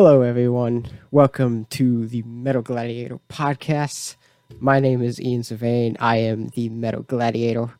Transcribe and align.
Hello, 0.00 0.22
everyone. 0.22 0.86
Welcome 1.10 1.64
to 1.70 2.06
the 2.06 2.22
Metal 2.22 2.62
Gladiator 2.62 3.18
podcast. 3.28 4.14
My 4.60 4.78
name 4.78 5.02
is 5.02 5.20
Ian 5.20 5.42
Sylvain. 5.42 5.96
I 5.98 6.18
am 6.18 6.50
the 6.54 6.68
Metal 6.68 7.02
Gladiator. 7.02 7.72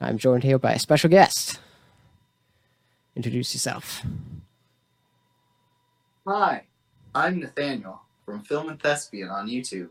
I'm 0.00 0.16
joined 0.16 0.44
here 0.44 0.60
by 0.60 0.74
a 0.74 0.78
special 0.78 1.10
guest. 1.10 1.58
Introduce 3.16 3.52
yourself. 3.52 4.02
Hi, 6.24 6.66
I'm 7.12 7.40
Nathaniel 7.40 8.02
from 8.24 8.44
Film 8.44 8.68
and 8.68 8.80
Thespian 8.80 9.28
on 9.28 9.48
YouTube. 9.48 9.88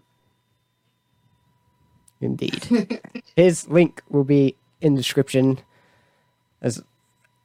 Indeed. 2.21 3.01
his 3.35 3.67
link 3.67 4.01
will 4.07 4.23
be 4.23 4.55
in 4.79 4.95
the 4.95 5.01
description 5.01 5.59
as 6.61 6.81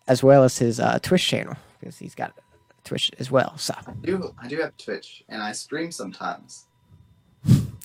as 0.07 0.23
well 0.23 0.45
as 0.45 0.59
his 0.59 0.79
uh, 0.79 1.01
Twitch 1.03 1.27
channel 1.27 1.57
because 1.81 1.99
he's 1.99 2.15
got 2.15 2.33
Twitch 2.89 3.11
as 3.19 3.31
well. 3.31 3.57
So 3.59 3.75
I 3.87 3.93
do 4.03 4.35
I 4.43 4.49
do 4.49 4.57
have 4.59 4.77
Twitch 4.77 5.23
and 5.29 5.43
I 5.43 5.53
stream 5.53 5.93
sometimes. 5.93 6.67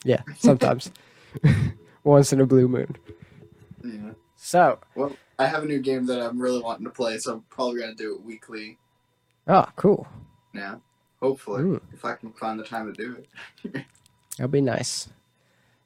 yeah, 0.04 0.22
sometimes 0.38 0.92
once 2.04 2.34
in 2.34 2.42
a 2.42 2.46
blue 2.46 2.68
moon. 2.68 2.96
Yeah. 3.84 4.12
So 4.36 4.80
Well, 4.96 5.16
I 5.38 5.48
have 5.48 5.64
a 5.64 5.68
new 5.68 5.80
game 5.80 6.06
that 6.08 6.22
I'm 6.22 6.42
really 6.42 6.62
wanting 6.62 6.86
to 6.86 6.92
play, 6.92 7.18
so 7.18 7.34
I'm 7.34 7.42
probably 7.50 7.82
gonna 7.82 7.96
do 7.96 8.16
it 8.16 8.24
weekly 8.24 8.78
oh, 9.48 9.66
cool. 9.76 10.08
Yeah. 10.54 10.76
Hopefully, 11.22 11.64
Ooh. 11.64 11.82
if 11.94 12.04
I 12.04 12.16
can 12.16 12.34
find 12.34 12.60
the 12.60 12.64
time 12.64 12.94
to 12.94 13.02
do 13.02 13.18
it. 13.64 13.86
That'll 14.38 14.52
be 14.52 14.62
nice. 14.62 15.08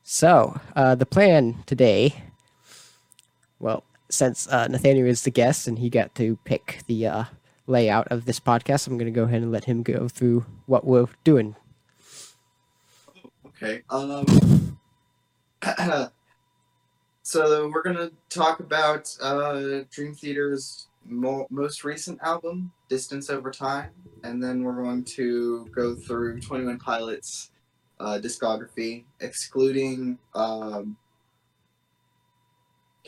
So, 0.03 0.59
uh, 0.75 0.95
the 0.95 1.05
plan 1.05 1.63
today, 1.65 2.23
well, 3.59 3.83
since 4.09 4.47
uh, 4.47 4.67
Nathaniel 4.67 5.07
is 5.07 5.23
the 5.23 5.31
guest 5.31 5.67
and 5.67 5.77
he 5.77 5.89
got 5.89 6.15
to 6.15 6.37
pick 6.43 6.79
the 6.87 7.05
uh, 7.05 7.23
layout 7.67 8.07
of 8.09 8.25
this 8.25 8.39
podcast, 8.39 8.87
I'm 8.87 8.97
going 8.97 9.11
to 9.11 9.15
go 9.15 9.23
ahead 9.23 9.41
and 9.41 9.51
let 9.51 9.65
him 9.65 9.83
go 9.83 10.07
through 10.07 10.45
what 10.65 10.85
we're 10.85 11.07
doing. 11.23 11.55
Okay. 13.47 13.83
Um. 13.89 14.25
so 17.23 17.69
we're 17.73 17.81
gonna 17.81 18.11
talk 18.29 18.59
about 18.59 19.13
uh, 19.21 19.81
Dream 19.89 20.13
Theater's 20.13 20.87
mo- 21.05 21.47
most 21.49 21.83
recent 21.83 22.19
album, 22.21 22.71
Distance 22.89 23.29
Over 23.29 23.51
Time, 23.51 23.89
and 24.23 24.41
then 24.41 24.63
we're 24.63 24.81
going 24.83 25.03
to 25.03 25.65
go 25.75 25.95
through 25.95 26.39
Twenty 26.41 26.65
One 26.65 26.77
Pilots' 26.77 27.51
uh, 27.99 28.19
discography, 28.21 29.05
excluding 29.19 30.19
um, 30.35 30.95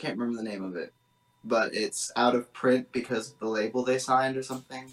can't 0.00 0.18
remember 0.18 0.42
the 0.42 0.48
name 0.48 0.64
of 0.64 0.76
it, 0.76 0.92
but 1.44 1.74
it's 1.74 2.12
out 2.16 2.34
of 2.34 2.52
print 2.52 2.90
because 2.92 3.32
of 3.32 3.38
the 3.38 3.48
label 3.48 3.82
they 3.84 3.98
signed 3.98 4.36
or 4.36 4.42
something. 4.42 4.90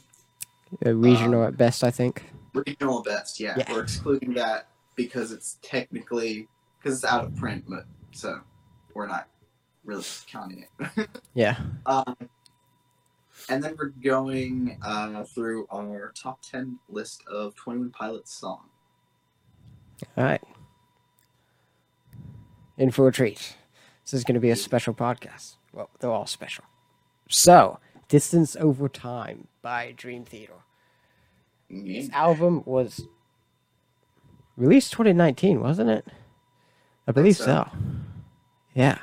Uh, 0.86 0.94
regional 0.94 1.42
Um, 1.42 1.48
at 1.48 1.58
best, 1.58 1.84
I 1.84 1.92
think. 1.92 2.24
Regional 2.54 3.00
at 3.00 3.06
best, 3.06 3.40
yeah. 3.40 3.56
Yeah. 3.58 3.72
We're 3.72 3.84
excluding 3.84 4.34
that 4.36 4.68
because 4.96 5.32
it's 5.32 5.58
technically 5.62 6.48
because 6.80 6.96
it's 7.04 7.06
out 7.12 7.24
of 7.26 7.36
print, 7.36 7.66
but 7.68 7.86
so 8.12 8.40
we're 8.94 9.08
not 9.08 9.28
really 9.86 10.04
counting 10.30 10.66
it. 10.80 11.10
Yeah. 11.34 11.58
um, 11.86 12.16
and 13.50 13.64
then 13.64 13.76
we're 13.78 13.90
going 14.04 14.80
uh, 14.84 15.24
through 15.24 15.68
our 15.72 16.12
top 16.16 16.42
ten 16.42 16.80
list 16.90 17.24
of 17.28 17.56
Twenty 17.56 17.80
One 17.80 17.92
Pilots 17.92 18.34
songs. 18.34 18.70
All 20.18 20.24
right. 20.24 20.42
In 22.78 22.90
for 22.92 23.08
a 23.08 23.12
treat. 23.12 23.56
This 24.04 24.14
is 24.14 24.24
going 24.24 24.36
to 24.36 24.40
be 24.40 24.50
a 24.50 24.56
special 24.56 24.94
podcast. 24.94 25.57
Well, 25.78 25.92
they're 26.00 26.10
all 26.10 26.26
special. 26.26 26.64
So, 27.30 27.78
Distance 28.08 28.56
Over 28.56 28.90
Time 28.90 29.48
by 29.62 29.94
Dream 29.96 30.26
Theater. 30.26 30.56
This 31.70 32.10
album 32.14 32.64
was 32.66 33.08
released 34.56 34.92
2019, 34.94 35.62
wasn't 35.62 35.92
it? 35.92 36.08
I 37.08 37.12
believe 37.12 37.38
so. 37.38 37.46
so. 37.46 37.70
Yeah. 38.74 38.98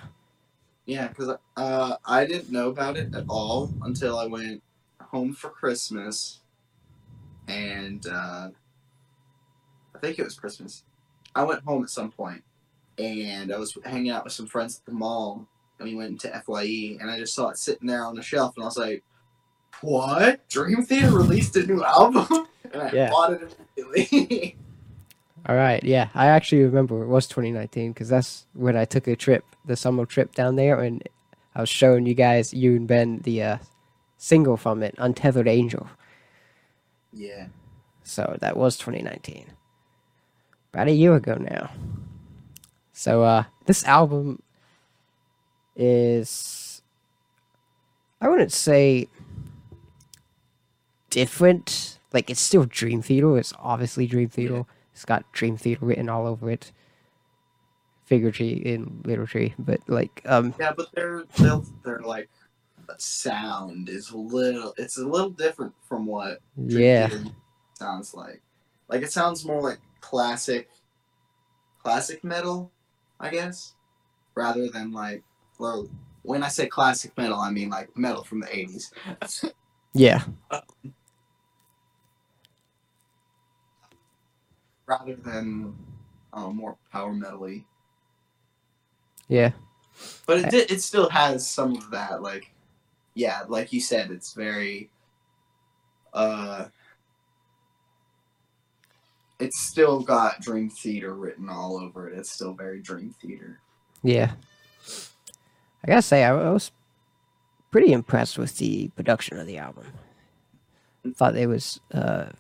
Yeah, 0.84 1.06
because 1.06 1.37
uh, 1.56 1.97
I 2.04 2.26
didn't 2.26 2.50
know 2.50 2.71
about 2.71 2.97
it 2.97 3.15
at 3.15 3.25
all 3.28 3.72
until 3.82 4.19
I 4.19 4.26
went 4.26 4.60
home 5.00 5.32
for 5.32 5.50
Christmas, 5.50 6.41
and 7.47 8.04
uh, 8.09 8.49
I 9.94 9.99
think 10.00 10.19
it 10.19 10.25
was 10.25 10.34
Christmas. 10.34 10.82
I 11.37 11.44
went 11.44 11.62
home 11.62 11.84
at 11.84 11.91
some 11.91 12.10
point, 12.10 12.43
and 12.99 13.53
I 13.53 13.59
was 13.59 13.78
hanging 13.84 14.10
out 14.10 14.25
with 14.25 14.32
some 14.32 14.49
friends 14.49 14.81
at 14.81 14.84
the 14.87 14.93
mall, 14.93 15.47
and 15.79 15.89
we 15.89 15.95
went 15.95 16.11
into 16.11 16.43
Fye, 16.47 16.97
and 17.01 17.11
I 17.11 17.19
just 17.19 17.35
saw 17.35 17.49
it 17.49 17.59
sitting 17.59 17.87
there 17.89 18.05
on 18.05 18.15
the 18.15 18.23
shelf, 18.23 18.55
and 18.57 18.62
I 18.65 18.67
was 18.67 18.77
like, 18.79 19.03
"What? 19.81 20.49
Dream 20.49 20.85
Theater 20.85 21.11
released 21.11 21.57
a 21.57 21.67
new 21.67 21.83
album?" 21.85 22.47
and 22.73 22.83
I 22.83 22.91
Yeah. 22.93 23.11
bought 23.11 23.33
it 23.33 23.57
immediately. 23.77 24.57
All 25.49 25.57
right. 25.57 25.83
Yeah. 25.85 26.09
I 26.15 26.27
actually 26.29 26.62
remember 26.62 27.03
it 27.03 27.09
was 27.09 27.27
2019 27.29 27.93
because 27.93 28.09
that's 28.09 28.47
when 28.55 28.77
I 28.77 28.87
took 28.87 29.07
a 29.09 29.15
trip, 29.17 29.45
the 29.67 29.77
summer 29.77 30.07
trip 30.07 30.35
down 30.35 30.57
there, 30.57 30.81
and 30.81 31.03
I 31.55 31.61
was 31.61 31.69
showing 31.69 32.06
you 32.06 32.15
guys, 32.15 32.55
you 32.55 32.77
and 32.77 32.89
Ben, 32.89 33.19
the 33.25 33.43
uh, 33.43 33.59
single 34.17 34.56
from 34.56 34.83
it, 34.83 34.95
Untethered 34.99 35.47
Angel. 35.49 35.87
yeah. 37.12 37.47
So 38.05 38.37
that 38.41 38.56
was 38.56 38.77
2019. 38.79 39.47
About 40.73 40.89
a 40.89 40.93
year 40.93 41.15
ago 41.15 41.35
now. 41.37 41.71
So 42.93 43.23
uh 43.23 43.45
this 43.67 43.85
album 43.85 44.43
is 45.77 46.83
I 48.21 48.29
wouldn't 48.29 48.53
say 48.53 49.09
different. 51.11 51.99
Like 52.12 52.31
it's 52.31 52.41
still 52.41 52.65
Dream 52.65 53.03
Theater. 53.03 53.39
It's 53.39 53.53
obviously 53.59 54.07
Dream 54.07 54.29
Theater. 54.29 54.65
It's 54.93 55.05
got 55.05 55.31
Dream 55.33 55.57
Theater 55.57 55.85
written 55.85 56.09
all 56.09 56.27
over 56.27 56.51
it. 56.51 56.73
Figuratively 58.05 58.67
in 58.67 59.01
literature, 59.05 59.51
but 59.59 59.81
like 59.89 60.23
um 60.27 60.55
Yeah, 60.59 60.73
but 60.77 60.89
they're 60.95 61.25
they're, 61.39 61.61
they're 61.85 62.01
like 62.01 62.29
the 62.87 62.95
sound 62.99 63.89
is 63.89 64.11
a 64.11 64.17
little 64.17 64.75
it's 64.77 64.99
a 64.99 65.06
little 65.06 65.31
different 65.31 65.73
from 65.89 66.06
what 66.06 66.41
Dream 66.67 66.81
yeah. 66.81 67.09
Theater 67.09 67.25
sounds 67.75 68.15
like. 68.15 68.43
Like 68.89 69.03
it 69.03 69.12
sounds 69.12 69.45
more 69.45 69.62
like 69.62 69.79
classic 70.01 70.69
classic 71.83 72.25
metal, 72.25 72.71
I 73.21 73.31
guess, 73.31 73.75
rather 74.35 74.69
than 74.69 74.93
like 74.93 75.23
well 75.59 75.88
when 76.22 76.42
I 76.42 76.48
say 76.48 76.66
classic 76.66 77.16
metal, 77.16 77.38
I 77.38 77.50
mean 77.50 77.70
like 77.70 77.97
metal 77.97 78.25
from 78.25 78.41
the 78.41 78.56
eighties. 78.56 78.92
Yeah. 79.97 80.25
rather 84.87 85.14
than 85.14 85.75
uh, 86.32 86.48
more 86.48 86.76
power 86.93 87.12
metally. 87.12 87.64
Yeah. 89.28 89.53
But 90.26 90.53
it 90.53 90.70
it 90.70 90.82
still 90.82 91.09
has 91.09 91.48
some 91.48 91.76
of 91.76 91.91
that 91.91 92.22
like 92.22 92.50
yeah, 93.14 93.43
like 93.48 93.72
you 93.72 93.81
said, 93.81 94.10
it's 94.10 94.32
very 94.32 94.91
uh 96.12 96.66
it's 99.38 99.60
still 99.60 100.00
got 100.00 100.41
Dream 100.41 100.70
Theater 100.70 101.14
written 101.14 101.48
all 101.48 101.78
over 101.78 102.09
it. 102.09 102.19
It's 102.19 102.31
still 102.31 102.54
very 102.54 102.81
Dream 102.81 103.14
Theater. 103.20 103.60
Yeah. 104.03 104.32
I 105.84 105.87
gotta 105.87 106.03
say, 106.03 106.25
I 106.25 106.33
was 106.33 106.72
pretty 107.71 107.93
impressed 107.93 108.39
with 108.39 108.56
the 108.56 108.89
production 108.97 109.39
of 109.39 109.47
the 109.47 109.59
album. 109.59 109.84
Thought 111.15 111.37
it 111.37 111.47
was 111.47 111.78
uh, 111.93 112.31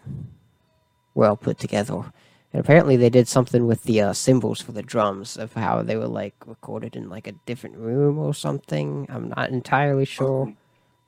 well 1.14 1.36
put 1.36 1.58
together. 1.58 2.10
And 2.52 2.60
apparently, 2.60 2.96
they 2.96 3.10
did 3.10 3.28
something 3.28 3.66
with 3.66 3.82
the 3.82 4.00
uh, 4.00 4.12
cymbals 4.14 4.62
for 4.62 4.72
the 4.72 4.82
drums 4.82 5.36
of 5.36 5.52
how 5.52 5.82
they 5.82 5.96
were 5.96 6.06
like 6.06 6.34
recorded 6.46 6.96
in 6.96 7.10
like 7.10 7.26
a 7.26 7.32
different 7.44 7.76
room 7.76 8.18
or 8.18 8.32
something. 8.32 9.06
I'm 9.10 9.28
not 9.28 9.50
entirely 9.50 10.06
sure 10.06 10.54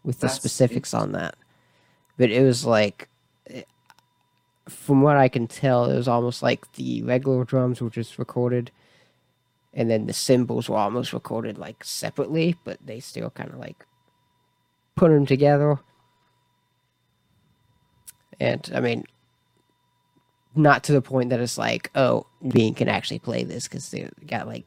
with 0.05 0.21
the 0.21 0.27
that's 0.27 0.35
specifics 0.35 0.93
on 0.93 1.13
that. 1.13 1.37
But 2.19 2.31
it 2.31 2.43
was 2.43 2.67
like, 2.67 3.09
eh, 3.49 3.63
from 4.69 5.01
what 5.01 5.17
I 5.17 5.29
can 5.29 5.47
tell, 5.47 5.87
it 5.87 5.97
was 5.97 6.09
almost 6.09 6.43
like 6.43 6.71
the 6.73 7.03
regular 7.03 7.45
drums 7.45 7.81
were 7.81 7.91
just 7.91 8.19
recorded, 8.19 8.71
and 9.77 9.91
then 9.91 10.07
the 10.07 10.13
cymbals 10.15 10.69
were 10.69 10.77
almost 10.79 11.13
recorded 11.13 11.59
like 11.59 11.85
separately, 11.85 12.57
but 12.65 12.79
they 12.85 12.99
still 12.99 13.31
kind 13.31 13.51
of 13.51 13.59
like 13.59 13.85
put 14.97 15.11
them 15.11 15.27
together. 15.27 15.79
And 18.41 18.69
I 18.75 18.81
mean, 18.81 19.05
not 20.55 20.83
to 20.85 20.93
the 20.93 21.03
point 21.03 21.31
that 21.31 21.41
it's 21.41 21.59
like, 21.59 21.91
oh, 21.95 22.27
Bean 22.47 22.75
can 22.75 22.89
actually 22.89 23.19
play 23.19 23.45
this 23.45 23.69
because 23.69 23.91
they 23.91 24.09
got 24.27 24.47
like 24.49 24.65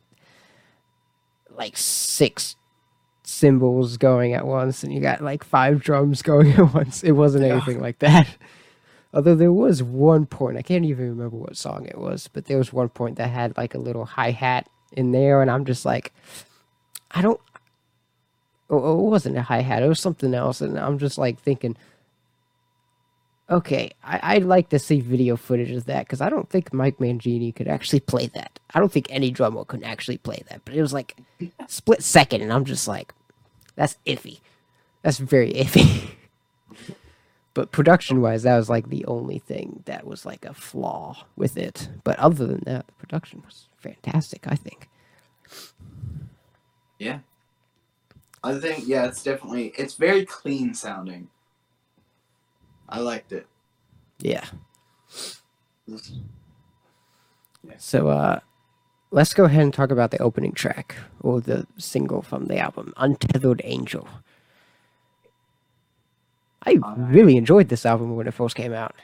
like 1.50 1.76
six 1.76 2.56
cymbals 3.24 3.98
going 3.98 4.34
at 4.34 4.46
once 4.46 4.84
and 4.84 4.94
you 4.94 5.02
got 5.02 5.22
like 5.22 5.44
five 5.44 5.82
drums 5.82 6.22
going 6.22 6.52
at 6.58 6.74
once. 6.74 7.04
It 7.04 7.14
wasn't 7.14 7.46
Yeah. 7.46 7.54
anything 7.54 7.82
like 7.82 8.00
that. 8.00 8.28
Although 9.14 9.36
there 9.36 9.52
was 9.52 9.82
one 9.82 10.28
point, 10.28 10.58
I 10.58 10.62
can't 10.62 10.86
even 10.86 11.10
remember 11.10 11.36
what 11.38 11.58
song 11.58 11.88
it 11.88 11.98
was, 11.98 12.28
but 12.32 12.46
there 12.46 12.60
was 12.60 12.72
one 12.72 12.90
point 12.90 13.18
that 13.18 13.30
had 13.32 13.58
like 13.58 13.74
a 13.74 13.80
little 13.80 14.06
hi 14.06 14.30
hat 14.30 14.70
in 14.94 15.12
there, 15.12 15.42
and 15.42 15.50
I'm 15.50 15.66
just 15.66 15.86
like, 15.86 16.14
I 17.12 17.22
don't. 17.22 17.40
Oh, 18.70 18.82
oh 18.82 19.08
it 19.08 19.10
wasn't 19.10 19.38
a 19.38 19.42
hi 19.42 19.62
hat; 19.62 19.84
it 19.84 19.88
was 19.88 20.00
something 20.00 20.34
else, 20.34 20.62
and 20.62 20.78
I'm 20.80 21.00
just 21.00 21.18
like 21.18 21.40
thinking, 21.40 21.76
okay, 23.50 23.92
I, 24.04 24.20
I'd 24.36 24.44
like 24.44 24.70
to 24.70 24.80
see 24.80 25.00
video 25.00 25.36
footage 25.36 25.72
of 25.72 25.86
that 25.86 26.06
because 26.06 26.22
I 26.22 26.30
don't 26.30 26.50
think 26.50 26.74
Mike 26.74 26.98
Mangini 26.98 27.54
could 27.54 27.68
actually 27.68 28.00
play 28.00 28.28
that. 28.28 28.60
I 28.74 28.80
don't 28.80 28.92
think 28.92 29.08
any 29.10 29.32
drummer 29.32 29.66
could 29.66 29.84
actually 29.84 30.18
play 30.18 30.44
that. 30.50 30.62
But 30.66 30.76
it 30.76 30.82
was 30.82 30.94
like 30.94 31.18
split 31.68 32.04
second, 32.04 32.42
and 32.42 32.54
I'm 32.54 32.66
just 32.66 32.88
like, 32.88 33.14
that's 33.76 33.98
iffy. 34.06 34.40
That's 35.02 35.18
very 35.18 35.54
iffy. 35.64 36.12
But 37.54 37.72
production 37.72 38.22
wise, 38.22 38.44
that 38.44 38.58
was 38.58 38.70
like 38.70 38.90
the 38.90 39.06
only 39.06 39.40
thing 39.40 39.84
that 39.86 40.06
was 40.06 40.26
like 40.26 40.46
a 40.46 40.54
flaw 40.54 41.26
with 41.36 41.58
it. 41.58 41.90
But 42.04 42.20
other 42.20 42.46
than 42.46 42.62
that, 42.66 42.88
the 42.88 42.94
production 42.94 43.42
was 43.46 43.68
fantastic. 43.78 44.46
I 44.48 44.56
think. 44.56 44.90
Yeah. 47.00 47.20
I 48.44 48.58
think 48.58 48.88
yeah, 48.88 49.06
it's 49.06 49.24
definitely 49.24 49.74
it's 49.78 49.96
very 49.96 50.26
clean 50.26 50.74
sounding. 50.74 51.30
I 52.88 53.00
liked 53.00 53.32
it. 53.32 53.48
Yeah. 54.20 54.46
So 57.78 58.10
uh 58.10 58.40
let's 59.12 59.34
go 59.34 59.46
ahead 59.46 59.64
and 59.64 59.74
talk 59.74 59.92
about 59.92 60.12
the 60.12 60.22
opening 60.22 60.52
track 60.52 60.96
or 61.22 61.42
the 61.42 61.66
single 61.78 62.22
from 62.22 62.46
the 62.46 62.58
album, 62.58 62.94
Untethered 62.98 63.62
Angel. 63.64 64.08
I 66.64 66.78
really 66.98 67.38
enjoyed 67.38 67.70
this 67.70 67.86
album 67.86 68.16
when 68.16 68.28
it 68.28 68.34
first 68.34 68.56
came 68.56 68.74
out. 68.74 68.96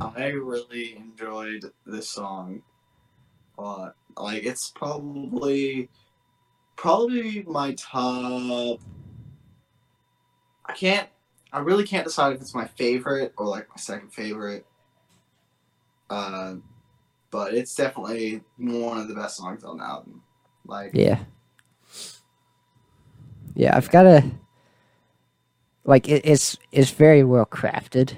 I 0.00 0.28
really 0.28 0.96
enjoyed 0.96 1.70
this 1.86 2.08
song 2.08 2.62
a 3.58 3.62
lot. 3.62 3.94
Like 4.16 4.44
it's 4.44 4.70
probably 4.70 5.88
probably 6.76 7.44
my 7.46 7.74
top 7.74 8.80
I 10.64 10.72
can't 10.74 11.08
I 11.52 11.60
really 11.60 11.84
can't 11.84 12.04
decide 12.04 12.34
if 12.34 12.40
it's 12.40 12.54
my 12.54 12.66
favorite 12.66 13.32
or 13.36 13.46
like 13.46 13.68
my 13.68 13.76
second 13.76 14.12
favorite. 14.12 14.66
Uh, 16.10 16.56
but 17.30 17.54
it's 17.54 17.74
definitely 17.74 18.42
one 18.56 18.98
of 18.98 19.08
the 19.08 19.14
best 19.14 19.36
songs 19.36 19.64
on 19.64 19.78
the 19.78 19.84
album. 19.84 20.22
Like 20.66 20.90
Yeah. 20.94 21.20
Yeah, 23.54 23.76
I've 23.76 23.90
got 23.90 24.02
to 24.04 24.24
like 25.88 26.08
it, 26.08 26.22
it's 26.24 26.58
it's 26.72 26.92
very 26.92 27.24
well 27.24 27.46
crafted. 27.46 28.14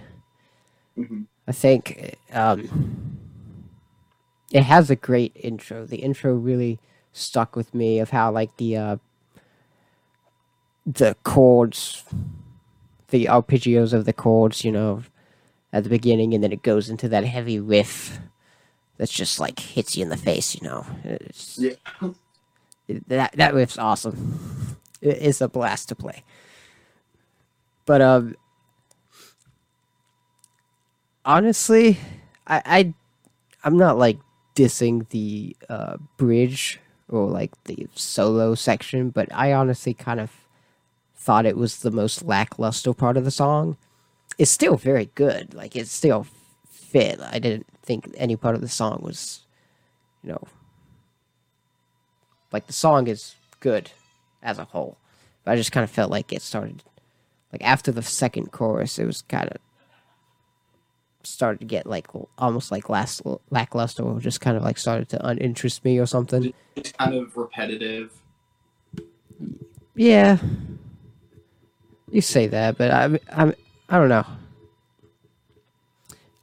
mhm. 0.99 1.27
I 1.49 1.53
think 1.53 2.17
um, 2.33 3.19
it 4.53 4.63
has 4.65 4.91
a 4.91 4.97
great 4.97 5.33
intro. 5.37 5.87
The 5.87 5.99
intro 5.99 6.35
really 6.35 6.81
stuck 7.13 7.57
with 7.57 7.75
me 7.75 8.01
of 8.01 8.11
how 8.11 8.33
like 8.33 8.57
the 8.59 8.77
uh, 8.77 8.97
the 10.87 11.17
chords, 11.25 12.05
the 13.09 13.27
arpeggios 13.27 13.93
of 13.93 14.05
the 14.07 14.13
chords, 14.13 14.65
you 14.65 14.73
know, 14.73 15.03
at 15.73 15.85
the 15.85 15.91
beginning, 15.91 16.35
and 16.35 16.45
then 16.45 16.53
it 16.53 16.63
goes 16.63 16.91
into 16.91 17.09
that 17.11 17.25
heavy 17.25 17.61
riff 17.61 18.21
that's 18.99 19.13
just 19.13 19.41
like 19.41 19.61
hits 19.61 19.97
you 19.97 20.05
in 20.05 20.11
the 20.11 20.17
face. 20.17 20.55
You 20.57 20.69
know, 20.69 20.87
it's, 21.05 21.59
Yeah. 21.59 21.75
that 23.09 23.33
that 23.35 23.55
riff's 23.55 23.79
awesome. 23.79 24.77
It's 25.03 25.41
a 25.41 25.49
blast 25.49 25.89
to 25.91 25.95
play. 25.95 26.25
But 27.91 28.03
um, 28.03 28.37
honestly, 31.25 31.99
I, 32.47 32.63
I 32.65 32.95
I'm 33.65 33.77
not 33.77 33.99
like 33.99 34.21
dissing 34.55 35.09
the 35.09 35.57
uh, 35.69 35.97
bridge 36.17 36.79
or 37.09 37.27
like 37.27 37.51
the 37.65 37.89
solo 37.97 38.55
section, 38.55 39.11
but 39.11 39.29
I 39.35 39.53
honestly 39.53 39.93
kind 39.93 40.21
of 40.21 40.31
thought 41.17 41.47
it 41.47 41.57
was 41.57 41.81
the 41.81 41.91
most 41.91 42.23
lackluster 42.23 42.95
part 42.95 43.17
of 43.17 43.25
the 43.25 43.33
song. 43.33 43.77
It's 44.39 44.53
still 44.53 44.77
very 44.77 45.11
good, 45.17 45.53
like 45.53 45.75
it 45.75 45.89
still 45.89 46.29
fit. 46.71 47.19
I 47.21 47.41
didn't 47.41 47.67
think 47.83 48.09
any 48.17 48.37
part 48.37 48.55
of 48.55 48.61
the 48.61 48.69
song 48.69 49.01
was, 49.03 49.41
you 50.23 50.29
know, 50.31 50.45
like 52.53 52.69
the 52.69 52.73
song 52.73 53.09
is 53.09 53.35
good 53.59 53.91
as 54.45 54.61
a 54.61 54.65
whole. 54.67 54.97
But 55.43 55.55
I 55.55 55.57
just 55.57 55.73
kind 55.73 55.83
of 55.83 55.91
felt 55.91 56.13
like 56.13 56.33
it 56.33 56.43
started, 56.43 56.85
like 57.53 57.63
after 57.63 57.91
the 57.93 58.03
second 58.03 58.53
chorus, 58.53 58.99
it 58.99 59.07
was 59.07 59.23
kind 59.23 59.49
of 59.49 59.59
started 61.23 61.61
to 61.61 61.67
get 61.67 61.87
like 61.87 62.07
almost 62.39 62.71
like 62.71 62.89
last 62.89 63.23
lackluster 63.51 64.03
or 64.03 64.21
just 64.21 64.41
kind 64.41 64.57
of 64.57 64.63
like 64.63 64.79
started 64.79 65.09
to 65.09 65.19
uninterest 65.27 65.85
me 65.85 65.99
or 65.99 66.07
something. 66.07 66.53
It's 66.77 66.93
kind 66.93 67.15
of 67.15 67.37
repetitive. 67.37 68.13
Yeah, 69.95 70.39
you 72.11 72.21
say 72.21 72.47
that, 72.47 72.79
but 72.79 72.91
I, 72.91 73.19
I'm 73.33 73.55
I 73.89 73.99
don't 73.99 74.09
know. 74.09 74.27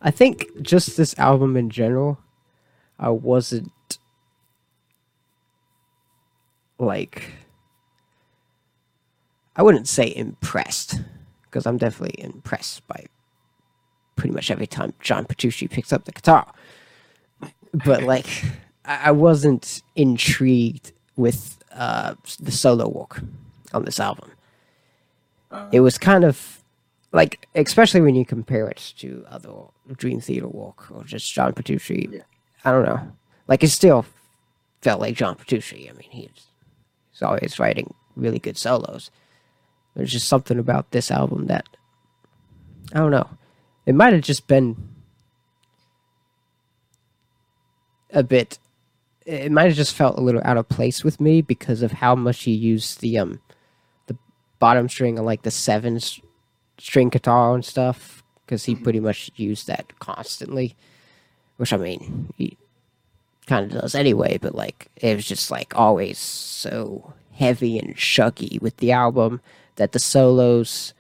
I 0.02 0.12
think 0.12 0.62
just 0.62 0.96
this 0.96 1.18
album 1.18 1.58
in 1.58 1.70
general, 1.70 2.20
I 3.00 3.10
wasn't 3.10 3.72
like 6.78 7.32
I 9.58 9.64
wouldn't 9.64 9.88
say 9.88 10.14
impressed 10.16 11.02
because 11.44 11.66
I'm 11.66 11.78
definitely 11.78 12.24
impressed 12.24 12.88
by 12.88 13.06
pretty 14.16 14.34
much 14.34 14.52
every 14.52 14.68
time 14.68 14.94
John 15.02 15.26
Petrucci 15.26 15.68
picks 15.68 15.92
up 15.92 16.06
the 16.06 16.12
guitar. 16.12 16.52
But 17.74 18.04
like, 18.14 18.28
I, 18.86 19.08
I 19.10 19.12
wasn't 19.12 19.82
intrigued 19.96 20.94
with 21.16 21.58
uh, 21.74 22.16
the 22.40 22.52
solo 22.52 22.88
work 22.88 23.22
on 23.74 23.86
this 23.86 24.00
album. 24.00 24.32
Uh, 25.52 25.68
It 25.72 25.80
was 25.80 25.98
kind 25.98 26.24
of 26.24 26.64
like, 27.12 27.48
especially 27.56 28.02
when 28.02 28.16
you 28.16 28.26
compare 28.26 28.68
it 28.68 28.94
to 29.00 29.26
other 29.30 29.54
Dream 29.96 30.20
Theater 30.20 30.48
work 30.48 30.92
or 30.92 31.04
just 31.04 31.32
John 31.34 31.54
Petrucci. 31.54 32.10
Yeah. 32.12 32.22
I 32.64 32.72
don't 32.72 32.86
know. 32.86 33.12
Like, 33.48 33.64
it 33.64 33.70
still 33.70 34.06
felt 34.82 35.00
like 35.02 35.16
John 35.16 35.36
Petrucci. 35.36 35.90
I 35.90 35.94
mean, 35.94 36.10
he's, 36.12 36.48
he's 37.12 37.22
always 37.22 37.60
writing 37.60 37.94
really 38.16 38.40
good 38.40 38.58
solos. 38.58 39.10
There's 39.98 40.12
just 40.12 40.28
something 40.28 40.60
about 40.60 40.92
this 40.92 41.10
album 41.10 41.48
that 41.48 41.66
I 42.94 43.00
don't 43.00 43.10
know. 43.10 43.28
It 43.88 43.96
might 43.96 44.14
have 44.14 44.22
just 44.22 44.46
been 44.46 44.78
a 48.12 48.22
bit. 48.22 48.60
It 49.26 49.52
might 49.52 49.66
have 49.66 49.76
just 49.76 49.96
felt 49.96 50.20
a 50.20 50.22
little 50.22 50.42
out 50.46 50.58
of 50.58 50.70
place 50.70 51.04
with 51.04 51.20
me 51.20 51.42
because 51.42 51.82
of 51.82 51.94
how 51.94 52.14
much 52.16 52.44
he 52.44 52.52
used 52.52 53.02
the 53.02 53.18
um 53.18 53.42
the 54.06 54.16
bottom 54.60 54.88
string 54.88 55.18
on 55.18 55.26
like 55.26 55.42
the 55.42 55.50
seven 55.50 56.00
string 56.78 57.10
guitar 57.10 57.56
and 57.56 57.66
stuff 57.66 58.24
because 58.46 58.66
he 58.66 58.76
pretty 58.76 59.00
much 59.00 59.32
used 59.36 59.66
that 59.66 59.98
constantly. 59.98 60.76
Which 61.56 61.74
I 61.74 61.78
mean, 61.78 62.32
he 62.38 62.56
kind 63.48 63.66
of 63.66 63.82
does 63.82 63.96
anyway, 63.96 64.38
but 64.38 64.54
like 64.54 64.92
it 64.96 65.16
was 65.16 65.26
just 65.26 65.50
like 65.50 65.76
always 65.76 66.20
so 66.20 67.14
heavy 67.32 67.80
and 67.80 67.96
shuggy 67.96 68.62
with 68.62 68.78
the 68.78 68.92
album 68.92 69.42
that 69.78 69.94
the 69.94 70.00
solos 70.00 70.94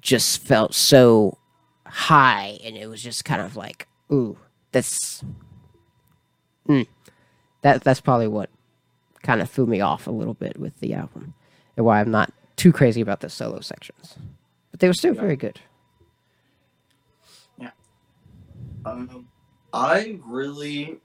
just 0.00 0.42
felt 0.42 0.74
so 0.74 1.38
high 1.86 2.58
and 2.64 2.76
it 2.76 2.88
was 2.88 3.02
just 3.02 3.24
kind 3.24 3.40
of 3.40 3.56
like 3.56 3.86
ooh 4.12 4.36
that's 4.72 5.22
mm, 6.68 6.86
that 7.62 7.82
that's 7.84 8.00
probably 8.00 8.28
what 8.28 8.50
kind 9.22 9.40
of 9.40 9.48
threw 9.48 9.64
me 9.66 9.80
off 9.80 10.06
a 10.06 10.10
little 10.10 10.34
bit 10.34 10.58
with 10.58 10.78
the 10.80 10.92
album 10.92 11.32
and 11.76 11.86
why 11.86 12.00
I'm 12.00 12.10
not 12.10 12.32
too 12.56 12.72
crazy 12.72 13.00
about 13.00 13.20
the 13.20 13.30
solo 13.30 13.60
sections 13.60 14.16
but 14.70 14.80
they 14.80 14.88
were 14.88 14.92
still 14.94 15.14
Yeah. 15.14 15.20
very 15.20 15.36
good 15.36 15.60
yeah 17.58 17.70
Um, 18.84 19.26
I 19.72 20.18
really 20.24 21.00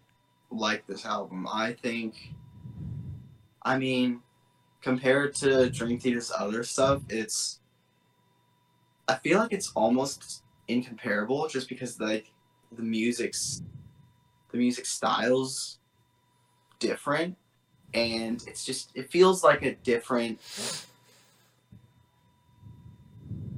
like 0.51 0.85
this 0.87 1.05
album. 1.05 1.47
I 1.51 1.73
think, 1.73 2.33
I 3.63 3.77
mean, 3.77 4.21
compared 4.81 5.35
to 5.35 5.69
Dream 5.69 5.99
Theater's 5.99 6.31
other 6.35 6.63
stuff, 6.63 7.01
it's. 7.09 7.59
I 9.07 9.15
feel 9.15 9.39
like 9.39 9.53
it's 9.53 9.71
almost 9.75 10.43
incomparable, 10.67 11.47
just 11.47 11.67
because 11.67 11.99
like 11.99 12.31
the 12.71 12.83
music's, 12.83 13.63
the 14.51 14.57
music 14.57 14.85
styles, 14.85 15.79
different, 16.79 17.35
and 17.93 18.43
it's 18.47 18.63
just 18.63 18.91
it 18.95 19.11
feels 19.11 19.43
like 19.43 19.63
a 19.63 19.75
different. 19.75 20.39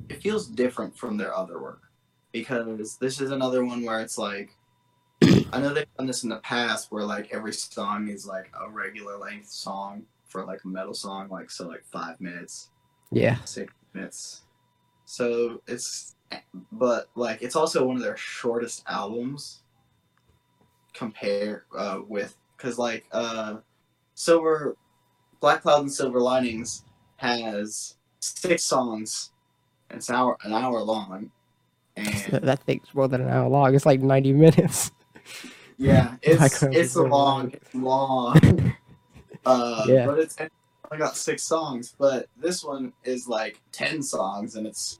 It 0.09 0.21
feels 0.21 0.47
different 0.47 0.97
from 0.97 1.17
their 1.17 1.35
other 1.35 1.59
work 1.59 1.81
because 2.31 2.97
this 2.97 3.19
is 3.21 3.31
another 3.31 3.65
one 3.65 3.83
where 3.83 3.99
it's 4.01 4.17
like 4.17 4.55
I 5.53 5.59
know 5.59 5.73
they've 5.73 5.85
done 5.97 6.07
this 6.07 6.23
in 6.23 6.29
the 6.29 6.37
past 6.37 6.91
where 6.91 7.03
like 7.03 7.29
every 7.31 7.53
song 7.53 8.07
is 8.07 8.25
like 8.25 8.51
a 8.59 8.69
regular 8.69 9.17
length 9.17 9.49
song 9.49 10.03
for 10.31 10.45
like 10.45 10.63
a 10.63 10.67
metal 10.67 10.93
song, 10.93 11.29
like 11.29 11.51
so 11.51 11.67
like 11.67 11.83
five 11.91 12.19
minutes, 12.21 12.69
yeah 13.11 13.37
six 13.43 13.73
minutes. 13.93 14.43
So 15.05 15.61
it's 15.67 16.15
but 16.71 17.09
like 17.15 17.41
it's 17.41 17.55
also 17.55 17.85
one 17.85 17.97
of 17.97 18.01
their 18.01 18.17
shortest 18.17 18.83
albums 18.87 19.63
compare 20.93 21.65
uh, 21.77 21.99
with 22.07 22.35
because 22.57 22.77
like 22.77 23.05
uh 23.11 23.57
Silver 24.15 24.77
Black 25.39 25.61
Cloud 25.63 25.81
and 25.81 25.91
Silver 25.91 26.21
Linings 26.21 26.85
has 27.17 27.95
six 28.19 28.63
songs 28.63 29.31
and 29.89 29.97
It's 29.97 30.09
an 30.09 30.15
hour 30.15 30.37
an 30.43 30.53
hour 30.53 30.81
long, 30.81 31.31
and 31.95 32.07
that 32.43 32.65
takes 32.65 32.93
more 32.93 33.07
than 33.07 33.21
an 33.21 33.29
hour 33.29 33.49
long. 33.49 33.75
It's 33.75 33.85
like 33.85 33.99
ninety 34.01 34.31
minutes. 34.31 34.91
yeah, 35.77 36.15
it's 36.21 36.63
it's 36.63 36.95
a 36.95 37.03
long 37.03 37.53
long. 37.73 38.73
uh, 39.45 39.85
Yeah. 39.87 40.05
but 40.05 40.19
it's 40.19 40.37
I 40.91 40.97
got 40.97 41.15
six 41.15 41.43
songs, 41.43 41.95
but 41.97 42.27
this 42.37 42.63
one 42.63 42.93
is 43.03 43.27
like 43.27 43.61
ten 43.71 44.01
songs, 44.03 44.55
and 44.55 44.67
it's 44.67 44.99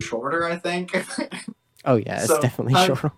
shorter, 0.00 0.44
I 0.44 0.56
think. 0.56 0.92
Oh 1.84 1.96
yeah, 1.96 2.18
it's 2.18 2.28
So, 2.28 2.40
definitely 2.40 2.74
I'm- 2.74 2.94
short. 2.94 3.12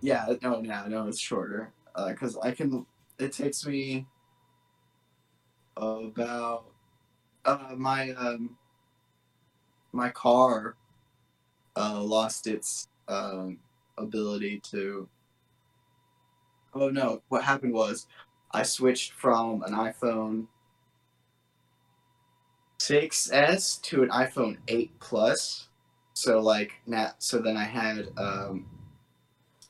yeah, 0.00 0.26
no, 0.42 0.60
no, 0.60 0.86
no, 0.86 1.08
it's 1.08 1.18
shorter. 1.18 1.72
Because 2.08 2.36
I 2.38 2.52
can, 2.52 2.86
it 3.18 3.32
takes 3.32 3.66
me 3.66 4.06
about 5.76 6.66
uh, 7.44 7.74
my 7.76 8.10
um, 8.12 8.56
my 9.92 10.08
car 10.10 10.76
uh, 11.76 12.00
lost 12.02 12.46
its 12.46 12.86
um, 13.08 13.58
ability 13.98 14.60
to. 14.70 15.08
Oh 16.74 16.90
no! 16.90 17.22
What 17.28 17.42
happened 17.42 17.72
was, 17.72 18.06
I 18.56 18.62
switched 18.62 19.12
from 19.12 19.62
an 19.64 19.74
iPhone 19.74 20.46
6s 22.78 23.82
to 23.82 24.02
an 24.02 24.08
iPhone 24.08 24.56
8 24.66 24.98
Plus. 24.98 25.68
So 26.14 26.40
like 26.40 26.72
now, 26.86 27.10
so 27.18 27.38
then 27.38 27.58
I 27.58 27.64
had 27.64 28.08
um, 28.16 28.64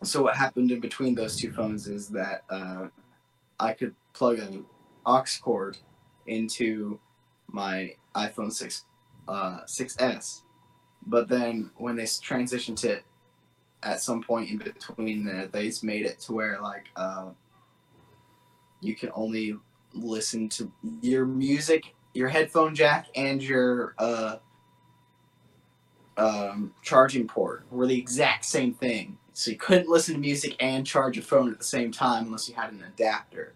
so 0.04 0.22
what 0.22 0.36
happened 0.36 0.70
in 0.70 0.78
between 0.78 1.16
those 1.16 1.36
two 1.36 1.50
phones 1.50 1.88
is 1.88 2.06
that 2.10 2.44
uh, 2.48 2.86
I 3.58 3.72
could 3.72 3.92
plug 4.12 4.38
an 4.38 4.64
aux 5.04 5.24
cord 5.42 5.78
into 6.28 7.00
my 7.48 7.92
iPhone 8.14 8.52
6 8.52 8.84
uh, 9.26 9.62
6s, 9.66 10.42
but 11.08 11.28
then 11.28 11.72
when 11.76 11.96
they 11.96 12.04
transitioned 12.04 12.76
to 12.82 13.00
at 13.82 14.00
some 14.00 14.22
point 14.22 14.48
in 14.48 14.58
between 14.58 15.24
there, 15.24 15.48
they 15.48 15.72
made 15.82 16.06
it 16.06 16.20
to 16.20 16.32
where 16.32 16.60
like 16.60 16.86
uh, 16.94 17.30
you 18.80 18.94
can 18.94 19.10
only 19.14 19.56
listen 19.92 20.48
to 20.50 20.70
your 21.00 21.26
music, 21.26 21.94
your 22.14 22.28
headphone 22.28 22.74
jack, 22.74 23.06
and 23.14 23.42
your 23.42 23.94
uh, 23.98 24.36
um, 26.16 26.72
charging 26.82 27.26
port 27.26 27.64
were 27.70 27.86
the 27.86 27.98
exact 27.98 28.44
same 28.44 28.74
thing. 28.74 29.18
So 29.32 29.50
you 29.50 29.56
couldn't 29.56 29.88
listen 29.88 30.14
to 30.14 30.20
music 30.20 30.56
and 30.60 30.86
charge 30.86 31.18
a 31.18 31.22
phone 31.22 31.50
at 31.50 31.58
the 31.58 31.64
same 31.64 31.92
time 31.92 32.26
unless 32.26 32.48
you 32.48 32.54
had 32.54 32.72
an 32.72 32.82
adapter. 32.82 33.54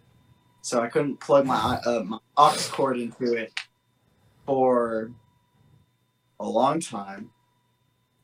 So 0.63 0.83
I 0.83 0.89
couldn't 0.89 1.21
plug 1.21 1.47
my 1.47 1.81
uh, 1.87 2.03
my 2.05 2.19
aux 2.37 2.69
cord 2.71 2.99
into 2.99 3.35
it 3.35 3.59
for 4.45 5.11
a 6.39 6.47
long 6.47 6.81
time. 6.81 7.31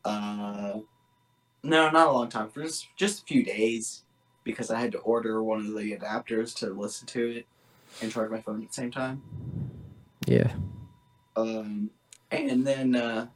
Uh, 0.04 0.80
no, 1.62 1.90
not 1.90 2.08
a 2.08 2.12
long 2.12 2.28
time. 2.28 2.50
For 2.50 2.62
just 2.62 2.88
just 2.96 3.22
a 3.22 3.24
few 3.24 3.42
days 3.42 4.02
because 4.46 4.70
I 4.70 4.78
had 4.78 4.92
to 4.92 4.98
order 4.98 5.42
one 5.42 5.58
of 5.58 5.74
the 5.74 5.98
adapters 5.98 6.54
to 6.58 6.68
listen 6.68 7.04
to 7.08 7.38
it 7.38 7.46
and 8.00 8.12
charge 8.12 8.30
my 8.30 8.40
phone 8.40 8.62
at 8.62 8.68
the 8.68 8.74
same 8.74 8.92
time. 8.92 9.20
Yeah. 10.24 10.52
Um, 11.34 11.90
and 12.30 12.64
then, 12.64 12.94
uh, 12.94 13.26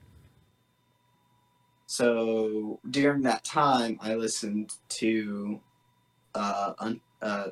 so 1.87 2.79
during 2.89 3.23
that 3.23 3.43
time, 3.43 3.99
I 4.01 4.15
listened 4.15 4.73
to, 4.91 5.61
uh, 6.37 6.75
un- 6.79 7.01
uh, 7.21 7.49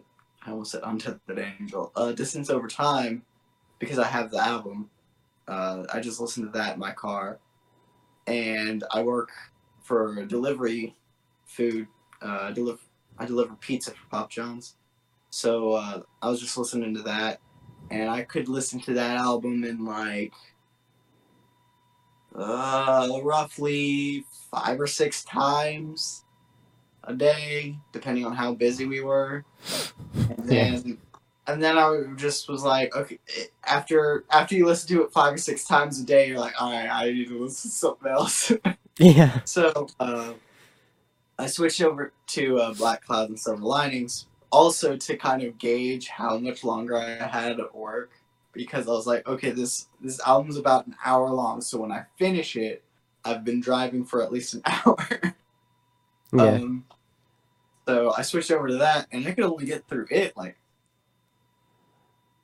I 0.47 0.51
almost 0.53 0.71
said 0.71 0.83
Untethered 0.85 1.41
Angel, 1.61 1.91
uh, 1.97 2.13
Distance 2.13 2.51
Over 2.51 2.69
Time, 2.69 3.25
because 3.81 3.99
I 3.99 4.07
have 4.07 4.31
the 4.31 4.39
album. 4.39 4.89
Uh, 5.49 5.83
I 5.93 5.99
just 5.99 6.21
listened 6.21 6.47
to 6.47 6.59
that 6.59 6.75
in 6.75 6.79
my 6.79 6.93
car. 6.93 7.41
And 8.29 8.85
I 8.93 9.03
work 9.03 9.31
for 9.83 10.25
delivery 10.27 10.95
food, 11.45 11.89
uh, 12.23 12.53
deliver, 12.53 12.79
I 13.19 13.27
deliver 13.27 13.55
pizza 13.57 13.91
for 13.93 14.07
Papa 14.11 14.29
John's. 14.31 14.77
So, 15.31 15.73
uh, 15.75 16.03
I 16.23 16.29
was 16.29 16.41
just 16.41 16.57
listening 16.57 16.95
to 16.95 17.03
that 17.03 17.41
and 17.91 18.11
I 18.11 18.23
could 18.23 18.49
listen 18.49 18.81
to 18.81 18.95
that 18.95 19.17
album 19.17 19.65
in 19.65 19.85
like 19.85 20.33
uh, 22.35 23.09
roughly 23.23 24.25
five 24.51 24.81
or 24.81 24.87
six 24.87 25.25
times 25.25 26.25
a 27.05 27.15
day, 27.15 27.79
depending 27.93 28.25
on 28.27 28.35
how 28.35 28.55
busy 28.55 28.87
we 28.87 29.01
were. 29.01 29.45
And 30.29 30.51
Yeah. 30.51 30.71
then, 30.77 30.99
and 31.47 31.63
then 31.63 31.79
I 31.79 32.03
just 32.17 32.49
was 32.49 32.63
like, 32.63 32.95
okay, 32.95 33.19
after 33.65 34.25
after 34.31 34.55
you 34.55 34.67
listen 34.67 34.89
to 34.97 35.05
it 35.05 35.13
five 35.13 35.35
or 35.35 35.39
six 35.39 35.65
times 35.65 36.01
a 36.01 36.05
day, 36.05 36.29
you're 36.29 36.39
like, 36.39 36.61
all 36.61 36.71
right, 36.73 36.89
I 36.89 37.11
need 37.11 37.29
to 37.29 37.43
listen 37.43 37.71
to 37.71 37.77
something 37.77 38.09
else. 38.11 38.53
Yeah. 39.01 39.43
So 39.45 39.89
uh, 40.01 40.33
I 41.39 41.47
switched 41.47 41.81
over 41.81 42.13
to 42.29 42.59
uh, 42.59 42.75
Black 42.75 43.05
Clouds 43.05 43.31
and 43.31 43.39
Silver 43.39 43.63
Linings, 43.63 44.27
also 44.51 44.97
to 44.97 45.17
kind 45.17 45.43
of 45.43 45.59
gauge 45.59 46.09
how 46.09 46.39
much 46.39 46.65
longer 46.65 46.97
I 46.97 47.11
had 47.27 47.61
at 47.61 47.75
work, 47.75 48.11
because 48.53 48.89
I 48.89 48.91
was 48.91 49.07
like, 49.07 49.27
okay, 49.29 49.51
this 49.51 49.89
this 50.01 50.21
album's 50.27 50.57
about 50.57 50.87
an 50.87 50.97
hour 51.05 51.29
long, 51.31 51.61
so 51.61 51.79
when 51.79 51.93
I 51.93 52.05
finish 52.17 52.57
it, 52.57 52.83
I've 53.25 53.45
been 53.45 53.61
driving 53.61 54.05
for 54.05 54.23
at 54.23 54.33
least 54.33 54.55
an 54.55 54.63
hour. 54.67 54.99
Yeah. 56.33 56.43
Um, 56.43 56.85
so 57.87 58.13
I 58.17 58.23
switched 58.23 58.51
over 58.51 58.69
to 58.69 58.77
that, 58.79 59.07
and 59.13 59.27
I 59.27 59.31
could 59.33 59.45
only 59.45 59.65
get 59.65 59.87
through 59.89 60.07
it 60.11 60.37
like 60.37 60.59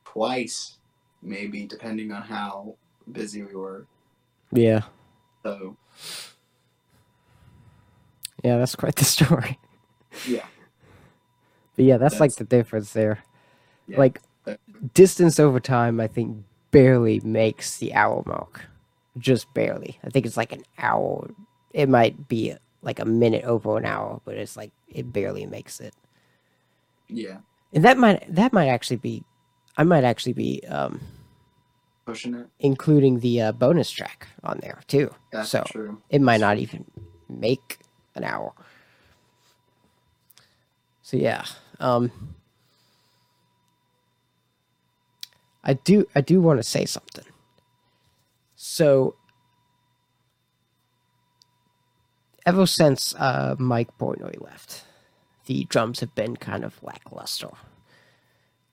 twice, 0.05 0.79
maybe, 1.21 1.67
depending 1.67 2.13
on 2.13 2.23
how 2.23 2.77
busy 3.11 3.43
we 3.43 3.55
were. 3.55 3.87
yeah. 4.53 4.83
So 5.43 5.77
Yeah, 8.45 8.59
that's 8.59 8.77
quite 8.77 8.97
the 8.97 9.05
story. 9.17 9.59
yeah, 10.29 10.45
But 11.77 11.85
yeah, 11.87 11.97
that's, 11.97 12.21
like 12.21 12.35
the 12.37 12.45
difference 12.45 12.93
there. 12.93 13.25
Yeah. 13.89 13.99
Like 13.99 14.21
distance 14.93 15.41
over 15.41 15.59
time, 15.61 15.99
I 16.01 16.07
think 16.07 16.45
barely 16.71 17.21
makes 17.21 17.79
the 17.79 17.95
hour 17.95 18.23
mark. 18.27 18.67
Just 19.19 19.53
barely. 19.55 19.99
I 20.05 20.11
think 20.11 20.27
it's 20.27 20.37
like 20.37 20.53
an 20.53 20.65
hour. 20.79 21.31
It 21.73 21.89
might 21.89 22.29
be 22.29 22.55
like 22.83 23.01
a 23.01 23.05
minute 23.05 23.45
over 23.45 23.79
an 23.79 23.87
hour, 23.87 24.21
but 24.25 24.37
it's 24.37 24.57
like 24.57 24.73
it 24.89 25.13
barely 25.13 25.47
makes 25.47 25.81
it. 25.81 25.95
yeah, 27.09 27.39
And 27.73 27.85
that 27.85 27.97
might 27.97 28.25
that 28.35 28.53
might 28.53 28.69
actually 28.69 28.97
be, 28.99 29.23
I 29.79 29.85
might 29.85 30.05
actually 30.05 30.33
be 30.35 30.63
um, 30.69 31.01
pushing 32.07 32.35
it. 32.35 32.49
including 32.61 33.21
the 33.21 33.41
uh, 33.41 33.53
bonus 33.53 33.91
track 33.91 34.29
on 34.43 34.59
there 34.61 34.81
too. 34.87 35.15
That's 35.33 35.49
so 35.51 35.63
true. 35.67 36.03
it 36.11 36.21
might 36.21 36.41
not 36.41 36.59
even 36.59 36.85
make 37.29 37.79
an 38.15 38.25
hour. 38.25 38.53
So 41.03 41.17
yeah, 41.17 41.45
um, 41.81 42.11
I 45.63 45.75
do 45.75 46.07
I 46.15 46.21
do 46.21 46.41
want 46.41 46.59
to 46.59 46.63
say 46.63 46.85
something. 46.85 47.25
So 48.57 49.17
ever 52.47 52.67
since 52.67 53.15
uh, 53.17 53.55
Mike 53.59 53.97
Portnoy 53.99 54.41
left, 54.41 54.85
the 55.47 55.65
drums 55.65 56.01
have 56.01 56.15
been 56.15 56.37
kind 56.37 56.65
of 56.65 56.83
lackluster. 56.83 57.51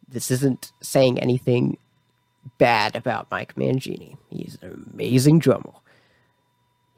This 0.07 0.31
isn't 0.31 0.71
saying 0.81 1.19
anything 1.19 1.77
bad 2.57 2.95
about 2.95 3.31
Mike 3.31 3.55
Mangini. 3.55 4.17
He's 4.29 4.57
an 4.61 4.87
amazing 4.93 5.39
drummer. 5.39 5.73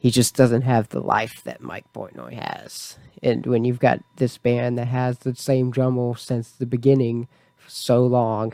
He 0.04 0.12
just 0.12 0.36
doesn't 0.36 0.64
have 0.64 0.90
the 0.90 1.00
life 1.00 1.42
that 1.46 1.62
Mike 1.62 1.86
Portnoy 1.96 2.34
has. 2.34 2.98
And 3.24 3.46
when 3.46 3.64
you've 3.64 3.80
got 3.80 4.04
this 4.18 4.38
band 4.38 4.78
that 4.78 4.90
has 4.90 5.20
the 5.20 5.34
same 5.34 5.72
drummer 5.72 6.18
since 6.18 6.52
the 6.52 6.66
beginning 6.66 7.30
for 7.56 7.70
so 7.70 8.06
long, 8.06 8.52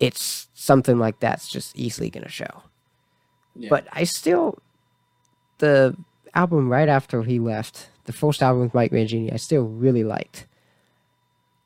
it's 0.00 0.48
something 0.54 0.98
like 0.98 1.20
that's 1.20 1.50
just 1.50 1.76
easily 1.76 2.08
going 2.08 2.24
to 2.24 2.30
show. 2.30 2.62
Yeah. 3.54 3.68
But 3.68 3.86
I 3.92 4.04
still, 4.04 4.58
the 5.58 5.94
album 6.34 6.70
right 6.70 6.88
after 6.88 7.22
he 7.22 7.38
left, 7.38 7.90
the 8.06 8.14
first 8.14 8.42
album 8.42 8.62
with 8.62 8.72
Mike 8.72 8.92
Mangini, 8.92 9.30
I 9.30 9.36
still 9.36 9.64
really 9.64 10.04
liked. 10.04 10.46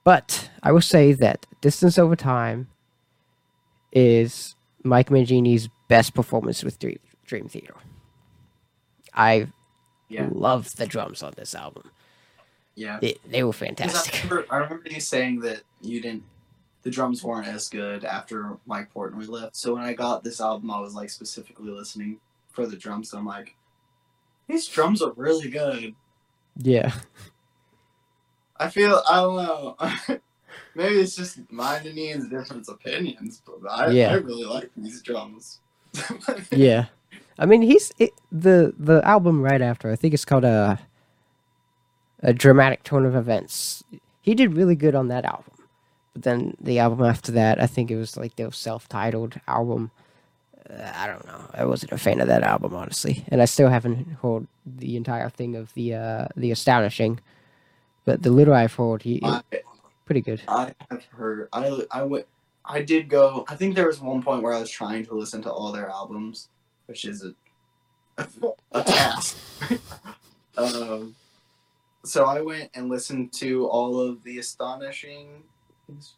But 0.02 0.50
I 0.64 0.72
will 0.72 0.80
say 0.80 1.12
that 1.12 1.46
Distance 1.60 1.96
Over 1.96 2.16
Time 2.16 2.70
is 3.92 4.56
Mike 4.82 5.10
Mangini's 5.10 5.68
best 5.86 6.12
performance 6.12 6.64
with 6.64 6.76
Dream, 6.80 6.98
Dream 7.24 7.46
Theater. 7.46 7.76
I 9.14 9.48
yeah, 10.08 10.28
love 10.32 10.74
the 10.76 10.86
drums 10.86 11.22
on 11.22 11.32
this 11.36 11.54
album. 11.54 11.90
yeah. 12.74 12.98
They, 13.00 13.16
they 13.28 13.42
were 13.44 13.52
'Cause 13.52 13.62
I 13.62 13.66
fantastic. 13.66 14.14
remember, 14.24 14.46
I 14.52 14.56
remember 14.58 14.88
you 14.90 15.00
saying 15.00 15.40
that 15.40 15.62
you 15.80 16.00
didn't, 16.00 16.24
the 16.82 16.90
drums 16.90 17.22
weren't 17.22 17.46
as 17.46 17.68
good 17.68 18.04
after 18.04 18.56
Mike 18.66 18.92
Portnoy 18.92 19.28
left. 19.28 19.56
So 19.56 19.74
when 19.74 19.82
I 19.84 19.92
got 19.92 20.24
this 20.24 20.40
album, 20.40 20.70
I 20.70 20.80
was 20.80 20.94
like 20.94 21.10
specifically 21.10 21.70
listening 21.70 22.18
for 22.52 22.66
the 22.66 22.76
drums. 22.76 23.12
And 23.12 23.20
I'm 23.20 23.26
like, 23.26 23.54
these 24.48 24.66
drums 24.66 25.00
are 25.02 25.12
really 25.12 25.48
good. 25.50 25.94
Yeah. 26.56 26.92
I 28.56 28.68
feel 28.68 29.02
I 29.08 29.16
don't 29.20 29.36
know. 29.36 29.76
Maybe 30.74 30.96
it's 30.96 31.14
just 31.16 31.38
mine 31.50 31.86
and 31.86 31.98
Ian's 31.98 32.28
different 32.28 32.66
opinions, 32.68 33.42
but 33.46 33.70
I, 33.70 33.90
Yeah. 33.90 34.10
I 34.10 34.14
really 34.14 34.44
like 34.44 34.70
these 34.76 35.02
drums. 35.02 35.60
yeah. 36.50 36.86
I 37.40 37.46
mean, 37.46 37.62
he's 37.62 37.90
it, 37.98 38.12
the 38.30 38.74
the 38.78 39.00
album 39.04 39.40
right 39.42 39.62
after. 39.62 39.90
I 39.90 39.96
think 39.96 40.12
it's 40.12 40.26
called 40.26 40.44
a 40.44 40.78
a 42.22 42.34
dramatic 42.34 42.84
turn 42.84 43.06
of 43.06 43.16
events. 43.16 43.82
He 44.20 44.34
did 44.34 44.54
really 44.54 44.76
good 44.76 44.94
on 44.94 45.08
that 45.08 45.24
album, 45.24 45.54
but 46.12 46.22
then 46.22 46.54
the 46.60 46.78
album 46.78 47.02
after 47.04 47.32
that, 47.32 47.60
I 47.60 47.66
think 47.66 47.90
it 47.90 47.96
was 47.96 48.18
like 48.18 48.36
their 48.36 48.52
self-titled 48.52 49.40
album. 49.48 49.90
Uh, 50.68 50.92
I 50.94 51.06
don't 51.06 51.26
know. 51.26 51.40
I 51.54 51.64
wasn't 51.64 51.92
a 51.92 51.98
fan 51.98 52.20
of 52.20 52.28
that 52.28 52.42
album 52.42 52.74
honestly, 52.74 53.24
and 53.28 53.40
I 53.40 53.46
still 53.46 53.70
haven't 53.70 54.06
heard 54.22 54.46
the 54.66 54.96
entire 54.96 55.30
thing 55.30 55.56
of 55.56 55.72
the 55.72 55.94
uh 55.94 56.28
the 56.36 56.50
astonishing. 56.50 57.20
But 58.04 58.22
the 58.22 58.30
little 58.30 58.54
I've 58.54 58.74
heard, 58.74 59.02
he 59.02 59.20
I, 59.24 59.42
pretty 60.04 60.20
good. 60.20 60.42
I 60.46 60.74
have 60.90 61.04
heard. 61.06 61.48
I 61.54 61.86
I 61.90 62.02
went. 62.02 62.26
I 62.66 62.82
did 62.82 63.08
go. 63.08 63.46
I 63.48 63.56
think 63.56 63.74
there 63.74 63.86
was 63.86 64.00
one 64.00 64.22
point 64.22 64.42
where 64.42 64.52
I 64.52 64.60
was 64.60 64.70
trying 64.70 65.06
to 65.06 65.14
listen 65.14 65.40
to 65.42 65.50
all 65.50 65.72
their 65.72 65.88
albums, 65.88 66.48
which 66.90 67.04
is 67.04 67.24
a 67.24 67.32
a 68.72 68.82
task. 68.82 69.38
um, 70.58 71.14
so 72.04 72.24
I 72.24 72.40
went 72.40 72.70
and 72.74 72.88
listened 72.90 73.32
to 73.34 73.66
all 73.68 74.00
of 74.00 74.22
the 74.24 74.38
astonishing. 74.38 75.44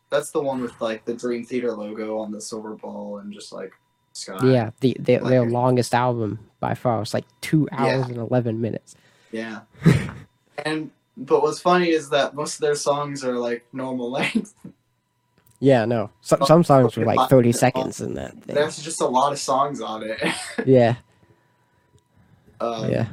That's 0.09 0.31
the 0.31 0.41
one 0.41 0.63
with 0.63 0.81
like 0.81 1.05
the 1.05 1.13
Dream 1.15 1.45
Theater 1.45 1.73
logo 1.73 2.19
on 2.19 2.33
the 2.33 2.41
silver 2.41 2.75
ball 2.75 3.19
and 3.19 3.33
just 3.33 3.53
like 3.53 3.73
sky. 4.15 4.39
Yeah, 4.51 4.71
the, 4.81 4.97
the 4.99 5.19
their 5.19 5.45
longest 5.45 5.95
album 5.95 6.39
by 6.59 6.75
far. 6.75 7.03
It's 7.03 7.13
like 7.15 7.27
two 7.43 7.69
hours 7.71 8.07
Yeah. 8.07 8.15
and 8.15 8.17
eleven 8.17 8.61
minutes. 8.61 8.97
Yeah. 9.31 9.61
and 10.65 10.91
but 11.19 11.43
what's 11.43 11.61
funny 11.61 11.91
is 11.91 12.09
that 12.11 12.35
most 12.35 12.55
of 12.55 12.61
their 12.63 12.75
songs 12.77 13.23
are 13.25 13.37
like 13.39 13.67
normal 13.75 14.11
length. 14.11 14.55
Yeah, 15.63 15.85
no. 15.85 16.11
Some 16.23 16.41
Oh, 16.43 16.47
some 16.47 16.65
songs 16.65 16.97
were 16.97 17.05
like 17.05 17.31
thirty 17.31 17.53
seconds 17.53 18.01
in 18.01 18.15
that 18.15 18.33
thing. 18.43 18.57
There's 18.57 18.83
just 18.83 19.01
a 19.01 19.07
lot 19.07 19.33
of 19.33 19.39
songs 19.39 19.81
on 19.81 20.03
it. 20.03 20.21
Yeah, 20.67 20.97
um, 22.61 22.91
yeah. 22.91 23.07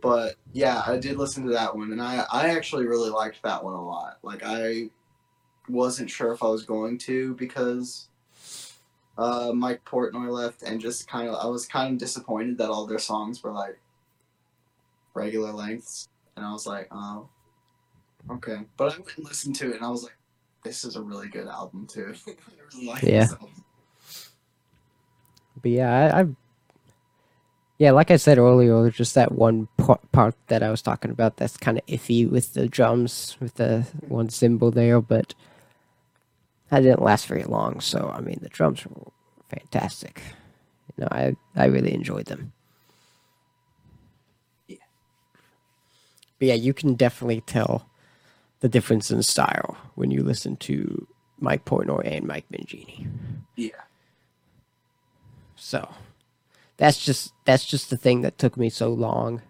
but 0.00 0.36
yeah, 0.52 0.84
I 0.86 0.96
did 0.96 1.16
listen 1.16 1.44
to 1.46 1.50
that 1.50 1.76
one, 1.76 1.90
and 1.90 2.00
I 2.00 2.24
I 2.32 2.50
actually 2.50 2.86
really 2.86 3.10
liked 3.10 3.42
that 3.42 3.64
one 3.64 3.74
a 3.74 3.84
lot. 3.84 4.18
Like 4.22 4.42
I 4.44 4.90
wasn't 5.68 6.08
sure 6.08 6.32
if 6.32 6.40
I 6.40 6.46
was 6.46 6.62
going 6.62 6.98
to 6.98 7.34
because 7.34 8.06
uh, 9.18 9.50
Mike 9.52 9.84
Portnoy 9.84 10.30
left, 10.30 10.62
and 10.62 10.80
just 10.80 11.08
kind 11.08 11.28
of 11.28 11.34
I 11.34 11.48
was 11.48 11.66
kind 11.66 11.94
of 11.94 11.98
disappointed 11.98 12.58
that 12.58 12.70
all 12.70 12.86
their 12.86 13.00
songs 13.00 13.42
were 13.42 13.50
like 13.50 13.80
regular 15.14 15.50
lengths, 15.50 16.08
and 16.36 16.46
I 16.46 16.52
was 16.52 16.64
like, 16.64 16.86
oh, 16.92 17.28
okay. 18.30 18.60
But 18.76 18.94
I 18.94 18.98
went 18.98 19.16
and 19.16 19.26
listened 19.26 19.56
to 19.56 19.70
it, 19.70 19.76
and 19.76 19.84
I 19.84 19.90
was 19.90 20.04
like, 20.04 20.16
this 20.64 20.84
is 20.84 20.96
a 20.96 21.02
really 21.02 21.28
good 21.28 21.46
album 21.46 21.86
too. 21.86 22.14
Really 22.26 22.86
like 22.86 23.02
Yeah. 23.02 23.20
this 23.24 23.32
album. 23.32 23.50
But 25.62 25.70
yeah, 25.70 25.90
I, 26.14 26.20
I 26.22 26.26
yeah, 27.78 27.90
like 27.92 28.10
I 28.10 28.16
said 28.16 28.38
earlier, 28.38 28.82
there's 28.82 28.96
just 28.96 29.14
that 29.14 29.32
one 29.32 29.68
part, 29.78 30.00
part 30.12 30.34
that 30.46 30.62
I 30.62 30.70
was 30.70 30.80
talking 30.82 31.10
about 31.10 31.36
that's 31.36 31.56
kind 31.56 31.76
of 31.78 31.84
iffy 31.86 32.28
with 32.28 32.54
the 32.54 32.68
drums, 32.68 33.36
with 33.40 33.54
the 33.54 33.86
one 34.08 34.28
cymbal 34.30 34.70
there, 34.70 35.00
but 35.00 35.34
that 36.70 36.80
didn't 36.80 37.02
last 37.02 37.26
very 37.26 37.42
long. 37.44 37.80
So 37.80 38.10
I 38.14 38.20
mean, 38.20 38.38
the 38.42 38.48
drums 38.48 38.84
were 38.86 39.10
fantastic. 39.48 40.22
You 40.96 41.02
know, 41.02 41.08
I 41.10 41.36
I 41.56 41.66
really 41.66 41.92
enjoyed 41.94 42.26
them. 42.26 42.52
Yeah. 44.68 44.76
But 46.38 46.48
yeah, 46.48 46.54
you 46.54 46.72
can 46.74 46.94
definitely 46.94 47.40
tell 47.42 47.86
the 48.64 48.68
difference 48.70 49.10
in 49.10 49.22
style 49.22 49.76
when 49.94 50.10
you 50.10 50.22
listen 50.22 50.56
to 50.56 51.06
Mike 51.38 51.66
Portnoy 51.66 52.00
and 52.10 52.26
Mike 52.26 52.46
Mangini. 52.50 53.06
Yeah. 53.56 53.82
So 55.54 55.86
that's 56.78 57.04
just 57.04 57.34
that's 57.44 57.66
just 57.66 57.90
the 57.90 57.98
thing 57.98 58.22
that 58.22 58.38
took 58.38 58.56
me 58.56 58.70
so 58.70 58.88
long 58.88 59.42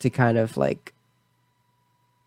to 0.00 0.10
kind 0.10 0.36
of 0.36 0.56
like 0.56 0.94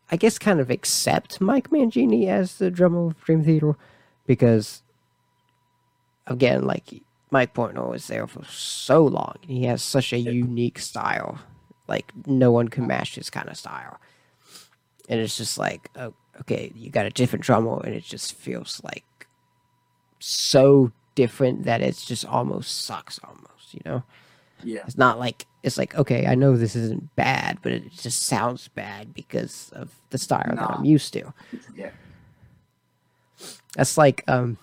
I 0.09 0.15
guess 0.15 0.39
kind 0.39 0.61
of 0.61 0.69
accept 0.69 1.41
Mike 1.41 1.71
Mangini 1.71 2.29
as 2.29 2.55
the 2.55 2.71
drummer 2.71 3.07
of 3.07 3.21
Dream 3.21 3.43
Theater 3.43 3.75
because 4.25 4.81
again 6.25 6.63
like 6.63 7.01
Mike 7.31 7.53
Portnoy 7.53 7.89
was 7.89 8.07
there 8.07 8.27
for 8.27 8.45
so 8.45 9.03
long 9.03 9.35
he 9.41 9.65
has 9.65 9.83
such 9.83 10.13
a 10.13 10.19
unique 10.19 10.79
style 10.79 11.39
like 11.85 12.13
no 12.25 12.49
one 12.49 12.69
can 12.69 12.87
match 12.87 13.15
his 13.15 13.29
kind 13.29 13.49
of 13.49 13.57
style 13.57 13.99
and 15.09 15.19
it's 15.19 15.37
just 15.37 15.57
like 15.57 15.89
oh, 15.97 16.13
okay 16.41 16.71
you 16.75 16.89
got 16.89 17.05
a 17.05 17.09
different 17.09 17.43
drummer 17.45 17.79
and 17.85 17.93
it 17.93 18.03
just 18.03 18.33
feels 18.33 18.81
like 18.83 19.05
so 20.19 20.91
different 21.15 21.63
that 21.63 21.81
it's 21.81 22.05
just 22.05 22.25
almost 22.25 22.81
sucks 22.85 23.19
almost 23.23 23.73
you 23.73 23.81
know 23.85 24.03
Yeah. 24.63 24.81
it's 24.85 24.97
not 24.97 25.19
like 25.19 25.45
it's 25.63 25.77
like 25.77 25.95
okay 25.95 26.25
i 26.27 26.35
know 26.35 26.57
this 26.57 26.75
isn't 26.75 27.15
bad 27.15 27.59
but 27.61 27.71
it 27.71 27.91
just 27.91 28.23
sounds 28.23 28.67
bad 28.69 29.13
because 29.13 29.69
of 29.73 29.93
the 30.09 30.17
style 30.17 30.43
that 30.55 30.71
i'm 30.71 30.85
used 30.85 31.13
to 31.13 31.33
Yeah. 31.75 31.91
that's 33.75 33.97
like 33.97 34.23
um 34.27 34.57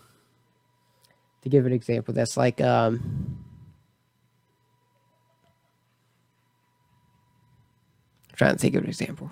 to 1.42 1.48
give 1.48 1.66
an 1.66 1.72
example 1.72 2.14
that's 2.14 2.37
like 2.37 2.61
um 2.61 3.38
I'm 8.31 8.37
trying 8.37 8.52
to 8.52 8.59
think 8.59 8.74
of 8.76 8.83
an 8.85 8.88
example 8.88 9.31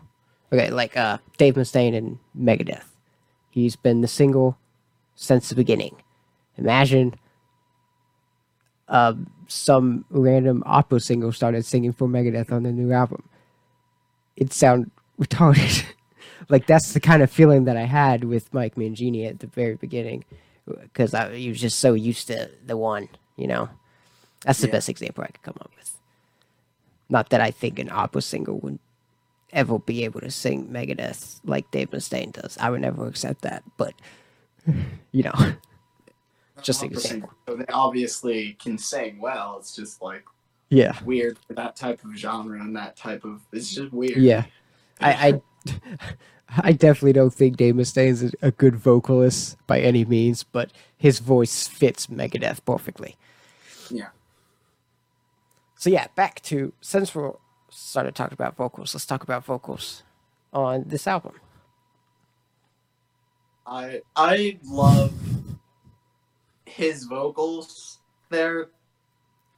okay 0.53 0.71
like 0.71 0.97
uh 0.97 1.19
dave 1.37 1.55
mustaine 1.55 1.97
and 1.97 2.19
megadeth 2.39 2.85
he's 3.51 3.77
been 3.77 4.01
the 4.01 4.09
single 4.09 4.57
since 5.15 5.49
the 5.49 5.55
beginning 5.55 5.97
imagine 6.57 7.15
uh, 8.89 9.15
some 9.47 10.05
random 10.11 10.63
opera 10.67 10.99
singer 11.01 11.31
started 11.33 11.65
singing 11.65 11.93
for 11.93 12.09
megadeth 12.09 12.51
on 12.53 12.63
the 12.65 12.73
new 12.73 12.93
album 12.93 13.23
it'd 14.37 14.53
sound 14.53 14.91
retarded 15.21 15.85
like 16.49 16.67
that's 16.67 16.93
the 16.95 17.01
kind 17.01 17.23
of 17.23 17.31
feeling 17.31 17.65
that 17.65 17.77
I 17.77 17.85
had 17.85 18.25
with 18.25 18.53
Mike 18.53 18.75
Mangini 18.75 19.29
at 19.29 19.39
the 19.41 19.47
very 19.47 19.77
beginning, 19.77 20.25
because 20.67 21.13
I 21.15 21.35
he 21.37 21.49
was 21.51 21.61
just 21.61 21.79
so 21.79 21.93
used 21.93 22.27
to 22.29 22.51
the 22.67 22.77
one, 22.79 23.09
you 23.37 23.47
know. 23.47 23.69
That's 24.43 24.59
the 24.61 24.67
Yeah. 24.67 24.73
best 24.73 24.89
example 24.89 25.23
I 25.23 25.29
could 25.29 25.43
come 25.43 25.59
up 25.61 25.71
with. 25.77 25.97
Not 27.11 27.29
that 27.29 27.41
I 27.43 27.51
think 27.51 27.79
an 27.79 27.91
opera 27.93 28.23
singer 28.23 28.55
would 28.55 28.79
ever 29.53 29.79
be 29.79 30.05
able 30.05 30.21
to 30.21 30.31
sing 30.31 30.69
Megadeth 30.69 31.41
like 31.45 31.71
Dave 31.71 31.91
Mustaine 31.91 32.33
does. 32.33 32.57
I 32.59 32.71
would 32.71 32.81
never 32.81 33.07
accept 33.07 33.43
that, 33.43 33.63
but 33.77 33.95
you 35.13 35.23
know, 35.23 35.55
Just 36.63 36.83
example. 36.83 37.31
So 37.49 37.57
they 37.57 37.67
obviously 37.73 38.57
can 38.61 38.79
sing 38.79 39.19
well. 39.21 39.57
It's 39.59 39.75
just 39.75 40.03
like 40.03 40.25
yeah, 40.69 40.99
weird 41.05 41.39
for 41.47 41.55
that 41.55 41.77
type 41.77 42.05
of 42.05 42.17
genre 42.17 42.61
and 42.61 42.77
that 42.77 42.97
type 42.97 43.25
of. 43.25 43.43
It's 43.53 43.75
just 43.75 43.93
weird. 43.93 44.19
yeah. 44.19 44.45
I, 45.01 45.41
I, 45.67 45.73
I 46.59 46.73
definitely 46.73 47.15
don't 47.15 47.33
think 47.33 47.57
Dave 47.57 47.75
Mustaine 47.75 48.09
is 48.09 48.35
a 48.43 48.51
good 48.51 48.77
vocalist 48.77 49.57
by 49.67 49.81
any 49.81 50.05
means, 50.05 50.43
but 50.43 50.71
his 50.97 51.19
voice 51.21 51.67
fits 51.67 52.09
Megadeth 52.09 52.65
perfectly. 52.65 53.17
Yeah. 53.91 54.09
So 55.77 55.89
yeah, 55.89 56.09
back 56.15 56.43
to 56.43 56.73
since 56.83 57.15
we're 57.15 57.33
started 57.71 58.15
talking 58.15 58.35
about 58.35 58.57
vocals, 58.57 58.95
let's 58.95 59.07
talk 59.07 59.23
about 59.23 59.45
vocals 59.45 60.03
on 60.53 60.85
this 60.87 61.07
album. 61.07 61.35
I 63.67 64.03
I 64.17 64.59
love 64.65 65.13
his 66.67 67.05
vocals. 67.05 67.99
They're 68.31 68.69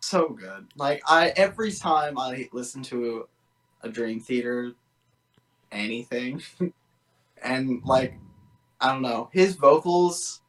so 0.01 0.29
good. 0.29 0.69
Like 0.77 1.03
I 1.07 1.33
every 1.37 1.73
time 1.73 2.19
I 2.19 2.49
listen 2.53 2.83
to 2.85 3.29
a 3.83 3.89
Dream 3.89 4.21
Theater 4.21 4.73
anything 5.71 6.43
and 7.43 7.83
like 7.85 8.19
I 8.81 8.93
don't 8.93 9.03
know, 9.03 9.31
his 9.33 9.55
vocals 9.55 10.41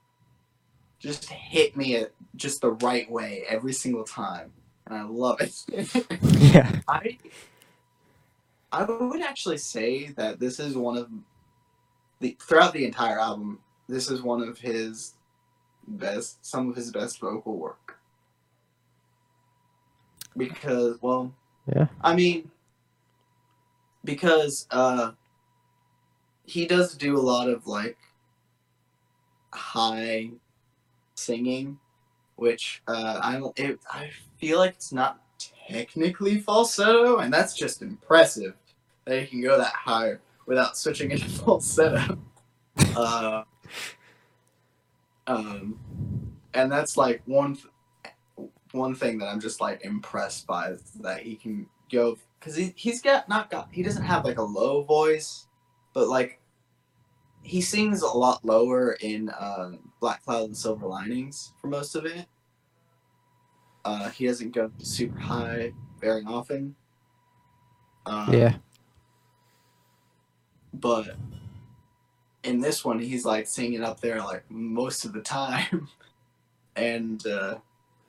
just 0.99 1.29
hit 1.29 1.77
me 1.77 1.95
at 1.97 2.11
just 2.35 2.61
the 2.61 2.71
right 2.71 3.09
way 3.09 3.43
every 3.47 3.73
single 3.73 4.03
time. 4.03 4.51
And 4.87 4.97
I 4.97 5.03
love 5.03 5.39
it. 5.41 5.53
Yeah. 6.53 6.81
I 6.87 7.17
I 8.73 8.83
would 8.85 9.21
actually 9.21 9.59
say 9.59 10.07
that 10.17 10.39
this 10.39 10.59
is 10.59 10.75
one 10.75 10.97
of 10.97 11.07
the 12.19 12.35
throughout 12.41 12.73
the 12.73 12.85
entire 12.85 13.19
album, 13.19 13.59
this 13.87 14.09
is 14.09 14.23
one 14.23 14.41
of 14.41 14.57
his 14.57 15.13
best 15.87 16.43
some 16.43 16.69
of 16.69 16.75
his 16.75 16.91
best 16.91 17.19
vocal 17.19 17.55
work. 17.55 17.99
Because 20.35 20.97
well 21.01 21.31
Yeah. 21.73 21.87
I 22.01 22.15
mean 22.15 22.49
because 24.03 24.67
uh 24.71 25.11
he 26.45 26.65
does 26.65 26.95
do 26.95 27.15
a 27.17 27.21
lot 27.21 27.49
of 27.49 27.67
like 27.67 27.97
high 29.53 30.31
singing 31.13 31.77
which 32.37 32.81
uh 32.87 33.19
I 33.21 33.33
don't 33.37 33.57
it, 33.59 33.79
I 33.91 34.09
feel 34.39 34.57
like 34.57 34.71
it's 34.71 34.91
not 34.91 35.19
technically 35.67 36.39
falsetto 36.39 37.19
and 37.19 37.31
that's 37.31 37.53
just 37.53 37.83
impressive 37.83 38.55
that 39.05 39.21
he 39.21 39.27
can 39.27 39.41
go 39.41 39.57
that 39.57 39.73
high 39.73 40.13
without 40.45 40.77
switching 40.77 41.11
into 41.11 41.29
falsetto. 41.29 42.17
uh, 42.95 43.43
um, 45.27 45.79
and 46.53 46.71
that's 46.71 46.97
like 46.97 47.21
one 47.25 47.55
th- 47.55 47.67
one 48.71 48.95
thing 48.95 49.19
that 49.19 49.27
I'm 49.27 49.39
just 49.39 49.61
like 49.61 49.85
impressed 49.85 50.47
by 50.47 50.69
is 50.69 50.81
that 51.01 51.21
he 51.21 51.35
can 51.35 51.67
go 51.91 52.17
because 52.39 52.55
he 52.55 52.73
he's 52.75 53.01
got 53.01 53.29
not 53.29 53.49
got 53.49 53.69
he 53.71 53.83
doesn't 53.83 54.03
have 54.03 54.25
like 54.25 54.37
a 54.37 54.43
low 54.43 54.83
voice, 54.83 55.47
but 55.93 56.07
like 56.07 56.39
he 57.43 57.61
sings 57.61 58.01
a 58.01 58.07
lot 58.07 58.43
lower 58.43 58.93
in 59.01 59.29
uh, 59.29 59.71
Black 59.99 60.23
Cloud 60.23 60.45
and 60.45 60.57
Silver 60.57 60.87
Linings 60.87 61.53
for 61.59 61.67
most 61.67 61.95
of 61.95 62.05
it. 62.05 62.25
Uh, 63.85 64.09
he 64.09 64.25
doesn't 64.25 64.53
go 64.53 64.71
super 64.77 65.19
high 65.19 65.73
very 65.99 66.23
often. 66.23 66.73
Uh, 68.05 68.29
yeah, 68.31 68.55
but 70.73 71.15
in 72.43 72.59
this 72.59 72.83
one 72.83 72.99
he's 72.99 73.25
like 73.25 73.47
singing 73.47 73.83
up 73.83 73.99
there 74.01 74.19
like 74.19 74.43
most 74.49 75.05
of 75.05 75.13
the 75.13 75.21
time 75.21 75.87
and 76.75 77.25
uh 77.27 77.55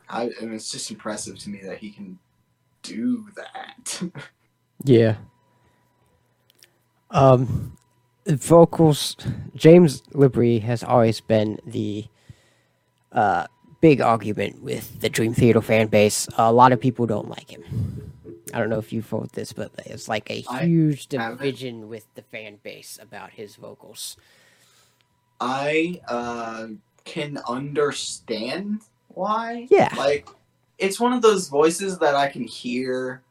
i 0.09 0.24
and 0.40 0.53
it's 0.53 0.70
just 0.70 0.90
impressive 0.90 1.38
to 1.38 1.50
me 1.50 1.61
that 1.62 1.79
he 1.79 1.90
can 1.90 2.18
do 2.83 3.27
that 3.37 4.03
yeah. 4.85 5.16
Um, 7.11 7.77
vocals. 8.27 9.16
James 9.55 10.03
LaBrie 10.12 10.62
has 10.62 10.83
always 10.83 11.20
been 11.20 11.59
the 11.66 12.07
uh 13.12 13.46
big 13.81 14.00
argument 14.00 14.62
with 14.62 15.00
the 15.00 15.09
Dream 15.09 15.35
Theater 15.35 15.61
fan 15.61 15.88
base. 15.88 16.27
A 16.38 16.53
lot 16.53 16.72
of 16.72 16.81
people 16.81 17.07
don't 17.07 17.29
like 17.29 17.50
him. 17.50 18.13
I 18.55 18.59
don't 18.59 18.71
know 18.71 18.79
if 18.79 18.93
you 18.93 19.03
felt 19.03 19.33
this, 19.33 19.53
but 19.53 19.73
it's 19.85 20.09
like 20.09 20.31
a 20.31 20.40
huge 20.40 21.09
haven't. 21.11 21.38
division 21.38 21.88
with 21.88 22.07
the 22.14 22.23
fan 22.23 22.59
base 22.62 22.99
about 23.03 23.31
his 23.33 23.57
vocals. 23.57 24.17
i 25.40 26.01
uh 26.09 26.69
can 27.05 27.38
understand 27.49 28.81
why 29.09 29.67
Yeah. 29.71 29.93
like 29.99 30.29
it's 30.79 30.99
one 31.01 31.12
of 31.12 31.23
those 31.23 31.49
voices 31.49 31.99
that 31.99 32.14
i 32.14 32.29
can 32.29 32.45
hear 32.45 33.23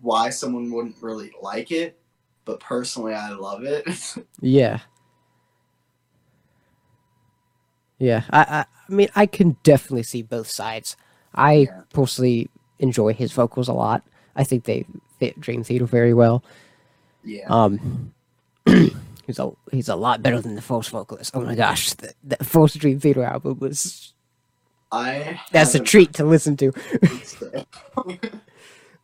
why 0.00 0.28
someone 0.30 0.70
wouldn't 0.70 0.96
really 1.00 1.32
like 1.40 1.72
it 1.72 1.98
but 2.44 2.60
personally 2.60 3.14
i 3.14 3.30
love 3.30 3.64
it 3.64 3.84
Yeah. 4.40 4.80
Yeah, 7.98 8.24
I, 8.30 8.40
I, 8.40 8.64
I 8.88 8.92
mean, 8.92 9.08
I 9.14 9.26
can 9.26 9.56
definitely 9.62 10.02
see 10.02 10.22
both 10.22 10.48
sides. 10.48 10.96
I 11.34 11.52
Yeah. 11.54 11.82
personally 11.92 12.50
enjoy 12.82 13.14
his 13.14 13.32
vocals 13.32 13.68
a 13.68 13.72
lot. 13.72 14.02
I 14.36 14.44
think 14.44 14.64
they 14.64 14.84
fit 15.18 15.40
Dream 15.40 15.64
Theater 15.64 15.86
very 15.86 16.12
well. 16.14 16.42
yeah 17.24 17.46
Um, 17.48 18.12
he's 18.66 19.38
a 19.38 19.50
he's 19.70 19.88
a 19.88 19.96
lot 19.96 20.22
better 20.22 20.40
than 20.40 20.54
the 20.54 20.62
first 20.62 20.90
vocalist. 20.90 21.30
Oh 21.34 21.40
my 21.40 21.54
gosh, 21.54 21.94
the, 21.94 22.12
the 22.22 22.44
first 22.44 22.78
Dream 22.78 23.00
Theater 23.00 23.22
album 23.24 23.58
was 23.58 24.12
i 24.94 25.40
that's 25.52 25.74
a 25.74 25.80
treat 25.80 26.12
to 26.14 26.24
listen 26.24 26.56
to. 26.58 26.72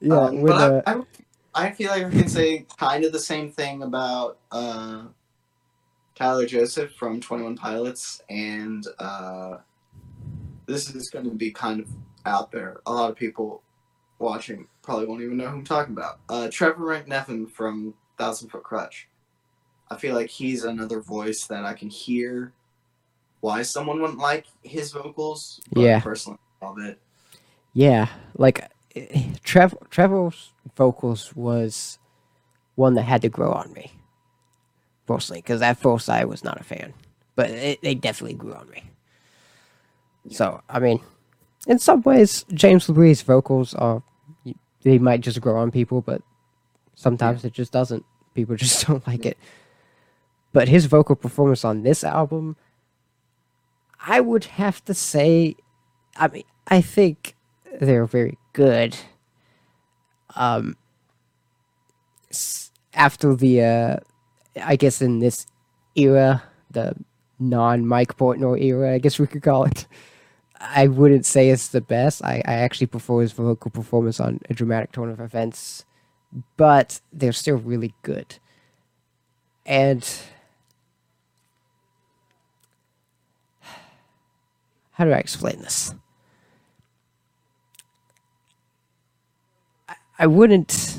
Yeah, 0.00 0.14
Um, 0.16 0.42
with, 0.42 0.52
but 0.52 0.72
uh, 0.72 0.82
I, 0.86 0.92
I, 0.92 1.66
I 1.66 1.70
feel 1.72 1.90
like 1.90 2.04
I 2.04 2.10
can 2.10 2.28
say 2.28 2.66
kind 2.78 3.04
of 3.04 3.10
the 3.12 3.18
same 3.18 3.50
thing 3.50 3.82
about 3.82 4.38
uh, 4.52 5.06
Tyler 6.14 6.46
Joseph 6.46 6.92
from 6.92 7.20
Twenty 7.20 7.42
One 7.42 7.56
Pilots, 7.56 8.22
and 8.30 8.86
uh, 9.00 9.56
this 10.66 10.94
is 10.94 11.10
going 11.10 11.24
to 11.24 11.34
be 11.34 11.50
kind 11.50 11.80
of 11.80 11.88
out 12.26 12.52
there. 12.52 12.80
A 12.86 12.92
lot 12.92 13.10
of 13.10 13.16
people 13.16 13.62
watching 14.18 14.66
probably 14.82 15.06
won't 15.06 15.22
even 15.22 15.36
know 15.36 15.48
who 15.48 15.58
I'm 15.58 15.64
talking 15.64 15.94
about. 15.94 16.20
Uh, 16.28 16.48
Trevor 16.50 16.84
McNevin 16.84 17.50
from 17.50 17.94
Thousand 18.16 18.48
Foot 18.48 18.62
Krutch. 18.64 19.04
I 19.90 19.96
feel 19.96 20.14
like 20.14 20.28
he's 20.30 20.64
another 20.64 21.00
voice 21.00 21.46
that 21.46 21.64
I 21.64 21.72
can 21.74 21.88
hear 21.88 22.52
why 23.40 23.62
someone 23.62 24.00
wouldn't 24.00 24.18
like 24.18 24.46
his 24.62 24.92
vocals. 24.92 25.60
But 25.72 25.80
Yeah. 25.82 26.00
personally, 26.00 26.38
I 26.60 26.66
love 26.66 26.78
it. 26.80 26.98
Yeah, 27.72 28.08
like 28.36 28.68
eh, 28.96 29.24
Trev 29.44 29.74
Trevor's 29.90 30.52
vocals 30.76 31.34
was 31.36 31.98
one 32.74 32.94
that 32.94 33.02
had 33.02 33.22
to 33.22 33.28
grow 33.28 33.52
on 33.52 33.72
me, 33.72 33.92
personally, 35.06 35.40
because 35.40 35.62
at 35.62 35.78
first 35.78 36.08
I 36.10 36.24
was 36.24 36.42
not 36.42 36.60
a 36.60 36.64
fan, 36.64 36.92
but 37.36 37.50
it, 37.50 37.80
they 37.82 37.94
definitely 37.94 38.36
grew 38.36 38.54
on 38.54 38.68
me. 38.70 38.82
So 40.30 40.60
I 40.68 40.80
mean, 40.80 41.00
in 41.66 41.78
some 41.78 42.02
ways, 42.02 42.44
James 42.52 42.86
LaBrie's 42.88 43.22
vocals 43.22 43.74
are 43.74 44.02
they 44.82 44.98
might 44.98 45.20
just 45.20 45.40
grow 45.40 45.58
on 45.58 45.70
people, 45.70 46.00
but 46.00 46.22
sometimes 46.94 47.44
it 47.44 47.52
just 47.52 47.72
doesn't. 47.72 48.04
People 48.34 48.56
just 48.64 48.86
don't 48.86 49.06
like 49.06 49.26
it. 49.26 49.38
But 50.52 50.68
his 50.68 50.86
vocal 50.86 51.16
performance 51.16 51.64
on 51.64 51.82
this 51.82 52.02
album, 52.02 52.56
I 54.00 54.20
would 54.20 54.44
have 54.44 54.84
to 54.86 54.94
say, 54.94 55.56
I 56.16 56.28
mean, 56.28 56.44
I 56.66 56.80
think 56.80 57.34
they're 57.80 58.06
very 58.06 58.38
good. 58.52 58.96
Um, 60.34 60.76
after 62.94 63.34
the, 63.34 63.62
uh, 63.62 63.96
I 64.62 64.76
guess 64.76 65.02
in 65.02 65.18
this 65.18 65.46
era, 65.94 66.42
the 66.70 66.94
non 67.38 67.86
Mike 67.86 68.16
Portnoy 68.16 68.62
era, 68.62 68.94
I 68.94 68.98
guess 68.98 69.18
we 69.18 69.26
could 69.26 69.42
call 69.42 69.64
it. 69.64 69.86
I 70.60 70.88
wouldn't 70.88 71.24
say 71.26 71.50
it's 71.50 71.68
the 71.68 71.80
best. 71.80 72.24
I, 72.24 72.42
I 72.46 72.54
actually 72.54 72.88
prefer 72.88 73.20
his 73.20 73.32
vocal 73.32 73.70
performance 73.70 74.18
on 74.20 74.40
a 74.50 74.54
dramatic 74.54 74.92
turn 74.92 75.08
of 75.10 75.20
events, 75.20 75.84
but 76.56 77.00
they're 77.12 77.32
still 77.32 77.56
really 77.56 77.94
good. 78.02 78.38
And 79.64 80.08
how 84.92 85.04
do 85.04 85.12
I 85.12 85.18
explain 85.18 85.60
this? 85.60 85.94
I, 89.88 89.94
I 90.18 90.26
wouldn't. 90.26 90.98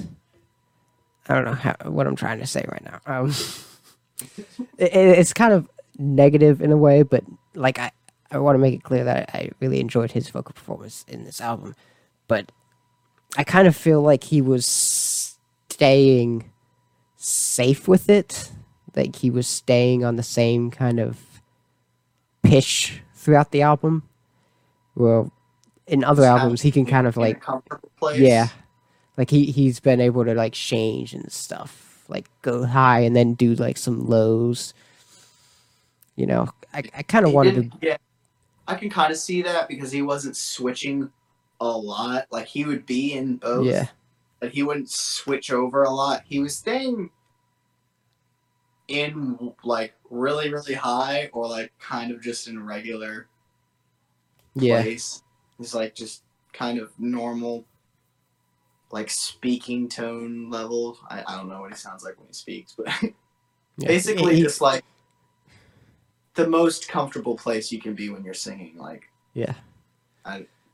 I 1.27 1.35
don't 1.35 1.45
know 1.45 1.53
how, 1.53 1.75
what 1.85 2.07
I'm 2.07 2.15
trying 2.15 2.39
to 2.39 2.47
say 2.47 2.65
right 2.71 2.83
now. 2.83 3.01
Um, 3.05 3.29
it, 4.77 4.93
it- 4.93 5.19
it's 5.19 5.33
kind 5.33 5.53
of 5.53 5.69
negative 5.97 6.61
in 6.61 6.71
a 6.71 6.77
way, 6.77 7.03
but 7.03 7.23
like 7.55 7.77
I, 7.77 7.91
I 8.31 8.37
want 8.39 8.55
to 8.55 8.59
make 8.59 8.73
it 8.73 8.83
clear 8.83 9.03
that 9.03 9.29
I 9.33 9.49
really 9.59 9.79
enjoyed 9.79 10.11
his 10.11 10.29
vocal 10.29 10.53
performance 10.53 11.03
in 11.07 11.23
this 11.23 11.41
album, 11.41 11.75
but 12.27 12.51
I 13.37 13.43
kind 13.43 13.67
of 13.67 13.75
feel 13.75 14.01
like 14.01 14.25
he 14.25 14.41
was 14.41 14.65
staying 15.69 16.51
safe 17.17 17.87
with 17.87 18.09
it, 18.09 18.51
like 18.95 19.15
he 19.17 19.29
was 19.31 19.47
staying 19.47 20.03
on 20.05 20.15
the 20.15 20.23
same 20.23 20.69
kind 20.71 20.99
of 20.99 21.41
pitch 22.43 23.01
throughout 23.15 23.51
the 23.51 23.61
album. 23.61 24.03
Well, 24.95 25.31
in 25.87 26.03
other 26.03 26.23
albums, 26.23 26.61
he 26.61 26.71
can 26.71 26.85
kind 26.85 27.07
of 27.07 27.17
like 27.17 27.43
place. 27.99 28.19
yeah, 28.19 28.47
like 29.17 29.29
he 29.29 29.45
he's 29.45 29.79
been 29.79 29.99
able 30.01 30.23
to 30.25 30.33
like 30.35 30.53
change 30.53 31.13
and 31.13 31.31
stuff, 31.31 32.03
like 32.07 32.27
go 32.41 32.63
high 32.65 32.99
and 33.01 33.15
then 33.15 33.33
do 33.33 33.55
like 33.55 33.77
some 33.77 34.07
lows. 34.07 34.73
You 36.15 36.25
know, 36.27 36.49
I 36.73 36.83
I 36.95 37.03
kind 37.03 37.25
of 37.25 37.33
wanted 37.33 37.55
to 37.55 37.63
get- 37.79 38.01
I 38.69 38.75
can 38.75 38.89
kind 38.89 39.11
of 39.11 39.17
see 39.17 39.41
that 39.41 39.67
because 39.67 39.91
he 39.91 40.01
wasn't 40.01 40.37
switching 40.37 41.11
a 41.59 41.67
lot. 41.67 42.27
Like 42.31 42.47
he 42.47 42.63
would 42.63 42.85
be 42.85 43.13
in 43.13 43.37
both, 43.37 43.65
yeah 43.65 43.87
but 44.39 44.51
he 44.51 44.63
wouldn't 44.63 44.89
switch 44.89 45.51
over 45.51 45.83
a 45.83 45.89
lot. 45.89 46.23
He 46.25 46.39
was 46.39 46.55
staying 46.55 47.09
in 48.87 49.53
like 49.63 49.93
really 50.09 50.51
really 50.51 50.73
high 50.73 51.29
or 51.33 51.47
like 51.47 51.71
kind 51.79 52.11
of 52.11 52.21
just 52.21 52.47
in 52.47 52.57
a 52.57 52.63
regular 52.63 53.27
yeah 54.55 54.81
place. 54.81 55.21
He's 55.57 55.75
like 55.75 55.93
just 55.93 56.23
kind 56.53 56.79
of 56.79 56.91
normal, 56.97 57.65
like 58.91 59.09
speaking 59.09 59.89
tone 59.89 60.49
level. 60.49 60.97
I, 61.09 61.23
I 61.27 61.37
don't 61.37 61.49
know 61.49 61.59
what 61.61 61.71
he 61.71 61.77
sounds 61.77 62.03
like 62.03 62.17
when 62.17 62.27
he 62.27 62.33
speaks, 62.33 62.73
but 62.77 62.87
yeah. 63.03 63.09
basically 63.87 64.37
He- 64.37 64.41
just 64.41 64.61
like 64.61 64.83
the 66.39 66.49
most 66.49 66.87
comfortable 66.87 67.35
place 67.35 67.71
you 67.71 67.81
can 67.81 67.93
be 67.93 68.09
when 68.09 68.23
you're 68.23 68.33
singing. 68.33 68.77
Like 68.77 69.09
yeah 69.33 69.53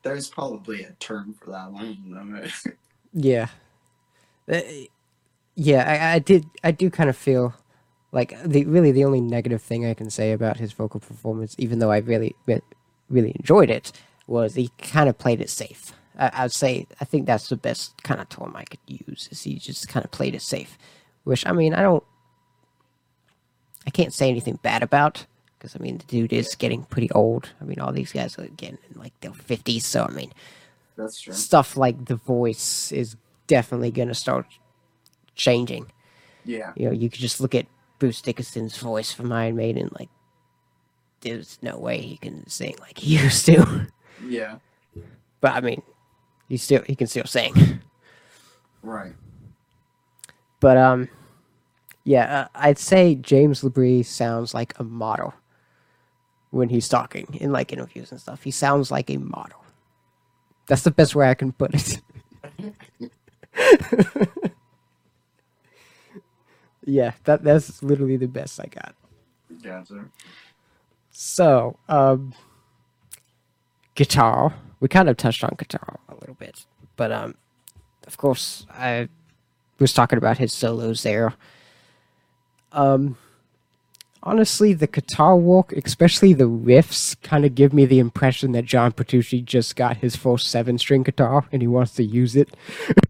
there's 0.04 0.30
probably 0.30 0.84
a 0.84 0.91
term 0.99 1.34
for 1.34 1.49
that. 1.49 1.71
I 1.75 1.82
don't 1.82 2.32
know. 2.32 2.45
yeah 3.13 3.47
Uh, 4.51 4.62
yeah 5.56 5.84
I, 6.12 6.15
I 6.15 6.19
did 6.19 6.45
I 6.63 6.71
do 6.71 6.89
kind 6.89 7.10
of 7.10 7.17
feel 7.17 7.56
like 8.12 8.41
the 8.43 8.65
really 8.65 8.91
the 8.91 9.04
only 9.04 9.21
negative 9.21 9.62
thing 9.62 9.86
I 9.86 9.95
can 9.95 10.10
say 10.10 10.32
about 10.32 10.58
his 10.58 10.71
vocal 10.71 10.99
performance, 10.99 11.56
even 11.58 11.80
though 11.80 11.91
I 11.91 11.97
really 11.97 12.36
really 13.10 13.36
enjoyed 13.36 13.69
it, 13.69 13.91
was 14.28 14.56
he 14.56 14.69
kind 14.78 15.10
of 15.10 15.17
played 15.17 15.41
it 15.41 15.49
safe. 15.49 15.93
I, 16.17 16.30
I 16.34 16.41
would 16.43 16.54
say 16.54 16.86
I 17.01 17.06
think 17.06 17.25
that's 17.25 17.49
the 17.49 17.58
best 17.58 18.01
kind 18.04 18.21
of 18.21 18.30
term 18.30 18.54
I 18.56 18.65
could 18.65 18.80
use. 18.88 19.28
Is 19.32 19.41
he 19.41 19.56
just 19.56 19.88
kind 19.89 20.06
of 20.06 20.12
played 20.12 20.36
it 20.36 20.43
safe, 20.43 20.78
which 21.23 21.45
I 21.47 21.51
mean 21.51 21.73
I 21.73 21.82
don't, 21.82 22.04
I 23.88 23.89
can't 23.89 24.13
say 24.13 24.30
anything 24.30 24.60
bad 24.62 24.84
about 24.84 25.25
because 25.58 25.76
I 25.76 25.80
mean 25.80 25.98
the 25.98 26.06
dude 26.06 26.34
is 26.34 26.56
getting 26.56 26.84
pretty 26.84 27.12
old. 27.12 27.50
I 27.62 27.65
mean 27.65 27.80
all 27.80 27.91
these 27.91 28.12
guys 28.12 28.38
are 28.38 28.48
getting 28.48 28.78
in 28.89 29.00
like 29.00 29.20
their 29.22 29.34
fifties, 29.34 29.86
so 29.86 30.06
I 30.08 30.12
mean 30.12 30.32
That's 30.98 31.20
true. 31.22 31.34
stuff 31.34 31.78
like 31.78 32.06
the 32.06 32.15
voice 32.15 32.91
is 32.91 33.15
definitely 33.48 33.91
going 33.91 34.08
to 34.08 34.15
start 34.15 34.46
changing. 35.36 35.91
Yeah. 36.46 36.74
You 36.76 36.88
know, 36.88 36.91
you 36.91 37.10
could 37.10 37.20
just 37.22 37.39
look 37.41 37.56
at 37.56 37.65
Bruce 38.00 38.22
Dickinson's 38.22 38.78
voice 38.78 39.12
from 39.12 39.32
Iron 39.32 39.56
Maiden. 39.56 39.89
Like, 39.98 40.10
there's 41.22 41.58
no 41.62 41.78
way 41.78 42.02
he 42.02 42.18
can 42.18 42.48
sing 42.48 42.76
like 42.80 42.98
he 43.00 43.18
used 43.24 43.46
to. 43.48 43.88
Yeah. 44.26 44.58
But 45.41 45.54
I 45.54 45.62
mean, 45.62 45.82
he 46.50 46.58
still 46.58 46.84
he 46.86 46.96
can 46.96 47.08
still 47.08 47.26
sing. 47.26 47.80
Right. 48.82 49.13
But 50.60 50.78
um, 50.78 51.10
yeah, 52.04 52.41
uh, 52.41 52.48
I'd 52.56 52.78
say 52.78 53.15
James 53.15 53.62
LaBrie 53.62 54.06
sounds 54.06 54.54
like 54.54 54.74
a 54.80 54.84
model 54.84 55.34
when 56.56 56.70
he's 56.70 56.88
talking 56.88 57.28
in 57.34 57.52
like 57.52 57.74
interviews 57.74 58.12
and 58.12 58.22
stuff. 58.22 58.44
He 58.44 58.52
sounds 58.52 58.89
like 58.89 59.10
a 59.10 59.18
model. 59.18 59.62
That's 60.68 60.84
the 60.84 60.91
best 60.91 61.13
way 61.13 61.30
I 61.30 61.34
can 61.34 61.52
put 61.52 61.72
it. 61.74 62.02
yeah, 66.86 67.12
that 67.26 67.44
that's 67.44 67.84
literally 67.84 68.15
the 68.15 68.28
best 68.28 68.60
I 68.62 68.68
got. 68.68 68.96
Gotcha. 69.62 70.06
So, 71.12 71.78
um, 71.89 72.34
guitar. 73.96 74.54
We 74.80 74.88
kind 74.88 75.10
of 75.10 75.18
touched 75.18 75.44
on 75.44 75.56
guitar 75.58 76.00
a 76.08 76.15
little 76.15 76.36
bit, 76.36 76.65
but 76.96 77.12
um, 77.12 77.36
of 78.08 78.18
course, 78.18 78.65
I 78.70 79.10
was 79.80 79.91
talking 79.91 80.18
about 80.18 80.38
his 80.38 80.54
solos 80.54 81.04
there. 81.04 81.34
Um, 82.72 83.18
honestly, 84.25 84.73
the 84.73 84.88
guitar 84.88 85.38
work, 85.38 85.71
especially 85.73 86.33
the 86.33 86.49
riffs, 86.49 87.15
kind 87.21 87.45
of 87.45 87.53
give 87.55 87.71
me 87.73 87.85
the 87.85 87.99
impression 87.99 88.51
that 88.53 88.65
John 88.65 88.91
Petrucci 88.91 89.41
just 89.41 89.75
got 89.75 89.97
his 89.97 90.15
first 90.15 90.47
seven-string 90.47 91.03
guitar 91.03 91.45
and 91.51 91.61
he 91.61 91.67
wants 91.67 91.93
to 91.93 92.03
use 92.03 92.35
it. 92.35 92.49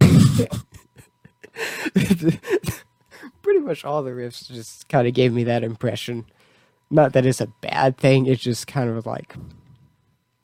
Pretty 3.42 3.60
much 3.60 3.84
all 3.84 4.02
the 4.02 4.10
riffs 4.10 4.46
just 4.46 4.88
kind 4.88 5.08
of 5.08 5.14
gave 5.14 5.32
me 5.32 5.44
that 5.44 5.64
impression. 5.64 6.26
Not 6.90 7.14
that 7.14 7.24
it's 7.26 7.40
a 7.40 7.46
bad 7.60 7.96
thing, 7.96 8.26
it's 8.26 8.42
just 8.42 8.66
kind 8.66 8.90
of 8.90 9.06
like, 9.06 9.34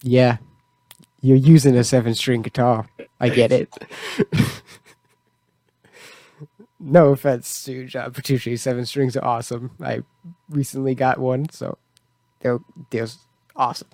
yeah, 0.03 0.39
you're 1.21 1.37
using 1.37 1.77
a 1.77 1.85
seven-string 1.85 2.43
guitar. 2.43 2.87
I 3.21 3.29
get 3.29 3.53
it. 3.53 3.69
no 6.83 7.09
offense 7.11 7.65
to 7.65 7.87
John 7.87 8.11
Petrucci, 8.13 8.57
seven 8.57 8.85
strings 8.85 9.17
are 9.17 9.25
awesome. 9.25 9.71
I 9.81 10.03
recently 10.51 10.95
got 10.95 11.19
one, 11.19 11.49
so 11.51 11.79
they're 12.41 12.59
they're 12.91 13.07
awesome. 13.57 13.89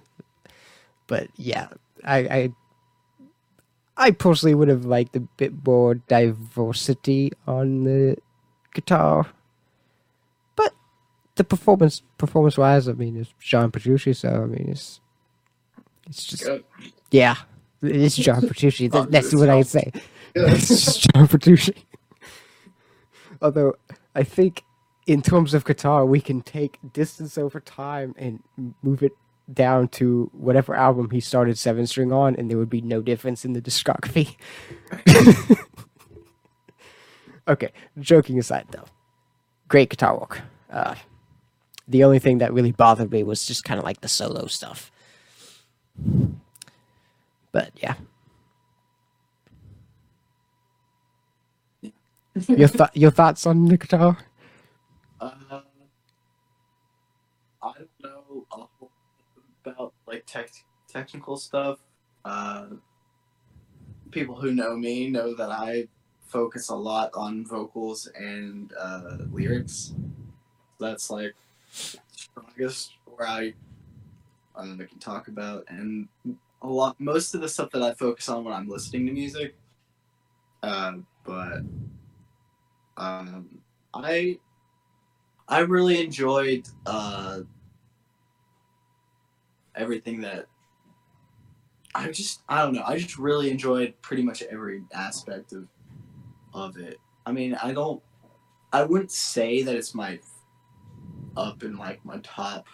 But 1.06 1.28
yeah, 1.36 1.68
I 2.04 2.18
I, 2.18 2.52
I 3.96 4.10
personally 4.12 4.54
would 4.54 4.68
have 4.68 4.84
liked 4.84 5.14
a 5.16 5.20
bit 5.20 5.52
more 5.66 5.94
diversity 5.96 7.32
on 7.46 7.84
the 7.84 8.16
guitar. 8.74 9.26
But 10.56 10.72
the 11.36 11.44
performance 11.44 12.02
performance 12.16 12.56
wise, 12.56 12.88
I 12.88 12.92
mean, 12.92 13.16
it's 13.16 13.34
John 13.40 13.70
Petrucci, 13.70 14.12
so 14.14 14.28
I 14.28 14.46
mean, 14.46 14.68
it's 14.70 15.00
it's 16.06 16.24
just 16.24 16.44
Good. 16.44 16.64
yeah, 17.10 17.36
it's 17.82 18.16
John 18.16 18.46
Petrucci. 18.48 18.86
Oh, 18.92 19.02
that, 19.02 19.08
Oh, 19.08 19.10
that's 19.10 19.34
what 19.34 19.50
I 19.50 19.62
say. 19.62 19.92
It's 20.34 20.68
just 20.68 21.08
John 21.12 21.26
Petrucci. 21.26 21.74
Although 23.40 23.74
I 24.14 24.22
think 24.22 24.64
in 25.06 25.22
terms 25.22 25.54
of 25.54 25.64
guitar, 25.64 26.04
we 26.04 26.20
can 26.20 26.42
take 26.42 26.78
distance 26.92 27.38
over 27.38 27.60
time 27.60 28.14
and 28.18 28.42
move 28.82 29.02
it 29.02 29.12
down 29.52 29.88
to 29.88 30.30
whatever 30.34 30.74
album 30.74 31.10
he 31.10 31.20
started 31.20 31.58
seven 31.58 31.86
string 31.86 32.12
on, 32.12 32.36
and 32.36 32.50
there 32.50 32.58
would 32.58 32.68
be 32.68 32.82
no 32.82 33.00
difference 33.00 33.44
in 33.44 33.54
the 33.54 33.62
discography. 33.62 34.36
okay, 37.48 37.72
joking 37.98 38.38
aside 38.38 38.66
though, 38.70 38.84
great 39.68 39.88
guitar 39.88 40.18
work. 40.18 40.42
Uh, 40.70 40.94
the 41.86 42.04
only 42.04 42.18
thing 42.18 42.38
that 42.38 42.52
really 42.52 42.72
bothered 42.72 43.10
me 43.10 43.22
was 43.22 43.46
just 43.46 43.64
kind 43.64 43.78
of 43.78 43.84
like 43.84 44.02
the 44.02 44.08
solo 44.08 44.46
stuff. 44.46 44.92
But 47.50 47.72
yeah. 47.76 47.94
Your 52.48 52.68
th- 52.68 52.90
your 52.94 53.10
thoughts 53.10 53.46
on 53.46 53.66
the 53.66 53.76
guitar? 53.76 54.16
Uh, 55.20 55.60
I 57.62 57.72
don't 57.72 57.90
know 58.02 58.46
about 59.64 59.92
like 60.06 60.24
tech 60.26 60.50
technical 60.88 61.36
stuff. 61.36 61.78
Uh, 62.24 62.66
people 64.10 64.34
who 64.34 64.52
know 64.52 64.76
me 64.76 65.08
know 65.08 65.34
that 65.34 65.50
I 65.50 65.88
focus 66.26 66.68
a 66.68 66.74
lot 66.74 67.10
on 67.14 67.44
vocals 67.44 68.06
and 68.14 68.72
uh, 68.78 69.18
lyrics. 69.32 69.94
That's 70.78 71.10
like 71.10 71.34
strongest 72.12 72.92
where 73.04 73.26
I 73.28 73.54
um, 74.56 74.78
I 74.80 74.84
can 74.84 74.98
talk 74.98 75.28
about 75.28 75.64
and 75.68 76.08
a 76.62 76.66
lot 76.66 76.98
most 76.98 77.34
of 77.34 77.40
the 77.40 77.48
stuff 77.48 77.70
that 77.70 77.82
I 77.82 77.94
focus 77.94 78.28
on 78.28 78.44
when 78.44 78.54
I'm 78.54 78.68
listening 78.68 79.06
to 79.06 79.12
music. 79.12 79.54
Uh, 80.62 80.94
but 81.24 81.60
um, 82.98 83.60
I 83.94 84.38
I 85.48 85.60
really 85.60 86.02
enjoyed 86.02 86.68
uh, 86.84 87.40
everything 89.74 90.20
that 90.22 90.46
I 91.94 92.10
just 92.10 92.42
I 92.48 92.62
don't 92.62 92.74
know 92.74 92.82
I 92.84 92.98
just 92.98 93.18
really 93.18 93.50
enjoyed 93.50 93.94
pretty 94.02 94.22
much 94.22 94.42
every 94.42 94.82
aspect 94.92 95.52
of 95.52 95.68
of 96.52 96.76
it. 96.76 96.98
I 97.24 97.32
mean 97.32 97.54
I 97.54 97.72
don't 97.72 98.02
I 98.72 98.82
wouldn't 98.82 99.12
say 99.12 99.62
that 99.62 99.74
it's 99.74 99.94
my 99.94 100.18
up 101.36 101.62
in 101.62 101.76
like 101.76 102.04
my 102.04 102.18
top 102.18 102.66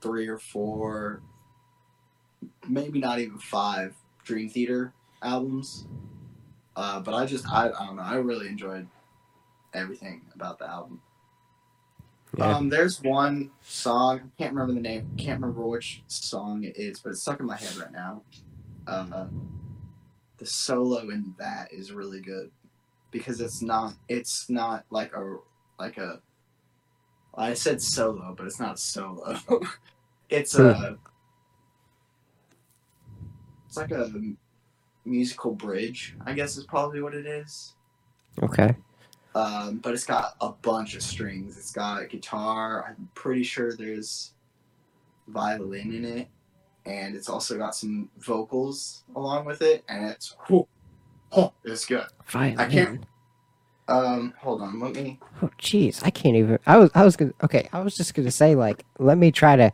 three 0.00 0.28
or 0.28 0.38
four 0.38 1.22
maybe 2.68 2.98
not 2.98 3.18
even 3.18 3.38
five 3.38 3.94
Dream 4.24 4.48
Theater 4.48 4.92
albums. 5.22 5.86
Uh, 6.76 7.00
but 7.00 7.14
I 7.14 7.26
just 7.26 7.46
I, 7.48 7.68
I 7.68 7.86
don't 7.86 7.96
know 7.96 8.02
I 8.02 8.14
really 8.16 8.48
enjoyed 8.48 8.86
everything 9.74 10.22
about 10.34 10.58
the 10.58 10.68
album. 10.68 11.00
Yeah. 12.36 12.56
Um, 12.56 12.70
there's 12.70 13.02
one 13.02 13.50
song 13.60 14.20
I 14.24 14.42
can't 14.42 14.54
remember 14.54 14.72
the 14.72 14.80
name, 14.80 15.10
can't 15.18 15.40
remember 15.40 15.66
which 15.66 16.02
song 16.06 16.64
it 16.64 16.76
is, 16.78 17.00
but 17.00 17.10
it's 17.10 17.20
stuck 17.20 17.40
in 17.40 17.46
my 17.46 17.56
head 17.56 17.76
right 17.76 17.92
now. 17.92 18.22
Uh, 18.86 19.26
the 20.38 20.46
solo 20.46 21.10
in 21.10 21.34
that 21.38 21.72
is 21.72 21.92
really 21.92 22.20
good 22.20 22.50
because 23.10 23.40
it's 23.40 23.62
not 23.62 23.94
it's 24.08 24.50
not 24.50 24.84
like 24.90 25.14
a 25.14 25.36
like 25.78 25.98
a 25.98 26.20
I 27.34 27.54
said 27.54 27.80
solo, 27.80 28.34
but 28.36 28.46
it's 28.46 28.58
not 28.58 28.78
solo. 28.78 29.38
it's 30.28 30.58
a 30.58 30.98
it's 33.66 33.76
like 33.76 33.90
a 33.90 34.10
musical 35.04 35.52
bridge, 35.52 36.14
I 36.26 36.32
guess 36.32 36.56
is 36.56 36.64
probably 36.64 37.02
what 37.02 37.14
it 37.14 37.26
is 37.26 37.74
Okay. 38.42 38.74
um, 39.34 39.78
but 39.78 39.92
it's 39.94 40.04
got 40.06 40.34
a 40.40 40.50
bunch 40.50 40.94
of 40.94 41.02
strings. 41.02 41.56
It's 41.58 41.72
got 41.72 42.02
a 42.02 42.06
guitar. 42.06 42.84
I'm 42.88 43.08
pretty 43.14 43.42
sure 43.42 43.74
there's 43.76 44.32
violin 45.28 45.92
in 45.92 46.04
it, 46.04 46.28
and 46.86 47.14
it's 47.14 47.28
also 47.28 47.58
got 47.58 47.74
some 47.74 48.08
vocals 48.18 49.04
along 49.16 49.44
with 49.44 49.62
it, 49.62 49.84
and 49.88 50.06
it's 50.06 50.36
whew, 50.46 50.66
oh, 51.32 51.52
it's 51.64 51.84
good. 51.86 52.06
Fine. 52.24 52.58
I 52.58 52.66
can't- 52.66 53.04
Um, 53.88 54.32
hold 54.38 54.62
on, 54.62 54.78
let 54.80 54.94
me. 54.94 55.18
Oh, 55.42 55.50
jeez, 55.58 56.04
I 56.04 56.10
can't 56.10 56.36
even. 56.36 56.58
I 56.66 56.78
was, 56.78 56.90
I 56.94 57.04
was 57.04 57.16
gonna. 57.16 57.32
Okay, 57.42 57.68
I 57.72 57.80
was 57.80 57.96
just 57.96 58.14
gonna 58.14 58.30
say, 58.30 58.54
like, 58.54 58.84
let 58.98 59.18
me 59.18 59.32
try 59.32 59.56
to. 59.56 59.72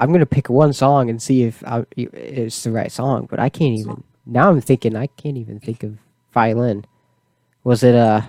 I'm 0.00 0.10
gonna 0.10 0.26
pick 0.26 0.48
one 0.48 0.72
song 0.72 1.10
and 1.10 1.22
see 1.22 1.42
if 1.44 1.62
I, 1.64 1.84
it's 1.96 2.62
the 2.64 2.72
right 2.72 2.90
song, 2.90 3.26
but 3.30 3.38
I 3.38 3.48
can't 3.50 3.78
even. 3.78 4.02
Now 4.24 4.50
I'm 4.50 4.60
thinking 4.60 4.96
I 4.96 5.06
can't 5.08 5.36
even 5.36 5.58
think 5.58 5.82
of 5.82 5.98
violin. 6.32 6.84
Was 7.64 7.82
it 7.82 7.94
uh? 7.94 8.22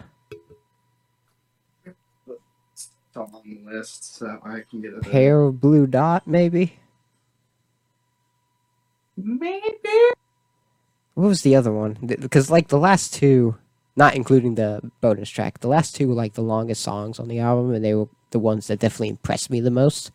It's 2.74 2.90
on 3.16 3.32
the 3.44 3.62
list, 3.64 4.16
so 4.16 4.40
I 4.44 4.62
can 4.70 4.82
get 4.82 4.94
it. 4.94 5.04
Pale 5.04 5.52
blue 5.54 5.88
dot 5.88 6.28
maybe? 6.28 6.80
Maybe. 9.16 9.68
What 11.14 11.28
was 11.28 11.44
the 11.44 11.56
other 11.56 11.72
one? 11.72 11.98
Because 12.04 12.50
like 12.50 12.70
the 12.70 12.80
last 12.80 13.14
two, 13.14 13.56
not 13.96 14.16
including 14.16 14.56
the 14.56 14.82
bonus 15.02 15.30
track, 15.30 15.60
the 15.60 15.68
last 15.68 15.96
two 15.96 16.08
were 16.08 16.16
like 16.16 16.34
the 16.34 16.42
longest 16.42 16.82
songs 16.82 17.20
on 17.20 17.28
the 17.28 17.40
album, 17.40 17.72
and 17.74 17.86
they 17.86 17.94
were 17.94 18.08
the 18.32 18.40
ones 18.40 18.66
that 18.68 18.80
definitely 18.80 19.10
impressed 19.10 19.52
me 19.52 19.60
the 19.60 19.70
most. 19.70 20.12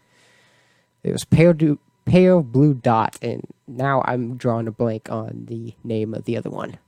It 1.05 1.13
was 1.13 1.25
pale, 1.25 1.53
du- 1.53 1.79
pale 2.09 2.43
blue 2.43 2.75
dot, 2.75 3.19
and 3.23 3.45
now 3.69 4.03
I'm 4.07 4.37
drawing 4.39 4.69
a 4.69 4.73
blank 4.73 5.11
on 5.13 5.47
the 5.49 5.75
name 5.85 6.15
of 6.15 6.25
the 6.27 6.37
other 6.39 6.51
one. 6.51 6.79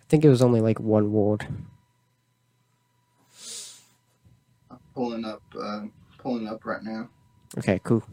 I 0.00 0.04
think 0.08 0.24
it 0.24 0.30
was 0.30 0.42
only 0.42 0.60
like 0.60 0.80
one 0.80 1.12
word. 1.12 1.46
I'm 4.70 4.78
pulling 4.94 5.24
up. 5.24 5.42
Uh, 5.58 5.82
pulling 6.18 6.48
up 6.48 6.64
right 6.66 6.82
now. 6.82 7.10
Okay, 7.58 7.80
cool. 7.84 8.04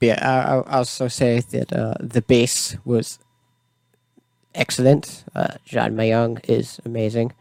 But 0.00 0.06
yeah, 0.06 0.20
I, 0.22 0.56
I- 0.58 0.78
also 0.78 1.08
say 1.08 1.40
that 1.40 1.72
uh, 1.72 1.94
the 2.00 2.22
bass 2.22 2.76
was 2.84 3.18
excellent. 4.54 5.24
Uh, 5.34 5.56
John 5.64 5.92
Myung 5.96 6.40
is 6.48 6.80
amazing, 6.84 7.32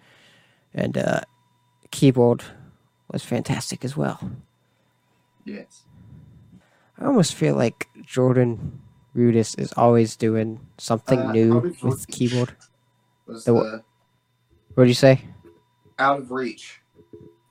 and 0.74 0.98
uh, 0.98 1.22
keyboard 1.92 2.44
was 3.12 3.24
fantastic 3.24 3.84
as 3.86 3.96
well. 3.98 4.32
Yes. 5.46 5.84
I 7.00 7.06
almost 7.06 7.34
feel 7.34 7.56
like 7.56 7.88
Jordan 8.06 8.80
Rudess 9.16 9.56
is 9.60 9.74
always 9.74 10.16
doing 10.16 10.60
something 10.78 11.20
Uh, 11.20 11.32
new 11.32 11.60
with 11.60 11.80
Jordan. 11.80 12.06
keyboard. 12.10 12.56
Was 13.28 13.46
The 13.46 13.54
the, 13.54 13.84
What 14.74 14.84
did 14.84 14.90
you 14.90 14.94
say? 14.94 15.22
out 16.00 16.20
of 16.20 16.32
reach? 16.32 16.82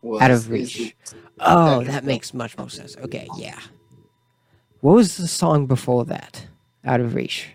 Was, 0.02 0.20
Out 0.22 0.30
of 0.30 0.48
reach. 0.50 0.76
the- 0.78 0.94
Oh, 1.40 1.82
that 1.84 2.04
makes 2.04 2.34
much 2.34 2.56
more 2.58 2.68
sense. 2.70 2.96
Okay, 2.96 3.28
yeah. 3.36 3.58
What 4.80 4.94
was 4.94 5.16
the 5.16 5.28
song 5.28 5.66
before 5.66 6.04
that? 6.06 6.46
Out 6.84 7.00
of 7.00 7.14
reach. 7.14 7.48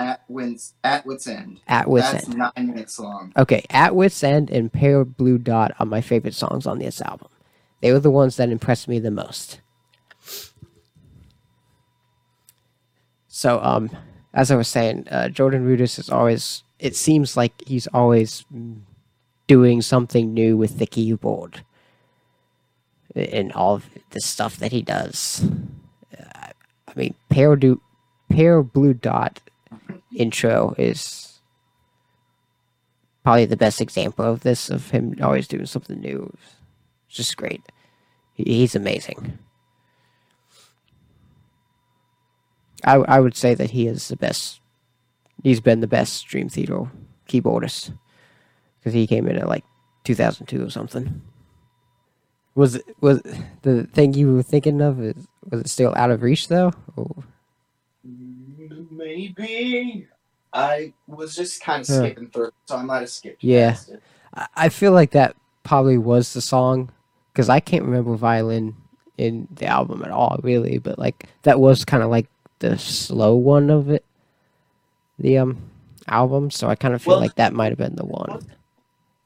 At 0.00 0.24
wins 0.28 0.74
at 0.82 1.04
wits 1.06 1.26
end. 1.26 1.60
At 1.68 1.88
wit's 1.88 2.10
That's 2.12 2.28
end. 2.28 2.38
nine 2.38 2.66
minutes 2.68 2.98
long. 2.98 3.32
Okay, 3.36 3.64
At 3.70 3.94
Wit's 3.94 4.22
End 4.24 4.50
and 4.50 4.72
Pale 4.72 5.04
Blue 5.04 5.38
Dot 5.38 5.72
are 5.78 5.86
my 5.86 6.00
favorite 6.00 6.34
songs 6.34 6.66
on 6.66 6.78
this 6.78 7.00
album. 7.02 7.28
They 7.80 7.92
were 7.92 8.00
the 8.00 8.10
ones 8.10 8.36
that 8.36 8.50
impressed 8.50 8.88
me 8.88 8.98
the 8.98 9.10
most. 9.10 9.60
So, 13.28 13.60
um, 13.62 13.90
as 14.34 14.50
I 14.50 14.56
was 14.56 14.68
saying, 14.68 15.06
uh, 15.10 15.28
Jordan 15.28 15.64
Rudess 15.64 15.98
is 15.98 16.10
always. 16.10 16.62
It 16.78 16.96
seems 16.96 17.36
like 17.36 17.52
he's 17.66 17.86
always 17.88 18.44
doing 19.46 19.82
something 19.82 20.32
new 20.32 20.56
with 20.56 20.78
the 20.78 20.86
keyboard 20.86 21.62
and 23.14 23.52
all 23.52 23.74
of 23.74 23.86
the 24.10 24.20
stuff 24.20 24.56
that 24.58 24.72
he 24.72 24.80
does. 24.82 25.44
Uh, 26.18 26.48
I 26.88 26.92
mean, 26.96 27.14
Pale, 27.28 27.56
Do- 27.56 27.82
Pale 28.30 28.62
Blue 28.64 28.94
Dot 28.94 29.40
intro 30.14 30.74
is 30.78 31.40
probably 33.22 33.46
the 33.46 33.56
best 33.56 33.80
example 33.80 34.24
of 34.24 34.40
this 34.40 34.70
of 34.70 34.90
him 34.90 35.16
always 35.22 35.48
doing 35.48 35.66
something 35.66 36.00
new. 36.00 36.32
It's 37.08 37.16
just 37.16 37.36
great. 37.36 37.62
He's 38.34 38.74
amazing. 38.74 39.38
I 42.84 42.94
I 42.94 43.20
would 43.20 43.36
say 43.36 43.54
that 43.54 43.70
he 43.70 43.86
is 43.86 44.08
the 44.08 44.16
best. 44.16 44.60
He's 45.42 45.60
been 45.60 45.80
the 45.80 45.86
best 45.86 46.26
Dream 46.26 46.48
Theater 46.48 46.90
keyboardist 47.28 47.92
because 48.78 48.94
he 48.94 49.06
came 49.06 49.26
in 49.28 49.36
at 49.36 49.48
like 49.48 49.64
2002 50.04 50.64
or 50.64 50.70
something. 50.70 51.22
Was 52.54 52.76
it 52.76 52.84
was 53.00 53.22
the 53.62 53.84
thing 53.84 54.14
you 54.14 54.34
were 54.34 54.42
thinking 54.42 54.80
of? 54.80 55.00
Is, 55.00 55.26
was 55.50 55.60
it 55.60 55.68
still 55.68 55.94
out 55.96 56.10
of 56.10 56.22
reach 56.22 56.48
though? 56.48 56.72
Or, 56.96 57.24
mm-hmm. 58.06 58.39
Maybe. 59.00 60.06
I 60.52 60.92
was 61.06 61.34
just 61.34 61.62
kind 61.62 61.80
of 61.80 61.86
Huh. 61.86 62.02
skipping 62.02 62.28
through, 62.30 62.50
so 62.66 62.76
I 62.76 62.82
might 62.82 63.00
have 63.00 63.08
skipped. 63.08 63.42
Yeah. 63.42 63.76
I 64.34 64.46
I 64.56 64.68
feel 64.68 64.92
like 64.92 65.12
that 65.12 65.36
probably 65.62 65.96
was 65.96 66.34
the 66.34 66.40
song 66.42 66.90
because 67.32 67.48
I 67.48 67.60
can't 67.60 67.84
remember 67.84 68.14
violin 68.14 68.76
in 69.16 69.48
the 69.54 69.66
album 69.66 70.02
at 70.04 70.10
all, 70.10 70.38
really. 70.42 70.78
But 70.78 70.98
like 70.98 71.28
that 71.42 71.60
was 71.60 71.84
kind 71.84 72.02
of 72.02 72.10
like 72.10 72.26
the 72.58 72.76
slow 72.78 73.36
one 73.36 73.70
of 73.70 73.88
it, 73.90 74.04
the 75.18 75.38
um 75.38 75.70
album. 76.06 76.50
So 76.50 76.68
I 76.68 76.74
kind 76.74 76.92
of 76.94 77.00
feel 77.00 77.12
Well, 77.12 77.20
like 77.20 77.36
that 77.36 77.54
might 77.54 77.70
have 77.70 77.78
been 77.78 77.96
the 77.96 78.04
one. 78.04 78.44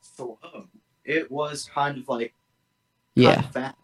So 0.03 0.39
um, 0.45 0.69
it 1.05 1.31
was 1.33 1.69
kind 1.75 1.99
of 1.99 2.09
like 2.09 2.33
Yeah, 3.17 3.41
of. 3.55 3.75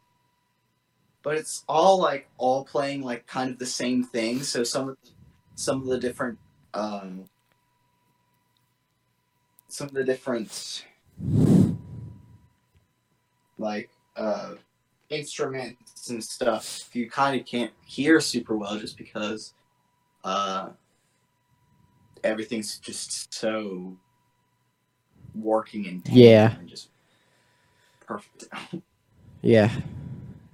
But 1.22 1.36
it's 1.36 1.64
all 1.68 1.98
like 2.00 2.28
all 2.38 2.64
playing 2.64 3.02
like 3.02 3.26
kind 3.26 3.50
of 3.50 3.58
the 3.58 3.66
same 3.66 4.04
thing. 4.04 4.42
So 4.42 4.62
some 4.64 4.88
of 4.90 4.96
the, 5.02 5.10
some 5.60 5.82
of 5.82 5.88
the 5.88 5.98
different 5.98 6.38
um 6.72 7.24
some 9.68 9.88
of 9.88 9.92
the 9.92 10.02
different 10.02 10.86
like 13.58 13.90
uh 14.16 14.54
instruments 15.10 16.08
and 16.08 16.24
stuff 16.24 16.88
you 16.94 17.10
kind 17.10 17.38
of 17.38 17.46
can't 17.46 17.72
hear 17.84 18.20
super 18.20 18.56
well 18.56 18.78
just 18.78 18.96
because 18.96 19.52
uh 20.24 20.70
everything's 22.24 22.78
just 22.78 23.32
so 23.34 23.94
working 25.34 25.84
in 25.84 26.00
tandem 26.00 26.22
Yeah. 26.22 26.56
and 26.58 26.68
just 26.68 26.88
perfect 28.06 28.44
yeah. 29.42 29.70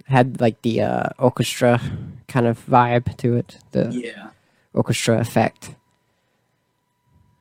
Had 0.05 0.39
like 0.39 0.61
the 0.61 0.81
uh, 0.81 1.09
orchestra 1.17 1.81
kind 2.29 2.45
of 2.45 2.65
vibe 2.65 3.17
to 3.17 3.35
it, 3.35 3.57
the 3.71 3.89
yeah 3.91 4.29
orchestra 4.77 5.19
effect. 5.19 5.75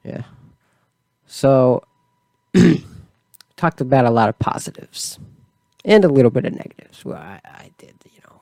Yeah. 0.05 0.23
So, 1.27 1.83
talked 3.57 3.81
about 3.81 4.07
a 4.07 4.11
lot 4.11 4.29
of 4.29 4.39
positives 4.39 5.19
and 5.85 6.05
a 6.05 6.09
little 6.09 6.31
bit 6.31 6.45
of 6.45 6.55
negatives. 6.55 7.05
Well, 7.05 7.19
I, 7.19 7.41
I 7.45 7.71
did, 7.79 7.95
you 8.05 8.21
know. 8.29 8.41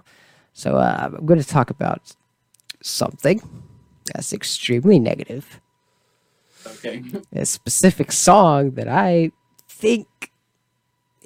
So, 0.53 0.77
uh, 0.77 1.11
I'm 1.15 1.27
going 1.27 1.41
to 1.41 1.47
talk 1.47 1.71
about 1.71 2.15
something 2.83 3.41
that's 4.13 4.33
extremely 4.33 4.99
negative. 4.99 5.61
okay 6.67 7.03
A 7.33 7.47
specific 7.47 8.13
song 8.13 8.73
that 8.73 8.89
I 8.89 9.33
think 9.69 10.07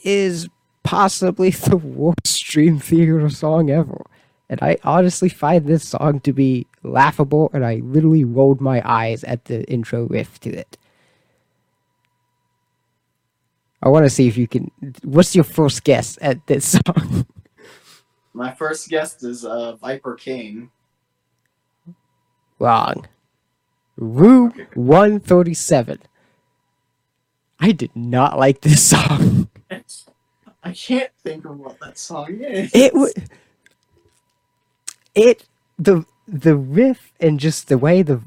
is 0.04 0.48
possibly 0.84 1.50
the 1.50 1.76
worst 2.00 2.44
Dream 2.44 2.78
Theater 2.78 3.28
song 3.28 3.70
ever. 3.70 4.06
And 4.48 4.60
I 4.62 4.78
honestly 4.82 5.28
find 5.28 5.66
this 5.66 5.88
song 5.88 6.20
to 6.20 6.32
be 6.32 6.66
laughable, 6.88 7.50
and 7.54 7.64
I 7.66 7.76
literally 7.84 8.24
rolled 8.24 8.60
my 8.60 8.82
eyes 8.84 9.24
at 9.24 9.46
the 9.46 9.64
intro 9.70 10.06
riff 10.06 10.40
to 10.42 10.50
it. 10.50 10.78
I 13.82 13.88
want 13.90 14.06
to 14.06 14.10
see 14.10 14.28
if 14.28 14.36
you 14.36 14.48
can. 14.48 14.70
What's 15.04 15.34
your 15.36 15.44
first 15.44 15.84
guess 15.84 16.18
at 16.22 16.46
this 16.48 16.72
song? 16.86 17.26
My 18.34 18.52
first 18.54 18.88
guess 18.88 19.22
is 19.22 19.44
uh, 19.44 19.76
Viper 19.76 20.14
King. 20.14 20.70
Wrong. 22.58 23.06
Room 23.96 24.54
Okay. 24.54 24.68
137. 24.74 26.00
I 27.60 27.72
did 27.72 27.94
not 27.96 28.38
like 28.38 28.62
this 28.62 28.82
song. 28.90 29.48
I 30.64 30.72
can't 30.72 31.12
think 31.22 31.44
of 31.46 31.58
what 31.58 31.78
that 31.80 31.98
song 31.98 32.40
is. 32.42 32.72
It 32.74 32.94
was 32.94 33.14
it 35.14 35.44
the 35.78 36.04
the 36.30 36.56
riff 36.56 37.12
and 37.20 37.40
just 37.40 37.68
the 37.68 37.78
way 37.78 38.02
the 38.02 38.20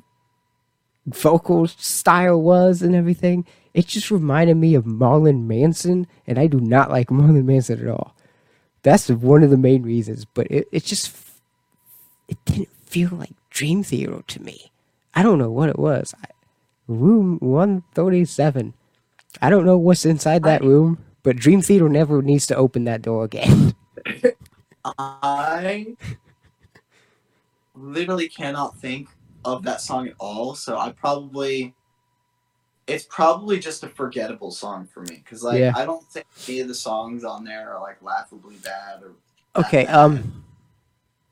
vocal 1.05 1.67
style 1.67 2.41
was 2.41 2.81
and 2.81 2.95
everything. 2.95 3.45
It 3.73 3.87
just 3.87 4.11
reminded 4.11 4.57
me 4.57 4.75
of 4.75 4.85
Marilyn 4.85 5.47
Manson, 5.47 6.07
and 6.27 6.37
I 6.37 6.47
do 6.47 6.59
not 6.59 6.89
like 6.89 7.11
Marilyn 7.11 7.45
Manson 7.45 7.79
at 7.79 7.87
all. 7.87 8.15
That's 8.83 9.09
one 9.09 9.43
of 9.43 9.51
the 9.51 9.57
main 9.57 9.83
reasons. 9.83 10.25
But 10.25 10.47
it, 10.49 10.67
it 10.71 10.83
just 10.83 11.15
it 12.27 12.37
didn't 12.45 12.69
feel 12.85 13.11
like 13.11 13.33
Dream 13.49 13.83
Theater 13.83 14.23
to 14.27 14.41
me. 14.41 14.71
I 15.13 15.23
don't 15.23 15.37
know 15.37 15.51
what 15.51 15.69
it 15.69 15.77
was. 15.77 16.15
I, 16.23 16.27
room 16.87 17.37
one 17.39 17.83
thirty 17.93 18.25
seven. 18.25 18.73
I 19.41 19.49
don't 19.49 19.65
know 19.65 19.77
what's 19.77 20.05
inside 20.05 20.43
that 20.43 20.63
room, 20.63 20.97
but 21.23 21.37
Dream 21.37 21.61
Theater 21.61 21.87
never 21.87 22.21
needs 22.21 22.47
to 22.47 22.55
open 22.55 22.83
that 22.85 23.03
door 23.03 23.23
again. 23.23 23.75
I 24.83 25.95
literally 27.81 28.29
cannot 28.29 28.77
think 28.77 29.09
of 29.43 29.63
that 29.63 29.81
song 29.81 30.07
at 30.07 30.13
all. 30.19 30.55
So 30.55 30.77
I 30.77 30.91
probably, 30.91 31.73
it's 32.87 33.05
probably 33.09 33.59
just 33.59 33.83
a 33.83 33.89
forgettable 33.89 34.51
song 34.51 34.85
for 34.85 35.01
me 35.01 35.15
because 35.15 35.43
like 35.43 35.59
Yeah. 35.59 35.73
I 35.75 35.85
don't 35.85 36.05
think 36.11 36.25
any 36.47 36.59
of 36.59 36.67
the 36.67 36.75
songs 36.75 37.23
on 37.23 37.43
there 37.43 37.73
are 37.73 37.81
like 37.81 38.01
laughably 38.01 38.55
bad 38.57 39.01
or. 39.03 39.13
Okay, 39.55 39.85
bad. 39.85 39.95
um 39.95 40.43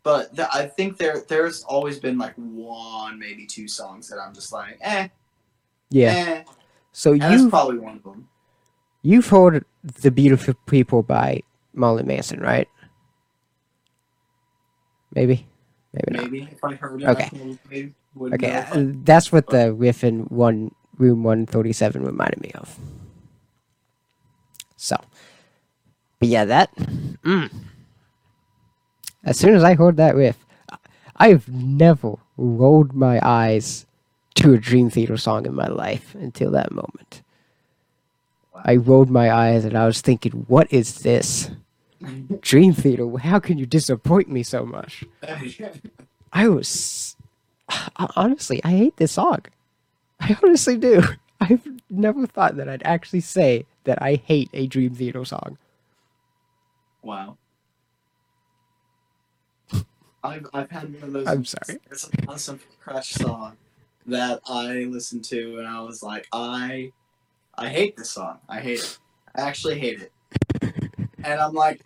But 0.04 0.36
th- 0.36 0.48
I 0.52 0.66
think 0.66 0.98
there 0.98 1.24
there's 1.28 1.64
always 1.64 2.00
been 2.00 2.18
like 2.18 2.34
one 2.36 3.20
maybe 3.20 3.46
two 3.46 3.68
songs 3.68 4.10
that 4.10 4.18
I'm 4.20 4.34
just 4.34 4.52
like 4.52 4.78
eh 4.82 5.10
yeah. 5.90 6.12
eh. 6.12 6.44
So 6.92 7.14
you 7.14 7.50
probably 7.50 7.78
one 7.78 7.98
of 7.98 8.04
them. 8.04 8.28
you've 9.02 9.28
heard 9.28 9.66
"The 9.84 10.12
Beautiful 10.12 10.54
People" 10.66 11.04
by 11.04 11.42
Marilyn 11.74 12.08
Manson, 12.08 12.40
right? 12.40 12.68
Maybe, 15.16 15.48
maybe. 15.94 16.20
Maybe 16.20 16.50
if 16.52 16.64
I 16.64 16.74
heard 16.76 17.02
it, 17.02 17.08
Okay. 17.08 17.30
I 17.34 17.92
would 18.16 18.34
Okay, 18.34 18.52
uh, 18.54 18.86
that's 19.04 19.32
what 19.32 19.48
the 19.48 19.74
riff 19.74 20.04
in 20.04 20.22
one 20.26 20.72
room 20.98 21.24
one 21.24 21.46
thirty 21.46 21.72
seven 21.74 22.04
reminded 22.04 22.42
me 22.42 22.52
of. 22.56 22.78
So, 24.76 24.98
but 26.20 26.30
yeah, 26.30 26.46
that. 26.46 26.76
Mm. 26.76 27.52
As 29.24 29.38
soon 29.38 29.54
as 29.54 29.64
I 29.64 29.76
heard 29.76 29.98
that 29.98 30.16
riff, 30.16 30.38
I've 31.16 31.48
never 31.50 32.16
rolled 32.38 32.94
my 32.94 33.20
eyes 33.24 33.86
to 34.36 34.54
a 34.54 34.58
Dream 34.58 34.90
Theater 34.90 35.18
song 35.18 35.46
in 35.46 35.54
my 35.54 35.68
life 35.68 36.16
until 36.16 36.52
that 36.52 36.72
moment. 36.72 37.22
I 38.56 38.76
rolled 38.76 39.10
my 39.10 39.32
eyes 39.32 39.66
and 39.66 39.78
I 39.78 39.86
was 39.86 40.02
thinking, 40.02 40.46
what 40.48 40.72
is 40.72 41.02
this? 41.02 41.52
Dream 42.42 42.74
Theater, 42.74 43.10
how 43.18 43.40
can 43.40 43.58
you 43.58 43.66
disappoint 43.66 44.30
me 44.30 44.44
so 44.44 44.66
much? 44.66 45.04
I 46.32 46.48
was 46.48 47.16
honestly, 48.16 48.62
I 48.64 48.72
hate 48.72 48.98
this 48.98 49.14
song. 49.14 49.40
I 50.20 50.38
honestly 50.44 50.78
do. 50.78 51.04
I've 51.42 51.66
never 51.90 52.28
thought 52.28 52.58
that 52.58 52.68
I'd 52.68 52.84
actually 52.84 53.22
say 53.22 53.66
that 53.86 54.02
I 54.02 54.16
hate 54.16 54.50
a 54.54 54.68
Dream 54.68 54.94
Theater 54.94 55.24
song. 55.24 55.58
Wow. 57.02 57.38
I've 60.22 60.48
I've 60.54 60.70
had 60.70 60.94
one 60.96 61.04
of 61.04 61.14
those. 61.14 61.28
I'm 61.28 61.46
sorry. 61.46 61.80
It's 61.90 62.08
an 62.10 62.26
awesome 62.28 62.60
Crush 62.82 63.12
song 63.12 63.56
that 64.06 64.42
I 64.48 64.86
listened 64.90 65.24
to, 65.26 65.60
and 65.60 65.68
I 65.68 65.82
was 65.82 66.04
like, 66.04 66.28
I, 66.34 66.92
I 67.56 67.70
hate 67.70 67.96
this 67.96 68.10
song. 68.12 68.40
I 68.50 68.60
hate 68.60 68.80
it. 68.80 68.98
I 69.36 69.42
actually 69.42 69.80
hate 69.80 70.02
it. 70.02 70.12
and 71.24 71.40
I'm 71.40 71.54
like, 71.54 71.82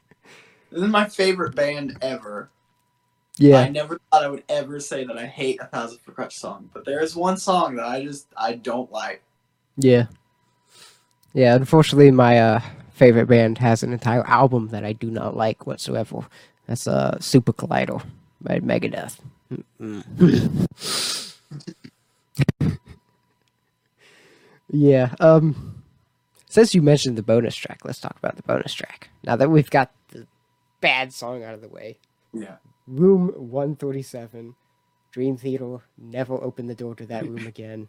this 0.74 0.84
is 0.84 0.90
my 0.90 1.08
favorite 1.08 1.56
band 1.56 1.98
ever. 2.02 2.50
Yeah. 3.38 3.60
I 3.60 3.70
never 3.70 4.00
thought 4.12 4.24
I 4.24 4.28
would 4.30 4.44
ever 4.50 4.80
say 4.80 5.04
that 5.06 5.18
I 5.18 5.26
hate 5.26 5.60
a 5.62 5.66
Thousand 5.66 6.00
Foot 6.00 6.16
Krutch 6.16 6.34
song, 6.34 6.70
but 6.74 6.86
there 6.86 7.02
is 7.02 7.16
one 7.16 7.38
song 7.38 7.76
that 7.76 7.86
I 7.86 8.04
just 8.04 8.28
I 8.38 8.54
don't 8.54 8.92
like. 8.92 9.24
yeah, 9.78 10.06
yeah. 11.34 11.56
Unfortunately, 11.56 12.12
my 12.12 12.40
uh, 12.40 12.60
favorite 12.94 13.28
band 13.28 13.58
has 13.60 13.84
an 13.84 13.94
entire 13.94 14.26
album 14.28 14.70
that 14.70 14.84
I 14.86 14.94
do 14.94 15.10
not 15.10 15.36
like 15.36 15.66
whatsoever. 15.66 16.28
That's 16.68 16.88
uh, 16.88 17.20
Super 17.20 17.54
Collider 17.54 18.04
by 18.42 18.60
Megadeth. 18.60 19.20
Yeah. 24.70 25.14
Um. 25.20 25.84
Since 26.50 26.76
you 26.76 26.82
mentioned 26.82 27.18
the 27.18 27.24
bonus 27.24 27.56
track, 27.56 27.80
let's 27.84 28.00
talk 28.00 28.16
about 28.18 28.36
the 28.36 28.44
bonus 28.44 28.74
track. 28.74 29.10
Now 29.24 29.36
that 29.36 29.50
we've 29.50 29.70
got 29.70 29.92
bad 30.84 31.14
song 31.14 31.44
out 31.44 31.56
of 31.56 31.62
the 31.62 31.70
way, 31.70 31.98
Yeah. 32.34 32.58
Room 32.88 33.30
137, 33.30 34.56
Dream 35.14 35.38
Theater, 35.38 35.80
never 35.98 36.36
open 36.36 36.68
the 36.68 36.76
door 36.76 36.96
to 36.96 37.08
that 37.08 37.24
room 37.28 37.48
again. 37.54 37.88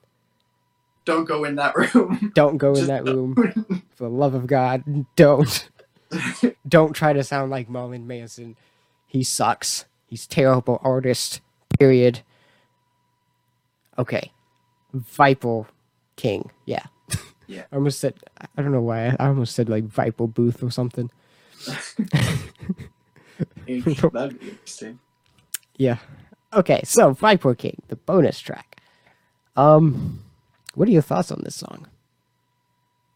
Don't 1.04 1.26
go 1.26 1.44
in 1.44 1.56
that 1.56 1.76
room. 1.76 2.32
Don't 2.36 2.56
go 2.58 2.74
in 2.74 2.86
that 2.86 3.04
room. 3.04 3.34
For 3.96 4.04
the 4.04 4.08
love 4.10 4.34
of 4.34 4.46
God, 4.46 4.84
don't. 5.16 5.68
Don't 6.68 6.94
try 6.94 7.12
to 7.12 7.22
sound 7.24 7.50
like 7.50 7.68
Marilyn 7.68 8.06
Manson. 8.06 8.56
He 9.06 9.22
sucks. 9.22 9.84
He's 10.06 10.26
terrible 10.26 10.80
artist. 10.82 11.42
Period. 11.78 12.20
Okay. 13.98 14.32
Viper 14.94 15.66
King. 16.16 16.50
Yeah. 16.64 16.84
Yeah. 17.46 17.64
I 17.70 17.76
almost 17.76 18.00
said 18.00 18.14
I 18.56 18.62
don't 18.62 18.72
know 18.72 18.80
why. 18.80 19.14
I 19.20 19.26
almost 19.26 19.54
said 19.54 19.68
like 19.68 19.84
Viper 19.84 20.26
Booth 20.26 20.62
or 20.62 20.70
something. 20.70 21.10
That'd 23.66 24.40
be 24.40 24.48
interesting. 24.50 24.98
Yeah. 25.76 25.98
Okay, 26.52 26.80
so 26.84 27.12
Viper 27.12 27.54
King, 27.54 27.82
the 27.88 27.96
bonus 27.96 28.38
track. 28.38 28.80
Um 29.56 30.20
what 30.74 30.88
are 30.88 30.92
your 30.92 31.02
thoughts 31.02 31.30
on 31.30 31.42
this 31.44 31.54
song? 31.56 31.88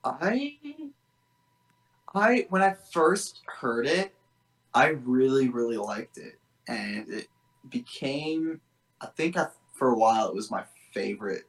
I 0.05 0.57
I 2.15 2.47
when 2.49 2.63
I 2.63 2.77
first 2.93 3.43
heard 3.47 3.87
it, 3.87 4.15
I 4.75 4.89
really 4.89 5.49
really 5.49 5.77
liked 5.77 6.19
it, 6.19 6.39
and 6.67 7.09
it 7.09 7.29
became 7.69 8.61
I 9.01 9.07
think 9.07 9.37
I, 9.37 9.49
for 9.75 9.91
a 9.91 9.97
while 9.97 10.29
it 10.29 10.35
was 10.35 10.51
my 10.51 10.65
favorite 10.93 11.45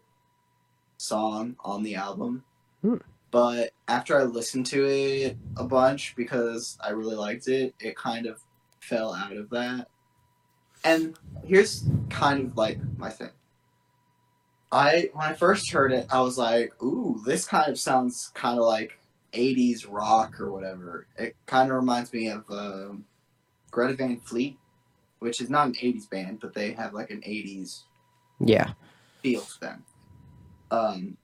song 0.98 1.56
on 1.62 1.84
the 1.84 1.96
album. 1.96 2.44
Hmm. 2.82 2.98
But 3.32 3.72
after 3.88 4.20
I 4.20 4.24
listened 4.24 4.66
to 4.68 4.86
it 4.86 5.38
a 5.58 5.64
bunch 5.64 6.16
because 6.16 6.78
I 6.82 6.92
really 6.92 7.16
liked 7.16 7.48
it, 7.48 7.76
it 7.80 7.96
kind 7.96 8.26
of 8.26 8.42
fell 8.80 9.14
out 9.14 9.36
of 9.36 9.50
that. 9.52 9.88
And 10.84 11.18
here's 11.44 11.86
kind 12.10 12.48
of 12.48 12.58
like 12.58 12.80
my 12.98 13.10
thing. 13.10 13.30
I 14.72 15.10
when 15.14 15.28
I 15.28 15.34
first 15.34 15.72
heard 15.72 15.92
it, 15.92 16.08
I 16.10 16.22
was 16.22 16.38
like, 16.38 16.82
"Ooh, 16.82 17.22
this 17.26 17.46
kind 17.46 17.70
of 17.70 17.80
sounds 17.80 18.32
kind 18.34 18.60
of 18.60 18.66
like 18.66 19.00
'80s 19.34 19.86
rock 19.90 20.40
or 20.40 20.52
whatever." 20.52 21.08
It 21.18 21.36
kind 21.46 21.70
of 21.70 21.76
reminds 21.76 22.14
me 22.14 22.30
of 22.30 22.46
um, 22.50 23.06
Greta 23.72 23.94
Van 23.96 24.20
Fleet, 24.20 24.58
which 25.20 25.42
is 25.42 25.50
not 25.50 25.68
an 25.68 25.74
'80s 25.74 26.10
band, 26.10 26.40
but 26.40 26.54
they 26.54 26.72
have 26.74 26.94
like 26.94 27.10
an 27.10 27.22
'80s 27.22 27.84
Yeah. 28.40 28.74
feel 29.24 29.42
to 29.42 29.60
them. 29.60 29.84
Um, 30.72 31.18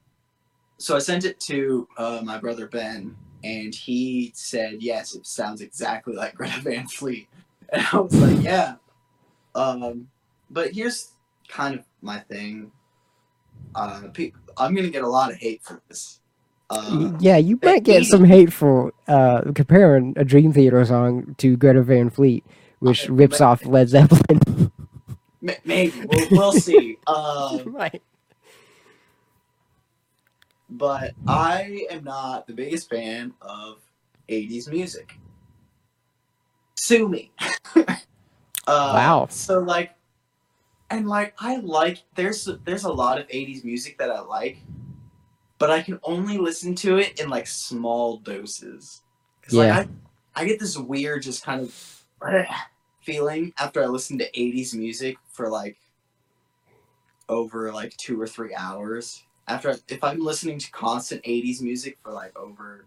so 0.85 0.95
I 0.95 0.99
sent 0.99 1.25
it 1.25 1.39
to 1.39 1.87
uh, 1.97 2.21
my 2.23 2.37
brother 2.37 2.67
Ben, 2.67 3.15
and 3.43 3.73
he 3.73 4.31
said, 4.35 4.83
"Yes, 4.83 5.15
it 5.15 5.25
sounds 5.25 5.61
exactly 5.61 6.13
like 6.13 6.35
Greta 6.35 6.61
Van 6.61 6.85
Fleet." 6.87 7.27
And 7.73 7.87
I 7.91 7.99
was 8.01 8.13
like, 8.15 8.43
"Yeah." 8.43 8.75
Um, 9.55 10.09
but 10.51 10.73
here's 10.73 11.13
kind 11.47 11.79
of 11.79 11.85
my 12.03 12.19
thing. 12.19 12.71
Uh, 13.73 14.03
I'm 14.57 14.75
gonna 14.75 14.91
get 14.91 15.01
a 15.01 15.09
lot 15.09 15.31
of 15.31 15.37
hate 15.37 15.63
for 15.63 15.81
this. 15.89 16.19
Uh, 16.69 17.13
yeah, 17.19 17.37
you 17.37 17.59
might 17.63 17.83
get 17.83 18.05
some 18.05 18.23
hate 18.23 18.53
for 18.53 18.93
uh, 19.07 19.41
comparing 19.55 20.13
a 20.17 20.23
Dream 20.23 20.53
Theater 20.53 20.85
song 20.85 21.33
to 21.39 21.57
Greta 21.57 21.81
Van 21.81 22.11
Fleet, 22.11 22.45
which 22.77 23.09
rips 23.09 23.41
off 23.41 23.65
Led 23.65 23.89
Zeppelin. 23.89 24.71
maybe 25.41 26.05
we'll, 26.05 26.27
we'll 26.29 26.51
see. 26.51 26.99
Um, 27.07 27.73
right. 27.73 28.03
But 30.77 31.13
I 31.27 31.87
am 31.89 32.03
not 32.03 32.47
the 32.47 32.53
biggest 32.53 32.89
fan 32.89 33.33
of 33.41 33.77
80s 34.29 34.69
music. 34.69 35.17
Sue 36.75 37.07
me. 37.07 37.31
uh, 37.75 37.93
Wow. 38.67 39.27
So 39.29 39.59
like, 39.59 39.95
and 40.89 41.07
like 41.07 41.33
I 41.39 41.57
like 41.57 42.03
there's 42.15 42.47
there's 42.63 42.83
a 42.83 42.91
lot 42.91 43.19
of 43.19 43.27
80s 43.27 43.63
music 43.63 43.97
that 43.97 44.11
I 44.11 44.19
like, 44.21 44.57
but 45.57 45.71
I 45.71 45.81
can 45.81 45.99
only 46.03 46.37
listen 46.37 46.75
to 46.75 46.97
it 46.97 47.19
in 47.19 47.29
like 47.29 47.47
small 47.47 48.17
doses. 48.17 49.01
Yeah. 49.49 49.77
Like, 49.77 49.87
I, 50.35 50.41
I 50.41 50.45
get 50.45 50.59
this 50.59 50.77
weird 50.77 51.23
just 51.23 51.43
kind 51.43 51.61
of 51.61 52.05
feeling 53.01 53.53
after 53.59 53.83
I 53.83 53.87
listen 53.87 54.17
to 54.19 54.31
80s 54.31 54.73
music 54.75 55.17
for 55.31 55.49
like 55.49 55.77
over 57.29 57.71
like 57.71 57.95
two 57.97 58.19
or 58.19 58.27
three 58.27 58.53
hours. 58.53 59.24
After 59.47 59.77
if 59.87 60.03
I'm 60.03 60.23
listening 60.23 60.59
to 60.59 60.71
constant 60.71 61.23
80s 61.23 61.61
music 61.61 61.97
for 62.03 62.11
like 62.11 62.35
over 62.37 62.85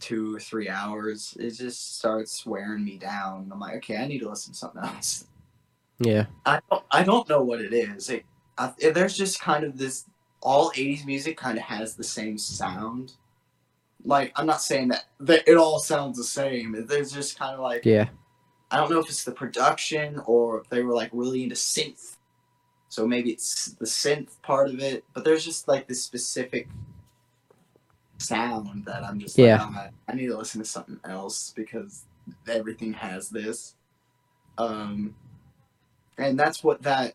two 0.00 0.36
or 0.36 0.40
three 0.40 0.68
hours, 0.68 1.36
it 1.40 1.50
just 1.50 1.98
starts 1.98 2.46
wearing 2.46 2.84
me 2.84 2.98
down. 2.98 3.48
I'm 3.52 3.60
like, 3.60 3.76
okay, 3.76 3.96
I 3.96 4.06
need 4.06 4.20
to 4.20 4.28
listen 4.28 4.52
to 4.52 4.58
something 4.58 4.82
else. 4.82 5.26
Yeah. 5.98 6.26
I 6.46 6.60
don't, 6.70 6.84
I 6.90 7.02
don't 7.02 7.28
know 7.28 7.42
what 7.42 7.60
it 7.60 7.72
is. 7.72 8.08
It, 8.10 8.24
I, 8.56 8.72
there's 8.92 9.16
just 9.16 9.40
kind 9.40 9.64
of 9.64 9.76
this 9.76 10.04
all 10.40 10.70
80s 10.70 11.04
music 11.04 11.36
kind 11.36 11.58
of 11.58 11.64
has 11.64 11.94
the 11.94 12.04
same 12.04 12.38
sound. 12.38 13.14
Like 14.04 14.32
I'm 14.36 14.46
not 14.46 14.62
saying 14.62 14.88
that, 14.88 15.06
that 15.20 15.48
it 15.48 15.56
all 15.56 15.80
sounds 15.80 16.16
the 16.16 16.24
same. 16.24 16.86
There's 16.86 17.12
just 17.12 17.38
kind 17.38 17.54
of 17.54 17.60
like 17.60 17.84
Yeah. 17.84 18.08
I 18.70 18.76
don't 18.76 18.90
know 18.90 19.00
if 19.00 19.08
it's 19.08 19.24
the 19.24 19.32
production 19.32 20.20
or 20.26 20.60
if 20.60 20.68
they 20.68 20.82
were 20.82 20.94
like 20.94 21.10
really 21.12 21.42
into 21.42 21.54
synth. 21.54 22.17
So 22.88 23.06
maybe 23.06 23.30
it's 23.30 23.66
the 23.72 23.84
synth 23.84 24.40
part 24.42 24.68
of 24.68 24.80
it, 24.80 25.04
but 25.12 25.24
there's 25.24 25.44
just 25.44 25.68
like 25.68 25.86
this 25.88 26.02
specific 26.02 26.68
sound 28.18 28.84
that 28.86 29.04
I'm 29.04 29.20
just 29.20 29.38
like, 29.38 29.46
Yeah. 29.46 29.58
"Oh, 29.60 29.74
I, 29.78 29.90
I 30.08 30.14
need 30.14 30.26
to 30.28 30.36
listen 30.36 30.60
to 30.60 30.64
something 30.66 30.98
else 31.04 31.52
because 31.54 32.04
everything 32.48 32.94
has 32.94 33.28
this. 33.28 33.74
Um, 34.56 35.14
and 36.16 36.38
that's 36.38 36.64
what 36.64 36.82
that 36.82 37.14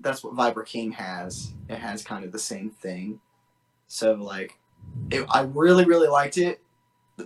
that's 0.00 0.22
what 0.22 0.34
Viper 0.34 0.62
King 0.62 0.92
has. 0.92 1.52
It 1.68 1.78
has 1.78 2.04
kind 2.04 2.24
of 2.24 2.32
the 2.32 2.38
same 2.38 2.70
thing. 2.70 3.20
So 3.88 4.14
like, 4.14 4.58
it, 5.10 5.26
I 5.30 5.42
really 5.42 5.84
really 5.84 6.08
liked 6.08 6.38
it 6.38 6.60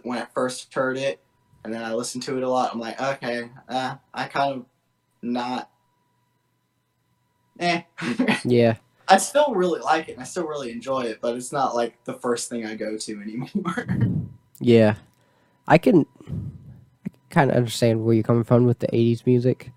when 0.03 0.18
I 0.18 0.26
first 0.34 0.72
heard 0.72 0.96
it, 0.96 1.20
and 1.64 1.72
then 1.72 1.82
I 1.82 1.94
listened 1.94 2.22
to 2.24 2.36
it 2.36 2.42
a 2.42 2.49
lot. 2.49 2.72
I'm 2.72 2.80
like, 2.80 3.01
okay, 3.01 3.51
uh, 3.68 3.96
I 4.14 4.24
kind 4.26 4.55
of 4.55 4.64
not. 5.22 5.70
Eh. 7.59 7.82
Yeah. 8.44 8.76
I 9.11 9.16
still 9.16 9.54
really 9.54 9.80
like 9.80 10.09
it 10.09 10.12
and 10.12 10.20
I 10.20 10.24
still 10.24 10.46
really 10.46 10.70
enjoy 10.70 11.00
it, 11.02 11.20
but 11.22 11.34
it's 11.34 11.50
not 11.52 11.74
like 11.74 12.02
the 12.04 12.12
first 12.14 12.48
thing 12.50 12.66
I 12.66 12.74
go 12.74 12.96
to 12.98 13.20
anymore. 13.22 13.86
Yeah. 14.61 14.96
I 15.66 15.78
can, 15.78 16.04
I 16.28 17.11
kind 17.30 17.50
of 17.50 17.56
understand 17.56 18.04
where 18.04 18.14
you're 18.14 18.22
coming 18.22 18.44
from 18.44 18.64
with 18.66 18.78
the 18.80 18.86
80s 18.88 19.24
music. 19.26 19.72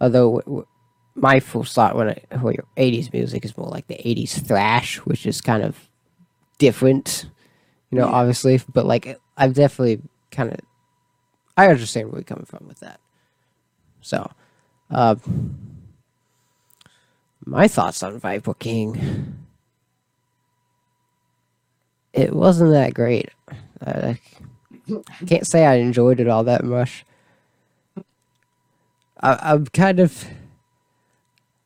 Although, 0.00 0.36
w- 0.40 0.44
w- 0.44 0.66
my 1.14 1.40
full 1.40 1.64
thought 1.64 1.94
when 1.96 2.08
I 2.10 2.20
hear 2.30 2.52
your 2.52 2.66
80s 2.76 3.12
music 3.12 3.44
is 3.44 3.56
more 3.56 3.68
like 3.68 3.86
the 3.86 3.94
80s 3.96 4.46
thrash, 4.46 4.96
which 4.98 5.26
is 5.26 5.40
kind 5.40 5.62
of 5.62 5.76
different, 6.58 7.26
you 7.90 7.98
know, 7.98 8.06
Yeah. 8.06 8.12
obviously. 8.12 8.60
But, 8.72 8.84
like, 8.86 9.18
I've 9.36 9.54
definitely 9.54 10.02
kind 10.30 10.52
of, 10.52 10.58
I 11.56 11.68
understand 11.68 12.08
where 12.10 12.18
you're 12.18 12.24
coming 12.24 12.44
from 12.46 12.66
with 12.68 12.80
that. 12.80 13.00
So, 14.02 14.30
uh, 14.90 15.16
my 17.46 17.68
thoughts 17.68 18.02
on 18.02 18.18
Viper 18.18 18.54
King. 18.54 19.46
It 22.12 22.34
wasn't 22.34 22.72
that 22.72 22.92
great. 22.94 23.30
I 23.84 24.18
I 24.88 25.24
can't 25.26 25.46
say 25.46 25.64
I 25.64 25.76
enjoyed 25.76 26.20
it 26.20 26.28
all 26.28 26.44
that 26.44 26.64
much. 26.64 27.04
I, 29.20 29.38
I'm 29.40 29.66
kind 29.66 30.00
of 30.00 30.26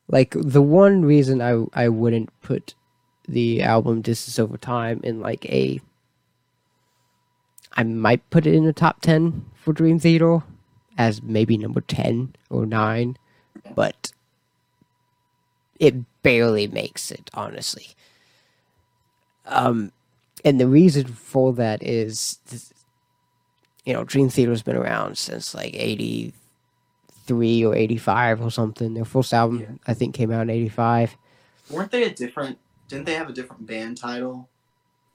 like 0.09 0.35
the 0.37 0.63
one 0.63 1.05
reason 1.05 1.41
I 1.41 1.65
I 1.73 1.89
wouldn't 1.89 2.31
put 2.43 2.75
the 3.27 3.63
album 3.63 4.03
Distance 4.03 4.39
Over 4.39 4.57
Time 4.57 5.01
in 5.03 5.21
like 5.21 5.45
a 5.47 5.81
I 7.73 7.85
might 7.85 8.29
put 8.31 8.47
it 8.47 8.55
in 8.55 8.65
the 8.65 8.73
top 8.73 9.01
10 9.01 9.47
for 9.55 9.73
Dream 9.73 9.99
Theater 10.01 10.43
as 10.99 11.23
maybe 11.23 11.57
number 11.57 11.81
10 11.81 12.35
or 12.51 12.67
9, 12.67 13.17
but 13.77 14.13
it 15.81 16.23
barely 16.23 16.69
makes 16.69 17.11
it, 17.11 17.29
honestly. 17.35 17.89
Um, 19.47 19.91
and 20.45 20.61
the 20.61 20.69
reason 20.69 21.07
for 21.07 21.53
that 21.55 21.83
is, 21.83 22.39
you 23.85 23.93
know, 23.93 24.05
Dream 24.05 24.29
Theater's 24.29 24.63
been 24.63 24.77
around 24.77 25.19
since 25.19 25.55
like 25.55 25.75
83 25.75 27.65
or 27.65 27.75
85 27.75 28.43
or 28.43 28.51
something. 28.51 28.95
Their 28.95 29.05
first 29.05 29.35
album, 29.35 29.61
Yeah. 29.61 29.67
I 29.89 29.95
think, 29.95 30.15
came 30.15 30.31
out 30.31 30.43
in 30.43 30.51
85. 30.51 31.17
Weren't 31.71 31.91
they 31.91 32.05
a 32.05 32.11
different? 32.11 32.59
Didn't 32.89 33.07
they 33.07 33.15
have 33.15 33.29
a 33.29 33.33
different 33.33 33.67
band 33.67 33.97
title 33.97 34.49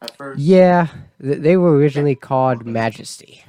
at 0.01 0.15
first? 0.17 0.39
Yeah, 0.39 0.87
th- 1.21 1.39
they 1.39 1.57
were 1.57 1.75
originally 1.75 2.15
called 2.15 2.65
Majesty. 2.65 3.43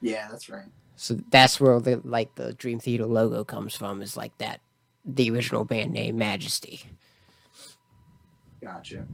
Yeah, 0.00 0.28
that's 0.30 0.48
right. 0.48 0.66
So 0.96 1.18
that's 1.30 1.60
where 1.60 1.80
the 1.80 2.00
like 2.04 2.34
the 2.36 2.52
Dream 2.52 2.78
Theater 2.78 3.06
logo 3.06 3.42
comes 3.44 3.74
from. 3.74 4.00
Is 4.02 4.16
like 4.16 4.36
that 4.38 4.60
the 5.04 5.30
original 5.30 5.64
band 5.64 5.92
name 5.92 6.18
Majesty. 6.18 6.82
Gotcha. 8.62 9.06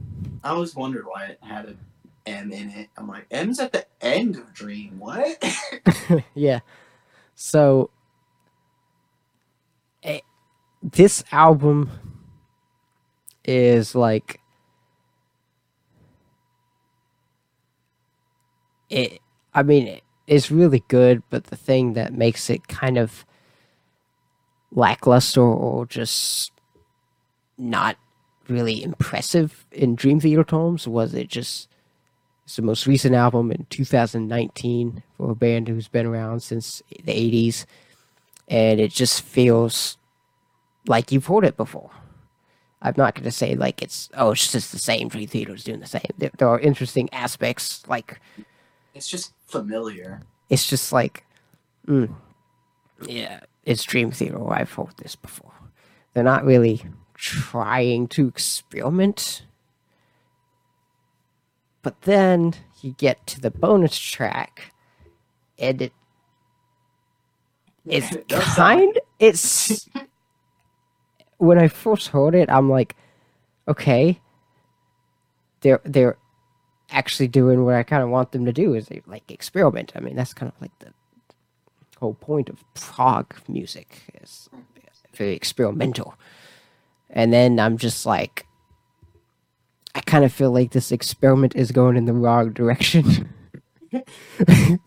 I 0.43 0.49
always 0.49 0.75
wondered 0.75 1.05
why 1.05 1.25
it 1.25 1.39
had 1.41 1.65
an 1.65 1.79
M 2.25 2.51
in 2.51 2.69
it. 2.69 2.89
I'm 2.97 3.07
like, 3.07 3.27
M's 3.31 3.59
at 3.59 3.71
the 3.71 3.85
end 4.01 4.35
of 4.35 4.53
Dream. 4.53 4.99
What? 4.99 5.43
yeah. 6.33 6.59
So 7.35 7.89
eh, 10.03 10.19
this 10.83 11.23
album 11.31 11.91
is 13.45 13.95
like 13.95 14.41
it 18.89 19.19
I 19.53 19.63
mean 19.63 19.87
it, 19.87 20.03
it's 20.27 20.51
really 20.51 20.83
good, 20.89 21.23
but 21.29 21.45
the 21.45 21.55
thing 21.55 21.93
that 21.93 22.13
makes 22.13 22.49
it 22.49 22.67
kind 22.67 22.97
of 22.97 23.25
lackluster 24.71 25.41
or 25.41 25.85
just 25.85 26.51
not 27.57 27.97
really 28.47 28.83
impressive 28.83 29.65
in 29.71 29.95
Dream 29.95 30.19
Theater 30.19 30.43
terms? 30.43 30.87
Was 30.87 31.13
it 31.13 31.27
just 31.29 31.69
it's 32.45 32.55
the 32.55 32.61
most 32.61 32.87
recent 32.87 33.13
album 33.13 33.51
in 33.51 33.65
2019 33.69 35.03
for 35.17 35.31
a 35.31 35.35
band 35.35 35.67
who's 35.67 35.89
been 35.89 36.05
around 36.05 36.41
since 36.41 36.81
the 37.03 37.11
80s 37.11 37.65
and 38.47 38.79
it 38.79 38.91
just 38.91 39.21
feels 39.21 39.97
like 40.87 41.11
you've 41.11 41.25
heard 41.25 41.43
it 41.43 41.57
before. 41.57 41.91
I'm 42.81 42.93
not 42.95 43.15
going 43.15 43.25
to 43.25 43.31
say 43.31 43.55
like 43.55 43.81
it's 43.81 44.09
oh 44.13 44.31
it's 44.31 44.51
just 44.51 44.71
the 44.71 44.79
same. 44.79 45.09
Dream 45.09 45.27
theater's 45.27 45.63
doing 45.63 45.79
the 45.79 45.87
same. 45.87 46.09
There, 46.17 46.31
there 46.37 46.47
are 46.47 46.59
interesting 46.59 47.09
aspects 47.11 47.85
like 47.87 48.19
it's 48.93 49.07
just 49.07 49.33
familiar. 49.47 50.21
it's 50.49 50.67
just 50.67 50.91
like 50.93 51.25
mm, 51.87 52.13
yeah 53.01 53.41
it's 53.67 53.83
dream 53.83 54.11
theater. 54.11 54.49
I've 54.49 54.71
heard 54.71 54.95
this 54.97 55.15
before. 55.17 55.51
They're 56.13 56.23
not 56.23 56.45
really 56.45 56.83
trying 57.15 58.07
to 58.07 58.27
experiment. 58.27 59.43
But 61.81 62.01
then 62.03 62.53
you 62.81 62.95
get 62.97 63.27
to 63.27 63.41
the 63.41 63.51
bonus 63.51 63.99
track 63.99 64.73
and 65.59 65.81
it 65.81 65.93
it's 67.85 68.11
It 68.13 68.27
does 68.27 68.43
sound 68.55 68.79
kind 68.79 68.99
it's 69.19 69.89
when 71.37 71.57
i 71.57 71.67
first 71.67 72.09
heard 72.09 72.35
it 72.35 72.49
i'm 72.51 72.69
like 72.69 72.95
okay 73.67 74.19
they're 75.61 75.81
they're 75.85 76.17
actually 76.91 77.27
doing 77.27 77.63
what 77.63 77.75
i 77.75 77.83
kind 77.83 78.03
of 78.03 78.09
want 78.09 78.31
them 78.33 78.45
to 78.45 78.53
do 78.53 78.73
is 78.73 78.87
they 78.87 79.01
like 79.07 79.31
experiment. 79.31 79.91
I 79.95 79.99
mean 80.01 80.15
that's 80.15 80.33
kind 80.33 80.51
of 80.53 80.61
like 80.61 80.77
the 80.79 80.93
whole 81.99 82.13
point 82.13 82.49
of 82.49 82.63
prog 82.73 83.35
music 83.47 84.03
is 84.21 84.49
very 85.13 85.33
experimental. 85.33 86.15
And 87.09 87.33
then 87.33 87.59
i'm 87.59 87.77
just 87.77 88.05
like 88.05 88.45
i 89.95 90.01
kind 90.01 90.23
of 90.23 90.31
feel 90.31 90.51
like 90.51 90.71
this 90.71 90.91
experiment 90.91 91.55
is 91.55 91.71
going 91.71 91.97
in 91.97 92.05
the 92.05 92.13
wrong 92.13 92.53
direction. 92.53 93.33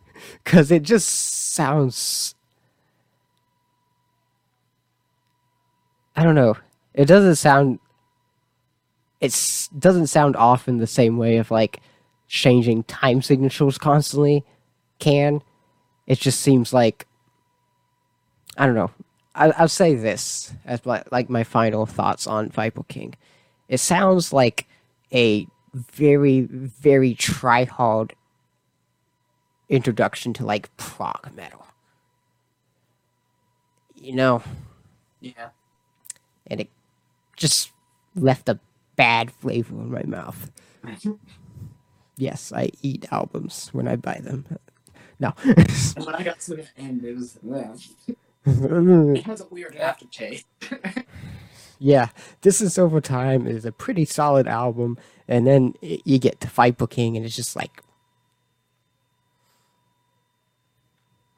Because 0.44 0.70
it 0.70 0.82
just 0.82 1.08
sounds 1.08 2.34
i 6.16 6.22
don't 6.22 6.34
know. 6.34 6.56
It 6.92 7.06
doesn't 7.06 7.36
sound 7.36 7.78
it 9.20 9.68
doesn't 9.78 10.08
sound 10.08 10.36
off 10.36 10.68
in 10.68 10.78
the 10.78 10.86
same 10.86 11.18
way 11.18 11.36
of 11.36 11.50
like 11.50 11.80
changing 12.28 12.84
time 12.84 13.22
signatures 13.22 13.78
constantly 13.78 14.44
can 14.98 15.42
it 16.10 16.18
just 16.18 16.40
seems 16.40 16.72
like 16.72 17.06
i 18.58 18.66
don't 18.66 18.74
know. 18.74 18.90
I, 19.32 19.52
i'll 19.52 19.68
say 19.68 19.94
this 19.94 20.52
as 20.64 20.84
my, 20.84 21.04
like 21.12 21.30
my 21.30 21.44
final 21.44 21.86
thoughts 21.86 22.26
on 22.26 22.48
viper 22.50 22.82
king. 22.82 23.14
It 23.68 23.78
sounds 23.78 24.32
like 24.32 24.66
a 25.14 25.46
very 25.72 26.40
very 26.40 27.14
try 27.14 27.62
hard 27.64 28.14
introduction 29.68 30.32
to 30.34 30.44
like 30.44 30.76
prog 30.76 31.30
metal. 31.36 31.64
You 33.94 34.14
know? 34.14 34.42
Yeah. 35.20 35.50
and 36.48 36.60
it 36.60 36.70
just 37.36 37.70
left 38.16 38.48
a 38.48 38.58
bad 38.96 39.30
flavor 39.30 39.76
in 39.76 39.92
my 39.92 40.02
mouth. 40.02 40.50
Yes 42.16 42.52
i 42.52 42.68
eat 42.82 43.06
albums 43.10 43.70
when 43.72 43.88
i 43.88 43.96
buy 43.96 44.18
them 44.22 44.44
no. 45.20 45.34
And 45.96 46.06
when 46.06 46.14
I 46.16 46.22
got 46.24 46.40
to 46.40 46.56
the 46.56 46.66
end, 46.78 47.04
it 47.04 47.14
was 47.16 47.38
it 48.46 49.22
has 49.24 49.40
a 49.40 49.46
weird 49.48 49.76
aftertaste. 49.76 50.46
yeah. 51.78 52.08
Distance 52.40 52.78
Over 52.78 53.00
Time 53.00 53.46
is 53.46 53.64
a 53.64 53.72
pretty 53.72 54.04
solid 54.04 54.48
album 54.48 54.98
and 55.28 55.46
then 55.46 55.74
i- 55.82 56.00
you 56.04 56.18
get 56.18 56.40
to 56.40 56.48
Viper 56.48 56.86
King, 56.88 57.16
and 57.16 57.24
it's 57.24 57.36
just 57.36 57.54
like 57.56 57.82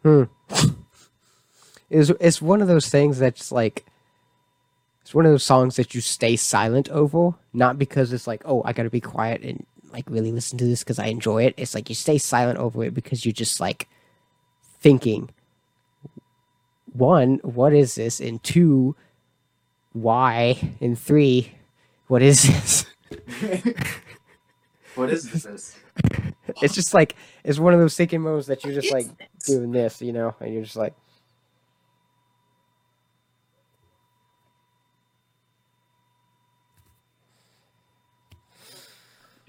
hmm. 0.03 0.25
It's, 1.91 2.11
it's 2.21 2.41
one 2.41 2.63
of 2.63 2.69
those 2.69 2.89
things 2.89 3.19
that's 3.19 3.53
like 3.53 3.85
it's 5.03 5.15
one 5.15 5.27
of 5.27 5.33
those 5.33 5.45
songs 5.45 5.77
that 5.77 5.95
you 5.95 6.01
stay 6.01 6.37
silent 6.37 6.89
over 6.89 7.35
not 7.53 7.79
because 7.79 8.13
it's 8.15 8.27
like 8.27 8.41
oh 8.47 8.63
i 8.65 8.73
gotta 8.73 8.89
be 8.89 9.01
quiet 9.01 9.43
and 9.43 9.67
like 9.93 10.09
really 10.09 10.33
listen 10.33 10.59
to 10.59 10.65
this 10.65 10.83
because 10.83 10.99
i 10.99 11.07
enjoy 11.07 11.45
it 11.45 11.55
it's 11.57 11.75
like 11.75 11.89
you 11.89 11.95
stay 11.95 12.19
silent 12.19 12.59
over 12.59 12.85
it 12.85 12.95
because 12.95 13.25
you're 13.25 13.33
just 13.33 13.61
like 13.61 13.89
thinking 14.81 15.29
one 16.93 17.37
what 17.43 17.73
is 17.73 17.95
this 17.95 18.21
and 18.21 18.43
two 18.43 18.95
why 19.93 20.75
and 20.81 20.99
three 20.99 21.53
what 22.09 22.23
is 22.23 22.43
this 22.43 22.87
what 24.95 25.11
is 25.11 25.31
this? 25.31 25.77
it's 26.63 26.75
just 26.75 26.95
like 26.95 27.15
it's 27.45 27.59
one 27.59 27.75
of 27.75 27.81
those 27.81 27.97
thinking 27.97 28.21
moments 28.21 28.47
that 28.47 28.65
you're 28.65 28.75
just 28.75 28.93
like 28.93 29.07
this? 29.19 29.47
doing 29.47 29.73
this 29.73 30.03
you 30.03 30.13
know 30.13 30.35
and 30.41 30.53
you're 30.53 30.63
just 30.63 30.77
like 30.77 30.95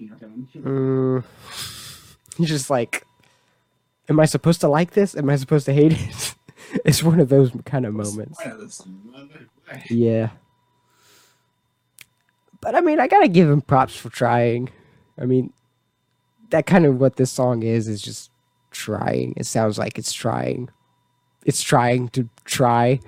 mm, 0.00 1.24
you're 2.38 2.46
just 2.46 2.70
like 2.70 3.06
am 4.08 4.20
i 4.20 4.24
supposed 4.24 4.60
to 4.60 4.68
like 4.68 4.92
this 4.92 5.16
am 5.16 5.30
i 5.30 5.36
supposed 5.36 5.66
to 5.66 5.72
hate 5.72 5.92
it 5.92 6.34
it's 6.84 7.02
one 7.02 7.20
of 7.20 7.28
those 7.28 7.52
kind 7.64 7.86
of 7.86 7.94
moments 7.94 8.38
Why 8.44 8.52
this? 8.58 8.82
Why? 9.66 9.84
Yeah. 9.88 10.30
But 12.60 12.74
I 12.74 12.80
mean, 12.80 12.98
I 13.00 13.08
gotta 13.08 13.28
give 13.28 13.48
him 13.48 13.60
props 13.60 13.94
for 13.94 14.08
trying. 14.08 14.70
I 15.20 15.26
mean, 15.26 15.52
that 16.50 16.66
kind 16.66 16.86
of 16.86 16.98
what 16.98 17.16
this 17.16 17.30
song 17.30 17.62
is 17.62 17.88
is 17.88 18.00
just 18.00 18.30
trying. 18.70 19.34
It 19.36 19.46
sounds 19.46 19.78
like 19.78 19.98
it's 19.98 20.12
trying. 20.12 20.70
It's 21.44 21.62
trying 21.62 22.08
to 22.10 22.28
try. 22.44 23.00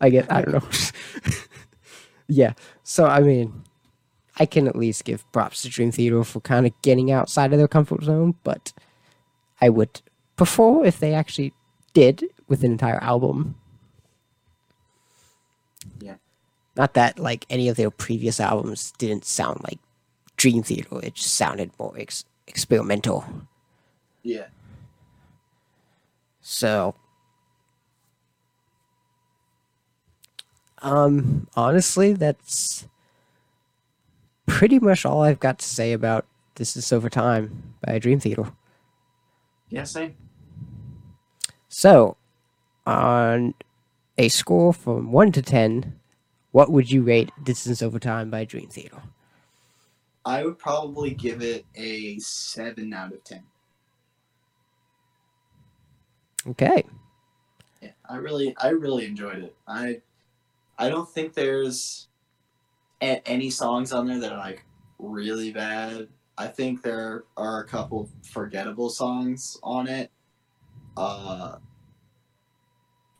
I 0.00 0.10
get. 0.10 0.30
I 0.32 0.42
don't 0.42 0.54
know. 0.54 1.32
yeah. 2.28 2.54
So 2.82 3.06
I 3.06 3.20
mean, 3.20 3.64
I 4.38 4.46
can 4.46 4.68
at 4.68 4.76
least 4.76 5.04
give 5.04 5.30
props 5.32 5.62
to 5.62 5.68
Dream 5.68 5.90
Theater 5.90 6.22
for 6.24 6.40
kind 6.40 6.66
of 6.66 6.72
getting 6.82 7.10
outside 7.10 7.52
of 7.52 7.58
their 7.58 7.68
comfort 7.68 8.02
zone. 8.04 8.34
But 8.44 8.72
I 9.60 9.68
would 9.68 10.00
prefer 10.36 10.84
if 10.84 10.98
they 11.00 11.14
actually 11.14 11.52
did 11.92 12.24
with 12.46 12.62
an 12.62 12.72
entire 12.72 13.02
album. 13.02 13.56
Yeah. 16.00 16.16
Not 16.76 16.94
that 16.94 17.18
like 17.18 17.46
any 17.50 17.68
of 17.68 17.76
their 17.76 17.90
previous 17.90 18.38
albums 18.40 18.92
didn't 18.98 19.24
sound 19.24 19.60
like 19.64 19.78
Dream 20.36 20.62
Theater. 20.62 21.00
It 21.02 21.14
just 21.14 21.34
sounded 21.34 21.70
more 21.78 21.94
ex- 21.98 22.24
experimental. 22.46 23.24
Yeah. 24.22 24.46
So 26.40 26.94
Um, 30.80 31.48
honestly, 31.56 32.12
that's 32.12 32.86
pretty 34.48 34.78
much 34.80 35.06
all 35.06 35.22
I've 35.22 35.38
got 35.38 35.60
to 35.60 35.66
say 35.66 35.92
about 35.92 36.26
Distance 36.56 36.92
Over 36.92 37.08
Time 37.08 37.74
by 37.86 37.98
Dream 38.00 38.18
Theater. 38.18 38.50
Yeah, 39.68 39.84
same. 39.84 40.16
So, 41.68 42.16
on 42.86 43.54
a 44.16 44.28
score 44.28 44.72
from 44.72 45.12
1 45.12 45.32
to 45.32 45.42
10, 45.42 46.00
what 46.50 46.72
would 46.72 46.90
you 46.90 47.02
rate 47.02 47.30
Distance 47.42 47.82
Over 47.82 47.98
Time 47.98 48.30
by 48.30 48.44
Dream 48.44 48.68
Theater? 48.68 49.00
I 50.24 50.44
would 50.44 50.58
probably 50.58 51.14
give 51.14 51.40
it 51.40 51.64
a 51.74 52.18
seven 52.18 52.92
out 52.92 53.12
of 53.12 53.24
ten. 53.24 53.44
Okay. 56.48 56.84
Yeah, 57.80 57.92
I 58.08 58.16
really, 58.16 58.54
I 58.58 58.68
really 58.68 59.06
enjoyed 59.06 59.38
it. 59.38 59.56
I, 59.66 60.02
I 60.76 60.88
don't 60.90 61.08
think 61.08 61.32
there's 61.32 62.07
any 63.00 63.50
songs 63.50 63.92
on 63.92 64.06
there 64.06 64.18
that 64.18 64.32
are 64.32 64.38
like 64.38 64.64
really 64.98 65.52
bad. 65.52 66.08
I 66.36 66.46
think 66.46 66.82
there 66.82 67.24
are 67.36 67.60
a 67.60 67.66
couple 67.66 68.08
forgettable 68.22 68.90
songs 68.90 69.58
on 69.62 69.88
it. 69.88 70.10
Uh, 70.96 71.56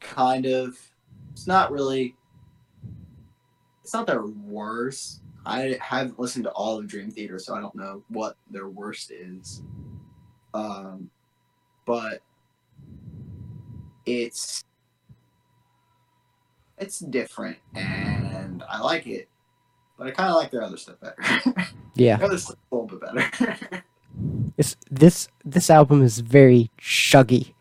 kind 0.01 0.47
of. 0.47 0.79
It's 1.33 1.47
not 1.47 1.71
really. 1.73 2.17
It's 3.83 3.95
not 3.95 4.07
their 4.07 4.27
worst. 4.27 5.23
I 5.47 5.79
haven't 5.81 6.19
listened 6.19 6.45
to 6.45 6.51
all 6.51 6.79
of 6.79 6.87
Dream 6.87 7.11
Theater, 7.11 7.39
so 7.39 7.55
I 7.55 7.61
don't 7.61 7.75
know 7.75 8.03
what 8.09 8.37
their 8.51 8.69
worst 8.69 9.11
is. 9.11 9.63
Um, 10.53 11.11
but 11.87 12.21
it's 14.05 14.65
it's 16.79 16.99
different 17.01 17.57
and 17.75 18.63
I 18.69 18.81
like 18.81 19.07
it, 19.07 19.29
but 19.99 20.07
I 20.07 20.11
kind 20.13 20.31
of 20.31 20.37
like 20.37 20.51
their 20.51 20.63
other 20.63 20.77
stuff 20.77 20.97
better. 21.01 21.17
Yeah. 21.95 22.17
their 22.17 22.27
other 22.27 22.39
stuff's 22.39 22.61
a 22.71 22.75
little 22.75 22.99
bit 22.99 23.01
better. 23.01 23.83
It's, 24.57 24.75
this 24.91 25.29
this 25.45 25.71
album 25.71 26.03
is 26.03 26.19
very 26.19 26.71
shuggy, 26.81 27.53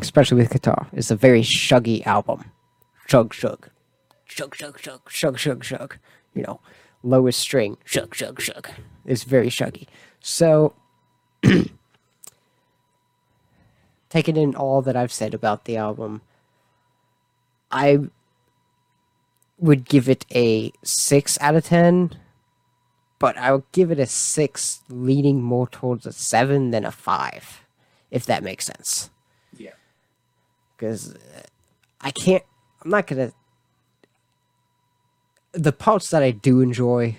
especially 0.00 0.36
with 0.36 0.50
guitar. 0.52 0.86
It's 0.92 1.10
a 1.10 1.16
very 1.16 1.42
shuggy 1.42 2.06
album. 2.06 2.52
Shug 3.08 3.34
shug, 3.34 3.68
shug 4.26 4.54
shug 4.54 4.78
shug 4.78 5.10
shug 5.10 5.36
shug 5.38 5.64
shug. 5.64 5.96
You 6.34 6.42
know, 6.42 6.60
lowest 7.02 7.40
string 7.40 7.78
shug 7.84 8.14
shug 8.14 8.40
shug. 8.40 8.68
It's 9.04 9.24
very 9.24 9.48
shuggy. 9.48 9.88
So, 10.20 10.74
taking 14.08 14.36
in 14.36 14.54
all 14.54 14.82
that 14.82 14.96
I've 14.96 15.12
said 15.12 15.34
about 15.34 15.64
the 15.64 15.76
album, 15.76 16.22
I 17.72 17.98
would 19.58 19.84
give 19.84 20.08
it 20.08 20.24
a 20.34 20.72
six 20.82 21.36
out 21.40 21.56
of 21.56 21.64
ten 21.64 22.16
but 23.18 23.36
I 23.36 23.52
would 23.52 23.70
give 23.72 23.90
it 23.90 23.98
a 23.98 24.06
six, 24.06 24.82
leaning 24.88 25.42
more 25.42 25.68
towards 25.68 26.06
a 26.06 26.12
seven 26.12 26.70
than 26.70 26.84
a 26.84 26.92
five, 26.92 27.64
if 28.10 28.24
that 28.26 28.42
makes 28.42 28.66
sense. 28.66 29.10
Yeah. 29.56 29.72
Because 30.76 31.16
I 32.00 32.10
can't, 32.10 32.44
I'm 32.82 32.90
not 32.90 33.06
gonna. 33.06 33.32
The 35.52 35.72
parts 35.72 36.10
that 36.10 36.22
I 36.22 36.30
do 36.30 36.60
enjoy, 36.60 37.16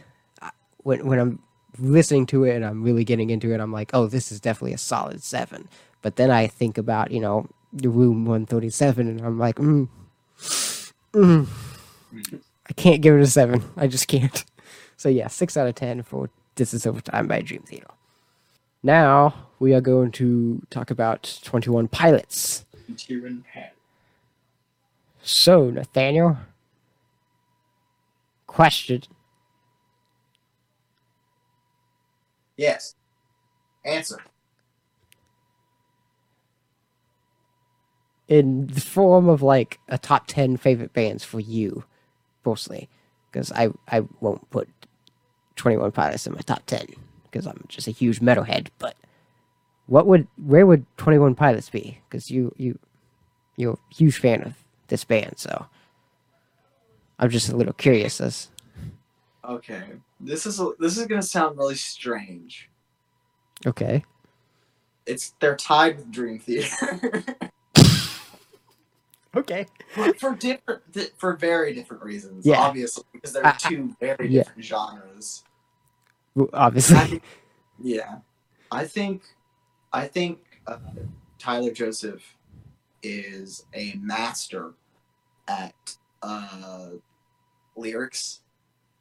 when 0.78 1.06
when 1.06 1.20
I'm 1.20 1.40
listening 1.78 2.26
to 2.28 2.46
it 2.46 2.56
and 2.56 2.66
I'm 2.66 2.84
really 2.84 3.04
getting 3.04 3.30
into 3.30 3.54
it, 3.54 3.60
I'm 3.60 3.74
like, 3.74 3.92
oh, 3.94 4.08
this 4.08 4.32
is 4.32 4.40
definitely 4.40 4.74
a 4.74 4.78
solid 4.78 5.22
seven. 5.22 5.68
But 6.02 6.16
then 6.16 6.32
I 6.32 6.48
think 6.48 6.78
about, 6.78 7.12
you 7.12 7.20
know, 7.20 7.50
the 7.74 7.90
room 7.90 8.26
137, 8.26 9.06
and 9.06 9.22
I'm 9.22 9.38
like, 9.38 9.58
mm, 9.58 9.90
mm, 11.14 11.48
I 12.14 12.74
can't 12.76 13.02
give 13.02 13.16
it 13.16 13.22
a 13.22 13.28
seven. 13.28 13.64
I 13.78 13.88
just 13.88 14.08
can't. 14.08 14.46
So 14.98 15.10
yeah, 15.10 15.28
six 15.28 15.58
out 15.58 15.68
of 15.68 15.76
ten 15.76 16.04
for 16.04 16.30
Distance 16.56 16.86
Over 16.86 17.02
Time 17.02 17.28
by 17.28 17.42
Dream 17.42 17.64
Theater. 17.64 17.88
Now 18.84 19.34
we 19.60 19.74
are 19.74 19.82
going 19.82 20.12
to 20.14 20.62
talk 20.70 20.92
about 20.92 21.40
Twenty 21.44 21.70
One 21.70 21.88
Pilots. 21.88 22.66
So 25.22 25.70
Nathaniel, 25.70 26.38
question: 28.48 29.04
Yes. 32.58 32.96
Answer. 33.86 34.20
in 38.30 38.68
the 38.68 38.82
form 38.82 39.28
of 39.28 39.42
like 39.42 39.80
a 39.90 39.98
top 39.98 40.28
ten 40.28 40.56
favorite 40.56 40.94
bands 40.94 41.24
for 41.26 41.40
you, 41.40 41.84
mostly, 42.46 42.90
because 43.32 43.52
I 43.52 43.70
I 43.88 44.04
won't 44.22 44.50
put 44.50 44.68
Twenty 45.56 45.78
One 45.78 45.92
Pilots 45.92 46.28
in 46.28 46.34
my 46.34 46.42
top 46.42 46.66
ten 46.66 46.86
because 47.24 47.46
I'm 47.46 47.64
just 47.68 47.88
a 47.88 47.92
huge 47.92 48.20
metalhead. 48.20 48.68
But 48.80 48.96
what 49.88 50.08
would 50.08 50.28
where 50.38 50.66
would 50.66 50.86
Twenty 50.98 51.18
One 51.20 51.36
Pilots 51.36 51.70
be? 51.70 52.00
Because 52.10 52.30
you 52.32 52.54
you 52.58 52.80
you're 53.56 53.74
a 53.74 53.94
huge 53.94 54.18
fan 54.18 54.44
of 54.44 54.54
this 54.88 55.04
band, 55.04 55.34
so 55.38 55.66
I'm 57.20 57.30
just 57.30 57.50
a 57.50 57.56
little 57.58 57.74
curious 57.74 58.22
as 58.22 58.50
Okay. 59.44 59.84
This 60.20 60.46
is 60.46 60.60
a, 60.60 60.72
this 60.80 60.98
is 60.98 61.08
gonna 61.08 61.22
sound 61.24 61.58
really 61.58 61.76
strange. 61.76 62.70
okay. 63.66 64.04
It's 65.06 65.34
they're 65.40 65.56
tied 65.56 65.98
with 65.98 66.12
Dream 66.12 66.38
Theater 66.40 67.24
Okay. 69.36 69.66
for 70.18 70.36
different 70.36 70.92
di- 70.92 71.10
for 71.18 71.36
very 71.36 71.74
different 71.74 72.02
reasons. 72.04 72.46
Yeah. 72.46 72.60
Obviously, 72.62 73.04
because 73.14 73.34
they're 73.34 73.46
I- 73.46 73.52
I- 73.52 73.58
two 73.70 73.96
very 74.00 74.28
yeah. 74.30 74.44
different 74.44 74.64
genres. 74.66 75.44
Obviously. 76.54 76.98
I- 76.98 77.22
yeah, 77.82 78.20
I 78.72 78.86
think 78.86 79.24
I 79.94 80.08
think 80.08 80.40
uh, 80.68 80.78
Tyler 81.38 81.72
Joseph 81.72 82.36
is 83.04 83.66
a 83.74 83.96
master 84.02 84.74
at 85.48 85.96
uh, 86.22 86.90
lyrics 87.76 88.42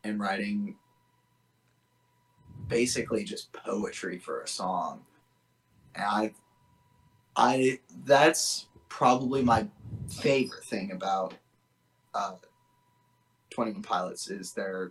and 0.05 0.21
writing 0.21 0.77
basically 2.69 3.25
just 3.25 3.53
poetry 3.53 4.19
for 4.19 4.43
a 4.43 4.49
song. 4.49 5.01
And 5.95 6.05
I 6.05 6.35
I 7.37 7.81
that's 8.05 8.67
probably 8.89 9.43
my 9.43 9.67
favorite 10.09 10.65
thing 10.65 10.93
about 10.93 11.35
uh, 12.15 12.35
21 13.51 13.83
Pilots 13.83 14.31
is 14.31 14.53
they're 14.53 14.91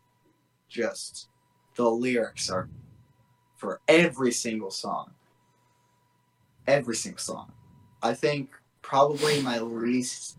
just 0.69 1.29
the 1.75 1.89
lyrics 1.89 2.49
are 2.49 2.69
for 3.55 3.81
every 3.87 4.31
single 4.31 4.71
song. 4.71 5.11
Every 6.67 6.95
single 6.95 7.19
song. 7.19 7.51
I 8.03 8.13
think 8.13 8.51
probably 8.81 9.41
my 9.41 9.59
least, 9.59 10.37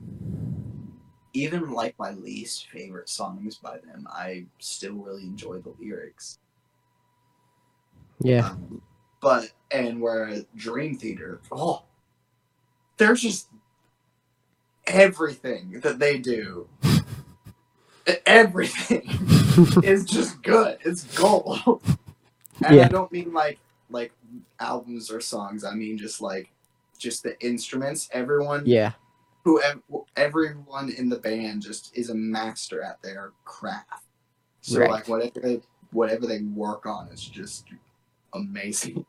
even 1.33 1.71
like 1.73 1.95
my 1.99 2.13
least 2.13 2.69
favorite 2.69 3.09
songs 3.09 3.57
by 3.57 3.79
them, 3.79 4.07
I 4.11 4.47
still 4.59 4.95
really 4.95 5.25
enjoy 5.25 5.59
the 5.59 5.75
lyrics. 5.81 6.39
yeah. 8.21 8.51
Um, 8.51 8.83
but, 9.21 9.51
and 9.73 10.01
whereas 10.01 10.47
Dream 10.55 10.97
Theater, 10.97 11.41
oh, 11.51 11.83
there's 12.99 13.23
just 13.23 13.49
everything 14.89 15.81
that 15.83 15.99
they 15.99 16.19
do. 16.19 16.69
Everything 18.27 19.03
is 19.85 20.05
just 20.07 20.43
good. 20.43 20.79
It's 20.85 21.05
gold. 21.19 21.83
And 22.65 22.77
Yeah. 22.77 22.87
I 22.87 22.89
don't 22.89 23.13
mean 23.13 23.33
like 23.33 23.59
like 23.91 24.13
albums 24.61 25.11
or 25.11 25.21
songs. 25.21 25.63
I 25.65 25.75
mean 25.75 25.99
just 25.99 26.21
like 26.23 26.51
just 26.99 27.23
the 27.23 27.39
instruments. 27.45 28.09
Everyone 28.13 28.63
Yeah. 28.65 28.93
who 29.45 29.61
everyone 30.17 30.91
in 30.91 31.09
the 31.11 31.19
band 31.19 31.63
just 31.63 31.97
is 31.97 32.09
a 32.11 32.15
master 32.15 32.83
at 32.83 33.01
their 33.03 33.33
craft. 33.45 34.05
So 34.63 34.81
Right. 34.81 34.91
like 34.91 35.09
whatever 35.09 35.41
they 35.41 35.61
whatever 35.93 36.27
they 36.27 36.41
work 36.43 36.87
on 36.87 37.09
is 37.09 37.23
just 37.23 37.67
amazing. 38.33 39.05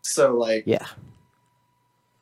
So 0.00 0.34
like 0.34 0.64
Yeah. 0.66 0.86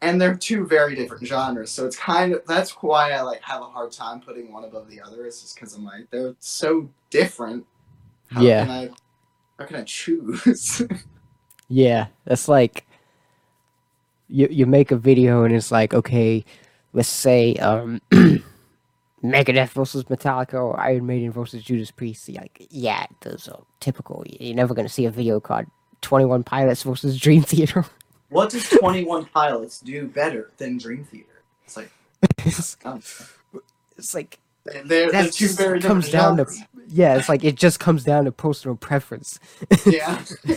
And 0.03 0.21
they're 0.21 0.35
two 0.35 0.67
very 0.67 0.95
different 0.95 1.27
genres. 1.27 1.71
So 1.71 1.87
it's 1.87 1.97
kind 1.97 2.33
of 2.33 2.43
that's 2.47 2.71
why 2.83 3.13
I 3.13 3.23
like 3.23 3.43
have 3.43 3.63
a 3.63 3.67
hard 3.67 3.93
time 3.93 4.21
putting 4.21 4.53
one 4.53 4.65
above 4.65 4.89
the 4.89 5.01
other. 5.01 5.27
It's 5.27 5.41
just 5.41 5.55
because 5.55 5.75
I'm 5.75 5.85
like 5.85 6.11
they're 6.11 6.35
so 6.39 6.89
different. 7.11 7.67
How 8.31 8.43
Yeah. 8.43 8.65
Can 8.65 8.71
I, 8.71 8.91
how 9.59 9.67
can 9.67 9.77
I 9.77 9.85
choose? 9.85 10.83
Yeah, 11.69 12.07
that's 12.25 12.49
like 12.49 12.87
you 14.29 14.49
you 14.51 14.67
make 14.67 14.91
a 14.91 14.97
video 14.97 15.45
and 15.45 15.55
it's 15.55 15.71
like, 15.73 15.95
okay, 15.95 16.45
let's 16.93 17.09
say 17.09 17.55
um 17.57 18.01
Megadeth 19.25 19.71
versus 19.71 20.05
Metallica 20.05 20.55
or 20.55 20.79
Iron 20.79 21.07
Maiden 21.07 21.33
versus 21.33 21.65
Judas 21.65 21.91
Priest. 21.91 22.29
Like, 22.29 22.67
yeah, 22.71 23.07
those 23.23 23.49
are 23.49 23.63
typical. 23.81 24.25
You're 24.27 24.55
never 24.55 24.75
gonna 24.75 24.89
see 24.89 25.07
a 25.07 25.11
video 25.11 25.41
called 25.41 25.67
Twenty 26.03 26.25
One 26.25 26.45
Pilots 26.45 26.83
versus 26.85 27.19
Dream 27.19 27.43
Theater. 27.43 27.85
what 28.29 28.51
does 28.51 28.69
Twenty 28.69 29.05
One 29.05 29.25
Pilots 29.27 29.81
do 29.81 30.07
better 30.09 30.51
than 30.57 30.79
Dream 30.79 31.05
Theater? 31.05 31.43
It's 31.65 31.77
like 31.77 31.91
it's, 32.39 32.77
um, 32.85 33.03
it's 33.97 34.15
like 34.15 34.39
They're, 34.65 34.85
they're 34.85 35.13
that 35.13 35.33
two 35.33 35.47
just 35.47 35.59
very 35.59 35.81
comes 35.81 36.07
different 36.11 36.37
down 36.39 36.47
to 36.47 36.53
yeah, 36.89 37.17
it's 37.17 37.29
like 37.29 37.45
it 37.45 37.57
just 37.57 37.81
comes 37.81 38.05
down 38.05 38.25
to 38.27 38.33
personal 38.33 38.77
preference. 38.77 39.39
yeah. 39.87 40.23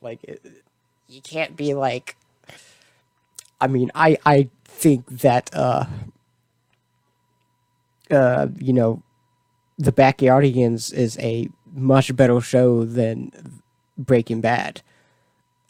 like 0.00 0.22
it, 0.24 0.44
you 1.08 1.20
can't 1.20 1.56
be 1.56 1.74
like 1.74 2.16
i 3.60 3.66
mean 3.66 3.90
i 3.94 4.16
i 4.24 4.48
think 4.64 5.06
that 5.08 5.50
uh 5.52 5.84
uh 8.10 8.46
you 8.58 8.72
know 8.72 9.02
the 9.78 9.92
backyardigans 9.92 10.92
is 10.92 11.18
a 11.18 11.48
much 11.72 12.14
better 12.16 12.40
show 12.40 12.84
than 12.84 13.30
breaking 14.06 14.40
bad 14.40 14.82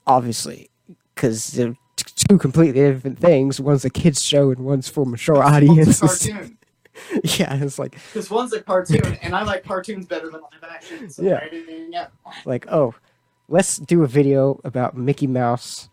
obviously 0.06 0.70
because 1.14 1.48
they're 1.52 1.76
t- 1.96 2.04
two 2.28 2.38
completely 2.38 2.80
different 2.80 3.18
things 3.18 3.60
one's 3.60 3.84
a 3.84 3.90
kids 3.90 4.22
show 4.22 4.50
and 4.50 4.60
one's 4.60 4.88
for 4.88 5.04
mature 5.04 5.42
audiences 5.42 6.00
cartoon. 6.00 6.56
yeah 7.38 7.54
it's 7.62 7.78
like 7.78 7.92
Because 8.12 8.30
one's 8.30 8.52
a 8.52 8.62
cartoon, 8.62 9.18
and 9.22 9.34
I 9.34 9.42
like 9.42 9.64
cartoons 9.64 10.06
better 10.06 10.30
than 10.30 10.40
live 10.40 10.64
action. 10.70 11.08
So 11.10 11.22
Yeah. 11.22 11.40
yeah. 11.90 12.06
like 12.44 12.66
oh 12.70 12.94
let's 13.48 13.76
do 13.78 14.02
a 14.02 14.06
video 14.06 14.60
about 14.64 14.96
mickey 14.96 15.26
mouse 15.26 15.88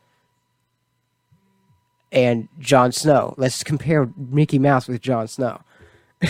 and 2.12 2.48
Jon 2.60 2.94
Snow. 2.94 3.34
Let's 3.38 3.64
compare 3.64 4.10
Mickey 4.16 4.60
Mouse 4.60 4.88
with 4.88 5.02
Jon 5.02 5.28
Snow. 5.28 5.60
Yeah. 6.22 6.30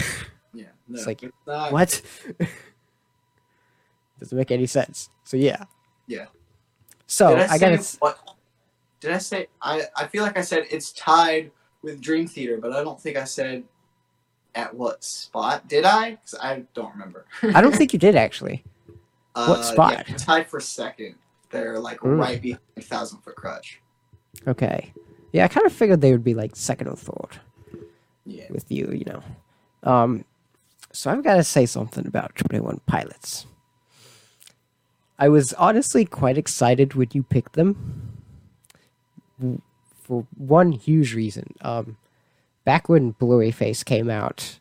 No, 0.88 0.96
It's 0.98 1.06
like, 1.06 1.24
not- 1.46 1.72
What? 1.72 2.02
Doesn't 4.20 4.36
make 4.38 4.50
any 4.50 4.66
sense. 4.66 5.10
So 5.24 5.38
yeah. 5.38 5.66
Yeah. 6.08 6.26
So 7.06 7.36
Did 7.36 7.50
I, 7.50 7.54
I, 7.54 7.58
gotta. 7.58 7.96
what? 8.00 8.20
Did 9.00 9.12
I 9.12 9.18
say? 9.20 9.48
I 9.62 9.84
I 9.96 10.08
feel 10.08 10.24
like 10.24 10.38
I 10.38 10.42
said 10.42 10.66
it's 10.72 10.92
tied 10.94 11.52
with 11.82 12.02
Dream 12.02 12.28
Theater, 12.28 12.58
but 12.58 12.74
I 12.74 12.84
don't 12.84 13.00
think 13.00 13.18
I 13.18 13.24
said 13.26 13.64
at 14.56 14.74
what 14.74 15.04
spot. 15.04 15.68
Did 15.68 15.86
I? 15.86 16.16
'Cause 16.16 16.36
I 16.42 16.64
don't 16.74 16.92
remember. 16.94 17.26
I 17.54 17.62
don't 17.62 17.76
think 17.76 17.94
you 17.94 18.00
did 18.00 18.16
actually. 18.16 18.64
What 19.36 19.60
Uh, 19.60 19.62
spot? 19.62 20.06
Yeah, 20.10 20.16
tied 20.18 20.48
for 20.50 20.60
second. 20.60 21.14
They're 21.52 21.78
like 21.80 22.00
Mm. 22.00 22.18
right 22.20 22.42
behind 22.42 22.60
Thousand 22.82 23.20
Foot 23.20 23.36
Krutch. 23.36 23.76
Okay. 24.48 24.92
Yeah, 25.32 25.46
I 25.46 25.48
kind 25.48 25.66
of 25.68 25.72
figured 25.74 26.02
they 26.02 26.12
would 26.12 26.24
be 26.24 26.34
like 26.34 26.56
second 26.56 26.88
or 26.88 26.96
third 26.96 27.40
Yeah. 28.26 28.46
with 28.50 28.72
you. 28.72 28.90
You 28.92 29.06
know. 29.06 29.24
Um. 29.84 30.26
So 30.92 31.12
I've 31.12 31.24
got 31.24 31.36
to 31.36 31.44
say 31.44 31.68
something 31.68 32.08
about 32.08 32.34
Twenty 32.36 32.60
One 32.62 32.82
Pilots. 32.88 33.46
I 35.20 35.30
was 35.30 35.54
honestly 35.54 36.06
quite 36.06 36.38
excited 36.38 36.94
when 36.94 37.10
you 37.14 37.24
picked 37.24 37.54
them. 37.54 38.14
For 40.04 40.26
one 40.38 40.72
huge 40.72 41.14
reason. 41.14 41.54
Um, 41.62 41.98
back 42.66 42.88
when 42.88 43.14
Blurryface 43.16 43.84
came 43.84 44.10
out, 44.10 44.60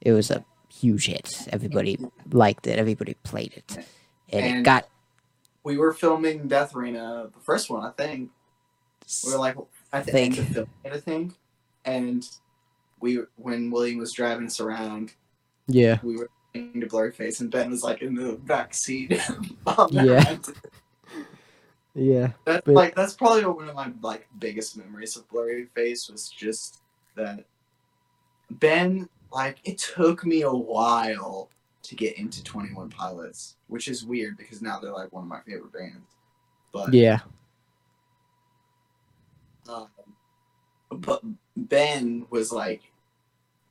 it 0.00 0.12
was 0.12 0.30
a 0.30 0.44
huge 0.72 1.06
hit. 1.06 1.48
Everybody 1.52 1.98
liked 2.30 2.66
it. 2.66 2.78
Everybody 2.78 3.14
played 3.22 3.54
it, 3.56 3.86
and, 4.30 4.58
it 4.58 4.62
got 4.62 4.88
We 5.64 5.76
were 5.76 5.92
filming 5.92 6.48
Death 6.48 6.74
Arena, 6.74 7.28
the 7.34 7.40
first 7.40 7.68
one, 7.70 7.84
I 7.84 7.90
think. 7.90 8.30
We 9.24 9.32
were 9.32 9.38
like 9.38 9.56
at 9.92 10.06
the 10.06 10.12
Think. 10.12 10.38
end 10.38 10.46
of 10.46 10.52
filming 10.54 10.70
it, 10.84 10.92
I 10.92 11.00
think. 11.00 11.34
And 11.84 12.28
we, 13.00 13.20
when 13.36 13.70
William 13.70 13.98
was 13.98 14.12
driving 14.12 14.46
us 14.46 14.60
around, 14.60 15.12
yeah, 15.68 15.98
we 16.02 16.16
were 16.16 16.30
to 16.56 16.86
Blurryface, 16.86 17.40
and 17.40 17.50
Ben 17.50 17.70
was 17.70 17.82
like 17.82 18.02
in 18.02 18.14
the 18.14 18.34
back 18.34 18.74
seat. 18.74 19.12
Yeah. 19.90 20.36
yeah, 21.94 22.32
That's 22.44 22.64
But- 22.64 22.74
like 22.74 22.94
that's 22.94 23.14
probably 23.14 23.44
one 23.44 23.68
of 23.68 23.74
my 23.74 23.90
like 24.02 24.28
biggest 24.38 24.76
memories 24.76 25.16
of 25.16 25.28
Blurryface 25.28 26.10
was 26.10 26.28
just 26.28 26.82
that 27.14 27.44
Ben 28.50 29.08
like 29.32 29.58
it 29.64 29.78
took 29.78 30.24
me 30.24 30.42
a 30.42 30.52
while 30.52 31.48
to 31.82 31.94
get 31.94 32.16
into 32.18 32.42
Twenty 32.44 32.72
One 32.74 32.90
Pilots, 32.90 33.56
which 33.68 33.88
is 33.88 34.04
weird 34.04 34.36
because 34.36 34.60
now 34.62 34.78
they're 34.78 34.92
like 34.92 35.12
one 35.12 35.22
of 35.24 35.28
my 35.28 35.40
favorite 35.46 35.72
bands. 35.72 36.06
But 36.72 36.92
yeah, 36.92 37.20
um, 39.68 39.88
but 40.90 41.22
Ben 41.56 42.26
was 42.30 42.52
like 42.52 42.82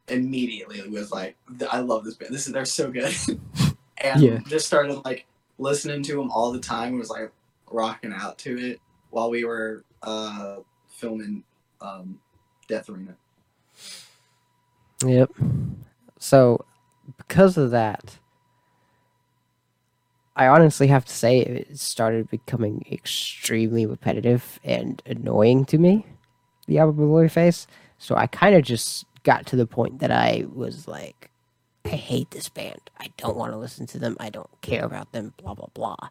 immediately 0.08 0.88
was 0.89 1.12
like 1.12 1.36
I 1.72 1.80
love 1.80 2.03
this 2.03 2.16
band. 2.16 2.34
This 2.34 2.47
is 2.47 2.53
they're 2.53 2.66
so 2.66 2.91
good. 2.91 3.14
and 4.03 4.22
Yeah. 4.22 4.39
just 4.47 4.68
started 4.68 5.03
like 5.06 5.26
listening 5.58 6.03
to 6.03 6.16
them 6.16 6.32
all 6.32 6.51
the 6.51 6.60
time 6.60 6.89
and 6.89 6.99
was 6.99 7.10
like 7.10 7.32
rocking 7.72 8.14
out 8.14 8.38
to 8.39 8.58
it 8.58 8.80
while 9.10 9.30
we 9.30 9.43
were 9.45 9.84
uh 10.03 10.58
filming 10.89 11.43
um 11.82 12.20
Death 12.68 12.89
Arena. 12.89 13.16
Yep. 15.06 15.32
So, 16.20 16.66
because 17.18 17.58
of 17.58 17.72
that, 17.72 18.18
I 20.36 20.47
honestly 20.47 20.88
have 20.88 21.06
to 21.06 21.14
say 21.14 21.39
it 21.39 21.80
started 21.80 22.30
becoming 22.30 22.86
extremely 22.91 23.86
repetitive 23.86 24.60
and 24.64 25.01
annoying 25.06 25.66
to 25.66 25.78
me, 25.78 26.06
the 26.68 26.80
album 26.80 27.08
Blurryface. 27.08 27.68
So 27.97 28.16
I 28.16 28.28
kind 28.28 28.56
of 28.56 28.64
just 28.64 29.06
got 29.26 29.45
to 29.47 29.57
the 29.57 29.67
point 29.67 29.99
that 29.99 30.11
I 30.11 30.45
was 30.53 30.88
like, 30.88 31.30
I 31.84 31.89
hate 31.89 32.32
this 32.32 32.47
band. 32.47 32.80
I 32.99 33.11
don't 33.17 33.36
want 33.36 33.51
to 33.51 33.57
listen 33.57 33.86
to 33.88 33.99
them. 33.99 34.15
I 34.19 34.30
don't 34.30 34.49
care 34.61 34.86
about 34.86 35.11
them. 35.11 35.34
Blah 35.38 35.55
blah 35.55 35.67
blah. 35.73 36.09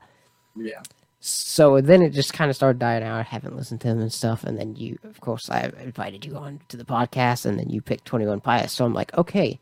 Yeah. 0.54 0.82
So 1.20 1.80
then 1.80 2.02
it 2.02 2.10
just 2.10 2.34
kind 2.34 2.50
of 2.50 2.56
started 2.56 2.78
dying 2.78 3.02
out. 3.02 3.18
I 3.18 3.22
haven't 3.22 3.56
listened 3.56 3.80
to 3.80 3.88
them 3.88 4.00
and 4.00 4.12
stuff. 4.12 4.44
And 4.44 4.58
then 4.58 4.76
you, 4.76 4.98
of 5.04 5.22
course, 5.22 5.48
I 5.48 5.72
invited 5.80 6.26
you 6.26 6.36
on 6.36 6.60
to 6.68 6.76
the 6.76 6.84
podcast, 6.84 7.46
and 7.46 7.58
then 7.58 7.70
you 7.70 7.80
picked 7.80 8.04
Twenty 8.04 8.26
One 8.26 8.40
Pilots. 8.40 8.74
So 8.74 8.84
I'm 8.84 8.92
like, 8.92 9.16
okay. 9.16 9.58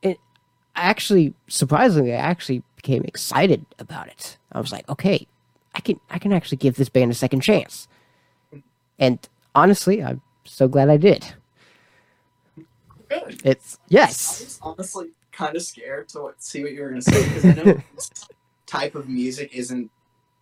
It 0.00 0.18
actually, 0.74 1.34
surprisingly, 1.48 2.14
I 2.14 2.16
actually 2.16 2.62
became 2.76 3.04
excited 3.04 3.66
about 3.78 4.08
it. 4.08 4.38
I 4.52 4.60
was 4.60 4.72
like, 4.72 4.88
okay, 4.88 5.26
I 5.74 5.80
can, 5.80 6.00
I 6.08 6.18
can 6.18 6.32
actually 6.32 6.56
give 6.56 6.76
this 6.76 6.88
band 6.88 7.10
a 7.10 7.14
second 7.14 7.42
chance. 7.42 7.86
And 8.98 9.18
honestly, 9.54 10.02
I'm 10.02 10.22
so 10.44 10.66
glad 10.66 10.88
I 10.88 10.96
did. 10.96 11.34
Good. 13.10 13.42
It's 13.44 13.78
yes. 13.88 14.40
I 14.40 14.44
was 14.44 14.58
honestly 14.62 15.08
kind 15.32 15.56
of 15.56 15.62
scared 15.62 16.08
to 16.10 16.32
see 16.38 16.62
what 16.62 16.72
you 16.72 16.82
were 16.82 16.88
gonna 16.88 17.02
say 17.02 17.24
because 17.28 17.44
I 17.44 17.52
know 17.54 17.64
this 17.94 18.10
type 18.66 18.94
of 18.94 19.08
music 19.08 19.50
isn't 19.52 19.90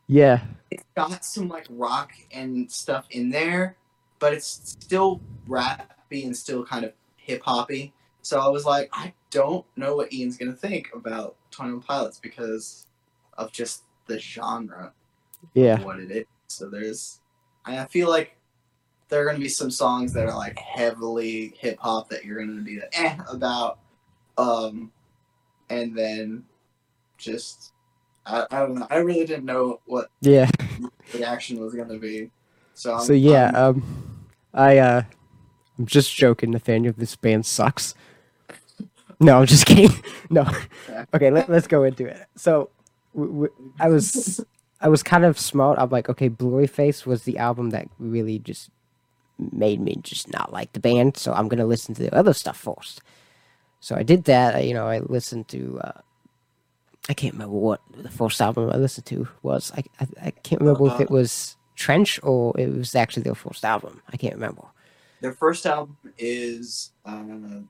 yeah, 0.06 0.42
it's 0.70 0.84
got 0.96 1.24
some 1.24 1.48
like 1.48 1.66
rock 1.70 2.12
and 2.32 2.70
stuff 2.70 3.06
in 3.10 3.30
there, 3.30 3.76
but 4.18 4.32
it's 4.32 4.76
still 4.80 5.20
rappy 5.46 6.24
and 6.24 6.36
still 6.36 6.64
kind 6.64 6.84
of 6.84 6.92
hip 7.16 7.42
hoppy. 7.42 7.92
So 8.22 8.40
I 8.40 8.48
was 8.48 8.64
like, 8.64 8.88
I 8.92 9.12
don't 9.30 9.64
know 9.76 9.96
what 9.96 10.12
Ian's 10.12 10.36
gonna 10.36 10.54
think 10.54 10.90
about 10.94 11.36
Twenty 11.50 11.72
One 11.72 11.82
Pilots 11.82 12.18
because 12.18 12.86
of 13.36 13.52
just 13.52 13.82
the 14.06 14.18
genre 14.18 14.92
yeah, 15.54 15.82
what 15.82 16.00
it 16.00 16.10
is. 16.10 16.26
So 16.48 16.68
there's, 16.68 17.20
I 17.64 17.84
feel 17.86 18.08
like 18.08 18.37
there 19.08 19.22
are 19.22 19.26
gonna 19.26 19.38
be 19.38 19.48
some 19.48 19.70
songs 19.70 20.12
that 20.14 20.26
are 20.26 20.36
like 20.36 20.58
heavily 20.58 21.54
hip 21.58 21.78
hop 21.80 22.08
that 22.10 22.24
you're 22.24 22.38
gonna 22.44 22.60
be 22.62 22.80
like, 22.80 22.90
eh 22.92 23.16
about, 23.30 23.78
um, 24.36 24.92
and 25.70 25.96
then 25.96 26.44
just. 27.16 27.72
I, 28.26 28.46
I 28.50 28.58
don't 28.58 28.74
know. 28.74 28.86
I 28.90 28.98
really 28.98 29.24
didn't 29.24 29.46
know 29.46 29.80
what 29.86 30.10
yeah. 30.20 30.50
the 31.12 31.24
action 31.24 31.58
was 31.60 31.74
gonna 31.74 31.96
be. 31.98 32.30
So 32.74 32.92
I'm- 32.92 33.04
So 33.06 33.12
yeah, 33.14 33.50
I'm- 33.54 33.64
um, 33.76 34.26
I 34.52 34.78
uh, 34.78 35.02
I'm 35.78 35.86
just 35.86 36.14
joking, 36.14 36.50
Nathaniel. 36.50 36.92
This 36.96 37.16
band 37.16 37.46
sucks. 37.46 37.94
No, 39.20 39.38
I'm 39.40 39.46
just 39.46 39.64
kidding. 39.70 39.96
No. 40.28 40.46
Okay, 41.14 41.30
let, 41.30 41.48
let's 41.48 41.66
go 41.66 41.84
into 41.84 42.06
it. 42.06 42.18
So, 42.36 42.68
w- 43.14 43.32
w- 43.32 43.72
I 43.80 43.88
was 43.88 44.44
I 44.80 44.88
was 44.88 45.02
kind 45.02 45.24
of 45.24 45.38
smart. 45.38 45.78
I'm 45.78 45.88
like, 45.90 46.08
okay, 46.10 46.28
Blurryface 46.28 47.06
was 47.06 47.22
the 47.22 47.38
album 47.38 47.70
that 47.70 47.88
really 47.98 48.38
just 48.38 48.70
made 49.38 49.80
me 49.80 49.96
just 50.02 50.32
not 50.32 50.52
like 50.52 50.72
the 50.72 50.80
band. 50.80 51.16
So 51.16 51.32
I'm 51.32 51.48
gonna 51.48 51.66
listen 51.66 51.94
to 51.94 52.02
the 52.02 52.14
other 52.14 52.32
stuff 52.34 52.56
first. 52.58 53.00
So 53.80 53.94
I 53.96 54.02
did 54.02 54.24
that. 54.24 54.54
I- 54.56 54.60
You 54.60 54.74
know, 54.74 54.86
I 54.88 54.98
listened 55.00 55.48
to. 55.48 55.80
Uh, 55.82 56.00
I 57.08 57.14
can't 57.14 57.32
remember 57.34 57.56
what 57.56 57.80
the 57.96 58.10
first 58.10 58.40
album 58.42 58.70
I 58.70 58.76
listened 58.76 59.06
to 59.06 59.28
was. 59.42 59.72
I 59.76 59.82
I, 60.00 60.06
I 60.26 60.30
can't 60.30 60.60
remember 60.60 60.86
if 60.88 61.00
it 61.00 61.10
Uh, 61.10 61.14
was 61.14 61.56
Trench 61.74 62.20
or 62.22 62.52
it 62.58 62.68
was 62.68 62.94
actually 62.94 63.22
their 63.22 63.34
first 63.36 63.64
album. 63.64 64.02
I 64.12 64.16
can't 64.16 64.34
remember. 64.34 64.64
their 65.20 65.32
first 65.32 65.66
album 65.66 65.96
is 66.18 66.92
uh, 67.04 67.60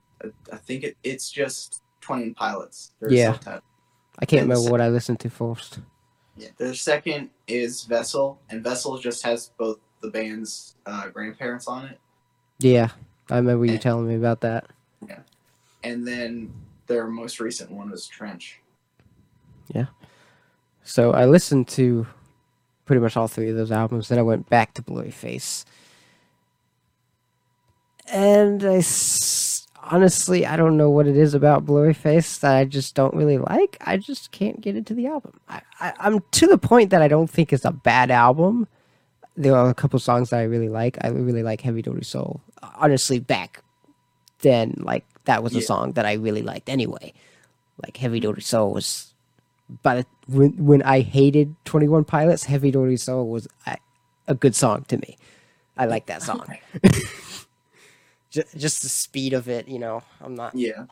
I 0.53 0.57
think 0.57 0.83
it, 0.83 0.97
it's 1.03 1.31
just 1.31 1.81
Twenty 2.01 2.31
Pilots. 2.33 2.91
Their 2.99 3.11
Yeah. 3.11 3.33
subtitle. 3.33 3.61
I 4.19 4.25
can't 4.25 4.41
And 4.43 4.49
remember 4.51 4.69
what 4.71 4.81
I 4.81 4.89
listened 4.89 5.19
to 5.21 5.29
first. 5.29 5.79
Yeah. 6.35 6.49
Their 6.57 6.73
second 6.75 7.29
is 7.47 7.83
Vessel, 7.85 8.39
and 8.49 8.63
Vessel 8.63 8.97
just 8.97 9.23
has 9.23 9.51
both 9.57 9.79
the 10.01 10.09
band's 10.09 10.75
uh, 10.85 11.09
grandparents 11.09 11.67
on 11.67 11.85
it, 11.85 11.99
Yeah, 12.59 12.89
I 13.29 13.37
remember 13.37 13.65
you 13.65 13.77
telling 13.77 14.07
me 14.07 14.15
about 14.15 14.41
that. 14.41 14.65
Yeah, 15.07 15.19
and 15.83 16.07
then 16.07 16.53
their 16.87 17.07
most 17.07 17.39
recent 17.39 17.71
one 17.71 17.89
was 17.91 18.07
Trench. 18.07 18.59
Yeah. 19.73 19.85
So 20.83 21.11
I 21.11 21.25
listened 21.25 21.67
to 21.69 22.07
pretty 22.85 22.99
much 23.01 23.15
all 23.15 23.27
three 23.27 23.49
of 23.49 23.55
those 23.55 23.71
albums. 23.71 24.07
Then 24.09 24.17
I 24.17 24.23
went 24.23 24.49
back 24.49 24.73
to 24.75 24.81
Blurryface. 24.81 25.65
and 28.07 28.63
I 28.63 28.77
s- 28.77 29.67
honestly 29.83 30.45
I 30.45 30.55
don't 30.57 30.77
know 30.77 30.89
what 30.89 31.07
it 31.07 31.15
is 31.15 31.33
about 31.35 31.65
Blurryface 31.65 32.39
that 32.39 32.55
I 32.55 32.65
just 32.65 32.95
don't 32.95 33.13
really 33.13 33.37
like. 33.37 33.77
I 33.81 33.97
just 33.97 34.31
can't 34.31 34.61
get 34.61 34.75
into 34.75 34.93
the 34.95 35.05
album. 35.07 35.39
I, 35.47 35.61
I 35.79 35.93
I'm 35.99 36.21
to 36.31 36.47
the 36.47 36.57
point 36.57 36.89
that 36.89 37.01
I 37.01 37.07
don't 37.07 37.29
think 37.29 37.53
it's 37.53 37.65
a 37.65 37.71
bad 37.71 38.09
album. 38.11 38.67
There 39.39 39.55
are 39.55 39.69
a 39.69 39.73
couple 39.73 39.97
songs 39.99 40.29
that 40.31 40.39
I 40.39 40.43
really 40.43 40.67
like. 40.67 40.97
I 41.01 41.07
really 41.07 41.43
like 41.43 41.61
Heavydirtysoul. 41.61 42.41
Honestly, 42.75 43.19
back 43.19 43.63
then, 44.41 44.75
like 44.79 45.05
that 45.25 45.41
was 45.43 45.55
a 45.55 45.61
song 45.61 45.93
that 45.93 46.05
I 46.05 46.13
really 46.13 46.41
liked 46.41 46.67
anyway. 46.69 47.13
Like 47.81 47.93
Heavydirtysoul 47.95 48.73
was, 48.73 49.13
but 49.81 50.05
when 50.27 50.51
when 50.65 50.81
I 50.83 50.99
hated 50.99 51.55
Twenty 51.63 51.87
One 51.87 52.03
Pilots, 52.03 52.45
Heavydirtysoul 52.45 53.27
was 53.29 53.47
a, 53.65 53.77
a 54.27 54.35
good 54.35 54.55
song 54.55 54.83
to 54.89 54.97
me. 54.97 55.17
I 55.77 55.85
like 55.85 56.07
that 56.07 56.21
song. 56.21 56.45
just, 58.29 58.57
just 58.57 58.81
the 58.83 58.89
speed 58.89 59.31
of 59.31 59.47
it, 59.47 59.69
you 59.69 59.79
know. 59.79 60.03
I'm 60.21 60.35
not 60.35 60.53
Yeah. 60.53 60.85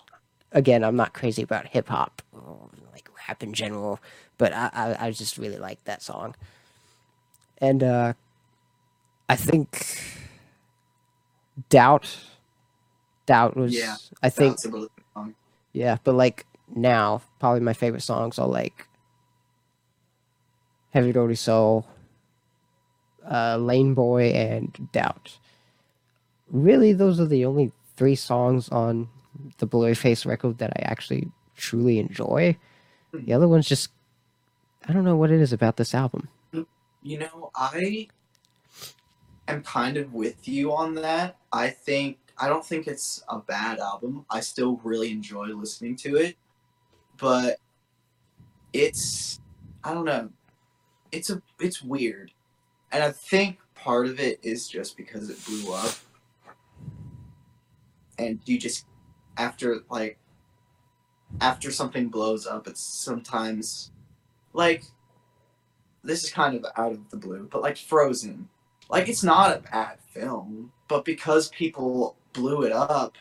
again. 0.54 0.86
I'm 0.86 0.96
not 0.96 1.14
crazy 1.14 1.42
about 1.44 1.68
hip 1.68 1.90
hop, 1.90 2.22
or, 2.32 2.70
like 2.94 3.10
rap 3.28 3.44
in 3.44 3.52
general, 3.54 4.00
but 4.38 4.54
I, 4.54 4.70
I 4.74 5.08
I 5.08 5.12
just 5.12 5.38
really 5.38 5.58
like 5.58 5.84
that 5.84 6.02
song. 6.02 6.34
And 7.60 7.84
uh 7.84 8.14
I 9.30 9.36
think 9.36 9.86
doubt, 11.70 12.18
doubt 13.26 13.58
was. 13.58 13.76
Yeah, 13.76 13.96
I 14.24 14.30
think 14.30 14.58
yeah, 15.74 15.98
but 16.04 16.16
like 16.16 16.46
now, 16.74 17.22
probably 17.40 17.62
my 17.62 17.74
favorite 17.74 18.02
songs 18.02 18.40
are 18.40 18.48
like 18.48 18.88
Heavydirtysoul, 20.96 21.86
uh, 23.30 23.58
Lane 23.58 23.94
Boy, 23.94 24.30
and 24.32 24.90
Doubt. 24.92 25.38
Really, 26.50 26.94
those 26.94 27.20
are 27.20 27.26
the 27.26 27.46
only 27.46 27.72
three 27.98 28.16
songs 28.16 28.70
on 28.70 29.10
the 29.58 29.68
Blurryface 29.68 30.26
record 30.26 30.58
that 30.60 30.72
I 30.78 30.82
actually 30.84 31.30
truly 31.56 32.00
enjoy. 32.00 32.58
The 33.14 33.34
other 33.34 33.48
ones 33.48 33.68
just, 33.68 33.90
I 34.88 34.94
don't 34.94 35.04
know 35.04 35.16
what 35.16 35.32
it 35.32 35.42
is 35.42 35.52
about 35.52 35.78
this 35.78 35.94
album. 35.94 36.30
You 37.04 37.20
know, 37.20 37.52
I 37.56 38.08
am 39.48 39.64
kind 39.64 39.98
of 39.98 40.14
with 40.14 40.48
you 40.48 40.74
on 40.74 40.96
that. 40.96 41.38
I 41.52 41.70
think 41.70 42.18
I 42.38 42.48
don't 42.48 42.66
think 42.66 42.88
it's 42.88 43.24
a 43.30 43.40
bad 43.40 43.80
album. 43.80 44.26
I 44.30 44.42
still 44.42 44.80
really 44.84 45.12
enjoy 45.12 45.48
listening 45.48 45.96
to 45.98 46.16
it, 46.18 46.38
but 47.18 47.58
it's 48.74 49.40
I 49.84 49.94
don't 49.94 50.06
know. 50.06 50.30
It's 51.12 51.30
a 51.30 51.42
it's 51.60 51.82
weird, 51.82 52.32
and 52.92 53.04
I 53.04 53.12
think 53.12 53.58
part 53.76 54.08
of 54.08 54.20
it 54.20 54.40
is 54.44 54.68
just 54.68 54.98
because 54.98 55.30
it 55.30 55.44
blew 55.46 55.74
up, 55.74 55.96
and 58.20 58.40
you 58.46 58.60
just 58.60 58.86
after 59.38 59.80
like 59.90 60.20
after 61.42 61.72
something 61.72 62.10
blows 62.10 62.46
up, 62.46 62.68
it's 62.68 62.82
sometimes 62.82 63.92
like 64.54 64.84
this 66.04 66.24
is 66.24 66.30
kind 66.30 66.56
of 66.56 66.66
out 66.78 66.92
of 66.92 67.10
the 67.10 67.18
blue, 67.18 67.48
but 67.52 67.62
like 67.62 67.78
Frozen, 67.78 68.48
like 68.90 69.10
it's 69.10 69.24
not 69.24 69.56
a 69.58 69.60
bad 69.72 69.98
film, 70.10 70.72
but 70.88 71.06
because 71.06 71.50
people 71.50 72.16
blew 72.34 72.64
it 72.64 72.72
up 72.72 73.16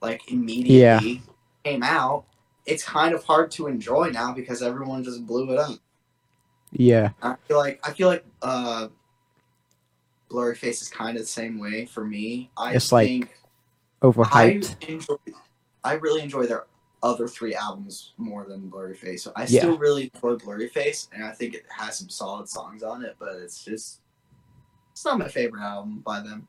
like 0.00 0.30
immediately 0.30 1.22
came 1.64 1.82
out, 1.82 2.24
it's 2.66 2.84
kind 2.84 3.14
of 3.14 3.24
hard 3.24 3.50
to 3.52 3.66
enjoy 3.66 4.10
now 4.10 4.32
because 4.32 4.62
everyone 4.62 5.02
just 5.02 5.26
blew 5.26 5.50
it 5.52 5.58
up. 5.58 5.78
Yeah. 6.72 7.10
I 7.22 7.36
feel 7.48 7.56
like 7.58 7.80
I 7.86 7.92
feel 7.92 8.08
like 8.08 8.24
uh 8.42 8.88
Blurryface 10.30 10.82
is 10.82 10.88
kind 10.88 11.16
of 11.16 11.22
the 11.22 11.28
same 11.28 11.58
way 11.58 11.86
for 11.86 12.04
me. 12.04 12.50
I 12.56 12.74
It's 12.74 12.90
like 12.92 13.08
think 13.08 13.34
Overhyped. 14.02 14.76
I 14.82 14.86
enjoy 14.92 15.16
I 15.84 15.94
really 15.94 16.22
enjoy 16.22 16.46
their 16.46 16.64
other 17.02 17.28
three 17.28 17.54
albums 17.54 18.14
more 18.16 18.46
than 18.46 18.70
Blurryface. 18.70 19.20
So 19.20 19.32
I 19.36 19.42
Yeah. 19.42 19.60
still 19.60 19.78
really 19.78 20.10
enjoy 20.14 20.36
Blurryface 20.36 21.08
and 21.12 21.24
I 21.24 21.32
think 21.32 21.54
it 21.54 21.64
has 21.70 21.98
some 21.98 22.08
solid 22.08 22.48
songs 22.48 22.82
on 22.82 23.04
it, 23.04 23.16
but 23.18 23.36
it's 23.36 23.64
just 23.64 24.00
it's 24.94 25.04
not 25.04 25.18
my 25.18 25.26
favorite 25.26 25.60
album 25.60 26.02
by 26.06 26.20
them. 26.20 26.46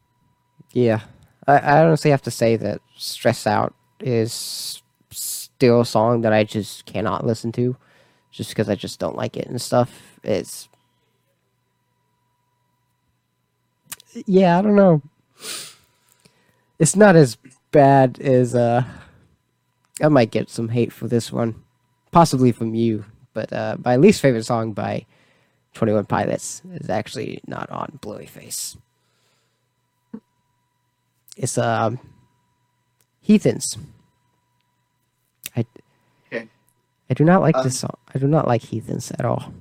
Yeah, 0.72 1.02
I, 1.48 1.58
I 1.58 1.84
honestly 1.84 2.12
have 2.12 2.22
to 2.22 2.32
say 2.32 2.56
that 2.58 2.80
"Stressed 2.96 3.48
Out" 3.48 3.74
is 4.00 4.84
still 5.10 5.82
a 5.82 5.86
song 5.86 6.22
that 6.22 6.32
I 6.32 6.44
just 6.44 6.86
cannot 6.86 7.26
listen 7.26 7.52
to, 7.54 7.76
just 8.32 8.52
because 8.52 8.70
I 8.70 8.76
just 8.76 9.00
don't 9.00 9.18
like 9.18 9.36
it 9.36 9.48
and 9.48 9.60
stuff. 9.60 10.20
It's 10.24 10.70
yeah, 14.28 14.60
I 14.60 14.62
don't 14.62 14.76
know. 14.76 15.02
It's 16.78 16.96
not 16.96 17.16
as 17.16 17.38
bad 17.72 18.20
as 18.20 18.54
uh. 18.54 18.84
I 20.04 20.10
might 20.10 20.30
get 20.30 20.50
some 20.50 20.70
hate 20.70 20.92
for 20.92 21.08
this 21.08 21.32
one, 21.32 21.56
possibly 22.12 22.52
from 22.52 22.76
you, 22.76 23.06
but 23.34 23.52
uh, 23.52 23.78
my 23.84 23.96
least 23.96 24.22
favorite 24.22 24.46
song 24.46 24.74
by 24.74 25.06
Twenty 25.76 25.92
One 25.94 26.06
Pilots 26.06 26.62
is 26.74 26.90
actually 26.90 27.42
not 27.46 27.70
on 27.70 28.00
Blurryface. 28.02 28.78
It's 31.38 31.58
um 31.58 32.00
Heathens. 33.22 33.78
I 35.56 35.66
Okay. 36.28 36.48
I 37.10 37.14
do 37.14 37.26
not 37.26 37.42
like 37.42 37.58
Um, 37.58 37.64
this 37.64 37.80
song. 37.80 37.98
I 38.14 38.18
do 38.20 38.28
not 38.28 38.48
like 38.48 38.62
Heathens 38.64 39.12
at 39.12 39.26
all. 39.26 39.54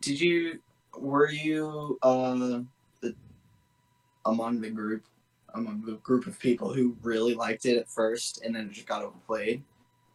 Did 0.00 0.20
you 0.20 0.60
were 0.96 1.30
you 1.30 1.98
uh 2.02 2.62
the, 3.00 3.14
among 4.24 4.60
the 4.60 4.70
group 4.70 5.04
among 5.54 5.82
the 5.82 5.94
group 5.96 6.26
of 6.28 6.38
people 6.38 6.72
who 6.72 6.96
really 7.02 7.34
liked 7.34 7.66
it 7.66 7.76
at 7.78 7.88
first 7.88 8.42
and 8.44 8.54
then 8.54 8.66
it 8.68 8.72
just 8.72 8.86
got 8.86 9.02
overplayed? 9.02 9.64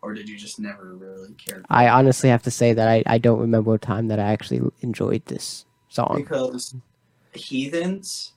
Or 0.03 0.13
did 0.13 0.27
you 0.27 0.37
just 0.37 0.59
never 0.59 0.93
really 0.95 1.33
care? 1.35 1.63
I 1.69 1.87
honestly 1.87 2.29
have 2.29 2.43
to 2.43 2.51
say 2.51 2.73
that 2.73 2.87
I, 2.89 3.03
I 3.07 3.17
don't 3.17 3.39
remember 3.39 3.73
a 3.73 3.79
time 3.79 4.09
that 4.09 4.19
I 4.19 4.23
actually 4.33 4.61
enjoyed 4.81 5.25
this 5.27 5.65
song. 5.87 6.15
because 6.17 6.75
heathens 7.33 8.33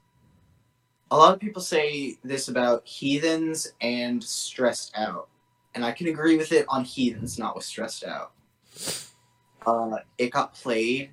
a 1.11 1.17
lot 1.17 1.35
of 1.35 1.41
people 1.41 1.61
say 1.61 2.17
this 2.25 2.49
about 2.49 2.87
heathens 2.87 3.73
and 3.83 4.23
stressed 4.25 4.91
out 4.97 5.29
and 5.75 5.85
i 5.85 5.93
can 5.93 6.07
agree 6.09 6.37
with 6.39 6.51
it 6.51 6.65
on 6.71 6.83
heathens 6.83 7.39
not 7.39 7.55
with 7.55 7.65
stressed 7.65 8.05
out 8.05 8.33
uh, 9.67 9.99
it 10.19 10.31
got 10.31 10.55
played 10.55 11.11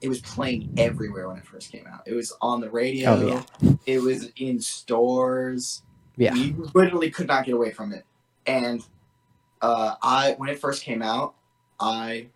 it 0.00 0.08
was 0.08 0.20
playing 0.22 0.72
everywhere 0.78 1.28
when 1.28 1.36
it 1.36 1.46
first 1.46 1.70
came 1.70 1.86
out 1.86 2.00
it 2.06 2.14
was 2.14 2.34
on 2.40 2.60
the 2.60 2.70
radio 2.70 3.10
Oh, 3.10 3.26
yeah. 3.62 3.72
it 3.86 3.98
was 4.00 4.30
in 4.36 4.58
stores 4.60 5.82
Yeah. 6.16 6.34
you 6.34 6.70
literally 6.74 7.10
could 7.10 7.26
not 7.28 7.44
get 7.44 7.54
away 7.54 7.70
from 7.72 7.92
it 7.92 8.04
and 8.46 8.82
uh, 9.62 9.94
i 10.02 10.34
when 10.38 10.48
it 10.48 10.58
first 10.58 10.82
came 10.82 11.02
out 11.02 11.34
i 11.80 12.28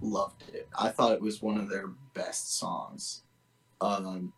loved 0.00 0.44
it. 0.52 0.68
I 0.78 0.88
thought 0.88 1.12
it 1.12 1.20
was 1.20 1.42
one 1.42 1.58
of 1.58 1.68
their 1.68 1.88
best 2.14 2.56
songs. 2.58 3.22
Um, 3.80 4.32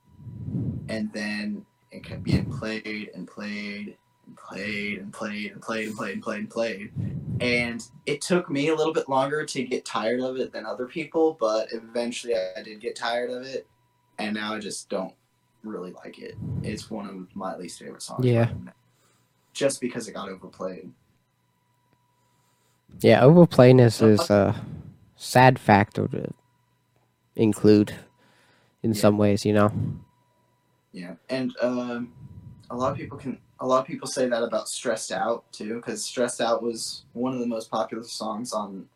and 0.88 1.12
then 1.12 1.64
it 1.90 2.04
kept 2.04 2.22
being 2.22 2.50
played 2.50 3.10
and 3.14 3.26
played 3.26 3.96
and 4.26 4.36
played 4.36 4.98
and 4.98 5.12
played 5.12 5.52
and 5.52 5.62
played 5.62 5.88
and 5.88 5.96
played 5.96 6.14
and 6.14 6.22
played 6.22 6.38
and 6.40 6.50
played. 6.50 6.92
And 7.40 7.84
it 8.06 8.20
took 8.20 8.50
me 8.50 8.68
a 8.68 8.74
little 8.74 8.92
bit 8.92 9.08
longer 9.08 9.44
to 9.44 9.62
get 9.62 9.84
tired 9.84 10.20
of 10.20 10.36
it 10.38 10.52
than 10.52 10.66
other 10.66 10.86
people, 10.86 11.36
but 11.38 11.68
eventually 11.72 12.34
I 12.34 12.62
did 12.62 12.80
get 12.80 12.96
tired 12.96 13.30
of 13.30 13.42
it. 13.42 13.66
And 14.18 14.34
now 14.34 14.54
I 14.54 14.58
just 14.58 14.88
don't 14.88 15.14
really 15.62 15.92
like 15.92 16.18
it. 16.18 16.34
It's 16.62 16.90
one 16.90 17.08
of 17.08 17.36
my 17.36 17.56
least 17.56 17.78
favorite 17.78 18.02
songs. 18.02 18.24
Yeah. 18.24 18.50
Just 19.52 19.80
because 19.80 20.08
it 20.08 20.12
got 20.12 20.28
overplayed. 20.28 20.90
Yeah, 23.00 23.22
overplayness 23.22 24.02
is 24.02 24.28
a 24.30 24.54
sad 25.16 25.58
factor 25.58 26.08
to 26.08 26.32
include 27.36 27.94
in 28.82 28.92
Yeah. 28.92 29.00
some 29.00 29.18
ways, 29.18 29.44
you 29.44 29.52
know. 29.52 29.72
Yeah, 30.92 31.14
and 31.28 31.54
um, 31.60 32.12
a 32.70 32.76
lot 32.76 32.90
of 32.92 32.98
people 32.98 33.18
can. 33.18 33.38
A 33.60 33.66
lot 33.66 33.80
of 33.80 33.86
people 33.86 34.06
say 34.06 34.28
that 34.28 34.42
about 34.42 34.68
"Stressed 34.68 35.10
Out" 35.12 35.50
too, 35.52 35.76
because 35.76 36.04
"Stressed 36.04 36.40
Out" 36.40 36.62
was 36.62 37.04
one 37.12 37.32
of 37.34 37.40
the 37.40 37.46
most 37.46 37.70
popular 37.70 38.04
songs 38.04 38.52
on 38.52 38.88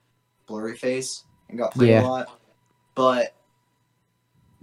Blurryface 0.48 1.24
and 1.48 1.58
got 1.58 1.72
played 1.72 1.90
Yeah. 1.90 2.02
a 2.02 2.06
lot. 2.06 2.40
But 2.94 3.34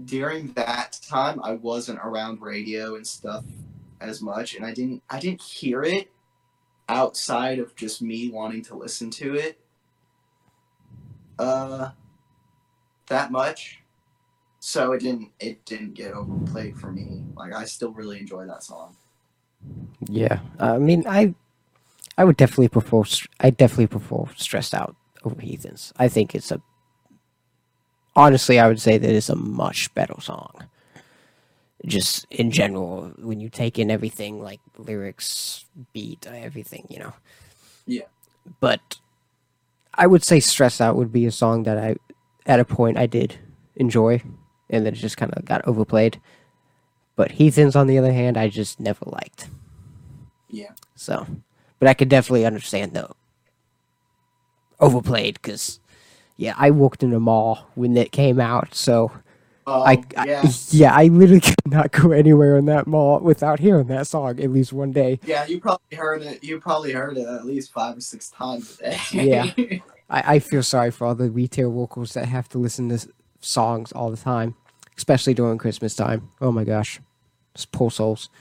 during 0.05 0.53
that 0.53 0.99
time, 1.07 1.39
I 1.43 1.53
wasn't 1.53 1.99
around 1.99 2.41
radio 2.41 2.95
and 2.95 3.05
stuff 3.05 3.43
as 3.99 4.21
much, 4.21 4.55
and 4.55 4.65
I 4.65 4.73
didn't. 4.73 5.03
I 5.09 5.19
didn't 5.19 5.41
hear 5.41 5.83
it 5.83 6.11
outside 6.89 7.59
of 7.59 7.75
just 7.75 8.01
me 8.01 8.29
wanting 8.29 8.63
to 8.63 8.75
listen 8.75 9.09
to 9.11 9.35
it. 9.35 9.59
Uh, 11.39 11.91
that 13.07 13.31
much 13.31 13.81
so 14.59 14.91
it 14.93 14.99
didn't 14.99 15.31
it 15.39 15.63
didn't 15.65 15.93
get 15.93 16.13
overplayed 16.13 16.77
for 16.77 16.91
me 16.91 17.23
like 17.35 17.53
i 17.53 17.63
still 17.65 17.91
really 17.93 18.19
enjoy 18.19 18.45
that 18.45 18.63
song 18.63 18.95
Yeah, 20.07 20.39
I 20.59 20.77
mean, 20.77 21.03
I, 21.07 21.33
I 22.17 22.23
would 22.23 22.37
definitely 22.37 22.69
prefer. 22.69 23.03
I 23.39 23.49
definitely 23.49 23.87
prefer 23.87 24.25
stressed 24.35 24.73
out 24.73 24.95
over 25.23 25.39
heathens. 25.41 25.93
I 25.97 26.07
think 26.07 26.35
it's 26.35 26.51
a. 26.51 26.61
Honestly, 28.15 28.59
I 28.59 28.67
would 28.67 28.81
say 28.81 28.97
that 28.97 29.09
it's 29.09 29.29
a 29.29 29.35
much 29.35 29.93
better 29.93 30.19
song. 30.21 30.51
Just 31.85 32.25
in 32.29 32.51
general 32.51 33.11
when 33.17 33.39
you 33.39 33.49
take 33.49 33.79
in 33.79 33.89
everything 33.89 34.41
like 34.41 34.59
lyrics, 34.77 35.65
beat, 35.93 36.27
everything, 36.27 36.85
you 36.89 36.99
know. 36.99 37.13
Yeah. 37.85 38.07
But 38.59 38.97
I 39.93 40.07
would 40.07 40.23
say 40.23 40.39
"Stressed 40.39 40.81
Out" 40.81 40.95
would 40.95 41.11
be 41.11 41.25
a 41.25 41.31
song 41.31 41.63
that 41.63 41.77
I, 41.77 41.95
at 42.45 42.59
a 42.59 42.65
point, 42.65 42.97
I 42.97 43.05
did 43.05 43.37
enjoy, 43.75 44.21
and 44.69 44.85
then 44.85 44.93
it 44.93 44.97
just 44.97 45.17
kind 45.17 45.33
of 45.33 45.45
got 45.45 45.65
overplayed. 45.67 46.19
But 47.15 47.31
Heathens, 47.31 47.75
on 47.75 47.87
the 47.87 47.97
other 47.97 48.13
hand, 48.13 48.37
I 48.37 48.49
just 48.49 48.79
never 48.79 49.05
liked. 49.05 49.47
Yeah. 50.49 50.71
So, 50.95 51.27
but 51.79 51.87
I 51.87 51.93
could 51.93 52.09
definitely 52.09 52.45
understand 52.45 52.93
though 52.93 53.15
overplayed 54.79 55.35
because, 55.35 55.79
yeah, 56.37 56.53
I 56.57 56.71
walked 56.71 57.03
in 57.03 57.13
a 57.13 57.19
mall 57.19 57.67
when 57.75 57.97
it 57.97 58.11
came 58.11 58.39
out, 58.39 58.73
so 58.73 59.11
Oh, 59.71 59.83
I, 59.83 60.03
I 60.17 60.25
yeah. 60.25 60.51
yeah, 60.69 60.95
I 60.95 61.05
literally 61.05 61.41
could 61.41 61.55
not 61.67 61.91
go 61.91 62.11
anywhere 62.11 62.57
in 62.57 62.65
that 62.65 62.87
mall 62.87 63.19
without 63.19 63.59
hearing 63.59 63.85
that 63.87 64.07
song 64.07 64.39
at 64.39 64.49
least 64.51 64.73
one 64.73 64.91
day. 64.91 65.19
Yeah, 65.23 65.45
you 65.45 65.59
probably 65.59 65.95
heard 65.95 66.23
it. 66.23 66.43
You 66.43 66.59
probably 66.59 66.91
heard 66.91 67.17
it 67.17 67.27
at 67.27 67.45
least 67.45 67.71
five 67.71 67.95
or 67.95 68.01
six 68.01 68.31
times 68.31 68.79
a 68.81 68.89
day. 68.89 68.99
Yeah. 69.11 69.53
I, 70.09 70.35
I 70.35 70.39
feel 70.39 70.63
sorry 70.63 70.89
for 70.89 71.05
all 71.05 71.13
the 71.13 71.29
retail 71.29 71.69
workers 71.69 72.13
that 72.13 72.25
have 72.25 72.49
to 72.49 72.57
listen 72.57 72.89
to 72.89 73.07
songs 73.41 73.91
all 73.91 74.09
the 74.09 74.17
time, 74.17 74.55
especially 74.97 75.35
during 75.35 75.59
Christmas 75.59 75.95
time. 75.95 76.31
Oh 76.41 76.51
my 76.51 76.63
gosh, 76.63 76.99
it's 77.53 77.67
poor 77.67 77.91
souls. 77.91 78.31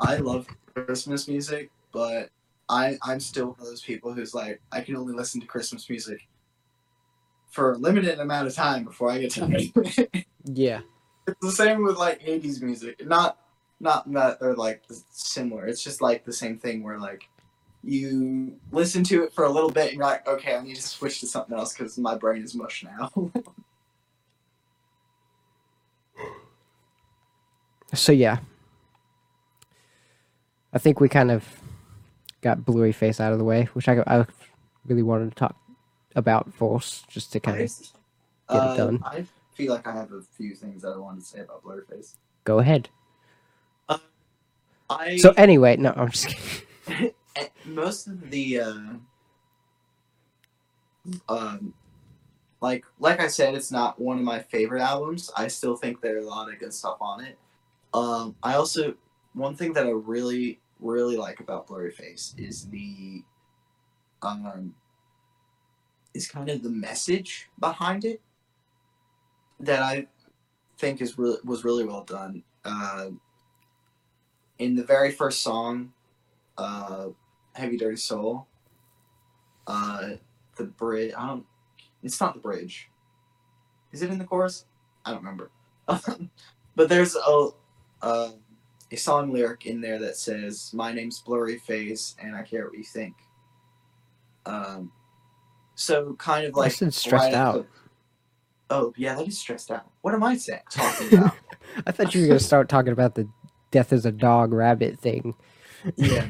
I 0.00 0.18
love 0.18 0.46
Christmas 0.74 1.26
music, 1.26 1.70
but 1.90 2.30
I 2.68 2.96
I'm 3.02 3.18
still 3.18 3.46
one 3.46 3.56
of 3.58 3.66
those 3.66 3.82
people 3.82 4.12
who's 4.12 4.34
like 4.34 4.60
I 4.70 4.82
can 4.82 4.94
only 4.94 5.14
listen 5.14 5.40
to 5.40 5.48
Christmas 5.48 5.90
music 5.90 6.28
for 7.54 7.72
a 7.72 7.78
limited 7.78 8.18
amount 8.18 8.48
of 8.48 8.54
time 8.54 8.82
before 8.82 9.10
I 9.12 9.18
get 9.18 9.30
tired. 9.30 9.52
it. 9.76 10.26
Yeah, 10.44 10.80
it's 11.26 11.40
the 11.40 11.52
same 11.52 11.84
with 11.84 11.96
like 11.96 12.20
80s 12.20 12.60
music. 12.60 13.06
Not 13.06 13.38
not 13.78 14.12
that 14.12 14.40
they're 14.40 14.56
like 14.56 14.82
similar. 15.10 15.66
It's 15.66 15.82
just 15.82 16.02
like 16.02 16.24
the 16.24 16.32
same 16.32 16.58
thing 16.58 16.82
where 16.82 16.98
like 16.98 17.28
you 17.84 18.56
listen 18.72 19.04
to 19.04 19.22
it 19.22 19.32
for 19.32 19.44
a 19.44 19.50
little 19.50 19.70
bit 19.70 19.90
and 19.90 19.98
you're 19.98 20.04
like, 20.04 20.26
okay, 20.26 20.56
I 20.56 20.62
need 20.62 20.74
to 20.74 20.82
switch 20.82 21.20
to 21.20 21.26
something 21.26 21.56
else 21.56 21.72
because 21.72 21.96
my 21.96 22.16
brain 22.16 22.42
is 22.42 22.56
mush 22.56 22.84
now. 22.84 23.12
so 27.94 28.10
yeah, 28.10 28.38
I 30.72 30.78
think 30.78 30.98
we 30.98 31.08
kind 31.08 31.30
of 31.30 31.44
got 32.40 32.58
Blurryface 32.58 33.20
out 33.20 33.32
of 33.32 33.38
the 33.38 33.44
way, 33.44 33.68
which 33.74 33.88
I 33.88 34.02
I 34.08 34.26
really 34.86 35.04
wanted 35.04 35.30
to 35.30 35.36
talk 35.36 35.56
about 36.14 36.52
Force 36.54 37.04
just 37.08 37.32
to 37.32 37.40
kind 37.40 37.60
of 37.60 37.70
I, 38.48 38.54
Get 38.54 38.64
it 38.64 38.76
done. 38.76 39.00
Uh, 39.02 39.08
I 39.08 39.24
feel 39.54 39.72
like 39.72 39.86
I 39.86 39.92
have 39.92 40.12
a 40.12 40.20
few 40.20 40.54
things 40.54 40.82
that 40.82 40.88
I 40.88 40.96
wanted 40.96 41.20
to 41.20 41.26
say 41.26 41.40
about 41.40 41.62
Blurface. 41.64 42.14
go 42.44 42.58
ahead. 42.58 42.88
I 44.90 45.16
So 45.16 45.32
anyway, 45.36 45.76
no, 45.76 45.92
I'm 45.96 46.10
just 46.10 46.28
kidding. 46.28 47.12
Most 47.64 48.06
of 48.06 48.30
the 48.30 48.60
uh, 48.60 48.74
um 51.28 51.74
like 52.60 52.84
like 52.98 53.20
I 53.20 53.28
said, 53.28 53.54
it's 53.54 53.70
not 53.70 54.00
one 54.00 54.18
of 54.18 54.24
my 54.24 54.40
favorite 54.40 54.82
albums. 54.82 55.30
I 55.36 55.48
still 55.48 55.76
think 55.76 56.00
there 56.00 56.16
are 56.16 56.20
a 56.20 56.26
lot 56.26 56.52
of 56.52 56.58
good 56.58 56.72
stuff 56.72 56.98
on 57.00 57.24
it. 57.24 57.38
Um, 57.92 58.36
I 58.42 58.54
also 58.54 58.94
one 59.32 59.56
thing 59.56 59.72
that 59.72 59.86
I 59.86 59.90
really 59.90 60.60
really 60.80 61.16
like 61.16 61.40
about 61.40 61.66
Blurryface 61.66 62.38
is 62.38 62.68
the 62.68 63.22
um 64.22 64.74
is 66.14 66.28
kind 66.28 66.48
of 66.48 66.62
the 66.62 66.70
message 66.70 67.48
behind 67.58 68.04
it 68.04 68.20
that 69.60 69.82
I 69.82 70.06
think 70.78 71.00
is 71.00 71.18
really 71.18 71.38
was 71.44 71.64
really 71.64 71.84
well 71.84 72.04
done. 72.04 72.42
Uh, 72.64 73.10
in 74.58 74.76
the 74.76 74.84
very 74.84 75.10
first 75.10 75.42
song, 75.42 75.92
uh, 76.56 77.08
"Heavydirtysoul," 77.56 78.46
uh, 79.66 80.10
the 80.56 80.64
bridge. 80.64 81.12
I 81.16 81.26
don't. 81.26 81.46
It's 82.02 82.20
not 82.20 82.34
the 82.34 82.40
bridge. 82.40 82.88
Is 83.92 84.02
it 84.02 84.10
in 84.10 84.18
the 84.18 84.24
chorus? 84.24 84.66
I 85.04 85.10
don't 85.10 85.20
remember. 85.20 85.50
but 85.86 86.88
there's 86.88 87.16
a 87.16 87.48
uh, 88.02 88.30
a 88.90 88.96
song 88.96 89.32
lyric 89.32 89.66
in 89.66 89.80
there 89.80 89.98
that 89.98 90.16
says, 90.16 90.70
"My 90.72 90.92
name's 90.92 91.22
Blurryface, 91.22 92.14
and 92.22 92.36
I 92.36 92.42
care 92.42 92.66
what 92.66 92.78
you 92.78 92.84
think." 92.84 93.14
Um, 94.46 94.92
so 95.74 96.14
kind 96.14 96.46
of 96.46 96.54
like 96.54 96.72
stressed 96.72 97.10
right 97.12 97.34
out. 97.34 97.56
after- 97.60 97.68
Oh 98.70 98.92
yeah, 98.96 99.14
that 99.14 99.28
is 99.28 99.38
stressed 99.38 99.70
out. 99.70 99.86
What 100.00 100.14
am 100.14 100.22
I 100.24 100.36
saying? 100.36 100.60
Talking 100.70 101.18
about? 101.18 101.34
I 101.86 101.92
thought 101.92 102.14
you 102.14 102.22
were 102.22 102.26
gonna 102.28 102.40
start 102.40 102.68
talking 102.68 102.92
about 102.92 103.14
the 103.14 103.28
death 103.70 103.92
as 103.92 104.06
a 104.06 104.12
dog 104.12 104.52
rabbit 104.52 104.98
thing. 104.98 105.34
yeah, 105.96 106.28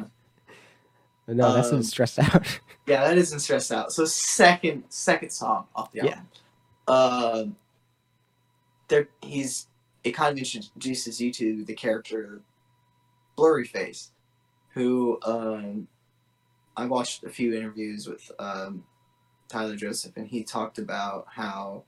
no, 1.29 1.55
that's 1.55 1.73
Um, 1.73 1.83
stressed 1.83 2.19
out. 2.19 2.47
yeah, 2.87 3.07
that 3.07 3.17
isn't 3.19 3.39
stressed 3.41 3.71
out. 3.73 3.93
So 3.93 4.05
second, 4.05 4.85
second 4.89 5.31
song 5.31 5.67
off 5.77 5.93
the 5.93 6.01
album. 6.01 6.27
Yeah. 6.89 6.95
Um, 6.95 7.57
there 8.89 9.09
he's 9.23 9.69
it 10.03 10.13
kind 10.13 10.33
of 10.33 10.39
introduces 10.39 11.21
you 11.21 11.33
to 11.33 11.65
the 11.65 11.75
character 11.75 12.43
Blurryface, 13.39 14.09
who 14.75 15.19
um, 15.25 15.89
I 16.77 16.85
watched 16.87 17.25
a 17.25 17.31
few 17.31 17.55
interviews 17.55 18.07
with 18.09 18.31
um, 18.39 18.85
Tyler 19.49 19.77
Joseph, 19.77 20.17
and 20.17 20.27
he 20.27 20.43
talked 20.43 20.79
about 20.79 21.27
how 21.31 21.85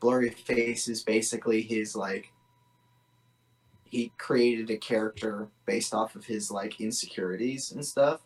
Blurryface 0.00 0.88
is 0.88 1.02
basically 1.02 1.62
his 1.62 1.96
like 1.96 2.32
he 3.84 4.12
created 4.18 4.70
a 4.70 4.76
character 4.76 5.48
based 5.64 5.94
off 5.94 6.16
of 6.16 6.24
his 6.24 6.50
like 6.50 6.80
insecurities 6.80 7.72
and 7.72 7.84
stuff. 7.84 8.20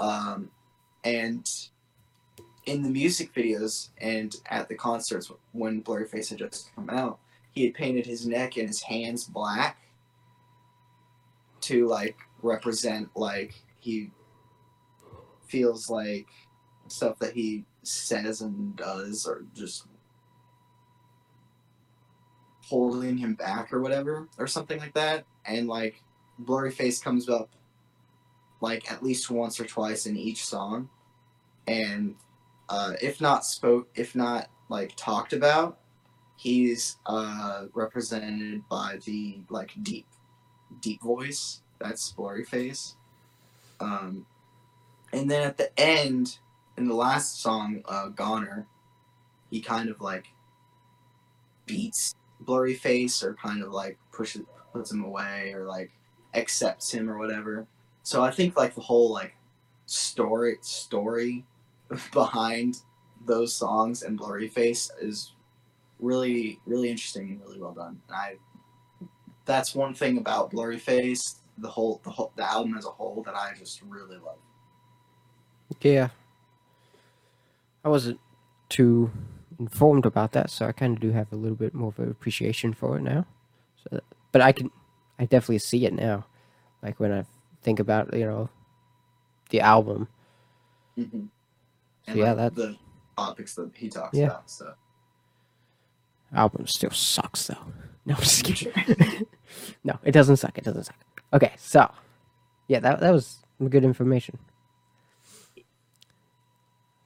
Um, 0.00 0.50
and 1.04 1.48
in 2.66 2.82
the 2.82 2.90
music 2.90 3.32
videos 3.32 3.90
and 3.98 4.34
at 4.50 4.68
the 4.68 4.74
concerts 4.74 5.30
when 5.52 5.82
Blurryface 5.82 6.30
had 6.30 6.38
just 6.38 6.74
come 6.74 6.90
out, 6.90 7.18
he 7.52 7.64
had 7.64 7.74
painted 7.74 8.04
his 8.04 8.26
neck 8.26 8.56
and 8.56 8.66
his 8.66 8.82
hands 8.82 9.24
black 9.24 9.78
to 11.60 11.86
like 11.86 12.16
represent 12.42 13.08
like 13.16 13.54
he 13.80 14.10
feels 15.46 15.88
like 15.88 16.26
stuff 16.90 17.18
that 17.18 17.34
he 17.34 17.64
says 17.82 18.40
and 18.40 18.76
does 18.76 19.26
or 19.26 19.44
just 19.54 19.86
holding 22.62 23.16
him 23.16 23.34
back 23.34 23.72
or 23.72 23.80
whatever 23.80 24.28
or 24.38 24.46
something 24.46 24.78
like 24.78 24.94
that. 24.94 25.24
And 25.44 25.68
like 25.68 26.02
Blurryface 26.42 27.02
comes 27.02 27.28
up 27.28 27.50
like 28.60 28.90
at 28.90 29.02
least 29.02 29.30
once 29.30 29.60
or 29.60 29.64
twice 29.64 30.06
in 30.06 30.16
each 30.16 30.44
song. 30.44 30.88
And 31.66 32.16
uh, 32.68 32.94
if 33.00 33.20
not 33.20 33.44
spoke 33.44 33.88
if 33.94 34.14
not 34.14 34.48
like 34.68 34.94
talked 34.96 35.32
about 35.32 35.78
he's 36.36 36.98
uh, 37.06 37.64
represented 37.74 38.68
by 38.68 38.98
the 39.04 39.40
like 39.48 39.72
deep 39.82 40.06
deep 40.80 41.02
voice. 41.02 41.62
That's 41.80 42.12
blurry 42.12 42.44
face. 42.44 42.96
Um, 43.80 44.26
and 45.12 45.30
then 45.30 45.42
at 45.42 45.56
the 45.56 45.78
end 45.78 46.38
in 46.76 46.86
the 46.88 46.94
last 46.94 47.40
song 47.40 47.82
uh, 47.86 48.08
goner 48.08 48.66
he 49.50 49.60
kind 49.60 49.88
of 49.88 50.00
like 50.00 50.26
beats 51.66 52.14
Blurryface 52.44 53.22
or 53.22 53.34
kind 53.34 53.62
of 53.62 53.72
like 53.72 53.98
pushes 54.12 54.42
puts 54.72 54.92
him 54.92 55.04
away 55.04 55.52
or 55.54 55.64
like 55.64 55.90
accepts 56.34 56.92
him 56.92 57.08
or 57.08 57.18
whatever. 57.18 57.66
So 58.02 58.22
i 58.22 58.30
think 58.30 58.56
like 58.56 58.74
the 58.74 58.80
whole 58.80 59.10
like 59.10 59.34
story 59.86 60.58
story 60.60 61.44
behind 62.12 62.78
those 63.24 63.54
songs 63.54 64.02
and 64.02 64.18
Blurryface 64.18 64.90
is 65.00 65.32
really 65.98 66.60
really 66.66 66.90
interesting 66.90 67.30
and 67.30 67.40
really 67.40 67.60
well 67.60 67.72
done. 67.72 68.00
And 68.08 68.16
i 68.16 68.34
that's 69.44 69.74
one 69.74 69.94
thing 69.94 70.18
about 70.18 70.50
Blurryface 70.50 71.36
the 71.58 71.68
whole 71.68 72.00
the 72.04 72.10
whole 72.10 72.32
the 72.36 72.48
album 72.48 72.76
as 72.76 72.84
a 72.84 72.90
whole 72.90 73.22
that 73.24 73.34
i 73.34 73.52
just 73.58 73.80
really 73.82 74.16
love. 74.16 74.38
Yeah. 75.80 76.10
I 77.86 77.88
wasn't 77.88 78.18
too 78.68 79.12
informed 79.60 80.06
about 80.06 80.32
that, 80.32 80.50
so 80.50 80.66
I 80.66 80.72
kind 80.72 80.96
of 80.96 81.00
do 81.00 81.12
have 81.12 81.32
a 81.32 81.36
little 81.36 81.56
bit 81.56 81.72
more 81.72 81.90
of 81.90 81.98
an 82.00 82.10
appreciation 82.10 82.74
for 82.74 82.96
it 82.98 83.02
now. 83.02 83.24
So, 83.76 84.00
but 84.32 84.42
I 84.42 84.50
can, 84.50 84.72
I 85.20 85.26
definitely 85.26 85.60
see 85.60 85.86
it 85.86 85.92
now. 85.92 86.26
Like 86.82 86.98
when 86.98 87.12
I 87.12 87.24
think 87.62 87.78
about 87.78 88.12
you 88.12 88.26
know, 88.26 88.50
the 89.50 89.60
album. 89.60 90.08
mm-hmm. 90.98 91.26
So 92.08 92.14
yeah, 92.14 92.32
like, 92.32 92.36
that 92.36 92.54
the 92.56 92.76
topics 93.16 93.54
that 93.54 93.70
he 93.72 93.88
talks 93.88 94.18
Yeah. 94.18 94.26
about 94.26 94.50
so 94.50 94.74
album 96.34 96.66
still 96.66 96.90
sucks 96.90 97.46
though. 97.46 97.54
No, 98.04 98.14
I'm 98.16 98.20
just 98.20 98.42
kidding. 98.44 99.26
no, 99.84 99.96
it 100.02 100.10
doesn't 100.10 100.38
suck. 100.38 100.58
It 100.58 100.64
doesn't 100.64 100.84
suck. 100.84 100.96
Okay, 101.32 101.52
so 101.56 101.88
yeah, 102.66 102.80
that 102.80 102.98
that 102.98 103.12
was 103.12 103.38
good 103.68 103.84
information. 103.84 104.40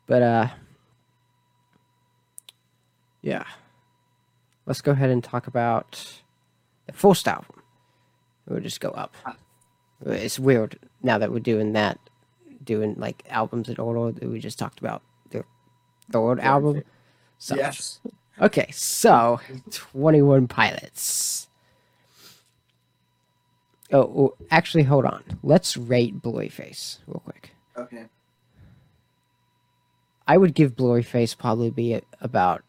But 0.06 0.22
uh, 0.22 0.48
yeah, 3.22 3.44
let's 4.66 4.80
go 4.80 4.92
ahead 4.92 5.10
and 5.10 5.22
talk 5.22 5.46
about 5.46 6.20
the 6.86 6.92
first 6.92 7.26
album, 7.28 7.62
would 8.48 8.62
just 8.62 8.80
go 8.80 8.90
up. 8.90 9.14
Ah. 9.24 9.36
It's 10.06 10.38
weird 10.38 10.78
now 11.02 11.18
that 11.18 11.30
we're 11.30 11.40
doing 11.40 11.72
that, 11.74 11.98
doing 12.64 12.94
like 12.96 13.22
albums 13.28 13.68
in 13.68 13.78
order. 13.78 14.12
that 14.18 14.28
We 14.28 14.38
just 14.40 14.58
talked 14.58 14.80
about 14.80 15.02
the 15.30 15.44
third 16.10 16.40
album. 16.40 16.82
So 17.38 17.54
Yes. 17.56 18.00
okay, 18.40 18.68
so 18.72 19.40
Twenty 19.70 20.22
One 20.22 20.48
Pilots. 20.48 21.48
Oh, 23.92 24.00
oh, 24.02 24.36
actually, 24.50 24.84
hold 24.84 25.04
on. 25.04 25.22
Let's 25.42 25.76
rate 25.76 26.22
Blurryface 26.22 26.98
real 27.06 27.22
quick. 27.24 27.50
Okay. 27.76 28.04
I 30.28 30.36
would 30.36 30.54
give 30.54 30.76
Blurryface 30.76 31.36
probably 31.36 31.70
be 31.70 32.00
about 32.20 32.62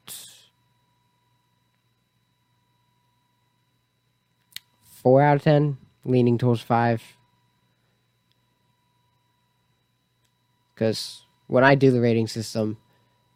four 5.02 5.22
out 5.22 5.38
of 5.38 5.44
ten, 5.44 5.78
leaning 6.06 6.38
towards 6.38 6.62
five. 6.62 7.02
Because 10.74 11.26
when 11.48 11.64
I 11.64 11.76
do 11.76 11.92
the 11.92 12.02
rating 12.02 12.28
system, 12.28 12.78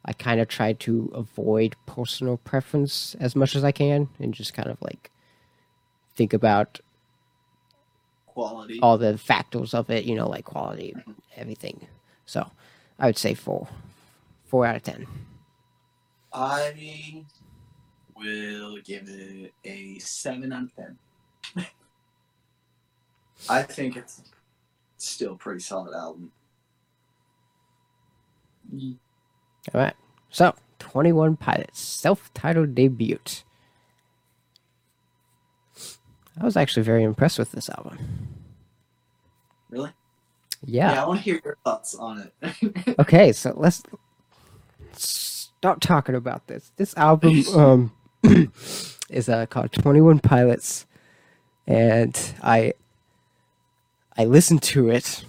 I 0.03 0.13
kind 0.13 0.39
of 0.39 0.47
try 0.47 0.74
to 0.74 1.11
avoid 1.13 1.76
personal 1.86 2.38
preference 2.38 3.16
as 3.20 3.36
much 3.36 3.55
as 3.55 3.63
I 3.63 3.72
can, 3.72 4.09
and 4.20 4.34
just 4.34 4.53
kind 4.53 4.70
of 4.70 4.78
like 4.82 5.11
think 6.16 6.34
about 6.34 6.80
Quality. 8.28 8.80
all 8.82 8.97
the 8.97 9.18
factors 9.18 9.74
of 9.74 9.89
it, 9.89 10.05
you 10.05 10.16
know, 10.16 10.30
like 10.30 10.45
quality, 10.45 10.93
mm-hmm. 10.95 11.11
everything. 11.36 11.88
So 12.26 12.51
I 12.99 13.07
would 13.07 13.18
say 13.18 13.34
four, 13.34 13.68
four 14.45 14.66
out 14.66 14.76
of 14.76 14.84
ten. 14.84 15.07
I 16.34 17.24
will 18.16 18.78
give 18.84 19.07
it 19.07 19.53
a 19.63 19.99
seven 19.99 20.51
out 20.51 20.63
of 20.63 20.76
ten. 20.76 20.97
I 23.49 23.62
think 23.64 23.95
it's 23.97 24.22
still 24.97 25.34
a 25.34 25.38
pretty 25.38 25.60
solid 25.60 25.93
album. 25.93 26.32
All 28.74 29.82
right. 29.82 29.93
So, 30.30 30.56
21 30.80 31.38
Pilots 31.38 31.80
self 31.80 32.34
titled 32.34 32.76
debut. 32.76 33.20
I 36.39 36.43
was 36.43 36.58
actually 36.58 36.84
very 36.84 37.03
impressed 37.03 37.39
with 37.39 37.51
this 37.51 37.70
album. 37.70 37.97
Really? 39.70 39.91
Yeah. 40.66 40.93
Yeah, 40.93 41.03
I 41.03 41.08
want 41.08 41.20
to 41.20 41.24
hear 41.24 41.39
your 41.43 41.58
thoughts 41.64 41.95
on 41.95 42.30
it. 42.41 42.95
Okay, 42.99 43.32
so 43.32 43.53
let's 43.56 43.84
start 44.93 45.82
talking 45.82 46.16
about 46.16 46.47
this. 46.47 46.72
This 46.78 46.95
album 46.97 47.43
um, 47.56 47.91
is 49.10 49.30
uh, 49.30 49.45
called 49.45 49.72
21 49.72 50.20
Pilots, 50.20 50.86
and 51.68 52.34
I 52.41 52.74
I 54.18 54.26
listened 54.26 54.63
to 54.63 54.89
it. 54.89 55.26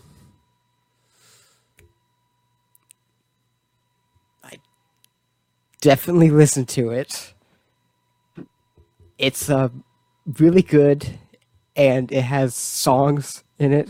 I 4.45 4.59
definitely 5.80 6.30
listened 6.30 6.68
to 6.70 6.91
it. 6.91 7.34
It's 9.18 9.49
uh, 9.51 9.70
really 10.39 10.62
good, 10.62 11.18
and 11.74 12.12
it 12.12 12.22
has 12.22 12.55
songs 12.55 13.45
in 13.59 13.72
it. 13.72 13.89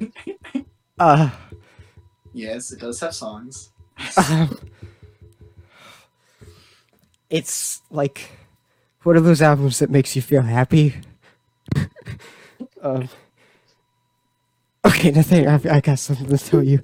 Uh, 1.00 1.30
yes, 2.32 2.72
it 2.72 2.80
does 2.80 2.98
have 2.98 3.14
songs. 3.14 3.70
um, 4.16 4.58
it's 7.30 7.82
like 7.88 8.30
one 9.04 9.16
of 9.16 9.22
those 9.22 9.40
albums 9.40 9.78
that 9.78 9.90
makes 9.90 10.16
you 10.16 10.22
feel 10.22 10.42
happy. 10.42 10.96
um, 12.82 13.08
okay, 14.86 15.10
Nathaniel, 15.10 15.50
I, 15.50 15.76
I 15.76 15.80
got 15.80 15.98
something 15.98 16.26
to 16.28 16.38
tell 16.38 16.62
you. 16.62 16.82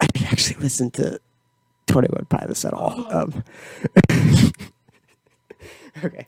I 0.00 0.06
didn't 0.06 0.32
actually 0.32 0.62
listen 0.62 0.90
to 0.92 1.20
Twenty 1.86 2.08
One 2.08 2.26
Pilots 2.26 2.64
at 2.64 2.72
all. 2.72 3.06
Um, 3.12 3.44
okay. 6.04 6.26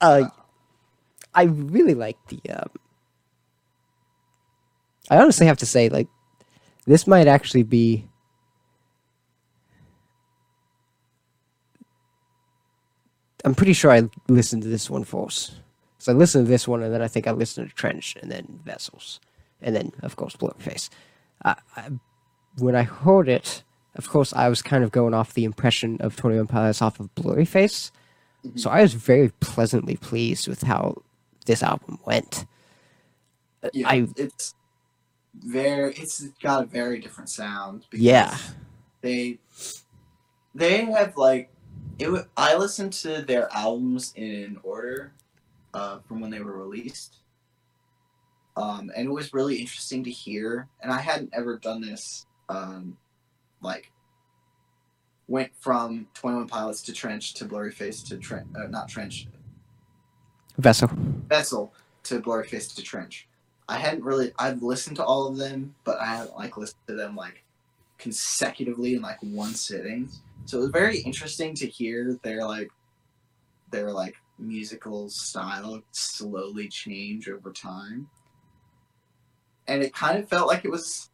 Uh, 0.00 0.24
I 1.34 1.44
really 1.44 1.94
like 1.94 2.16
the. 2.28 2.40
Um, 2.50 2.70
I 5.10 5.18
honestly 5.18 5.46
have 5.46 5.58
to 5.58 5.66
say, 5.66 5.88
like, 5.88 6.08
this 6.86 7.06
might 7.06 7.26
actually 7.26 7.64
be 7.64 8.06
I'm 13.44 13.54
pretty 13.54 13.72
sure 13.72 13.90
I 13.90 14.08
listened 14.28 14.62
to 14.62 14.68
this 14.68 14.88
one 14.88 15.04
first. 15.04 15.54
So 16.02 16.10
I 16.10 16.16
listened 16.16 16.46
to 16.46 16.50
this 16.50 16.66
one, 16.66 16.82
and 16.82 16.92
then 16.92 17.00
I 17.00 17.06
think 17.06 17.28
I 17.28 17.30
listened 17.30 17.68
to 17.68 17.76
Trench, 17.76 18.16
and 18.20 18.28
then 18.28 18.58
Vessels, 18.64 19.20
and 19.60 19.76
then 19.76 19.92
of 20.02 20.16
course 20.16 20.34
Blurryface. 20.34 20.90
I, 21.44 21.54
I, 21.76 21.90
when 22.58 22.74
I 22.74 22.82
heard 22.82 23.28
it, 23.28 23.62
of 23.94 24.08
course 24.08 24.32
I 24.32 24.48
was 24.48 24.62
kind 24.62 24.82
of 24.82 24.90
going 24.90 25.14
off 25.14 25.34
the 25.34 25.44
impression 25.44 25.98
of 26.00 26.16
Twenty 26.16 26.38
One 26.38 26.48
Pilots 26.48 26.82
off 26.82 26.98
of 26.98 27.14
Blurryface, 27.14 27.92
mm-hmm. 28.44 28.56
so 28.58 28.68
I 28.68 28.82
was 28.82 28.94
very 28.94 29.28
pleasantly 29.38 29.96
pleased 29.96 30.48
with 30.48 30.62
how 30.62 31.02
this 31.46 31.62
album 31.62 32.00
went. 32.04 32.46
Yeah, 33.72 33.88
I 33.88 34.08
it's 34.16 34.56
very. 35.34 35.94
It's 35.94 36.20
got 36.42 36.64
a 36.64 36.66
very 36.66 36.98
different 36.98 37.30
sound. 37.30 37.86
because 37.88 38.04
Yeah. 38.04 38.36
They 39.02 39.38
they 40.52 40.84
have 40.86 41.16
like 41.16 41.48
it. 42.00 42.26
I 42.36 42.56
listened 42.56 42.92
to 42.94 43.22
their 43.22 43.48
albums 43.52 44.12
in 44.16 44.58
order 44.64 45.12
uh, 45.74 45.98
from 46.06 46.20
when 46.20 46.30
they 46.30 46.40
were 46.40 46.56
released. 46.56 47.18
Um, 48.56 48.90
and 48.94 49.08
it 49.08 49.12
was 49.12 49.32
really 49.32 49.56
interesting 49.56 50.04
to 50.04 50.10
hear. 50.10 50.68
And 50.82 50.92
I 50.92 51.00
hadn't 51.00 51.30
ever 51.32 51.58
done 51.58 51.80
this. 51.80 52.26
Um, 52.48 52.98
like 53.62 53.90
went 55.28 55.52
from 55.58 56.06
Twenty 56.14 56.36
One 56.36 56.48
Pilots 56.48 56.82
to 56.82 56.92
Trench 56.92 57.34
to 57.34 57.46
Blurryface 57.46 58.06
to 58.08 58.18
Trench. 58.18 58.46
Uh, 58.56 58.66
not 58.68 58.88
Trench. 58.88 59.28
Vessel. 60.58 60.90
Vessel 61.28 61.72
to 62.04 62.20
Blurryface 62.20 62.74
to 62.74 62.82
Trench. 62.82 63.28
I 63.68 63.78
hadn't 63.78 64.04
really 64.04 64.32
I've 64.38 64.62
listened 64.62 64.96
to 64.96 65.04
all 65.04 65.26
of 65.26 65.38
them, 65.38 65.74
but 65.84 65.98
I 65.98 66.06
haven't 66.06 66.36
like 66.36 66.56
listened 66.56 66.80
to 66.88 66.94
them 66.94 67.16
like 67.16 67.44
consecutively 67.98 68.96
in 68.96 69.02
like 69.02 69.18
one 69.22 69.54
sitting. 69.54 70.10
So 70.44 70.58
it 70.58 70.62
was 70.62 70.70
very 70.70 70.98
interesting 70.98 71.54
to 71.54 71.66
hear 71.66 72.18
their 72.22 72.44
like 72.44 72.68
their 73.70 73.92
like 73.92 74.16
musical 74.42 75.08
style 75.08 75.82
slowly 75.92 76.68
change 76.68 77.28
over 77.28 77.52
time. 77.52 78.08
And 79.68 79.82
it 79.82 79.94
kind 79.94 80.18
of 80.18 80.28
felt 80.28 80.48
like 80.48 80.64
it 80.64 80.70
was 80.70 81.10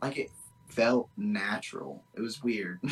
like 0.00 0.18
it 0.18 0.30
felt 0.68 1.08
natural. 1.16 2.02
It 2.14 2.20
was 2.20 2.42
weird. 2.42 2.80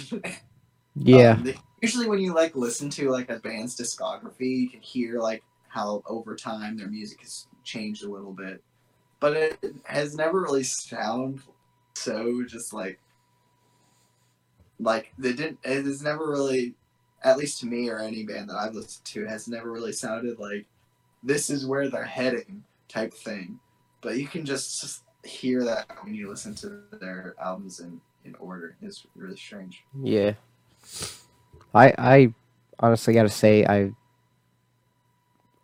Yeah. 0.96 1.32
Um, 1.32 1.44
the- 1.44 1.56
usually 1.80 2.08
when 2.08 2.18
you 2.18 2.34
like 2.34 2.56
listen 2.56 2.90
to 2.90 3.10
like 3.10 3.30
a 3.30 3.38
band's 3.38 3.76
discography, 3.76 4.62
you 4.62 4.68
can 4.68 4.80
hear 4.80 5.20
like 5.20 5.42
how 5.68 6.02
over 6.06 6.34
time 6.34 6.76
their 6.76 6.88
music 6.88 7.20
has 7.20 7.46
changed 7.64 8.04
a 8.04 8.10
little 8.10 8.32
bit, 8.32 8.62
but 9.20 9.36
it 9.36 9.58
has 9.84 10.16
never 10.16 10.40
really 10.40 10.64
sound 10.64 11.40
so 11.94 12.42
just 12.44 12.72
like 12.72 12.98
like 14.78 15.12
they 15.18 15.32
didn't. 15.32 15.58
It 15.62 15.84
has 15.84 16.02
never 16.02 16.28
really, 16.28 16.74
at 17.22 17.38
least 17.38 17.60
to 17.60 17.66
me 17.66 17.88
or 17.88 17.98
any 17.98 18.24
band 18.24 18.48
that 18.48 18.56
I've 18.56 18.74
listened 18.74 19.04
to, 19.04 19.26
has 19.26 19.48
never 19.48 19.70
really 19.70 19.92
sounded 19.92 20.38
like 20.38 20.66
this 21.22 21.50
is 21.50 21.66
where 21.66 21.88
they're 21.88 22.04
heading 22.04 22.64
type 22.88 23.12
thing. 23.12 23.58
But 24.00 24.16
you 24.16 24.26
can 24.26 24.44
just, 24.46 24.80
just 24.80 25.02
hear 25.24 25.64
that 25.64 25.86
when 26.02 26.14
you 26.14 26.28
listen 26.28 26.54
to 26.56 26.82
their 26.98 27.34
albums 27.40 27.80
in 27.80 28.00
in 28.24 28.34
order. 28.36 28.76
It's 28.82 29.06
really 29.14 29.36
strange. 29.36 29.84
Yeah. 30.02 30.34
I 31.74 31.94
I 31.98 32.34
honestly 32.78 33.14
got 33.14 33.22
to 33.22 33.28
say 33.28 33.64
I 33.64 33.92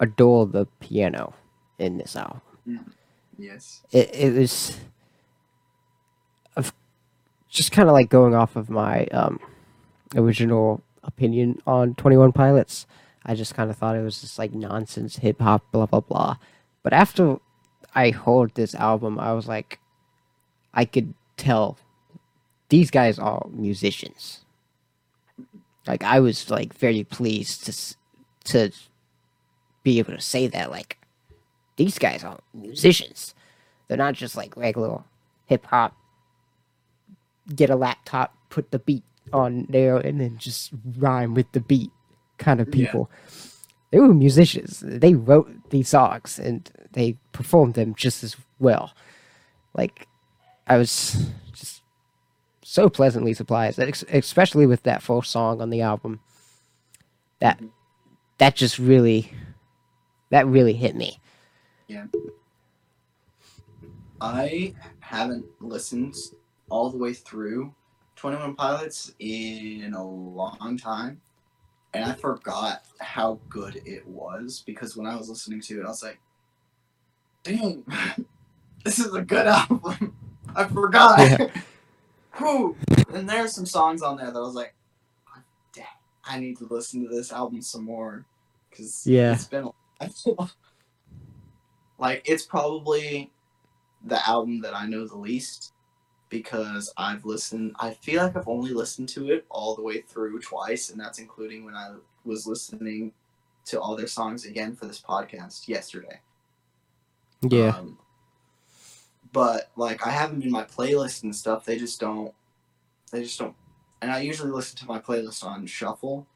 adore 0.01 0.47
the 0.47 0.67
piano 0.81 1.35
in 1.79 1.99
this 1.99 2.17
album. 2.17 2.41
Yes. 3.39 3.83
It 3.93 4.15
it 4.15 4.35
was 4.35 4.79
of 6.57 6.73
just 7.49 7.73
kind 7.73 7.89
of 7.89 7.93
like 7.93 8.09
going 8.09 8.35
off 8.35 8.57
of 8.57 8.71
my 8.71 9.07
um 9.07 9.41
original 10.15 10.83
opinion 11.07 11.61
on 11.67 11.95
21 11.95 12.33
Pilots. 12.33 12.87
I 13.25 13.35
just 13.35 13.55
kind 13.55 13.71
of 13.71 13.77
thought 13.77 13.97
it 13.97 14.03
was 14.03 14.21
just 14.21 14.39
like 14.39 14.53
nonsense 14.53 15.17
hip 15.17 15.41
hop 15.41 15.65
blah 15.73 15.87
blah 15.87 16.01
blah. 16.01 16.37
But 16.83 16.93
after 16.93 17.39
I 17.95 18.11
heard 18.11 18.55
this 18.55 18.75
album, 18.75 19.19
I 19.19 19.33
was 19.33 19.49
like 19.49 19.81
I 20.75 20.85
could 20.85 21.15
tell 21.37 21.79
these 22.69 22.91
guys 22.91 23.19
are 23.19 23.47
musicians. 23.51 24.45
Like 25.87 26.05
I 26.05 26.21
was 26.21 26.51
like 26.51 26.75
very 26.75 27.05
pleased 27.05 27.65
to 27.67 27.97
to 28.53 28.71
be 29.83 29.99
able 29.99 30.15
to 30.15 30.21
say 30.21 30.47
that 30.47 30.71
like 30.71 30.99
these 31.77 31.99
guys 31.99 32.25
are 32.25 32.39
musicians. 32.55 33.35
They're 33.89 33.97
not 33.97 34.15
just 34.15 34.37
like 34.37 34.57
regular 34.57 35.03
hip 35.47 35.67
hop. 35.67 35.95
Get 37.55 37.71
a 37.71 37.77
laptop, 37.77 38.35
put 38.51 38.73
the 38.73 38.81
beat 38.81 39.05
on 39.33 39.67
there, 39.69 39.97
and 39.97 40.21
then 40.21 40.39
just 40.39 40.73
rhyme 40.99 41.35
with 41.35 41.51
the 41.53 41.61
beat 41.61 41.91
kind 42.39 42.61
of 42.61 42.69
Yeah. 42.69 42.87
people. 42.87 43.11
they 43.93 44.01
were 44.01 44.13
musicians. 44.13 44.81
They 44.85 45.15
wrote 45.15 45.49
these 45.71 45.89
songs 45.89 46.39
and 46.41 46.69
they 46.93 47.17
performed 47.33 47.75
them 47.75 47.95
just 47.95 48.25
as 48.25 48.37
well. 48.59 48.93
Like 49.75 50.09
I 50.67 50.77
was 50.77 51.31
just 51.53 51.83
so 52.63 52.89
pleasantly 52.91 53.33
surprised, 53.33 53.79
especially 53.79 54.67
with 54.67 54.83
that 54.83 55.03
first 55.03 55.31
song 55.31 55.63
on 55.63 55.71
the 55.71 55.81
album. 55.83 56.21
That 57.39 57.63
that 58.39 58.57
just 58.57 58.79
really 58.79 59.33
that 60.31 60.47
really 60.47 60.75
hit 60.75 60.97
me. 60.97 61.21
Yeah. 61.87 62.07
I 64.21 64.75
haven't 65.01 65.45
listened 65.61 66.17
all 66.71 66.91
the 66.91 66.99
way 66.99 67.13
through 67.15 67.73
21 68.17 68.55
Pilots 68.55 69.15
in 69.19 69.95
a 69.95 70.05
long 70.05 70.79
time. 70.79 71.21
And 71.95 72.05
I 72.05 72.13
forgot 72.15 72.83
how 73.01 73.39
good 73.49 73.81
it 73.87 74.07
was 74.07 74.63
because 74.67 74.97
when 74.97 75.07
I 75.07 75.17
was 75.17 75.29
listening 75.29 75.61
to 75.63 75.81
it, 75.81 75.85
I 75.85 75.89
was 75.89 76.03
like, 76.03 76.19
dang, 77.43 77.85
this 78.85 78.99
is 78.99 79.15
a 79.15 79.23
good 79.23 79.47
album. 79.47 80.15
I 80.55 80.65
forgot. 80.65 81.19
Yeah. 81.19 81.49
Whew. 82.39 82.77
And 83.15 83.29
there's 83.29 83.55
some 83.55 83.65
songs 83.67 84.03
on 84.03 84.17
there 84.17 84.31
that 84.31 84.39
I 84.39 84.43
was 84.43 84.55
like, 84.55 84.75
dang, 85.73 85.85
I 86.25 86.39
need 86.39 86.59
to 86.59 86.67
listen 86.71 87.03
to 87.03 87.15
this 87.15 87.33
album 87.33 87.63
some 87.63 87.85
more. 87.85 88.27
Because 88.69 89.07
Yeah. 89.07 89.33
it's 89.33 89.45
been 89.45 89.71
a 90.01 90.11
like 91.99 92.23
it's 92.27 92.45
probably 92.45 93.31
the 94.05 94.29
album 94.29 94.61
that 94.61 94.75
I 94.77 94.87
know 94.87 95.07
the 95.07 95.17
least 95.17 95.73
because 96.29 96.93
I've 96.97 97.25
listened 97.25 97.77
I 97.79 97.91
feel 97.91 98.23
like 98.23 98.37
I've 98.37 98.49
only 98.49 98.73
listened 98.73 99.09
to 99.11 99.31
it 99.31 99.47
all 99.49 99.75
the 99.77 99.83
way 99.83 100.01
through 100.01 100.41
twice 100.41 100.91
and 100.91 101.01
that's 101.01 101.19
including 101.19 101.65
when 101.65 101.75
I 101.75 101.95
was 102.25 102.47
listening 102.47 103.13
to 103.67 103.81
all 103.81 103.97
their 103.97 104.07
songs 104.07 104.45
again 104.45 104.75
for 104.75 104.87
this 104.87 105.01
podcast 105.01 105.69
yesterday. 105.69 106.21
Yeah. 107.43 107.77
Um, 107.77 107.99
but 109.33 109.71
like 109.77 110.07
I 110.07 110.11
have 110.11 110.31
them 110.31 110.43
in 110.43 110.51
my 110.51 110.65
playlist 110.65 111.23
and 111.23 111.35
stuff. 111.35 111.65
They 111.65 111.79
just 111.79 112.01
don't. 112.01 112.33
They 113.13 113.23
just 113.23 113.39
don't. 113.39 113.55
And 114.03 114.11
I 114.11 114.21
usually 114.21 114.51
listen 114.51 114.79
to 114.79 114.87
my 114.87 114.99
playlist 114.99 115.45
on 115.45 115.67
shuffle. 115.67 116.27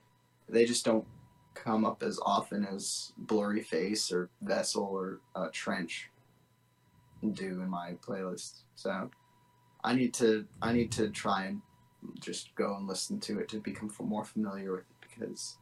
They 0.48 0.64
just 0.64 0.84
don't 0.84 1.06
come 1.54 1.84
up 1.84 2.02
as 2.02 2.18
often 2.24 2.64
as 2.64 3.12
Blurryface 3.26 4.12
or 4.12 4.30
Vessel 4.42 4.84
or 4.84 5.20
uh, 5.34 5.48
Trench 5.52 6.10
do 7.32 7.60
in 7.60 7.68
my 7.68 7.94
playlist. 8.06 8.62
So 8.76 9.10
I 9.84 9.94
need 9.94 10.14
to. 10.14 10.46
I 10.60 10.72
need 10.72 10.92
to 10.92 11.08
try 11.08 11.46
and 11.46 11.62
just 12.18 12.54
go 12.54 12.76
and 12.76 12.86
listen 12.86 13.20
to 13.20 13.38
it 13.38 13.48
to 13.50 13.58
become 13.58 13.90
more 14.00 14.24
familiar 14.24 14.72
with 14.72 14.80
it 14.80 15.08
because 15.08 15.56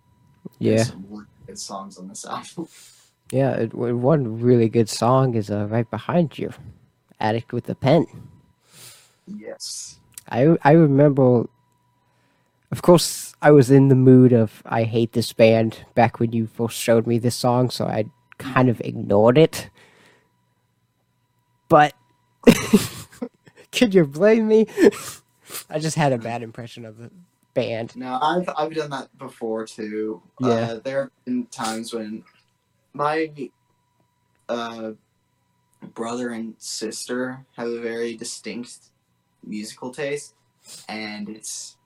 yeah. 0.59 0.83
some 0.83 1.27
good 1.47 1.59
songs 1.59 1.99
on 1.99 2.09
this 2.09 2.25
album. 2.37 2.69
Yeah, 3.31 3.53
it, 3.53 3.75
one 3.75 4.41
really 4.41 4.69
good 4.69 4.89
song 4.89 5.35
is 5.35 5.51
uh, 5.51 5.67
right 5.67 5.89
behind 5.91 6.39
you, 6.39 6.53
"Addict 7.21 7.53
with 7.53 7.69
a 7.69 7.75
Pen." 7.75 8.07
yes. 9.27 9.99
I 10.29 10.57
I 10.63 10.73
remember. 10.73 11.49
Of 12.71 12.83
course, 12.83 13.35
I 13.41 13.51
was 13.51 13.71
in 13.71 13.89
the 13.89 13.95
mood 13.95 14.33
of 14.33 14.63
I 14.67 14.83
hate 14.83 15.13
this 15.13 15.33
band 15.33 15.87
back 15.95 16.21
when 16.21 16.33
you 16.33 16.47
first 16.47 16.77
showed 16.77 17.07
me 17.07 17.19
this 17.19 17.35
song, 17.35 17.71
so 17.71 17.87
I 17.87 18.05
kind 18.37 18.69
of 18.69 18.81
ignored 18.83 19.39
it. 19.39 19.71
But 21.69 21.95
could 23.79 23.95
you 23.95 24.05
blame 24.05 24.49
me? 24.49 24.67
I 25.71 25.79
just 25.79 25.97
had 25.97 26.13
a 26.13 26.19
bad 26.19 26.43
impression 26.43 26.85
of 26.85 26.99
the 26.99 27.11
band. 27.55 27.97
No, 27.97 28.19
I've 28.21 28.49
I've 28.57 28.75
done 28.75 28.91
that 28.91 29.17
before 29.19 29.67
too. 29.67 30.23
Yeah. 30.41 30.49
Uh, 30.49 30.81
there 30.81 31.01
have 31.03 31.11
been 31.25 31.47
times 31.47 31.95
when 31.95 32.25
my 32.93 33.31
uh, 34.49 34.93
brother 35.95 36.31
and 36.31 36.55
sister 36.59 37.45
have 37.57 37.69
a 37.69 37.81
very 37.81 38.17
distinct 38.17 38.91
musical 39.45 39.93
taste, 39.93 40.35
and 40.89 41.29
it's 41.29 41.77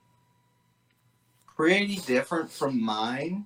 pretty 1.56 1.96
different 1.96 2.50
from 2.50 2.82
mine. 2.82 3.44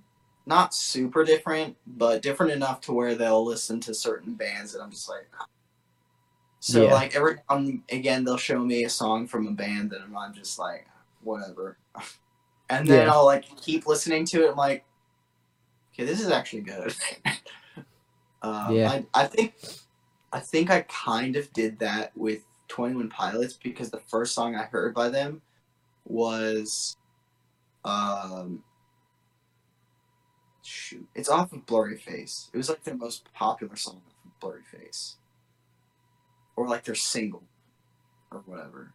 Not 0.49 0.75
super 0.75 1.25
different, 1.25 1.77
but 1.87 2.23
different 2.23 2.53
enough 2.53 2.81
to 2.83 2.93
where 2.93 3.17
they'll 3.17 3.45
listen 3.45 3.81
to 3.81 3.93
certain 3.95 4.35
bands, 4.35 4.75
and 4.75 4.83
I'm 4.83 4.91
just 4.91 5.09
like. 5.09 5.27
So 6.61 6.85
Yeah. 6.85 6.95
like 6.95 7.15
every 7.15 7.37
um, 7.49 7.85
again 7.91 8.25
they'll 8.25 8.37
show 8.37 8.59
me 8.65 8.85
a 8.85 8.91
song 8.91 9.27
from 9.27 9.47
a 9.47 9.53
band, 9.53 9.93
and 9.93 10.17
I'm 10.17 10.35
just 10.35 10.59
like 10.59 10.87
whatever. 11.23 11.77
And 12.69 12.89
then 12.89 13.07
Yeah. 13.07 13.13
I'll 13.13 13.25
like 13.25 13.45
keep 13.57 13.87
listening 13.87 14.25
to 14.27 14.45
it. 14.45 14.51
I'm 14.51 14.57
like, 14.57 14.85
okay, 15.93 16.05
this 16.05 16.21
is 16.21 16.31
actually 16.31 16.63
good. 16.63 16.95
um, 18.43 18.75
Yeah. 18.75 18.91
I, 18.91 19.07
I 19.15 19.27
think, 19.27 19.55
I 20.33 20.41
think 20.41 20.71
I 20.71 20.83
kind 20.83 21.37
of 21.37 21.53
did 21.53 21.79
that 21.79 22.17
with 22.17 22.43
Twenty 22.69 22.97
One 22.97 23.09
Pilots 23.09 23.55
because 23.55 23.91
the 23.91 24.01
first 24.01 24.35
song 24.35 24.57
I 24.57 24.65
heard 24.65 24.95
by 24.95 25.09
them 25.09 25.43
was, 26.05 26.97
um, 27.85 28.65
shoot, 30.63 31.07
it's 31.15 31.29
off 31.29 31.53
of 31.53 31.65
Blurryface. 31.67 32.49
It 32.53 32.57
was 32.57 32.69
like 32.69 32.83
their 32.83 32.97
most 32.97 33.33
popular 33.33 33.77
song 33.77 34.03
off 34.07 34.15
of 34.25 34.41
Blurryface, 34.41 35.15
or 36.57 36.67
like 36.69 36.85
they're 36.85 36.95
single, 36.95 37.45
or 38.31 38.43
whatever. 38.47 38.93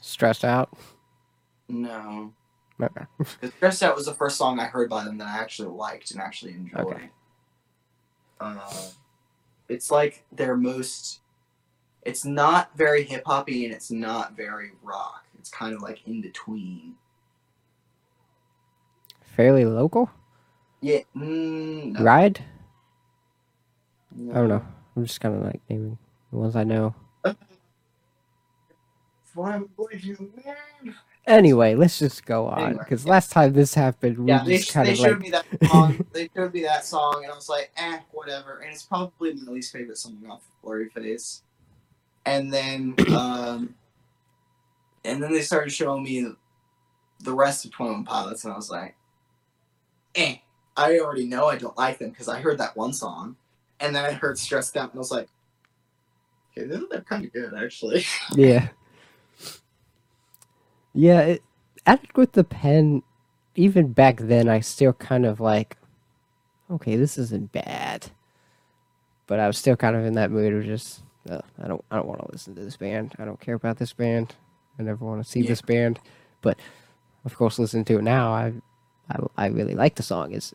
Stressed 0.00 0.44
out. 0.44 0.76
No. 1.68 2.32
Okay. 2.80 3.04
Because 3.18 3.54
Stressed 3.56 3.82
Out 3.82 3.96
was 3.96 4.06
the 4.06 4.14
first 4.14 4.36
song 4.36 4.60
I 4.60 4.66
heard 4.66 4.90
by 4.90 5.02
them 5.04 5.18
that 5.18 5.26
I 5.28 5.38
actually 5.38 5.68
liked 5.68 6.10
and 6.10 6.20
actually 6.20 6.52
enjoyed. 6.52 6.80
Okay. 6.86 7.08
Uh, 8.38 8.90
it's 9.68 9.90
like 9.90 10.24
their 10.30 10.56
most. 10.56 11.20
It's 12.02 12.24
not 12.24 12.76
very 12.76 13.02
hip 13.02 13.22
hoppy 13.26 13.64
and 13.64 13.74
it's 13.74 13.90
not 13.90 14.36
very 14.36 14.72
rock. 14.82 15.24
It's 15.38 15.50
kind 15.50 15.74
of 15.74 15.82
like 15.82 16.06
in 16.06 16.20
between. 16.20 16.94
Fairly 19.22 19.64
local. 19.64 20.10
Yeah. 20.80 21.00
Mm, 21.16 21.92
no, 21.92 22.04
Ride. 22.04 22.44
no. 24.14 24.32
I 24.32 24.34
don't 24.34 24.48
know. 24.48 24.66
I'm 24.94 25.04
just 25.04 25.20
kind 25.20 25.34
of 25.34 25.42
like 25.42 25.60
naming 25.68 25.98
the 26.30 26.36
ones 26.36 26.56
I 26.56 26.64
know. 26.64 26.94
What 29.34 29.52
I'm 29.52 29.68
going 29.76 30.00
to- 30.00 30.94
Anyway, 31.26 31.74
let's 31.74 31.98
just 31.98 32.24
go 32.24 32.46
on 32.46 32.62
Anyway, 32.62 32.78
because 32.78 33.04
yeah. 33.04 33.10
last 33.10 33.32
time 33.32 33.52
this 33.52 33.74
happened, 33.74 34.16
we 34.16 34.28
Yeah, 34.28 34.44
they, 34.44 34.56
just 34.58 34.72
kind 34.72 34.86
they 34.86 34.92
of 34.92 34.98
showed 34.98 35.10
like 35.10 35.20
me 35.20 35.30
that 35.30 35.44
song. 35.68 36.06
they 36.12 36.30
showed 36.34 36.54
me 36.54 36.62
that 36.62 36.84
song, 36.86 37.22
and 37.24 37.32
I 37.32 37.34
was 37.34 37.48
like, 37.48 37.70
eh, 37.76 37.98
whatever. 38.12 38.60
And 38.60 38.72
it's 38.72 38.84
probably 38.84 39.34
my 39.34 39.52
least 39.52 39.72
favorite 39.72 39.98
song 39.98 40.22
off 40.30 40.42
of 40.64 40.70
Blurryface. 40.70 41.42
And 42.24 42.52
then, 42.52 42.94
um, 43.14 43.74
and 45.04 45.22
then 45.22 45.32
they 45.32 45.42
started 45.42 45.70
showing 45.70 46.04
me 46.04 46.28
the 47.20 47.34
rest 47.34 47.64
of 47.64 47.72
Twenty 47.72 47.92
One 47.92 48.04
Pilots, 48.04 48.44
and 48.44 48.52
I 48.54 48.56
was 48.56 48.70
like, 48.70 48.94
eh. 50.14 50.36
I 50.78 50.98
already 50.98 51.26
know 51.26 51.46
I 51.46 51.56
don't 51.56 51.76
like 51.76 51.98
them 51.98 52.10
because 52.10 52.28
I 52.28 52.40
heard 52.40 52.58
that 52.58 52.76
one 52.76 52.92
song, 52.92 53.36
and 53.80 53.96
then 53.96 54.04
I 54.04 54.12
heard 54.12 54.38
Stressed 54.38 54.76
Out, 54.76 54.90
and 54.90 54.98
I 54.98 54.98
was 54.98 55.10
like, 55.10 55.28
okay, 56.56 56.66
they're, 56.66 56.80
they're 56.90 57.00
kind 57.02 57.24
of 57.24 57.32
good 57.32 57.54
actually. 57.54 58.04
yeah, 58.34 58.68
yeah. 60.94 61.20
It, 61.20 61.42
Addict 61.88 62.16
with 62.16 62.32
the 62.32 62.42
pen, 62.42 63.04
even 63.54 63.92
back 63.92 64.16
then, 64.18 64.48
I 64.48 64.58
still 64.58 64.92
kind 64.92 65.24
of 65.24 65.38
like, 65.38 65.76
okay, 66.68 66.96
this 66.96 67.16
isn't 67.16 67.52
bad, 67.52 68.08
but 69.28 69.38
I 69.38 69.46
was 69.46 69.56
still 69.56 69.76
kind 69.76 69.94
of 69.94 70.04
in 70.04 70.14
that 70.14 70.32
mood 70.32 70.52
of 70.52 70.64
just, 70.64 71.02
uh, 71.30 71.42
I 71.62 71.68
don't, 71.68 71.84
I 71.92 71.96
don't 71.96 72.08
want 72.08 72.22
to 72.22 72.32
listen 72.32 72.56
to 72.56 72.64
this 72.64 72.76
band. 72.76 73.14
I 73.20 73.24
don't 73.24 73.38
care 73.40 73.54
about 73.54 73.78
this 73.78 73.92
band. 73.92 74.34
I 74.80 74.82
never 74.82 75.04
want 75.04 75.22
to 75.24 75.30
see 75.30 75.42
Yeah. 75.42 75.50
this 75.50 75.62
band, 75.62 76.00
but 76.42 76.58
of 77.24 77.36
course, 77.36 77.56
listening 77.60 77.84
to 77.84 77.98
it 77.98 78.02
now, 78.02 78.32
I, 78.32 78.52
I, 79.08 79.18
I 79.36 79.46
really 79.46 79.76
like 79.76 79.94
the 79.94 80.02
song. 80.02 80.32
It's 80.32 80.52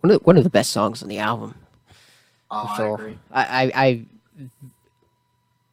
one 0.00 0.10
of 0.10 0.18
the, 0.18 0.24
one 0.24 0.36
of 0.36 0.42
the 0.42 0.50
best 0.50 0.72
songs 0.72 1.00
on 1.00 1.08
the 1.08 1.18
album. 1.18 1.54
Oh, 2.50 2.66
for 2.74 3.08
I. 3.30 3.44
I, 3.44 3.62
I, 3.62 3.72
I, 3.86 4.06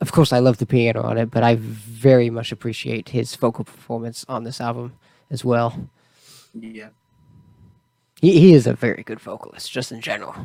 of 0.05 0.11
course, 0.11 0.31
I 0.31 0.37
love 0.37 0.59
the 0.59 0.67
piano 0.67 1.01
on 1.01 1.17
it, 1.17 1.31
but 1.31 1.41
I 1.41 1.55
very 1.55 2.29
much 2.29 2.51
appreciate 2.51 3.09
his 3.09 3.35
vocal 3.35 3.65
performance 3.65 4.23
on 4.29 4.43
this 4.43 4.61
album 4.61 4.93
as 5.31 5.43
well. 5.43 5.89
Yeah. 6.53 6.89
He, 8.21 8.39
he 8.39 8.53
is 8.53 8.67
a 8.67 8.73
very 8.73 9.01
good 9.01 9.19
vocalist, 9.19 9.71
just 9.71 9.91
in 9.91 10.01
general. 10.01 10.35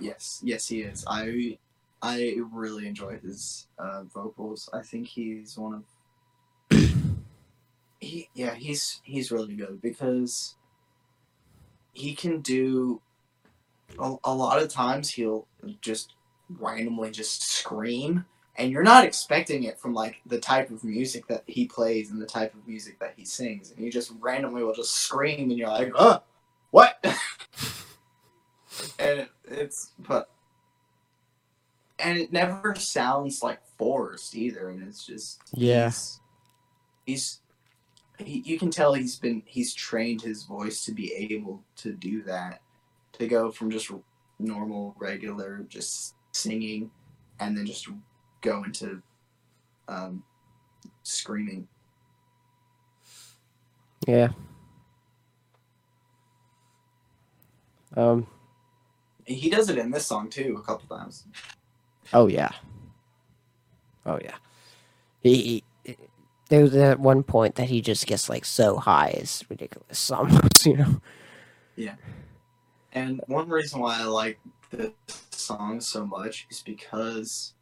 Yes, 0.00 0.40
yes, 0.42 0.68
he 0.68 0.80
is. 0.80 1.04
I 1.06 1.58
I 2.00 2.36
really 2.50 2.86
enjoy 2.86 3.18
his 3.18 3.68
uh, 3.78 4.04
vocals. 4.04 4.70
I 4.72 4.80
think 4.80 5.06
he's 5.06 5.58
one 5.58 5.84
of 6.70 6.78
he 8.00 8.30
yeah 8.32 8.54
he's 8.54 9.02
he's 9.04 9.30
really 9.30 9.54
good 9.54 9.82
because 9.82 10.56
he 11.92 12.14
can 12.14 12.40
do 12.40 13.02
a, 13.98 14.16
a 14.24 14.34
lot 14.34 14.62
of 14.62 14.70
times 14.70 15.10
he'll 15.10 15.46
just 15.82 16.14
randomly 16.48 17.10
just 17.10 17.42
scream 17.42 18.24
and 18.60 18.70
you're 18.70 18.82
not 18.82 19.04
expecting 19.04 19.64
it 19.64 19.78
from 19.78 19.94
like 19.94 20.20
the 20.26 20.38
type 20.38 20.70
of 20.70 20.84
music 20.84 21.26
that 21.28 21.42
he 21.46 21.66
plays 21.66 22.10
and 22.10 22.20
the 22.20 22.26
type 22.26 22.52
of 22.54 22.68
music 22.68 22.98
that 23.00 23.14
he 23.16 23.24
sings 23.24 23.70
and 23.70 23.80
he 23.80 23.88
just 23.90 24.12
randomly 24.20 24.62
will 24.62 24.74
just 24.74 24.94
scream 24.94 25.48
and 25.50 25.58
you're 25.58 25.68
like 25.68 25.90
oh 25.96 26.22
what 26.70 26.98
and 28.98 29.20
it, 29.20 29.30
it's 29.48 29.92
but 29.98 30.30
and 31.98 32.18
it 32.18 32.32
never 32.32 32.74
sounds 32.74 33.42
like 33.42 33.60
forced 33.78 34.36
either 34.36 34.68
and 34.68 34.86
it's 34.86 35.06
just 35.06 35.40
Yeah. 35.54 35.86
he's, 35.86 36.20
he's 37.06 37.40
he, 38.18 38.42
you 38.44 38.58
can 38.58 38.70
tell 38.70 38.92
he's 38.92 39.16
been 39.16 39.42
he's 39.46 39.72
trained 39.72 40.20
his 40.20 40.44
voice 40.44 40.84
to 40.84 40.92
be 40.92 41.14
able 41.14 41.62
to 41.76 41.92
do 41.92 42.22
that 42.24 42.60
to 43.12 43.26
go 43.26 43.50
from 43.50 43.70
just 43.70 43.90
normal 44.38 44.94
regular 44.98 45.64
just 45.68 46.14
singing 46.32 46.90
and 47.40 47.56
then 47.56 47.64
just 47.64 47.88
go 48.40 48.62
into 48.64 49.02
um 49.88 50.22
screaming 51.02 51.66
Yeah. 54.06 54.28
Um. 57.96 58.26
he 59.26 59.50
does 59.50 59.68
it 59.68 59.78
in 59.78 59.90
this 59.90 60.06
song 60.06 60.30
too 60.30 60.56
a 60.58 60.62
couple 60.62 60.96
times 60.96 61.24
Oh 62.12 62.26
yeah. 62.26 62.50
Oh 64.04 64.18
yeah. 64.22 64.36
He, 65.20 65.62
he 65.84 65.96
there 66.48 66.62
was 66.62 66.74
at 66.74 66.98
one 66.98 67.22
point 67.22 67.54
that 67.56 67.68
he 67.68 67.80
just 67.80 68.06
gets 68.06 68.28
like 68.28 68.44
so 68.44 68.76
high, 68.76 69.10
is 69.16 69.44
ridiculous. 69.48 70.10
Almost, 70.10 70.66
you 70.66 70.76
know. 70.76 71.00
Yeah. 71.76 71.94
And 72.92 73.20
one 73.26 73.48
reason 73.48 73.80
why 73.80 74.00
I 74.00 74.04
like 74.04 74.40
this 74.70 74.90
song 75.30 75.80
so 75.80 76.04
much 76.04 76.46
is 76.50 76.60
because 76.60 77.54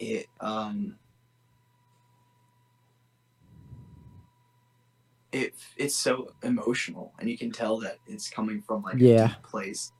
it 0.00 0.28
um 0.40 0.96
it 5.32 5.54
it's 5.76 5.96
so 5.96 6.32
emotional 6.44 7.14
and 7.20 7.30
you 7.30 7.38
can 7.38 7.52
tell 7.52 7.78
that 7.78 7.98
it's 8.06 8.30
coming 8.30 8.62
from 8.62 8.82
like 8.82 8.96
a 8.96 8.98
Yeah. 8.98 9.28
deep 9.28 9.42
place 9.44 9.92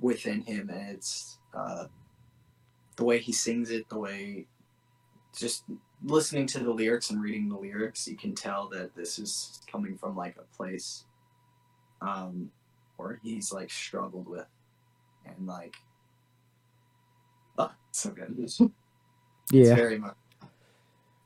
within 0.00 0.42
him 0.42 0.70
and 0.70 0.96
it's 0.96 1.38
uh 1.54 1.86
the 2.96 3.04
way 3.04 3.18
he 3.18 3.32
sings 3.32 3.70
it, 3.70 3.88
the 3.88 3.98
way 3.98 4.46
just 5.36 5.64
listening 6.04 6.46
to 6.48 6.60
the 6.60 6.70
lyrics 6.72 7.10
and 7.10 7.22
reading 7.22 7.48
the 7.48 7.56
lyrics, 7.56 8.08
you 8.08 8.16
can 8.16 8.34
tell 8.34 8.68
that 8.70 8.94
this 8.96 9.18
is 9.18 9.62
coming 9.70 9.96
from 9.96 10.16
like 10.16 10.36
a 10.38 10.56
place 10.56 11.06
um 12.02 12.50
or 12.98 13.20
he's 13.22 13.52
like 13.52 13.70
struggled 13.70 14.28
with 14.28 14.46
and 15.26 15.46
like 15.46 15.76
oh, 17.58 17.72
so 17.92 18.10
good 18.10 18.36
it's 19.52 19.68
Yeah. 19.68 19.74
very 19.74 19.98
much 19.98 20.16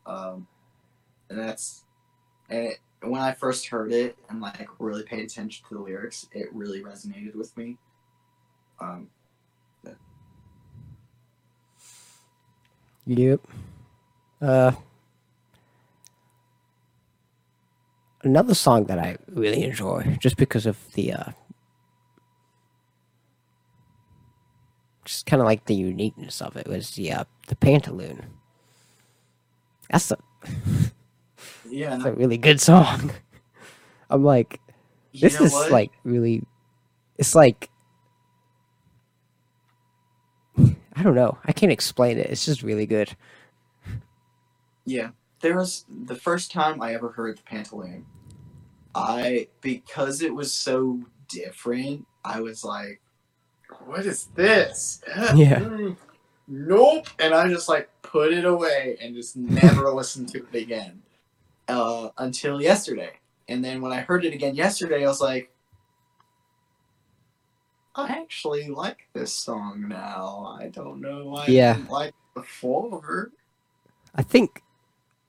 um 0.07 0.47
and 1.31 1.39
that's 1.39 1.85
and 2.51 2.67
it, 2.67 2.79
when 3.03 3.21
i 3.21 3.33
first 3.33 3.67
heard 3.69 3.93
it 3.93 4.17
and 4.29 4.41
like 4.41 4.69
really 4.79 5.03
paid 5.03 5.25
attention 5.25 5.65
to 5.69 5.75
the 5.75 5.81
lyrics 5.81 6.27
it 6.33 6.49
really 6.53 6.83
resonated 6.83 7.35
with 7.35 7.57
me 7.57 7.77
um 8.81 9.09
Yep. 13.07 13.41
Uh. 14.41 14.73
Another 18.23 18.55
song 18.55 18.85
that 18.85 18.99
I 18.99 19.19
really 19.29 19.65
enjoy, 19.65 20.17
just 20.19 20.39
because 20.39 20.65
of 20.65 20.79
the 20.95 21.13
uh, 21.13 21.33
just 25.05 25.27
kind 25.27 25.43
of 25.43 25.47
like 25.47 25.67
the 25.67 25.75
uniqueness 25.75 26.41
of 26.41 26.57
it, 26.57 26.67
was 26.67 26.93
the 26.93 27.13
uh, 27.13 27.25
the 27.47 27.57
Pantaloon. 27.57 28.25
That's 29.91 30.11
a 30.11 30.19
yeah 31.69 31.91
That's 31.91 32.05
a 32.05 32.13
really 32.13 32.39
good 32.39 32.61
song. 32.61 33.13
I'm 34.11 34.25
like, 34.25 34.61
you 35.13 35.23
this 35.23 35.39
know 35.39 35.47
is 35.47 35.53
what? 35.53 35.71
like 35.71 35.93
really, 36.05 36.43
it's 37.19 37.35
like, 37.35 37.71
I 40.59 41.03
don't 41.03 41.15
know. 41.15 41.39
I 41.45 41.53
can't 41.53 41.73
explain 41.73 42.19
it. 42.19 42.27
It's 42.31 42.45
just 42.45 42.63
really 42.63 42.87
good. 42.87 43.17
Yeah, 44.85 45.11
there 45.41 45.57
was 45.57 45.87
the 45.89 46.15
first 46.15 46.53
time 46.53 46.81
I 46.83 46.95
ever 46.95 47.11
heard 47.11 47.39
the 47.39 47.43
pantaloon. 47.43 48.07
I 48.95 49.49
because 49.61 50.23
it 50.23 50.35
was 50.35 50.53
so 50.53 51.01
different. 51.29 52.07
I 52.25 52.41
was 52.41 52.65
like, 52.65 53.01
"What 53.87 54.07
is 54.07 54.27
this?" 54.35 55.01
Yeah. 55.35 55.61
Mm. 55.61 55.97
Nope. 56.47 57.07
And 57.19 57.33
I 57.35 57.49
just 57.49 57.69
like 57.69 57.89
put 58.03 58.33
it 58.33 58.45
away 58.45 58.97
and 59.01 59.15
just 59.15 59.37
never 59.37 59.91
listened 59.95 60.29
to 60.31 60.45
it 60.53 60.63
again 60.63 61.03
uh, 61.69 62.11
until 62.19 62.61
yesterday. 62.61 63.13
And 63.49 63.65
then 63.65 63.81
when 63.81 63.93
I 63.93 64.01
heard 64.01 64.25
it 64.25 64.33
again 64.35 64.55
yesterday, 64.55 65.05
I 65.05 65.09
was 65.09 65.21
like, 65.21 65.51
I 67.97 68.09
actually 68.09 68.69
like 68.69 69.07
this 69.13 69.33
song 69.33 69.87
now. 69.89 70.57
I 70.61 70.69
don't 70.69 71.01
know 71.01 71.27
why 71.27 71.47
Yeah. 71.47 71.73
I 71.73 71.77
didn't 71.77 71.91
like 71.91 72.09
it 72.09 72.35
before. 72.35 73.31
I 74.15 74.23
think 74.23 74.63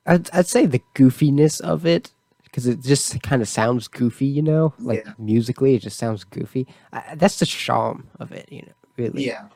I'd, 0.06 0.30
I'd 0.32 0.48
say 0.48 0.66
the 0.66 0.82
goofiness 0.96 1.62
of 1.62 1.86
it, 1.86 2.12
because 2.44 2.68
it 2.68 2.82
just 2.82 3.22
kind 3.22 3.42
of 3.42 3.48
sounds 3.48 3.88
goofy, 3.88 4.26
you 4.26 4.42
know, 4.42 4.74
like 4.80 5.04
Yeah. 5.06 5.14
musically, 5.20 5.76
it 5.76 5.82
just 5.82 5.98
sounds 5.98 6.24
goofy. 6.24 6.68
I, 6.92 7.16
that's 7.16 7.40
the 7.40 7.46
charm 7.46 8.08
of 8.20 8.32
it, 8.32 8.52
you 8.52 8.62
know. 8.64 8.74
Really. 8.98 9.26
Yeah. 9.28 9.48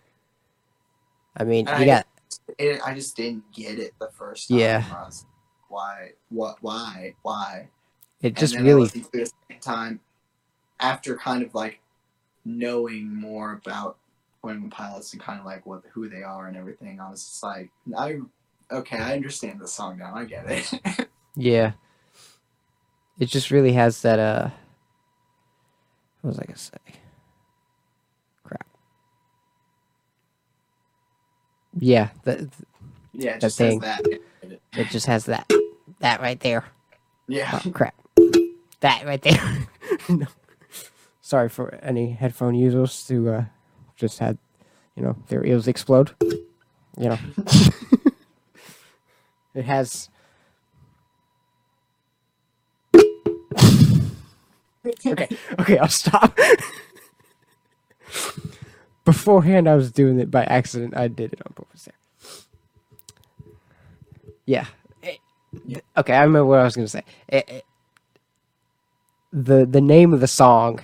I 1.40 1.44
mean, 1.46 1.68
And 1.68 1.78
you 1.80 1.84
I- 1.92 1.96
got 1.96 2.08
it, 2.58 2.82
I 2.86 2.94
just 2.94 3.16
didn't 3.16 3.52
get 3.52 3.80
it 3.80 3.94
the 4.00 4.10
first 4.10 4.50
time. 4.50 4.60
Yeah. 4.60 4.84
Like, 4.92 5.14
why? 5.70 6.12
What? 6.30 6.58
Why? 6.62 7.16
Why? 7.22 7.70
it 8.22 8.36
just 8.36 8.56
really, 8.58 8.82
listened 8.82 9.06
to 9.14 9.22
it 9.22 9.32
time 9.62 10.02
after 10.82 11.16
kind 11.16 11.42
of 11.42 11.56
like 11.56 11.80
knowing 12.44 13.14
more 13.16 13.54
about 13.54 13.98
Twenty 14.42 14.68
Pilots 14.70 15.14
and 15.14 15.22
kind 15.22 15.40
of 15.40 15.46
like 15.46 15.66
what 15.66 15.84
who 15.94 16.10
they 16.10 16.24
are 16.24 16.48
and 16.48 16.58
everything. 16.58 17.00
I 17.00 17.10
was 17.10 17.24
just 17.24 17.44
like, 17.44 17.70
I 17.98 18.20
okay, 18.72 18.98
I 18.98 19.14
understand 19.14 19.60
the 19.62 19.68
song 19.68 19.98
now. 20.00 20.14
I 20.16 20.26
get 20.26 20.46
it. 20.50 21.10
yeah. 21.36 21.74
It 23.20 23.26
just 23.28 23.52
really 23.52 23.74
has 23.74 24.02
that. 24.02 24.20
Uh, 24.20 24.50
what 26.22 26.30
was 26.30 26.40
I 26.40 26.46
gonna 26.46 26.58
say? 26.58 26.78
Crap. 28.44 28.66
Yeah, 31.80 32.10
that 32.24 32.42
yeah, 33.14 33.36
it 33.36 33.42
just 33.42 33.58
thing. 33.58 33.80
that. 33.80 34.02
it 34.74 34.88
just 34.90 35.06
has 35.06 35.26
that 35.26 35.50
that 36.00 36.22
right 36.22 36.40
there. 36.40 36.66
Yeah. 37.28 37.62
Oh, 37.66 37.72
crap. 37.74 37.96
That 38.82 39.06
right 39.06 39.22
there. 39.22 39.68
no. 40.10 40.28
Sorry 41.22 41.48
for 41.48 41.76
any 41.82 42.12
headphone 42.12 42.56
users 42.56 43.08
who 43.08 43.30
uh, 43.30 43.46
just 43.96 44.20
had, 44.20 44.38
you 44.96 45.04
know, 45.04 45.16
their 45.28 45.46
ears 45.46 45.68
explode. 45.68 46.12
You 46.98 47.10
know. 47.10 47.20
it 49.54 49.66
has. 49.66 50.10
okay, 55.06 55.28
okay, 55.60 55.78
I'll 55.78 55.88
stop. 55.88 56.38
Beforehand, 59.12 59.68
I 59.68 59.76
was 59.76 59.92
doing 59.92 60.20
it 60.20 60.30
by 60.30 60.44
accident. 60.46 60.96
I 60.96 61.08
did 61.08 61.34
it 61.34 61.42
on 61.46 61.54
purpose 61.54 61.86
there. 61.86 61.96
Yeah. 64.46 64.66
Eh, 65.04 65.18
Okay, 65.98 66.14
I 66.14 66.22
remember 66.24 66.46
what 66.46 66.60
I 66.60 66.64
was 66.64 66.76
going 66.76 66.86
to 66.86 66.92
say. 66.92 67.04
Eh, 67.30 67.42
eh, 67.48 67.62
the 69.32 69.66
the 69.66 69.82
name 69.82 70.14
of 70.14 70.20
the 70.20 70.28
song 70.28 70.80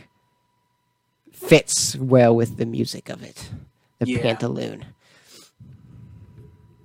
fits 1.32 1.96
well 1.96 2.36
with 2.36 2.58
the 2.58 2.66
music 2.66 3.10
of 3.10 3.22
it. 3.24 3.50
The 4.00 4.08
Yeah. 4.10 4.22
Pantaloon. 4.24 4.86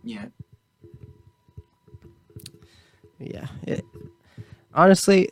Yeah. 0.03 0.27
Yeah. 3.19 3.47
It, 3.67 3.85
honestly, 4.75 5.29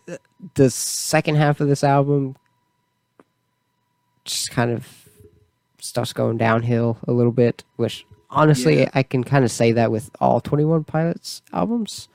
the 0.55 0.71
second 0.71 1.37
half 1.37 1.61
of 1.61 1.69
this 1.69 1.83
album 1.85 2.37
just 4.25 4.51
kind 4.51 4.71
of 4.71 5.08
starts 5.81 6.13
going 6.13 6.37
downhill 6.37 6.99
a 7.07 7.13
little 7.13 7.33
bit, 7.33 7.65
which 7.77 8.07
honestly, 8.31 8.81
Yeah. 8.81 8.91
I 8.95 9.03
can 9.03 9.25
kind 9.25 9.45
of 9.45 9.51
say 9.51 9.73
that 9.73 9.91
with 9.91 10.11
all 10.21 10.41
21 10.41 10.85
Pilots 10.85 11.43
albums, 11.53 12.09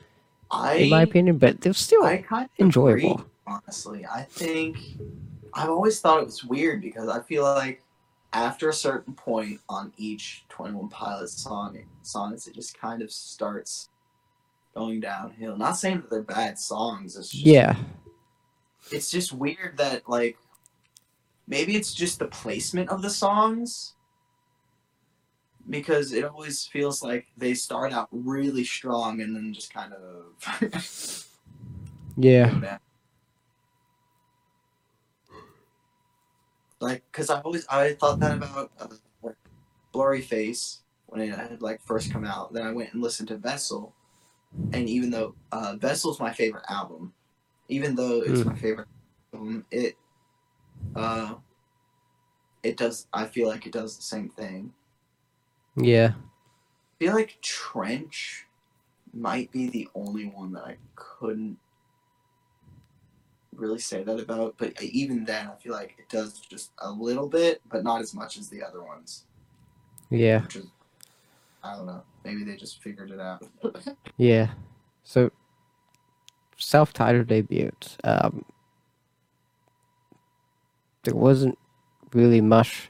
I 0.52 0.76
in 0.76 0.90
my 0.90 1.02
opinion, 1.02 1.38
but 1.38 1.62
they're 1.62 1.74
still 1.74 2.04
I 2.04 2.18
kind 2.18 2.46
of 2.46 2.64
enjoyable. 2.64 3.14
agree, 3.14 3.26
honestly, 3.48 4.06
I 4.06 4.22
think 4.24 4.78
I've 5.54 5.70
always 5.70 6.00
thought 6.00 6.20
it 6.22 6.26
was 6.26 6.44
weird 6.44 6.82
because 6.82 7.08
I 7.10 7.22
feel 7.22 7.44
like 7.44 7.82
after 8.34 8.70
a 8.70 8.74
certain 8.74 9.14
point 9.14 9.60
on 9.70 9.94
each 9.98 10.46
Twenty 10.50 10.74
One 10.76 10.90
Pilots 10.90 11.34
song 11.42 11.78
songs, 12.02 12.48
it 12.48 12.56
just 12.56 12.78
kind 12.80 13.02
of 13.02 13.12
starts 13.12 13.90
going 14.76 15.00
downhill. 15.00 15.56
Not 15.56 15.78
saying 15.78 15.98
that 16.02 16.10
they're 16.10 16.22
bad 16.24 16.58
songs. 16.58 17.16
It's 17.16 17.30
just, 17.30 17.46
yeah. 17.46 17.76
it's 18.92 19.10
just 19.12 19.32
weird 19.34 19.78
that 19.78 20.08
like 20.10 20.38
maybe 21.48 21.76
it's 21.76 21.94
just 21.94 22.20
the 22.20 22.28
placement 22.28 22.90
of 22.90 23.02
the 23.02 23.10
songs 23.10 23.96
because 25.70 26.12
it 26.12 26.26
always 26.26 26.66
feels 26.66 27.02
like 27.02 27.28
they 27.38 27.54
start 27.54 27.94
out 27.94 28.08
really 28.12 28.64
strong 28.64 29.22
and 29.22 29.36
then 29.36 29.54
just 29.54 29.74
kind 29.74 29.94
of 29.94 31.28
Yeah. 32.16 32.78
like 36.80 37.04
because 37.12 37.30
I 37.30 37.40
always 37.42 37.66
I 37.68 37.94
thought 37.94 38.20
that 38.20 38.38
about 38.38 38.72
uh, 38.80 38.88
like 39.22 39.36
Blurryface 39.94 40.80
when 41.08 41.22
it 41.22 41.30
had 41.34 41.62
like 41.62 41.82
first 41.82 42.12
come 42.12 42.26
out. 42.26 42.54
Then 42.54 42.68
I 42.68 42.72
went 42.72 42.94
and 42.94 43.02
listened 43.02 43.30
to 43.30 43.38
Vessel, 43.38 43.94
and 44.74 44.88
even 44.90 45.10
though 45.10 45.36
uh, 45.52 45.76
Vessel's 45.80 46.20
my 46.20 46.34
favorite 46.34 46.66
album, 46.70 47.14
even 47.70 47.96
though 47.96 48.22
it's 48.22 48.42
Mm. 48.42 48.46
my 48.48 48.56
favorite 48.56 48.88
album, 49.34 49.66
it 49.72 49.98
uh 50.96 51.36
it 52.64 52.78
does. 52.78 53.08
I 53.14 53.26
feel 53.26 53.50
like 53.50 53.66
it 53.66 53.74
does 53.74 53.98
the 53.98 54.04
same 54.04 54.30
thing. 54.30 54.74
Yeah. 55.76 56.14
I 56.16 56.98
feel 56.98 57.14
like 57.14 57.38
Trench 57.42 58.46
might 59.14 59.52
be 59.52 59.70
the 59.70 59.90
only 59.94 60.26
one 60.26 60.54
that 60.54 60.64
I 60.64 60.78
couldn't 60.96 61.58
really 63.54 63.80
say 63.80 64.04
that 64.04 64.20
about. 64.20 64.56
But 64.58 64.82
even 64.82 65.26
then, 65.26 65.50
I 65.50 65.56
feel 65.56 65.74
like 65.74 65.96
it 66.00 66.10
does 66.10 66.40
just 66.40 66.72
a 66.80 66.90
little 66.90 67.28
bit, 67.28 67.62
but 67.70 67.84
not 67.84 68.02
as 68.02 68.14
much 68.14 68.38
as 68.38 68.50
the 68.50 68.64
other 68.64 68.82
ones. 68.82 69.26
Yeah. 70.10 70.42
Which 70.44 70.56
is, 70.56 70.68
I 71.64 71.76
don't 71.76 71.86
know. 71.86 72.04
Maybe 72.24 72.44
they 72.44 72.56
just 72.56 72.82
figured 72.82 73.12
it 73.12 73.20
out. 73.20 73.44
Yeah. 74.18 74.52
So 75.04 75.32
self-titled 76.58 77.28
debut. 77.28 77.72
Um, 78.04 78.46
there 81.04 81.16
wasn't 81.16 81.58
really 82.14 82.42
much. 82.42 82.90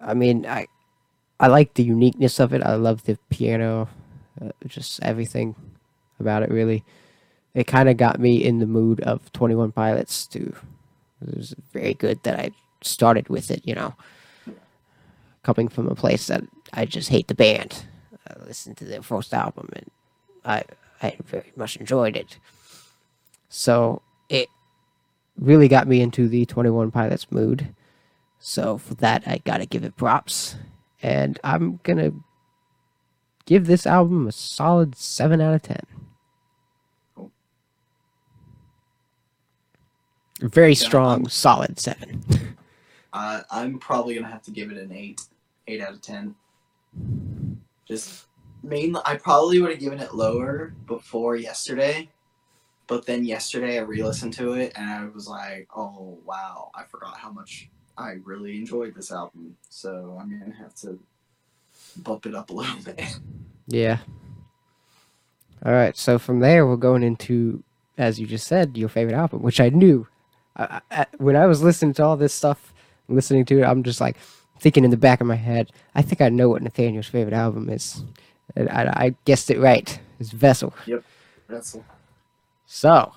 I 0.00 0.14
mean, 0.14 0.46
I 0.46 0.66
I 1.38 1.48
like 1.48 1.74
the 1.74 1.84
uniqueness 1.84 2.40
of 2.40 2.52
it. 2.52 2.62
I 2.62 2.74
love 2.74 3.04
the 3.04 3.18
piano, 3.30 3.88
uh, 4.40 4.52
just 4.66 5.02
everything 5.02 5.54
about 6.18 6.42
it. 6.42 6.50
Really, 6.50 6.84
it 7.54 7.66
kind 7.66 7.88
of 7.88 7.96
got 7.96 8.20
me 8.20 8.42
in 8.42 8.58
the 8.58 8.66
mood 8.66 9.00
of 9.00 9.32
Twenty 9.32 9.54
One 9.54 9.72
Pilots 9.72 10.26
too. 10.26 10.54
It 11.26 11.36
was 11.36 11.54
very 11.72 11.94
good 11.94 12.22
that 12.24 12.38
I 12.38 12.50
started 12.82 13.28
with 13.28 13.50
it. 13.50 13.62
You 13.64 13.74
know, 13.74 13.94
coming 15.42 15.68
from 15.68 15.88
a 15.88 15.94
place 15.94 16.26
that 16.26 16.44
I 16.72 16.86
just 16.86 17.08
hate 17.08 17.28
the 17.28 17.34
band. 17.34 17.84
I 18.28 18.44
listened 18.44 18.76
to 18.78 18.84
their 18.84 19.02
first 19.02 19.32
album 19.32 19.68
and 19.74 19.90
I 20.44 20.64
I 21.02 21.16
very 21.24 21.52
much 21.56 21.76
enjoyed 21.76 22.16
it. 22.16 22.38
So 23.48 24.02
it 24.28 24.48
really 25.38 25.68
got 25.68 25.86
me 25.88 26.00
into 26.00 26.28
the 26.28 26.46
21 26.46 26.90
Pilots 26.90 27.30
mood. 27.30 27.74
So 28.38 28.78
for 28.78 28.94
that, 28.96 29.22
I 29.26 29.38
gotta 29.38 29.66
give 29.66 29.84
it 29.84 29.96
props. 29.96 30.56
And 31.02 31.38
I'm 31.44 31.80
gonna 31.82 32.12
give 33.44 33.66
this 33.66 33.86
album 33.86 34.26
a 34.26 34.32
solid 34.32 34.94
7 34.96 35.40
out 35.40 35.54
of 35.54 35.62
10. 35.62 35.80
Cool. 37.14 37.30
Very 40.40 40.70
Yeah, 40.72 40.86
strong, 40.86 41.12
I'm- 41.22 41.28
solid 41.28 41.78
7. 41.80 42.22
Uh, 43.12 43.40
I'm 43.50 43.78
probably 43.78 44.14
gonna 44.14 44.28
have 44.28 44.42
to 44.42 44.50
give 44.50 44.70
it 44.70 44.76
an 44.76 44.92
eight, 44.92 45.22
eight 45.68 45.80
out 45.80 45.94
of 45.94 46.02
ten. 46.02 46.34
Just 47.88 48.26
mainly, 48.62 49.00
I 49.06 49.16
probably 49.16 49.58
would 49.58 49.70
have 49.70 49.80
given 49.80 50.00
it 50.00 50.14
lower 50.14 50.74
before 50.86 51.34
yesterday, 51.36 52.10
but 52.86 53.06
then 53.06 53.24
yesterday 53.24 53.78
I 53.78 53.82
re-listened 53.82 54.32
to 54.34 54.54
it 54.54 54.72
and 54.76 54.88
I 54.88 55.06
was 55.06 55.28
like, 55.28 55.68
oh 55.76 56.18
wow, 56.24 56.70
I 56.74 56.84
forgot 56.84 57.16
how 57.16 57.30
much 57.30 57.68
I 57.98 58.16
really 58.24 58.56
enjoyed 58.56 58.94
this 58.94 59.10
album. 59.10 59.56
So 59.68 60.18
I'm 60.20 60.30
gonna 60.38 60.54
have 60.54 60.74
to 60.76 60.98
bump 61.98 62.26
it 62.26 62.34
up 62.34 62.50
a 62.50 62.54
little 62.54 62.82
bit. 62.82 63.00
Yeah. 63.68 63.98
All 65.64 65.72
right. 65.72 65.96
So 65.96 66.20
from 66.20 66.38
there, 66.38 66.68
we're 66.68 66.76
going 66.76 67.02
into, 67.02 67.64
as 67.98 68.20
you 68.20 68.26
just 68.28 68.46
said, 68.46 68.76
your 68.76 68.88
favorite 68.88 69.16
album, 69.16 69.42
which 69.42 69.60
I 69.60 69.70
knew. 69.70 70.06
I, 70.56 70.80
I, 70.92 71.06
when 71.18 71.34
I 71.34 71.46
was 71.46 71.64
listening 71.64 71.92
to 71.94 72.04
all 72.04 72.16
this 72.16 72.32
stuff, 72.32 72.72
listening 73.08 73.44
to 73.46 73.58
it, 73.58 73.64
I'm 73.64 73.82
just 73.82 74.00
like 74.00 74.18
thinking 74.60 74.84
in 74.84 74.92
the 74.92 74.96
back 74.96 75.20
of 75.20 75.26
my 75.26 75.34
head, 75.34 75.72
I 75.96 76.02
think 76.02 76.20
I 76.20 76.28
know 76.28 76.48
what 76.48 76.62
Nathaniel's 76.62 77.08
favorite 77.08 77.34
album 77.34 77.68
is. 77.68 78.04
And 78.54 78.68
I, 78.68 78.82
I 79.06 79.14
guessed 79.24 79.50
it 79.50 79.58
right. 79.58 79.98
It's 80.20 80.30
Vessel. 80.30 80.72
That's 81.48 81.76
So, 82.66 83.12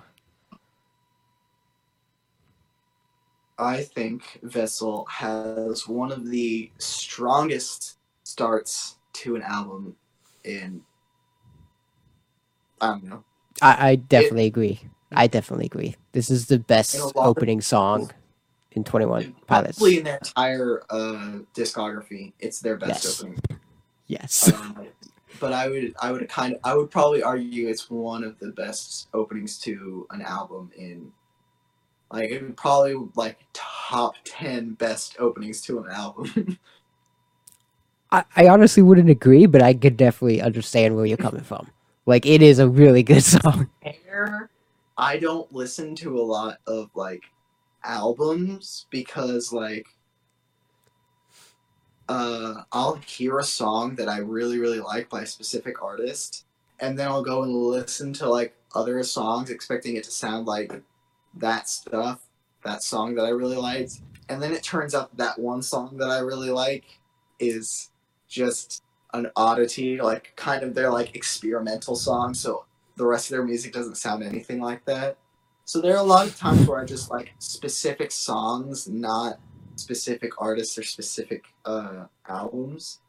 I 3.57 3.83
think 3.83 4.39
Vessel 4.43 5.05
has 5.09 5.87
one 5.87 6.11
of 6.11 6.29
the 6.29 6.71
strongest 6.77 7.97
starts 8.23 8.97
to 9.13 9.35
an 9.35 9.41
album 9.41 9.95
in 10.43 10.81
I 12.79 12.87
don't 12.91 13.03
know. 13.03 13.23
I, 13.61 13.89
I 13.89 13.95
definitely 13.95 14.45
agree. 14.45 14.79
I 15.11 15.27
definitely 15.27 15.65
agree. 15.65 15.95
This 16.13 16.29
is 16.29 16.45
the 16.45 16.59
best 16.59 16.95
of- 16.95 17.11
opening 17.17 17.59
song 17.59 18.11
in 18.71 18.83
21 18.85 19.35
Pilots. 19.47 19.77
Probably 19.79 19.97
in 19.97 20.03
their 20.05 20.17
entire 20.17 20.83
uh, 20.89 21.39
discography, 21.53 22.31
it's 22.39 22.59
their 22.61 22.77
best 22.77 23.03
Yes. 23.03 23.19
opening. 23.19 23.39
Yes. 24.07 24.53
Um, 24.53 24.87
but 25.39 25.53
I 25.53 25.67
would, 25.69 25.93
I 26.01 26.11
would 26.11 26.27
kind 26.29 26.55
of, 26.55 26.59
I 26.63 26.75
would 26.75 26.91
probably 26.91 27.23
argue 27.23 27.67
it's 27.67 27.89
one 27.89 28.23
of 28.23 28.39
the 28.39 28.51
best 28.51 29.07
openings 29.13 29.57
to 29.59 30.07
an 30.11 30.21
album 30.21 30.71
in, 30.77 31.11
like, 32.11 32.31
it 32.31 32.41
would 32.41 32.57
probably 32.57 32.95
like 33.15 33.39
top 33.53 34.15
ten 34.23 34.73
best 34.73 35.15
openings 35.19 35.61
to 35.61 35.79
an 35.79 35.91
album. 35.91 36.57
I, 38.11 38.23
I 38.35 38.47
honestly 38.47 38.81
wouldn't 38.81 39.09
agree, 39.09 39.45
but 39.45 39.61
I 39.61 39.73
could 39.73 39.97
definitely 39.97 40.41
understand 40.41 40.95
where 40.95 41.05
you're 41.05 41.17
coming 41.17 41.43
from. 41.43 41.69
Like, 42.05 42.25
it 42.25 42.41
is 42.41 42.57
a 42.59 42.67
really 42.67 43.03
good 43.03 43.23
song. 43.23 43.69
I 44.99 45.17
don't 45.17 45.51
listen 45.53 45.95
to 45.95 46.19
a 46.19 46.21
lot 46.21 46.57
of 46.67 46.89
like 46.93 47.23
albums 47.85 48.85
because 48.89 49.53
like 49.53 49.87
uh 52.09 52.63
I'll 52.71 52.95
hear 52.95 53.39
a 53.39 53.43
song 53.43 53.95
that 53.95 54.09
I 54.09 54.17
really 54.17 54.59
really 54.59 54.81
like 54.81 55.09
by 55.09 55.21
a 55.21 55.25
specific 55.25 55.81
artist 55.81 56.45
and 56.81 56.99
then 56.99 57.07
I'll 57.07 57.23
go 57.23 57.43
and 57.43 57.53
listen 57.53 58.11
to 58.13 58.29
like 58.29 58.55
other 58.75 59.01
songs 59.03 59.49
expecting 59.49 59.95
it 59.95 60.03
to 60.03 60.11
sound 60.11 60.45
like 60.45 60.81
that 61.35 61.69
stuff 61.69 62.25
that 62.65 62.83
song 62.83 63.15
that 63.15 63.23
I 63.23 63.29
really 63.29 63.57
liked 63.57 64.01
and 64.27 64.41
then 64.43 64.51
it 64.51 64.63
turns 64.63 64.93
out 64.93 65.15
that 65.17 65.39
one 65.39 65.61
song 65.61 65.97
that 65.97 66.09
I 66.09 66.19
really 66.19 66.49
like 66.49 66.99
is 67.39 67.91
just 68.27 68.83
an 69.13 69.31
oddity 69.35 70.01
like 70.01 70.33
kind 70.35 70.63
of 70.63 70.75
their 70.75 70.91
like 70.91 71.15
experimental 71.15 71.95
song 71.95 72.33
so 72.33 72.65
the 72.99 73.05
rest 73.05 73.27
of 73.27 73.31
their 73.31 73.43
music 73.43 73.73
doesn't 73.73 73.95
sound 73.95 74.23
anything 74.23 74.59
like 74.59 74.85
that. 74.85 75.17
So 75.65 75.81
there 75.81 75.93
are 75.93 75.99
a 75.99 76.03
lot 76.03 76.27
of 76.27 76.37
times 76.37 76.67
where 76.67 76.79
I 76.79 76.85
just 76.85 77.09
like 77.09 77.33
specific 77.39 78.11
songs, 78.11 78.87
not 78.87 79.39
specific 79.79 80.31
artists 80.39 80.77
or 80.77 80.83
specific 80.83 81.45
uh, 81.65 82.05
albums. 82.27 82.99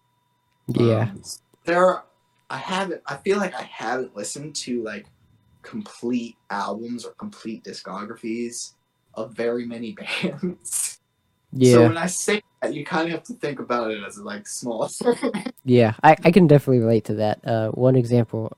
Yeah. 0.69 1.11
Um, 1.11 1.23
there 1.65 1.85
are, 1.85 2.05
I 2.49 2.59
haven't, 2.59 3.03
I 3.07 3.17
feel 3.17 3.39
like 3.39 3.55
I 3.55 3.63
haven't 3.63 4.17
listened 4.17 4.55
to 4.57 4.83
like 4.83 5.07
complete 5.63 6.37
albums 6.51 7.05
or 7.05 7.13
complete 7.13 7.65
discographies 7.65 8.75
of 9.15 9.35
very 9.35 9.67
many 9.67 9.93
bands. 10.23 11.01
Yeah. 11.53 11.75
So 11.75 11.83
when 11.83 11.97
I 11.97 12.07
say 12.07 12.43
that, 12.63 12.75
you 12.75 12.85
kind 12.85 13.09
of 13.09 13.13
have 13.13 13.23
to 13.25 13.35
think 13.35 13.59
about 13.59 13.91
it 13.91 14.03
as 14.07 14.19
like 14.19 14.47
small. 14.47 14.89
Yeah, 15.65 15.93
I, 16.03 16.17
I 16.25 16.31
can 16.31 16.47
definitely 16.47 16.81
relate 16.81 17.05
to 17.05 17.15
that. 17.17 17.47
Uh, 17.47 17.69
one 17.73 17.95
example, 17.95 18.57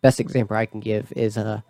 best 0.00 0.20
example 0.20 0.56
I 0.56 0.66
can 0.66 0.78
give 0.78 1.12
is 1.16 1.36
uh, 1.36 1.60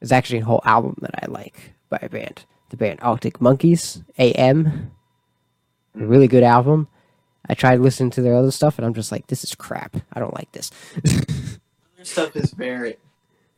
is 0.00 0.12
actually 0.12 0.38
a 0.38 0.44
whole 0.44 0.62
album 0.64 0.96
that 1.00 1.18
I 1.20 1.26
like 1.26 1.72
by 1.90 1.98
a 2.00 2.08
band, 2.08 2.44
the 2.70 2.76
band 2.76 3.00
Arctic 3.02 3.40
Monkeys, 3.40 4.02
AM. 4.18 4.92
A 5.98 6.04
really 6.04 6.28
good 6.28 6.42
album. 6.42 6.88
I 7.48 7.54
tried 7.54 7.80
listening 7.80 8.10
to 8.12 8.22
their 8.22 8.34
other 8.34 8.50
stuff, 8.50 8.78
and 8.78 8.86
I'm 8.86 8.94
just 8.94 9.12
like, 9.12 9.26
this 9.26 9.44
is 9.44 9.54
crap. 9.54 9.96
I 10.12 10.20
don't 10.20 10.34
like 10.34 10.50
this. 10.52 10.70
other 11.04 12.04
stuff 12.04 12.36
is 12.36 12.52
very 12.52 12.96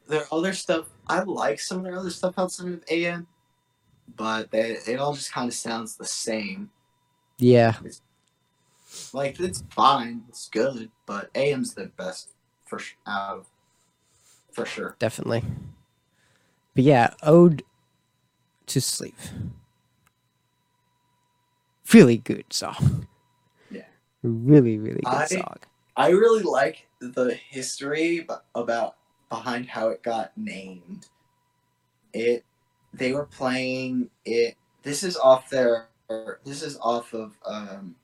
their 0.08 0.24
other 0.32 0.52
stuff 0.52 0.86
I 1.08 1.20
like 1.20 1.60
some 1.60 1.78
of 1.78 1.84
their 1.84 1.96
other 1.96 2.10
stuff 2.10 2.34
outside 2.38 2.68
of 2.68 2.84
AM, 2.88 3.26
but 4.16 4.50
they, 4.50 4.78
it 4.86 4.98
all 4.98 5.14
just 5.14 5.32
kind 5.32 5.48
of 5.48 5.54
sounds 5.54 5.96
the 5.96 6.04
same. 6.04 6.70
yeah, 7.38 7.76
Like 9.12 9.38
it's 9.40 9.62
fine, 9.70 10.24
it's 10.28 10.48
good, 10.48 10.90
but 11.06 11.30
AM's 11.36 11.74
the 11.74 11.86
best 11.96 12.30
for 12.64 12.80
out 13.06 13.38
of 13.38 13.46
for 14.52 14.64
sure. 14.64 14.96
definitely. 14.98 15.42
But 16.74 16.84
yeah, 16.84 17.14
Ode 17.22 17.62
to 18.66 18.80
Sleep. 18.80 19.16
Really 21.92 22.18
good 22.18 22.44
song. 22.50 23.06
Yeah. 23.70 23.84
Really, 24.22 24.78
really 24.78 25.00
good 25.04 25.06
I- 25.06 25.26
song. 25.26 25.56
I 25.98 26.10
really 26.10 26.42
like 26.42 26.86
the 27.00 27.34
history 27.48 28.26
about 28.54 28.96
behind 29.30 29.66
how 29.66 29.88
it 29.88 30.02
got 30.02 30.36
named. 30.36 31.08
It 32.12 32.44
they 32.92 33.12
were 33.12 33.26
playing 33.26 34.10
it. 34.24 34.56
This 34.82 35.02
is 35.02 35.16
off 35.16 35.48
their. 35.48 35.88
This 36.44 36.62
is 36.62 36.78
off 36.82 37.14
of 37.14 37.32
um, 37.46 37.96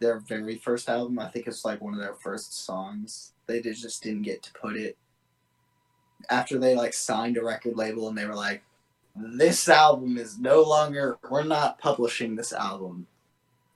their 0.00 0.18
very 0.18 0.56
first 0.56 0.88
album. 0.88 1.18
I 1.18 1.28
think 1.28 1.46
it's 1.46 1.64
like 1.64 1.80
one 1.80 1.94
of 1.94 2.00
their 2.00 2.14
first 2.14 2.64
songs. 2.64 3.32
They 3.46 3.60
did, 3.60 3.76
just 3.76 4.02
didn't 4.02 4.22
get 4.22 4.42
to 4.42 4.52
put 4.54 4.76
it 4.76 4.96
after 6.30 6.58
they 6.58 6.74
like 6.74 6.94
signed 6.94 7.36
a 7.36 7.44
record 7.44 7.76
label 7.76 8.08
and 8.08 8.16
they 8.16 8.26
were 8.26 8.34
like, 8.34 8.62
this 9.16 9.68
album 9.68 10.18
is 10.18 10.38
no 10.38 10.62
longer 10.62 11.18
we're 11.30 11.44
not 11.44 11.78
publishing 11.78 12.34
this 12.34 12.52
album 12.52 13.06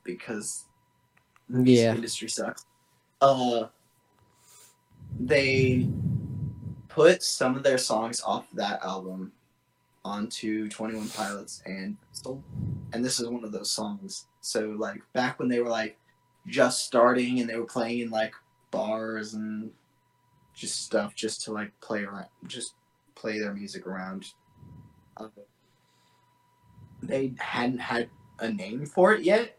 because 0.05 0.65
the 1.48 1.62
Yeah. 1.73 1.94
industry 1.94 2.28
sucks. 2.28 2.65
Uh 3.20 3.66
they 5.20 5.89
put 6.89 7.23
some 7.23 7.56
of 7.56 7.62
their 7.62 7.78
songs 7.78 8.20
off 8.20 8.51
that 8.52 8.82
album 8.85 9.32
onto 10.05 10.69
21 10.69 11.09
Pilots 11.10 11.62
and 11.66 11.97
Pistol, 12.10 12.43
and 12.93 13.05
this 13.05 13.19
is 13.20 13.28
one 13.28 13.44
of 13.44 13.52
those 13.52 13.70
songs. 13.70 14.27
So 14.40 14.70
like 14.78 15.01
back 15.12 15.39
when 15.39 15.48
they 15.48 15.60
were 15.60 15.69
like 15.69 15.98
just 16.47 16.85
starting 16.85 17.40
and 17.40 17.48
they 17.48 17.56
were 17.56 17.65
playing 17.66 18.01
in 18.01 18.10
like 18.10 18.35
bars 18.70 19.35
and 19.35 19.70
just 20.55 20.85
stuff 20.85 21.15
just 21.15 21.43
to 21.44 21.52
like 21.52 21.78
play 21.81 22.05
around 22.05 22.27
just 22.47 22.74
play 23.15 23.39
their 23.39 23.55
music 23.55 23.86
around 23.86 24.32
uh, 25.19 25.28
they 27.03 27.32
hadn't 27.39 27.78
had 27.78 28.09
a 28.40 28.51
name 28.51 28.86
for 28.86 29.15
it 29.15 29.23
yet. 29.23 29.57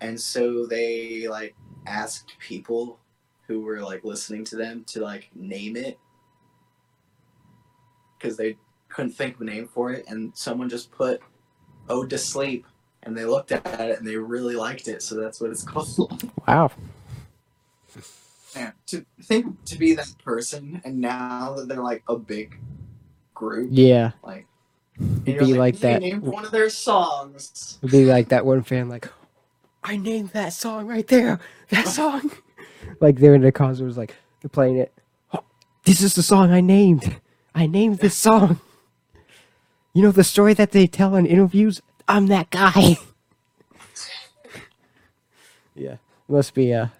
And 0.00 0.20
so 0.20 0.66
they 0.66 1.26
like 1.28 1.54
asked 1.86 2.36
people 2.38 2.98
who 3.46 3.60
were 3.60 3.80
like 3.80 4.04
listening 4.04 4.44
to 4.44 4.56
them 4.56 4.84
to 4.88 5.00
like 5.00 5.30
name 5.34 5.76
it. 5.76 5.98
Because 8.18 8.36
they 8.36 8.56
couldn't 8.88 9.12
think 9.12 9.36
of 9.36 9.42
a 9.42 9.44
name 9.44 9.68
for 9.68 9.92
it. 9.92 10.04
And 10.08 10.32
someone 10.36 10.68
just 10.68 10.90
put 10.90 11.20
ode 11.88 12.10
to 12.10 12.18
sleep. 12.18 12.66
And 13.02 13.16
they 13.16 13.26
looked 13.26 13.52
at 13.52 13.80
it 13.80 13.98
and 13.98 14.06
they 14.08 14.16
really 14.16 14.56
liked 14.56 14.88
it. 14.88 15.02
So 15.02 15.14
that's 15.16 15.40
what 15.40 15.50
it's 15.50 15.62
called. 15.64 16.22
Wow. 16.48 16.70
Man, 18.54 18.72
to 18.86 19.04
think 19.24 19.64
to 19.64 19.76
be 19.76 19.94
that 19.94 20.14
person 20.24 20.80
and 20.84 21.00
now 21.00 21.54
that 21.54 21.68
they're 21.68 21.82
like 21.82 22.02
a 22.08 22.16
big 22.16 22.56
group 23.34 23.68
Yeah. 23.72 24.12
like 24.22 24.46
It'd 24.98 25.24
be 25.40 25.46
you're 25.46 25.58
like 25.58 25.78
that. 25.80 26.02
named 26.02 26.22
one 26.22 26.44
of 26.44 26.52
their 26.52 26.70
songs 26.70 27.78
It'd 27.82 27.90
be 27.90 28.04
like 28.04 28.28
that 28.28 28.46
one 28.46 28.62
fan, 28.62 28.88
like, 28.88 29.08
I 29.82 29.96
named 29.96 30.30
that 30.30 30.52
song 30.52 30.86
right 30.86 31.06
there. 31.06 31.40
That 31.70 31.88
song. 32.00 32.30
like 33.00 33.16
they're 33.16 33.34
in 33.34 33.42
the 33.42 33.52
concert, 33.52 33.84
was 33.84 33.98
like 33.98 34.14
they're 34.40 34.48
playing 34.48 34.76
it. 34.78 34.92
"Oh, 35.32 35.44
this 35.84 36.00
is 36.00 36.14
the 36.14 36.22
song 36.22 36.52
I 36.52 36.60
named. 36.60 37.16
I 37.54 37.66
named 37.66 37.98
this 37.98 38.16
song. 38.16 38.60
You 39.92 40.02
know 40.02 40.10
the 40.10 40.24
story 40.24 40.54
that 40.54 40.72
they 40.72 40.86
tell 40.86 41.14
in 41.16 41.26
interviews. 41.26 41.82
I'm 42.08 42.26
that 42.28 42.50
guy. 42.50 42.96
yeah, 45.74 45.96
must 46.28 46.54
be 46.54 46.70
a 46.72 46.92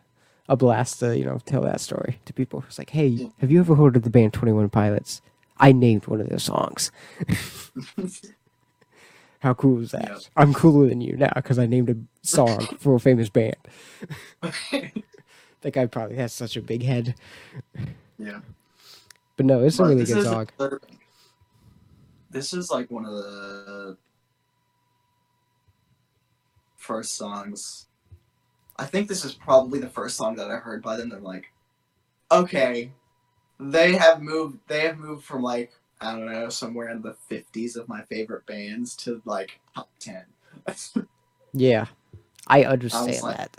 a 0.48 0.56
blast 0.56 0.98
to 1.00 1.16
you 1.16 1.24
know 1.24 1.38
tell 1.46 1.62
that 1.62 1.80
story 1.80 2.18
to 2.26 2.32
people. 2.32 2.64
It's 2.66 2.78
like, 2.78 2.90
hey, 2.90 3.30
have 3.38 3.50
you 3.50 3.60
ever 3.60 3.74
heard 3.76 3.96
of 3.96 4.02
the 4.02 4.10
band 4.10 4.32
Twenty 4.32 4.52
One 4.52 4.68
Pilots? 4.68 5.22
I 5.58 5.72
named 5.72 6.06
one 6.06 6.20
of 6.20 6.28
their 6.28 6.38
songs. 6.38 6.90
How 9.40 9.54
cool 9.54 9.80
is 9.82 9.90
that? 9.92 10.08
Yep. 10.08 10.18
I'm 10.36 10.54
cooler 10.54 10.88
than 10.88 11.00
you 11.00 11.16
now 11.16 11.32
because 11.34 11.58
I 11.58 11.66
named 11.66 11.90
a 11.90 11.96
song 12.26 12.60
for 12.78 12.94
a 12.94 13.00
famous 13.00 13.28
band. 13.28 13.56
That 15.60 15.72
guy 15.72 15.86
probably 15.86 16.16
has 16.16 16.34
such 16.34 16.58
a 16.58 16.60
big 16.60 16.82
head. 16.82 17.14
yeah 18.18 18.40
But 19.38 19.46
no, 19.46 19.64
it's 19.64 19.78
a 19.78 19.84
really 19.84 20.04
good 20.04 20.22
song. 20.22 20.46
another- 20.58 20.78
This 22.30 22.52
is 22.52 22.70
like 22.70 22.90
one 22.90 23.06
of 23.06 23.12
the 23.14 23.96
first 26.76 27.16
songs. 27.16 27.86
I 28.76 28.84
think 28.84 29.08
this 29.08 29.24
is 29.24 29.32
probably 29.32 29.78
the 29.78 29.88
first 29.88 30.18
song 30.18 30.36
that 30.36 30.50
I 30.50 30.56
heard 30.56 30.82
by 30.82 30.98
them. 30.98 31.08
They're 31.08 31.18
like, 31.20 31.50
okay, 32.30 32.92
they 33.70 33.92
have 33.96 34.20
moved. 34.22 34.58
They 34.68 34.80
have 34.80 34.98
moved 34.98 35.24
from 35.24 35.42
like 35.42 35.72
I 36.00 36.12
don't 36.12 36.26
know 36.26 36.48
somewhere 36.48 36.90
in 36.90 37.02
the 37.02 37.14
fifties 37.28 37.76
of 37.76 37.88
my 37.88 38.02
favorite 38.02 38.46
bands 38.46 38.94
to 38.98 39.20
like 39.24 39.60
top 39.74 39.90
ten. 39.98 40.24
Yeah, 41.52 41.86
I 42.46 42.64
understand 42.64 43.22
like- 43.22 43.36
that. 43.36 43.56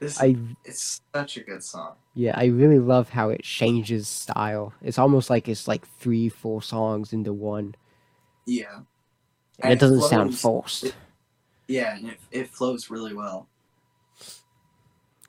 this 0.00 0.20
I 0.20 0.36
it's 0.64 1.00
such 1.14 1.36
a 1.36 1.40
good 1.42 1.62
song. 1.62 1.94
yeah, 2.14 2.34
I 2.36 2.46
really 2.46 2.78
love 2.80 3.08
how 3.10 3.30
it 3.30 3.42
changes 3.42 4.08
style. 4.08 4.72
It's 4.82 4.98
almost 4.98 5.30
like 5.30 5.48
it's 5.48 5.68
like 5.68 5.86
three, 5.98 6.28
four 6.28 6.60
songs 6.62 7.12
into 7.12 7.32
one, 7.32 7.74
Yeah, 8.46 8.80
and 9.60 9.72
it 9.72 9.78
doesn't 9.78 10.02
sound 10.02 10.30
flows- 10.30 10.40
forced. 10.40 10.84
it- 10.84 10.94
Yeah, 11.68 11.94
and 11.96 12.08
it, 12.08 12.20
it 12.32 12.48
flows 12.50 12.90
really 12.90 13.14
well. 13.14 13.48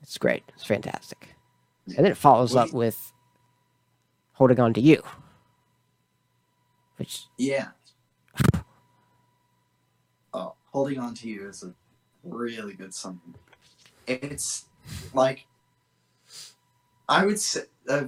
It's 0.02 0.18
great. 0.18 0.44
It's 0.56 0.66
fantastic. 0.66 1.30
And 1.88 1.98
then 1.98 2.06
it 2.08 2.18
follows 2.18 2.56
up 2.56 2.74
with 2.74 3.12
"Holding 4.34 4.60
On 4.60 4.74
to 4.74 4.82
You," 4.82 5.02
which 6.98 7.28
Yeah. 7.38 7.70
Oh, 10.34 10.56
holding 10.72 11.00
on 11.00 11.14
to 11.16 11.30
you 11.30 11.48
is 11.48 11.64
a 11.64 11.74
really 12.24 12.74
good 12.74 12.94
song. 12.94 13.20
It's 14.08 14.66
like 15.14 15.46
I 17.08 17.26
would 17.26 17.40
say 17.40 17.64
uh, 17.88 18.06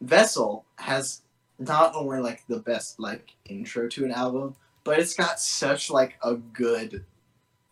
Vessel 0.00 0.64
has 0.76 1.22
not 1.58 1.94
only 1.94 2.18
like 2.20 2.46
the 2.48 2.58
best 2.58 3.00
like 3.00 3.30
intro 3.46 3.88
to 3.88 4.04
an 4.04 4.12
album, 4.12 4.56
but 4.84 4.98
it's 4.98 5.14
got 5.14 5.40
such 5.40 5.90
like 5.90 6.16
a 6.22 6.34
good 6.34 7.04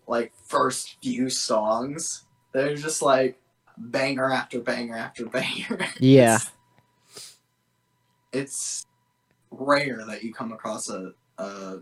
like 0.06 0.32
first 0.34 0.96
few 1.02 1.28
songs. 1.28 2.24
They're 2.52 2.76
just 2.76 3.02
like 3.02 3.40
banger 3.76 4.30
after 4.30 4.60
banger 4.60 4.96
after 4.96 5.26
banger. 5.26 5.86
Yeah. 6.00 6.38
It's, 8.34 8.86
rare 9.58 10.04
that 10.06 10.22
you 10.22 10.32
come 10.32 10.52
across 10.52 10.88
a, 10.90 11.12
a 11.38 11.78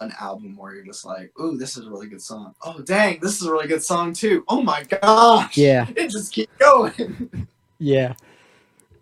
an 0.00 0.12
album 0.18 0.56
where 0.56 0.74
you're 0.74 0.84
just 0.84 1.04
like, 1.04 1.32
"Ooh, 1.40 1.56
this 1.56 1.76
is 1.76 1.86
a 1.86 1.90
really 1.90 2.08
good 2.08 2.22
song." 2.22 2.54
Oh, 2.62 2.80
dang, 2.80 3.20
this 3.20 3.40
is 3.40 3.46
a 3.46 3.52
really 3.52 3.68
good 3.68 3.82
song 3.82 4.12
too. 4.12 4.44
Oh 4.48 4.62
my 4.62 4.84
gosh. 4.84 5.56
yeah, 5.56 5.88
It 5.96 6.10
just 6.10 6.32
keeps 6.32 6.52
going. 6.58 7.46
yeah. 7.78 8.14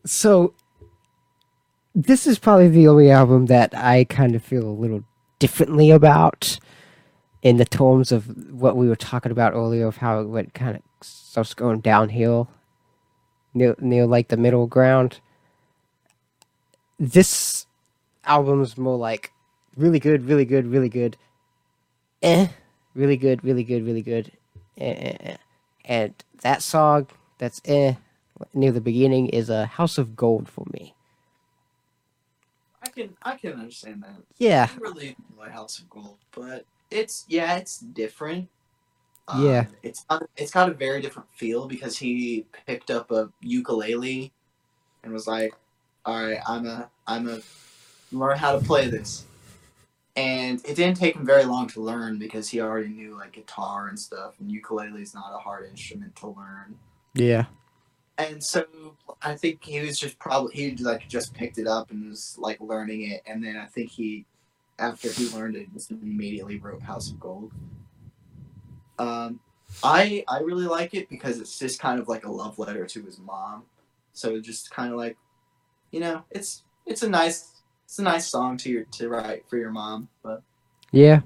So 0.05 0.55
this 1.95 2.27
is 2.27 2.39
probably 2.39 2.69
the 2.69 2.89
only 2.89 3.11
album 3.11 3.47
that 3.47 3.75
I 3.75 4.05
kind 4.05 4.35
of 4.35 4.43
feel 4.43 4.69
a 4.69 4.71
little 4.71 5.05
differently 5.39 5.91
about 5.91 6.59
in 7.43 7.57
the 7.57 7.65
terms 7.65 8.13
of 8.13 8.53
what 8.53 8.77
we 8.77 8.89
were 8.89 8.97
talking 8.97 9.33
about 9.33 9.55
earlier 9.55 9.87
of 9.87 9.97
how 9.97 10.21
it 10.21 10.27
went 10.27 10.53
kind 10.53 10.77
of 10.77 10.83
starts 11.01 11.55
going 11.55 11.81
downhill 11.81 12.49
near, 13.55 13.75
near 13.81 14.07
like 14.07 14.29
the 14.29 14.37
middle 14.37 14.67
ground. 14.67 15.21
This 17.01 17.67
album's 18.25 18.77
more 18.77 18.99
like 18.99 19.33
really 19.75 19.99
good, 19.99 20.27
really 20.27 20.45
good, 20.45 20.67
really 20.67 20.91
good, 20.91 21.17
eh, 22.21 22.49
really 22.95 23.17
good, 23.17 23.43
really 23.43 23.65
good, 23.65 23.87
really 23.87 24.03
good, 24.03 24.31
eh, 24.77 24.91
eh, 24.91 25.17
eh. 25.21 25.37
and 25.87 26.15
that 26.43 26.63
song 26.63 27.07
that's 27.39 27.63
eh 27.65 27.95
near 28.53 28.71
the 28.71 28.83
beginning 28.83 29.29
is 29.29 29.49
a 29.49 29.65
House 29.65 29.97
of 29.97 30.15
Gold 30.15 30.47
for 30.47 30.67
me. 30.75 30.95
I 32.83 32.91
can 32.91 33.17
I 33.23 33.37
can 33.37 33.53
understand 33.53 34.03
that. 34.03 34.23
Yeah, 34.37 34.69
I 34.71 34.77
really 34.79 35.17
enjoy 35.31 35.51
House 35.51 35.79
of 35.79 35.89
Gold, 35.89 36.19
but 36.33 36.67
it's 36.91 37.25
yeah, 37.29 37.57
it's 37.57 37.79
different. 37.79 38.51
Yeah. 39.39 39.67
it's 39.83 40.05
got, 40.05 40.25
it's 40.37 40.51
got 40.51 40.69
a 40.69 40.75
very 40.75 41.01
different 41.01 41.29
feel 41.33 41.69
because 41.69 41.97
he 41.97 42.47
picked 42.67 42.91
up 42.91 43.13
a 43.13 43.31
ukulele 43.41 44.33
and 45.05 45.13
was 45.13 45.29
like, 45.29 45.55
"All 46.05 46.23
right, 46.23 46.39
I'm 46.47 46.67
a 46.67 46.91
I'm 47.07 47.29
a 47.29 47.41
learn 48.13 48.39
how 48.39 48.59
to 48.59 48.65
play 48.65 48.89
this." 48.89 49.25
And 50.17 50.61
it 50.67 50.75
didn't 50.75 50.97
take 50.97 51.15
him 51.15 51.25
very 51.25 51.45
long 51.45 51.69
to 51.69 51.81
learn 51.81 52.19
because 52.19 52.49
he 52.49 52.61
already 52.61 52.89
knew 52.89 53.17
like 53.17 53.33
guitar 53.33 53.87
and 53.89 53.99
stuff, 53.99 54.35
and 54.41 54.51
ukulele 54.51 55.01
is 55.03 55.15
not 55.15 55.33
a 55.35 55.39
hard 55.39 55.69
instrument 55.71 56.17
to 56.17 56.27
learn. 56.29 56.79
yeah, 57.15 57.47
And 58.19 58.43
so 58.43 58.67
I 59.23 59.35
think 59.37 59.65
he 59.65 59.81
was 59.81 59.99
just 59.99 60.19
probably 60.19 60.55
he 60.55 60.77
like 60.77 61.09
just 61.09 61.33
picked 61.33 61.59
it 61.59 61.67
up 61.67 61.91
and 61.91 62.09
was 62.11 62.37
like 62.39 62.61
learning 62.61 63.03
it, 63.11 63.23
and 63.27 63.43
then 63.43 63.57
I 63.57 63.67
think 63.67 63.91
he, 63.91 64.27
after 64.79 65.11
he 65.11 65.29
learned 65.31 65.57
it, 65.57 65.73
just 65.73 65.91
immediately 65.91 66.59
wrote 66.59 66.83
House 66.83 67.11
of 67.11 67.21
Gold. 67.21 67.53
Um, 68.99 69.41
I 69.83 70.25
I 70.29 70.41
really 70.41 70.67
like 70.67 70.93
it 70.93 71.09
because 71.09 71.39
it's 71.41 71.59
just 71.59 71.79
kind 71.81 72.01
of 72.01 72.09
like 72.09 72.25
a 72.27 72.31
love 72.31 72.59
letter 72.59 72.85
to 72.85 73.03
his 73.03 73.19
mom, 73.19 73.63
so 74.13 74.35
it's 74.35 74.47
just 74.47 74.71
kind 74.71 74.93
of 74.93 74.99
like, 74.99 75.17
you 75.91 76.01
know, 76.01 76.25
it's 76.31 76.63
it's 76.87 77.03
a 77.03 77.09
nice 77.09 77.63
it's 77.85 77.99
a 77.99 78.03
nice 78.03 78.27
song 78.27 78.57
to 78.59 78.71
your 78.71 78.85
to 78.85 79.09
write 79.09 79.49
for 79.49 79.57
your 79.57 79.71
mom, 79.71 80.09
but 80.23 80.43
yeah. 80.93 81.21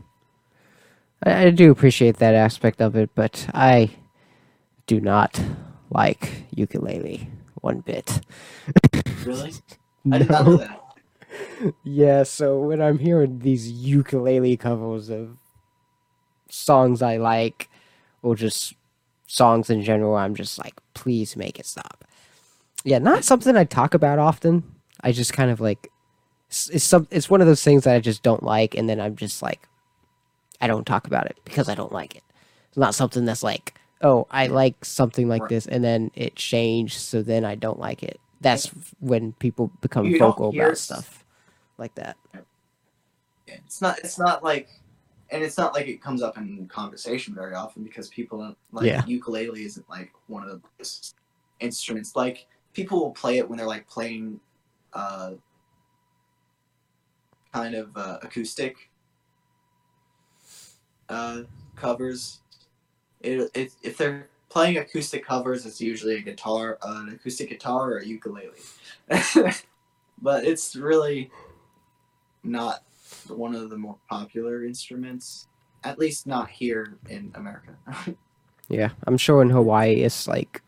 I, 1.24 1.46
I 1.46 1.50
do 1.50 1.70
appreciate 1.70 2.18
that 2.18 2.34
aspect 2.34 2.80
of 2.80 2.96
it, 2.96 3.10
but 3.14 3.48
I 3.54 3.90
do 4.86 5.00
not 5.00 5.40
like 5.90 6.44
ukulele 6.50 7.28
one 7.60 7.80
bit. 7.80 8.20
really, 9.24 9.52
I 10.12 10.18
did 10.18 10.30
not 10.30 10.46
know 10.46 10.56
that. 10.58 10.80
Yeah, 11.82 12.22
so 12.22 12.60
when 12.60 12.80
I'm 12.80 12.98
hearing 12.98 13.40
these 13.40 13.70
ukulele 13.70 14.56
covers 14.56 15.10
of 15.10 15.38
songs 16.48 17.02
I 17.02 17.16
like, 17.16 17.68
or 18.22 18.36
just 18.36 18.74
songs 19.26 19.70
in 19.70 19.82
general, 19.82 20.14
I'm 20.14 20.34
just 20.34 20.58
like, 20.58 20.74
please 20.94 21.36
make 21.36 21.58
it 21.58 21.66
stop. 21.66 22.04
Yeah, 22.84 22.98
not 22.98 23.24
something 23.24 23.56
I 23.56 23.64
talk 23.64 23.94
about 23.94 24.18
often. 24.18 24.62
I 25.00 25.12
just 25.12 25.32
kind 25.32 25.50
of 25.50 25.60
like 25.60 25.90
it's, 26.48 26.68
it's 26.70 26.84
some 26.84 27.08
it's 27.10 27.28
one 27.28 27.40
of 27.40 27.46
those 27.46 27.64
things 27.64 27.84
that 27.84 27.94
I 27.96 28.00
just 28.00 28.22
don't 28.22 28.42
like, 28.42 28.74
and 28.74 28.88
then 28.88 29.00
I'm 29.00 29.16
just 29.16 29.42
like, 29.42 29.66
I 30.60 30.66
don't 30.66 30.86
talk 30.86 31.06
about 31.06 31.26
it 31.26 31.38
because 31.44 31.68
I 31.68 31.74
don't 31.74 31.92
like 31.92 32.14
it. 32.14 32.22
It's 32.68 32.76
not 32.76 32.94
something 32.94 33.24
that's 33.24 33.42
like, 33.42 33.74
oh, 34.02 34.26
I 34.30 34.46
like 34.48 34.84
something 34.84 35.28
like 35.28 35.48
this, 35.48 35.66
and 35.66 35.82
then 35.82 36.10
it 36.14 36.36
changed, 36.36 36.98
so 36.98 37.22
then 37.22 37.44
I 37.44 37.54
don't 37.54 37.78
like 37.78 38.02
it. 38.02 38.20
That's 38.40 38.66
when 39.00 39.32
people 39.34 39.72
become 39.80 40.06
You 40.06 40.18
vocal 40.18 40.50
about 40.50 40.76
stuff 40.76 41.24
like 41.78 41.94
that. 41.94 42.16
It's 43.46 43.80
not. 43.80 43.98
It's 44.00 44.18
not 44.18 44.44
like, 44.44 44.68
and 45.30 45.42
it's 45.42 45.56
not 45.56 45.74
like 45.74 45.86
it 45.86 46.02
comes 46.02 46.22
up 46.22 46.36
in 46.36 46.66
conversation 46.68 47.34
very 47.34 47.54
often 47.54 47.82
because 47.82 48.08
people 48.08 48.38
don't 48.38 48.58
like 48.72 48.86
Yeah. 48.86 49.04
ukulele 49.06 49.64
isn't 49.64 49.88
like 49.88 50.12
one 50.26 50.46
of 50.48 50.60
the 50.78 51.12
instruments. 51.60 52.14
Like 52.16 52.46
people 52.74 53.00
will 53.00 53.12
play 53.12 53.38
it 53.38 53.48
when 53.48 53.56
they're 53.56 53.66
like 53.66 53.88
playing, 53.88 54.40
uh, 54.92 55.32
kind 57.52 57.74
of 57.74 57.96
uh, 57.96 58.18
acoustic 58.22 58.90
uh, 61.08 61.42
covers. 61.76 62.40
It, 63.20 63.50
it 63.54 63.72
if 63.82 63.96
they're 63.96 64.28
playing 64.50 64.78
acoustic 64.78 65.24
covers, 65.24 65.64
it's 65.64 65.80
usually 65.80 66.16
a 66.16 66.20
guitar, 66.20 66.78
uh, 66.82 67.02
an 67.06 67.14
acoustic 67.14 67.48
guitar 67.48 67.92
or 67.92 67.98
a 67.98 68.06
ukulele. 68.06 68.50
but 70.22 70.44
it's 70.44 70.76
really 70.76 71.30
not 72.42 72.82
one 73.28 73.54
of 73.54 73.70
the 73.70 73.76
more 73.76 73.96
popular 74.08 74.64
instruments, 74.64 75.48
at 75.84 75.98
least 75.98 76.26
not 76.26 76.50
here 76.50 76.98
in 77.08 77.32
America. 77.34 77.76
Yeah, 78.68 78.90
I'm 79.06 79.18
sure 79.18 79.42
in 79.42 79.50
Hawaii 79.50 79.96
it's 79.96 80.26
like 80.26 80.62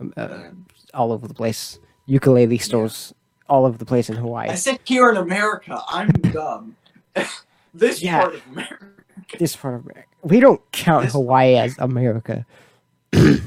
um, 0.00 0.12
uh, 0.16 0.28
Um, 0.32 0.66
all 0.94 1.12
over 1.12 1.26
the 1.28 1.34
place. 1.34 1.78
Ukulele 2.06 2.58
stores 2.58 3.14
all 3.48 3.64
over 3.66 3.76
the 3.78 3.84
place 3.84 4.08
in 4.10 4.16
Hawaii. 4.16 4.48
I 4.48 4.54
said 4.54 4.78
here 4.84 5.08
in 5.10 5.16
America. 5.16 5.80
I'm 5.88 6.08
dumb. 6.10 6.76
this 7.74 8.02
Yeah. 8.02 8.20
part 8.22 8.34
of 8.34 8.42
America. 8.50 8.86
this 9.38 9.54
part 9.56 9.74
of 9.74 9.82
America. 9.84 10.08
We 10.22 10.40
don't 10.40 10.60
count 10.72 11.04
This- 11.04 11.12
Hawaii 11.12 11.56
as 11.56 11.76
America. 11.78 12.44
no, 13.12 13.38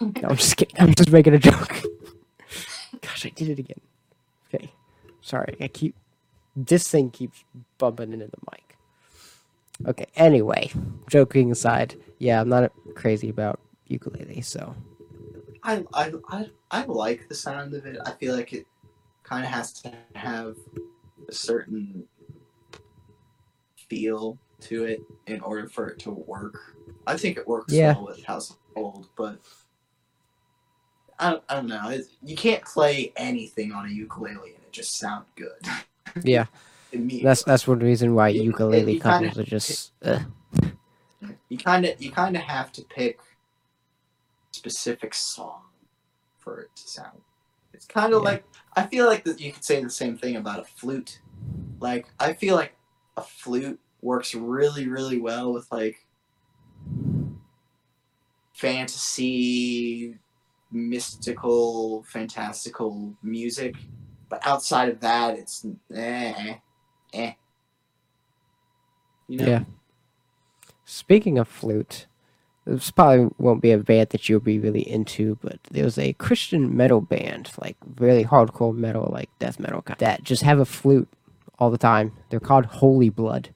I'm 0.00 0.36
just 0.36 0.56
kidding. 0.56 0.76
I'm 0.78 0.94
just 0.94 1.10
making 1.10 1.34
a 1.34 1.38
joke. 1.38 1.82
Gosh, 3.02 3.26
I 3.26 3.30
did 3.30 3.48
it 3.50 3.58
again. 3.58 3.80
Okay, 4.52 4.72
sorry. 5.20 5.56
I 5.60 5.68
keep 5.68 5.94
this 6.56 6.88
thing 6.88 7.10
keeps 7.10 7.44
bumping 7.78 8.12
into 8.12 8.26
the 8.26 8.36
mic. 8.52 8.76
Okay. 9.86 10.06
Anyway, 10.16 10.70
joking 11.08 11.50
aside, 11.52 11.94
yeah, 12.18 12.40
I'm 12.40 12.48
not 12.48 12.72
crazy 12.94 13.28
about 13.28 13.60
ukulele, 13.86 14.40
so 14.42 14.74
I, 15.62 15.84
I, 15.92 16.12
I, 16.28 16.50
I 16.70 16.84
like 16.84 17.28
the 17.28 17.34
sound 17.34 17.74
of 17.74 17.84
it. 17.86 17.98
I 18.04 18.12
feel 18.12 18.34
like 18.34 18.52
it 18.52 18.66
kind 19.22 19.44
of 19.44 19.50
has 19.50 19.72
to 19.82 19.92
have 20.14 20.56
a 21.28 21.32
certain 21.32 22.04
feel 23.88 24.38
to 24.60 24.84
it 24.84 25.02
in 25.26 25.40
order 25.40 25.68
for 25.68 25.88
it 25.88 25.98
to 26.00 26.10
work. 26.10 26.76
I 27.06 27.16
think 27.16 27.36
it 27.36 27.46
works 27.46 27.72
Yeah. 27.72 27.94
well 27.94 28.06
with 28.06 28.24
House 28.24 28.50
of 28.50 28.56
Gold, 28.74 29.08
but 29.16 29.38
I 31.18 31.30
don't, 31.32 31.42
I 31.48 31.54
don't 31.56 31.66
know. 31.68 31.88
It, 31.90 32.06
you 32.22 32.36
can't 32.36 32.64
play 32.64 33.12
anything 33.16 33.72
on 33.72 33.86
a 33.86 33.90
ukulele 33.90 34.54
and 34.54 34.64
it 34.64 34.72
just 34.72 34.98
sound 34.98 35.26
good. 35.36 35.66
yeah, 36.24 36.46
that's 37.22 37.42
that's 37.44 37.66
one 37.66 37.78
reason 37.80 38.14
why 38.14 38.28
You- 38.28 38.42
ukulele 38.44 38.94
you 38.94 39.00
kinda- 39.00 39.38
are 39.38 39.44
just. 39.44 39.92
Uh, 40.02 40.20
you 41.48 41.58
kind 41.58 41.84
of 41.84 42.00
you 42.00 42.10
kind 42.10 42.36
of 42.36 42.42
have 42.42 42.72
to 42.72 42.82
pick 42.84 43.18
specific 44.52 45.14
song 45.14 45.62
for 46.38 46.60
it 46.60 46.70
to 46.76 46.88
sound. 46.88 47.20
It's 47.72 47.86
kind 47.86 48.14
of 48.14 48.22
Yeah. 48.22 48.30
like 48.30 48.44
I 48.76 48.86
feel 48.86 49.06
like 49.06 49.24
that 49.24 49.40
you 49.40 49.52
could 49.52 49.64
say 49.64 49.82
the 49.82 49.90
same 49.90 50.16
thing 50.16 50.36
about 50.36 50.60
a 50.60 50.64
flute. 50.64 51.20
Like 51.80 52.08
I 52.18 52.34
feel 52.34 52.56
like 52.56 52.76
a 53.16 53.22
flute 53.22 53.80
works 54.02 54.34
really 54.34 54.88
really 54.88 55.18
well 55.20 55.52
with 55.52 55.70
like 55.72 56.06
fantasy, 58.52 60.18
mystical, 60.70 62.02
fantastical 62.04 63.16
music, 63.22 63.74
but 64.28 64.46
outside 64.46 64.88
of 64.88 65.00
that, 65.00 65.38
it's 65.38 65.64
eh, 65.94 66.56
eh. 67.14 67.32
You 69.28 69.38
know? 69.38 69.46
Yeah. 69.46 69.64
Speaking 70.84 71.38
of 71.38 71.48
flute, 71.48 72.06
this 72.66 72.90
probably 72.90 73.30
won't 73.38 73.62
be 73.62 73.72
a 73.72 73.78
band 73.78 74.10
that 74.10 74.28
you'll 74.28 74.40
be 74.40 74.58
really 74.58 74.88
into, 74.88 75.38
but 75.42 75.58
there 75.70 75.84
was 75.84 75.98
a 75.98 76.12
Christian 76.14 76.76
metal 76.76 77.00
band, 77.00 77.50
like 77.60 77.76
really 77.96 78.24
hardcore 78.24 78.74
metal, 78.74 79.08
like 79.12 79.30
death 79.38 79.58
metal, 79.58 79.82
kind, 79.82 79.98
that 79.98 80.22
just 80.22 80.42
have 80.42 80.58
a 80.58 80.64
flute 80.64 81.08
all 81.58 81.70
the 81.70 81.78
time. 81.78 82.12
They're 82.28 82.40
called 82.40 82.66
Holy 82.66 83.08
Blood. 83.08 83.50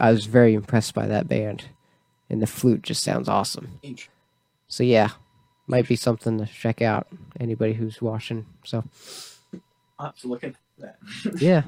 I 0.00 0.12
was 0.12 0.26
very 0.26 0.54
impressed 0.54 0.94
by 0.94 1.06
that 1.06 1.28
band, 1.28 1.66
and 2.30 2.40
the 2.40 2.46
flute 2.46 2.82
just 2.82 3.02
sounds 3.02 3.28
awesome. 3.28 3.80
So 4.68 4.84
yeah, 4.84 5.10
might 5.66 5.88
be 5.88 5.96
something 5.96 6.38
to 6.38 6.46
check 6.46 6.80
out. 6.80 7.08
Anybody 7.40 7.74
who's 7.74 8.00
watching. 8.00 8.46
So 8.64 8.84
I'll 9.98 10.06
have 10.06 10.18
to 10.18 10.28
look 10.28 10.44
into 10.44 10.58
that. 10.78 10.98
yeah, 11.40 11.62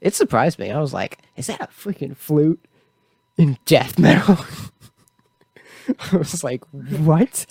it 0.00 0.14
surprised 0.14 0.58
me. 0.58 0.70
I 0.72 0.80
was 0.80 0.92
like, 0.92 1.18
"Is 1.36 1.46
that 1.46 1.60
a 1.60 1.68
freaking 1.68 2.16
flute 2.16 2.64
in 3.36 3.56
death 3.66 3.98
metal?" 3.98 4.38
I 6.12 6.16
was 6.16 6.42
like, 6.44 6.64
"What? 6.72 7.46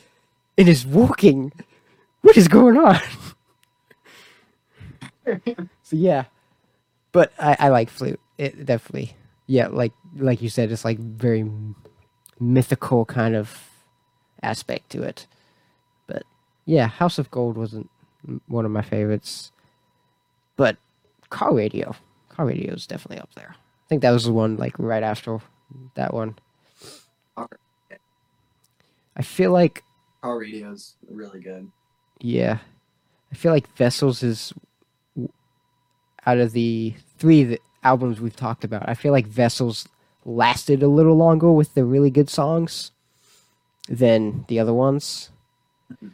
It 0.57 0.67
is 0.67 0.85
walking. 0.85 1.51
What 2.21 2.37
is 2.37 2.47
going 2.47 2.77
on?" 2.77 2.99
so 5.83 5.95
yeah, 5.95 6.25
but 7.11 7.31
I, 7.39 7.55
I 7.59 7.69
like 7.69 7.89
flute. 7.89 8.19
It 8.37 8.65
definitely, 8.65 9.15
yeah, 9.47 9.67
like 9.67 9.93
like 10.15 10.41
you 10.41 10.49
said, 10.49 10.71
it's 10.71 10.85
like 10.85 10.99
very 10.99 11.49
mythical 12.39 13.05
kind 13.05 13.35
of 13.35 13.69
aspect 14.41 14.89
to 14.91 15.03
it. 15.03 15.27
But 16.07 16.23
yeah, 16.65 16.87
House 16.87 17.19
of 17.19 17.31
Gold 17.31 17.57
wasn't 17.57 17.89
one 18.47 18.65
of 18.65 18.71
my 18.71 18.81
favorites, 18.81 19.51
but 20.55 20.77
car 21.29 21.53
radio, 21.53 21.95
car 22.29 22.45
radio 22.45 22.73
is 22.73 22.87
definitely 22.87 23.21
up 23.21 23.33
there. 23.35 23.55
I 23.55 23.87
think 23.87 24.01
that 24.01 24.11
was 24.11 24.25
the 24.25 24.33
one 24.33 24.57
like 24.57 24.77
right 24.77 25.03
after 25.03 25.39
that 25.95 26.13
one. 26.13 26.35
I 29.19 29.21
feel 29.21 29.51
like 29.51 29.83
Car 30.21 30.39
radio's 30.39 30.95
really 31.09 31.41
good. 31.41 31.69
yeah, 32.21 32.59
I 33.31 33.35
feel 33.35 33.51
like 33.51 33.67
Vessels 33.75 34.23
is 34.23 34.53
out 36.25 36.37
of 36.37 36.53
the 36.53 36.93
three 37.17 37.43
th- 37.43 37.61
albums 37.83 38.21
we've 38.21 38.35
talked 38.35 38.63
about. 38.63 38.87
I 38.87 38.93
feel 38.93 39.11
like 39.11 39.27
Vessels 39.27 39.89
lasted 40.23 40.81
a 40.81 40.87
little 40.87 41.15
longer 41.15 41.51
with 41.51 41.73
the 41.73 41.83
really 41.83 42.09
good 42.09 42.29
songs 42.29 42.91
than 43.89 44.45
the 44.47 44.57
other 44.57 44.73
ones. 44.73 45.31
Mm-hmm. 45.91 46.09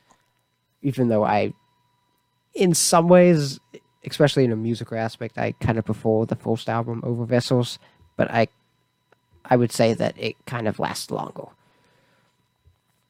Even 0.82 1.10
though 1.10 1.24
I, 1.24 1.54
in 2.56 2.74
some 2.74 3.08
ways, 3.08 3.60
especially 4.04 4.46
in 4.46 4.52
a 4.52 4.56
musical 4.56 4.98
aspect, 4.98 5.38
I 5.38 5.52
kind 5.54 5.78
of 5.78 5.86
prefer 5.86 6.26
the 6.26 6.36
first 6.36 6.70
album 6.70 7.02
over 7.04 7.24
Vessels. 7.24 7.78
But 8.18 8.32
I, 8.32 8.48
I 9.44 9.58
would 9.58 9.72
say 9.72 9.94
that 9.94 10.16
it 10.18 10.36
kind 10.48 10.68
of 10.68 10.80
lasts 10.80 11.12
longer 11.12 11.50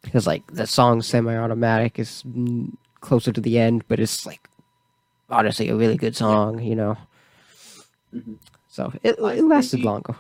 because 0.06 0.26
like 0.26 0.46
the 0.48 0.66
song 0.68 1.02
"Semi-Automatic" 1.02 2.00
is 2.00 2.24
closer 3.02 3.32
to 3.34 3.42
the 3.42 3.60
end, 3.60 3.84
but 3.88 4.00
it's 4.00 4.26
like 4.26 4.48
honestly 5.30 5.70
a 5.70 5.76
really 5.76 5.98
good 5.98 6.16
song, 6.16 6.62
you 6.62 6.76
know. 6.76 6.98
Mhm. 8.14 8.38
So 8.70 8.94
it 9.04 9.16
it 9.20 9.44
lasted 9.44 9.78
think- 9.78 9.86
longer 9.86 10.16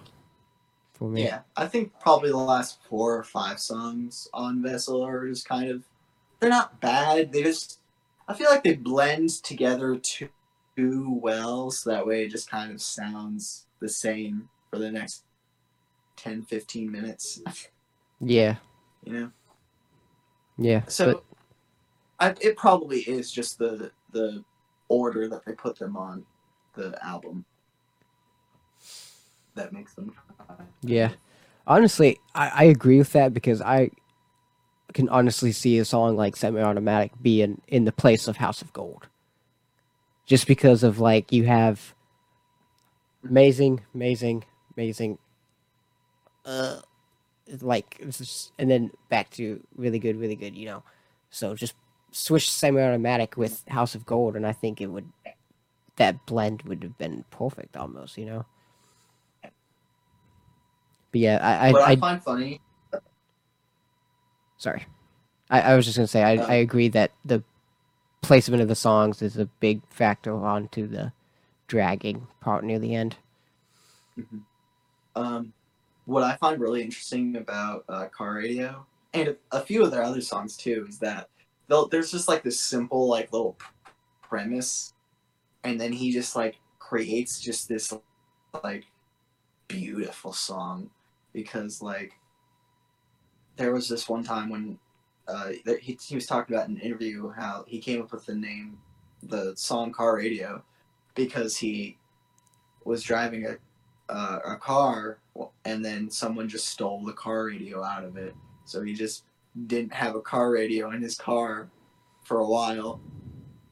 for 0.94 1.08
me. 1.10 1.24
Yeah, 1.24 1.42
I 1.56 1.68
think 1.68 1.94
probably 2.00 2.30
the 2.30 2.38
last 2.38 2.80
four 2.90 3.16
or 3.18 3.24
five 3.24 3.60
songs 3.60 4.28
on 4.34 4.62
Vessel 4.62 5.02
are 5.04 5.28
just 5.28 5.48
kind 5.48 5.70
of 5.70 5.84
they're 6.40 6.50
not 6.50 6.80
bad. 6.82 7.32
They 7.32 7.44
just 7.44 7.80
I 8.28 8.34
feel 8.34 8.50
like 8.50 8.64
they 8.64 8.74
blend 8.76 9.30
together 9.44 9.96
too, 9.98 10.30
too 10.76 11.20
well, 11.22 11.70
so 11.72 11.92
that 11.92 12.08
way 12.08 12.24
it 12.26 12.32
just 12.32 12.50
kind 12.50 12.72
of 12.72 12.82
sounds 12.82 13.68
the 13.80 13.88
same 13.90 14.50
for 14.70 14.80
the 14.80 14.92
next 14.92 15.24
10, 16.18 16.42
15 16.44 16.92
minutes. 16.92 17.42
Yeah, 18.22 18.56
You 19.04 19.14
know, 19.14 19.32
yeah. 20.58 20.82
so 20.88 21.14
but 21.14 21.24
I, 22.20 22.36
it 22.42 22.58
probably 22.58 23.02
is 23.02 23.32
just 23.32 23.58
the 23.58 23.92
the 24.12 24.44
order 24.88 25.28
that 25.28 25.46
they 25.46 25.54
put 25.54 25.78
them 25.78 25.98
on 25.98 26.26
the 26.74 26.98
album 27.06 27.46
that 29.56 29.74
makes 29.74 29.94
them. 29.94 30.14
Yeah. 30.84 31.12
honestly, 31.66 32.20
I, 32.36 32.50
I 32.50 32.64
agree 32.66 33.00
with 33.00 33.12
that 33.14 33.34
because 33.34 33.62
I 33.62 33.90
can 34.94 35.10
honestly 35.10 35.52
see 35.52 35.80
a 35.80 35.86
song 35.86 36.16
like 36.16 36.36
"Semi-Automatic" 36.36 37.12
being 37.22 37.62
in 37.68 37.86
the 37.86 37.92
place 37.92 38.28
of 38.28 38.38
House 38.38 38.62
of 38.62 38.72
Gold, 38.72 39.08
just 40.26 40.48
because 40.48 40.84
of 40.84 41.00
like 41.00 41.32
you 41.32 41.46
have 41.46 41.96
amazing, 43.24 43.82
amazing, 43.94 44.46
amazing. 44.78 45.18
Uh, 46.46 46.80
like 47.62 48.00
just, 48.10 48.52
and 48.58 48.70
then 48.70 48.92
back 49.10 49.30
to 49.32 49.62
really 49.76 50.00
good, 50.00 50.18
really 50.18 50.36
good. 50.36 50.56
You 50.56 50.66
know, 50.66 50.84
so 51.30 51.56
just 51.56 51.76
switch 52.12 52.50
semi-automatic 52.50 53.38
with 53.38 53.68
House 53.68 53.96
of 53.96 54.06
Gold, 54.06 54.36
and 54.36 54.46
I 54.46 54.52
think 54.52 54.82
it 54.82 54.88
would 54.88 55.08
that 55.98 56.26
blend 56.26 56.62
would 56.64 56.84
have 56.84 56.98
been 56.98 57.24
perfect 57.32 57.78
almost, 57.78 58.18
you 58.18 58.26
know. 58.26 58.46
But 61.12 61.22
yeah, 61.22 61.40
I 61.42 61.70
I, 61.70 61.72
what 61.72 61.82
I, 61.84 61.92
I 61.92 61.96
find 61.96 62.24
funny, 62.24 62.62
sorry, 64.58 64.86
I, 65.50 65.62
I 65.62 65.76
was 65.76 65.86
just 65.86 65.98
gonna 65.98 66.08
say 66.08 66.24
I, 66.24 66.36
Uh, 66.38 66.48
I 66.48 66.54
agree 66.56 66.90
that 66.90 67.12
the 67.24 67.44
placement 68.22 68.62
of 68.62 68.68
the 68.68 68.76
songs 68.76 69.22
is 69.22 69.38
a 69.38 69.46
big 69.46 69.82
factor 69.90 70.34
onto 70.34 70.88
the 70.88 71.14
dragging 71.68 72.28
part 72.42 72.64
near 72.64 72.80
the 72.80 72.96
end. 72.96 73.18
um, 75.16 75.54
what 76.06 76.24
I 76.24 76.36
find 76.38 76.62
really 76.62 76.82
interesting 76.82 77.36
about 77.36 77.84
uh, 77.90 78.06
Car 78.08 78.36
Radio 78.36 78.86
and 79.14 79.36
a, 79.52 79.62
few 79.62 79.84
of 79.84 79.92
their 79.92 80.04
other 80.04 80.22
songs 80.22 80.58
too 80.58 80.86
is 80.90 81.00
that 81.00 81.30
there's 81.90 82.12
just 82.12 82.28
like 82.28 82.44
this 82.44 82.60
simple 82.60 83.08
like 83.08 83.32
little 83.34 83.54
pr- 83.54 83.72
premise, 84.22 84.94
and 85.64 85.80
then 85.80 85.92
he 85.92 86.12
just 86.12 86.36
like 86.36 86.58
creates 86.80 87.40
just 87.40 87.68
this 87.68 87.94
like 88.64 88.86
beautiful 89.68 90.32
song 90.32 90.90
because 91.34 91.82
like 91.82 92.14
there 93.56 93.74
was 93.74 93.90
this 93.90 94.08
one 94.08 94.24
time 94.24 94.50
when 94.50 94.78
uh, 95.28 95.50
he, 95.82 95.98
he 96.06 96.16
was 96.16 96.28
talking 96.28 96.56
about 96.56 96.70
in 96.70 96.76
an 96.76 96.82
interview 96.82 97.32
how 97.32 97.64
he 97.68 97.80
came 97.80 98.02
up 98.02 98.12
with 98.12 98.26
the 98.26 98.36
name 98.36 98.78
the 99.24 99.54
song 99.56 99.92
car 99.92 100.18
radio 100.18 100.64
because 101.16 101.58
he 101.58 101.98
was 102.84 103.02
driving 103.02 103.46
a 103.46 103.58
uh, 104.14 104.40
a 104.46 104.56
car 104.58 105.18
and 105.66 105.84
then 105.84 106.10
someone 106.10 106.48
just 106.48 106.70
stole 106.70 107.04
the 107.04 107.14
car 107.14 107.46
radio 107.46 107.84
out 107.84 108.04
of 108.04 108.18
it. 108.18 108.36
So 108.66 108.82
he 108.82 108.94
just 108.94 109.24
didn't 109.68 109.94
have 109.94 110.16
a 110.16 110.22
car 110.22 110.52
radio 110.52 110.92
in 110.92 111.02
his 111.02 111.16
car 111.16 111.70
for 112.24 112.40
a 112.40 112.48
while. 112.48 113.02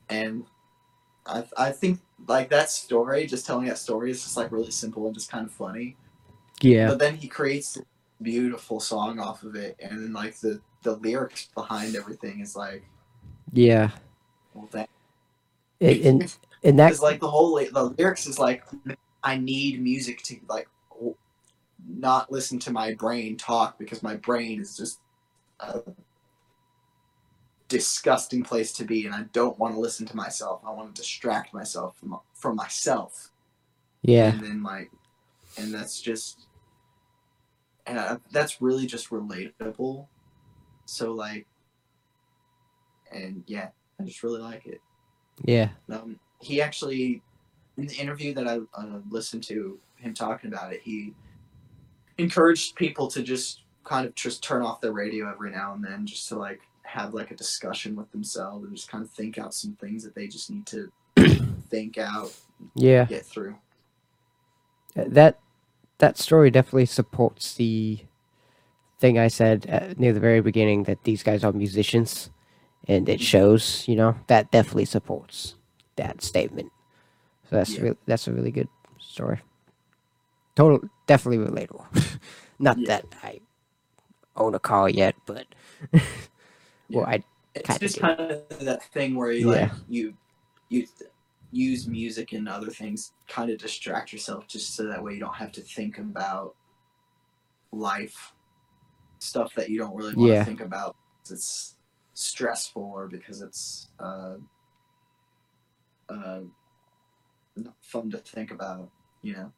And 0.10 0.46
i 1.26 1.44
i 1.58 1.72
think 1.72 2.00
like 2.28 2.50
that 2.50 2.70
story 2.70 3.26
just 3.26 3.46
telling 3.46 3.66
that 3.66 3.78
story 3.78 4.12
is 4.12 4.22
just 4.22 4.36
like 4.36 4.52
really 4.52 4.72
simple 4.72 5.06
and 5.06 5.16
just 5.16 5.32
kind 5.32 5.46
of 5.46 5.52
funny. 5.52 5.96
Yeah, 6.62 6.88
but 6.88 7.00
then 7.00 7.16
he 7.16 7.28
creates 7.28 7.74
this 7.74 7.86
beautiful 8.22 8.80
song 8.80 9.20
off 9.20 9.44
of 9.44 9.56
it 9.56 9.76
and 9.80 9.92
then 9.92 10.14
like 10.14 10.38
the 10.40 10.62
the 10.84 10.96
lyrics 10.98 11.50
behind 11.56 11.96
everything 11.96 12.40
is 12.40 12.56
like 12.56 12.84
yeah, 13.52 13.92
well 14.54 14.68
that 14.72 14.90
and 15.82 16.02
and, 16.02 16.38
and 16.64 16.80
that 16.80 16.86
Because 16.88 17.02
like 17.02 17.20
the 17.20 17.30
whole 17.30 17.56
the 17.56 17.94
lyrics 17.98 18.26
is 18.26 18.40
like, 18.40 18.64
I 19.24 19.38
need 19.38 19.82
music 19.82 20.24
to 20.24 20.38
like 20.48 20.68
not 21.98 22.32
listen 22.32 22.60
to 22.60 22.72
my 22.72 22.94
brain 22.94 23.38
talk 23.38 23.78
because 23.78 24.04
my 24.04 24.16
brain 24.16 24.60
is 24.62 24.76
just 24.78 25.00
a 25.60 25.82
disgusting 27.68 28.44
place 28.44 28.72
to 28.74 28.86
be, 28.86 29.06
and 29.06 29.16
I 29.16 29.24
don't 29.34 29.58
want 29.58 29.74
to 29.74 29.80
listen 29.80 30.06
to 30.08 30.16
myself. 30.16 30.62
I 30.66 30.72
want 30.72 30.94
to 30.94 31.02
distract 31.02 31.54
myself 31.54 31.98
from 31.98 32.20
from 32.34 32.56
myself, 32.56 33.32
yeah, 34.02 34.32
and 34.32 34.42
then 34.42 34.64
like, 34.64 34.92
and 35.58 35.74
that's 35.74 36.02
just, 36.02 36.48
and 37.88 38.00
I, 38.00 38.18
that's 38.32 38.62
really 38.62 38.86
just 38.86 39.10
relatable. 39.10 40.08
So 40.86 41.14
like, 41.14 41.48
and 43.12 43.44
yeah, 43.48 43.70
I 44.00 44.04
just 44.04 44.24
really 44.24 44.42
like 44.42 44.66
it. 44.66 44.82
yeah, 45.46 45.70
Um, 45.90 46.20
he 46.42 46.62
actually, 46.62 47.22
in 47.78 47.88
the 47.88 47.96
interview 47.96 48.34
that 48.34 48.48
I 48.48 48.60
uh, 48.74 49.00
listened 49.10 49.44
to 49.46 49.80
him 49.98 50.14
talking 50.14 50.52
about 50.54 50.74
it, 50.74 50.82
he 50.84 51.14
encouraged 52.18 52.76
people 52.76 53.08
to 53.10 53.22
just 53.24 53.62
kind 53.84 54.06
of 54.06 54.16
just 54.16 54.44
turn 54.44 54.62
off 54.62 54.82
their 54.82 54.94
radio 54.94 55.30
every 55.32 55.52
now 55.52 55.74
and 55.74 55.84
then, 55.84 56.06
just 56.06 56.30
to 56.30 56.38
like 56.38 56.62
have 56.84 57.14
like 57.14 57.32
a 57.32 57.36
discussion 57.36 57.96
with 57.96 58.12
themselves 58.12 58.66
and 58.66 58.76
just 58.76 58.90
kind 58.90 59.04
of 59.04 59.10
think 59.12 59.38
out 59.38 59.54
some 59.54 59.74
things 59.82 60.04
that 60.04 60.14
they 60.16 60.28
just 60.28 60.50
need 60.52 60.66
to 60.68 60.92
think 61.70 61.98
out, 61.98 62.32
yeah. 62.76 63.06
get 63.06 63.26
through. 63.26 63.56
that 64.96 65.40
that 66.00 66.18
story 66.18 66.52
definitely 66.52 66.86
supports 66.86 67.56
the 67.56 68.00
thing 69.00 69.18
I 69.18 69.28
said 69.28 69.68
uh, 69.70 69.94
near 69.98 70.14
the 70.14 70.20
very 70.20 70.42
beginning 70.42 70.84
that 70.84 71.04
these 71.04 71.24
guys 71.24 71.44
are 71.44 71.52
musicians, 71.52 72.30
and 72.88 73.08
it 73.10 73.22
shows. 73.22 73.88
You 73.88 73.96
know 73.96 74.16
that 74.28 74.52
definitely 74.52 74.86
supports 74.86 75.56
that 75.96 76.22
statement. 76.22 76.72
So 77.50 77.56
that's 77.58 77.72
Yeah. 77.72 77.82
really 77.82 77.98
that's 78.06 78.28
a 78.28 78.34
really 78.34 78.52
good 78.52 78.70
story. 79.00 79.40
Total, 80.56 80.88
definitely 81.08 81.46
relatable. 81.46 81.86
Not 82.60 82.78
Yeah. 82.80 82.88
that 82.88 83.06
I 83.24 83.40
own 84.36 84.56
a 84.56 84.60
car 84.60 84.90
yet, 84.90 85.16
but 85.26 85.46
well, 86.92 87.06
I 87.06 87.24
It's 87.56 87.78
just 87.78 87.96
do. 87.96 88.02
kind 88.02 88.20
of 88.20 88.60
that 88.62 88.84
thing 88.94 89.16
where 89.16 89.32
you 89.32 89.48
Yeah. 89.52 89.66
like 89.66 89.72
you 89.88 90.14
you 90.70 90.88
use 91.52 91.88
music 91.88 92.34
and 92.34 92.50
other 92.50 92.72
things 92.72 93.12
kind 93.28 93.52
of 93.52 93.60
distract 93.60 94.12
yourself 94.12 94.48
just 94.48 94.76
so 94.76 94.88
that 94.88 95.04
way 95.04 95.14
you 95.14 95.20
don't 95.20 95.36
have 95.36 95.52
to 95.52 95.62
think 95.62 96.00
about 96.00 96.56
life 97.72 98.34
stuff 99.20 99.54
that 99.56 99.70
you 99.70 99.78
don't 99.78 99.96
really 99.96 100.16
want 100.16 100.32
Yeah. 100.32 100.40
to 100.40 100.46
think 100.46 100.62
about 100.62 100.96
it's 101.30 101.76
stressful 102.16 102.82
or 102.84 103.08
because 103.08 103.42
it's 103.42 103.90
uh, 104.00 104.36
uh, 106.10 106.42
not 107.56 107.76
fun 107.82 108.10
to 108.12 108.18
think 108.18 108.52
about 108.52 108.90
you 109.22 109.34
know 109.34 109.52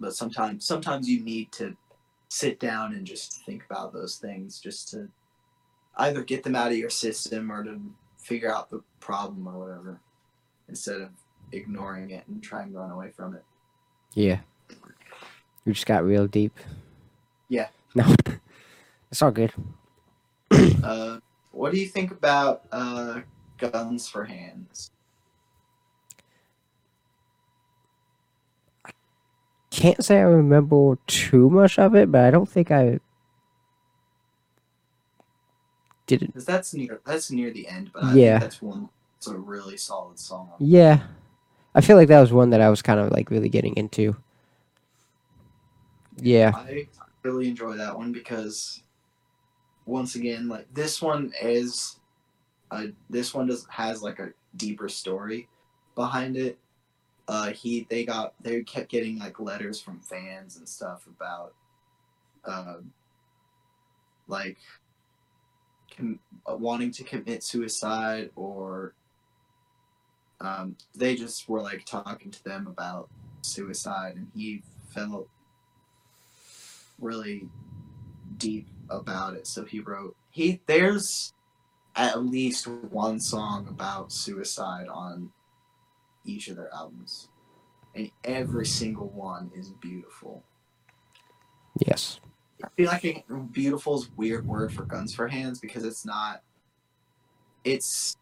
but 0.00 0.14
sometimes 0.14 0.66
sometimes 0.66 1.08
you 1.08 1.20
need 1.22 1.50
to 1.52 1.76
sit 2.28 2.58
down 2.58 2.94
and 2.94 3.06
just 3.06 3.44
think 3.44 3.64
about 3.68 3.92
those 3.92 4.16
things 4.16 4.58
just 4.60 4.88
to 4.90 5.08
either 5.98 6.22
get 6.22 6.42
them 6.42 6.56
out 6.56 6.72
of 6.72 6.76
your 6.76 6.90
system 6.90 7.50
or 7.50 7.64
to 7.64 7.80
figure 8.18 8.52
out 8.52 8.70
the 8.70 8.82
problem 9.00 9.46
or 9.46 9.58
whatever 9.58 10.00
instead 10.68 11.00
of 11.00 11.10
ignoring 11.52 12.10
it 12.10 12.24
and 12.26 12.42
trying 12.42 12.72
to 12.72 12.78
run 12.78 12.90
away 12.90 13.10
from 13.10 13.34
it. 13.34 13.44
yeah. 14.14 14.40
We 15.64 15.72
just 15.72 15.86
got 15.86 16.04
real 16.04 16.28
deep. 16.28 16.56
Yeah. 17.48 17.68
No, 17.94 18.14
it's 19.10 19.20
all 19.20 19.32
good. 19.32 19.52
Uh, 20.82 21.18
what 21.50 21.72
do 21.72 21.80
you 21.80 21.86
think 21.86 22.12
about 22.12 22.62
uh, 22.70 23.20
guns 23.58 24.08
for 24.08 24.24
hands? 24.24 24.92
Can't 29.76 30.02
say 30.02 30.16
I 30.16 30.22
remember 30.22 30.96
too 31.06 31.50
much 31.50 31.78
of 31.78 31.94
it, 31.94 32.10
but 32.10 32.22
I 32.24 32.30
don't 32.30 32.48
think 32.48 32.70
I 32.70 32.98
didn't. 36.06 36.28
Because 36.28 36.46
that's 36.46 36.72
near 36.72 37.02
that's 37.04 37.30
near 37.30 37.50
the 37.50 37.68
end, 37.68 37.90
but 37.92 38.04
I 38.04 38.14
Yeah. 38.14 38.38
think 38.38 38.40
that's 38.40 38.62
one. 38.62 38.88
It's 39.18 39.26
a 39.26 39.36
really 39.36 39.76
solid 39.76 40.18
song. 40.18 40.48
Yeah, 40.58 41.00
I 41.74 41.82
feel 41.82 41.98
like 41.98 42.08
that 42.08 42.20
was 42.22 42.32
one 42.32 42.48
that 42.50 42.62
I 42.62 42.70
was 42.70 42.80
kind 42.80 42.98
of 42.98 43.10
like 43.10 43.30
really 43.30 43.50
getting 43.50 43.76
into. 43.76 44.16
Yeah, 46.22 46.52
I 46.54 46.88
really 47.22 47.46
enjoy 47.46 47.76
that 47.76 47.98
one 47.98 48.12
because 48.12 48.82
once 49.84 50.14
again, 50.14 50.48
like 50.48 50.72
this 50.72 51.02
one 51.02 51.34
is, 51.42 52.00
uh, 52.70 52.86
this 53.10 53.34
one 53.34 53.46
does 53.48 53.66
has 53.68 54.02
like 54.02 54.20
a 54.20 54.30
deeper 54.56 54.88
story 54.88 55.48
behind 55.94 56.38
it. 56.38 56.58
Uh, 57.28 57.50
he 57.52 57.86
they 57.90 58.04
got 58.04 58.34
they 58.40 58.62
kept 58.62 58.88
getting 58.88 59.18
like 59.18 59.40
letters 59.40 59.80
from 59.80 60.00
fans 60.00 60.56
and 60.56 60.68
stuff 60.68 61.06
about, 61.06 61.54
uh, 62.44 62.76
like, 64.28 64.58
com- 65.96 66.20
uh, 66.48 66.56
wanting 66.56 66.90
to 66.92 67.04
commit 67.04 67.42
suicide 67.42 68.30
or. 68.36 68.94
Um, 70.38 70.76
they 70.94 71.16
just 71.16 71.48
were 71.48 71.62
like 71.62 71.86
talking 71.86 72.30
to 72.30 72.44
them 72.44 72.66
about 72.66 73.08
suicide, 73.40 74.16
and 74.16 74.28
he 74.34 74.62
felt 74.90 75.28
really 76.98 77.48
deep 78.36 78.68
about 78.90 79.34
it. 79.34 79.46
So 79.46 79.64
he 79.64 79.80
wrote 79.80 80.14
he 80.30 80.60
there's 80.66 81.32
at 81.94 82.24
least 82.24 82.68
one 82.68 83.18
song 83.20 83.66
about 83.68 84.12
suicide 84.12 84.88
on 84.88 85.30
each 86.26 86.48
of 86.48 86.56
their 86.56 86.72
albums. 86.74 87.28
And 87.94 88.10
every 88.24 88.66
single 88.66 89.08
one 89.08 89.50
is 89.54 89.70
beautiful. 89.80 90.42
yes, 91.86 92.20
I 92.62 92.68
feel 92.76 92.88
like 92.88 93.24
beautiful 93.52 94.00
is 94.00 94.06
a 94.06 94.10
weird 94.16 94.46
word 94.46 94.72
for 94.72 94.84
guns 94.84 95.14
for 95.14 95.28
hands 95.28 95.60
because 95.60 95.84
it's 95.84 96.04
not 96.04 96.42
it's 97.64 98.16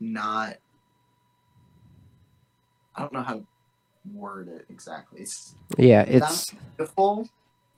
not 0.00 0.56
I 2.94 3.00
don't 3.00 3.12
know 3.12 3.22
how 3.22 3.34
to 3.34 3.46
word 4.12 4.48
it 4.48 4.66
exactly. 4.68 5.20
It's 5.20 5.54
yeah, 5.76 6.02
it's 6.02 6.50
it's 6.50 6.54
beautiful, 6.76 7.28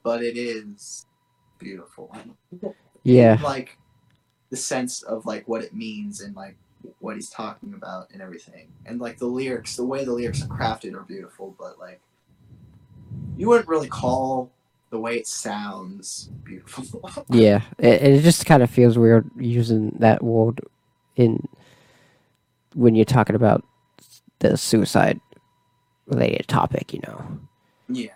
but 0.02 0.22
it 0.22 0.36
is 0.36 1.06
beautiful. 1.58 2.14
yeah, 3.02 3.38
Like 3.42 3.78
the 4.50 4.56
sense 4.56 5.02
of 5.02 5.26
like 5.26 5.46
what 5.46 5.62
it 5.62 5.74
means 5.74 6.20
and 6.20 6.34
like 6.34 6.56
what 6.98 7.16
he's 7.16 7.30
talking 7.30 7.74
about 7.74 8.10
and 8.12 8.22
everything. 8.22 8.68
And 8.86 9.00
like 9.00 9.18
the 9.18 9.26
lyrics, 9.26 9.76
the 9.76 9.84
way 9.84 10.04
the 10.04 10.12
lyrics 10.12 10.42
are 10.42 10.48
crafted 10.48 10.94
are 10.94 11.02
beautiful, 11.02 11.54
but 11.58 11.78
like 11.78 12.00
you 13.36 13.48
wouldn't 13.48 13.68
really 13.68 13.88
call 13.88 14.52
the 14.90 14.98
way 14.98 15.16
it 15.16 15.26
sounds 15.26 16.30
beautiful. 16.44 17.10
yeah. 17.30 17.62
It, 17.78 18.02
it 18.02 18.22
just 18.22 18.46
kind 18.46 18.62
of 18.62 18.70
feels 18.70 18.98
weird 18.98 19.30
using 19.36 19.96
that 20.00 20.22
word 20.22 20.60
in 21.16 21.48
when 22.74 22.94
you're 22.94 23.04
talking 23.04 23.36
about 23.36 23.64
the 24.40 24.56
suicide 24.56 25.20
related 26.06 26.48
topic, 26.48 26.92
you 26.92 27.00
know. 27.06 27.40
Yeah. 27.88 28.14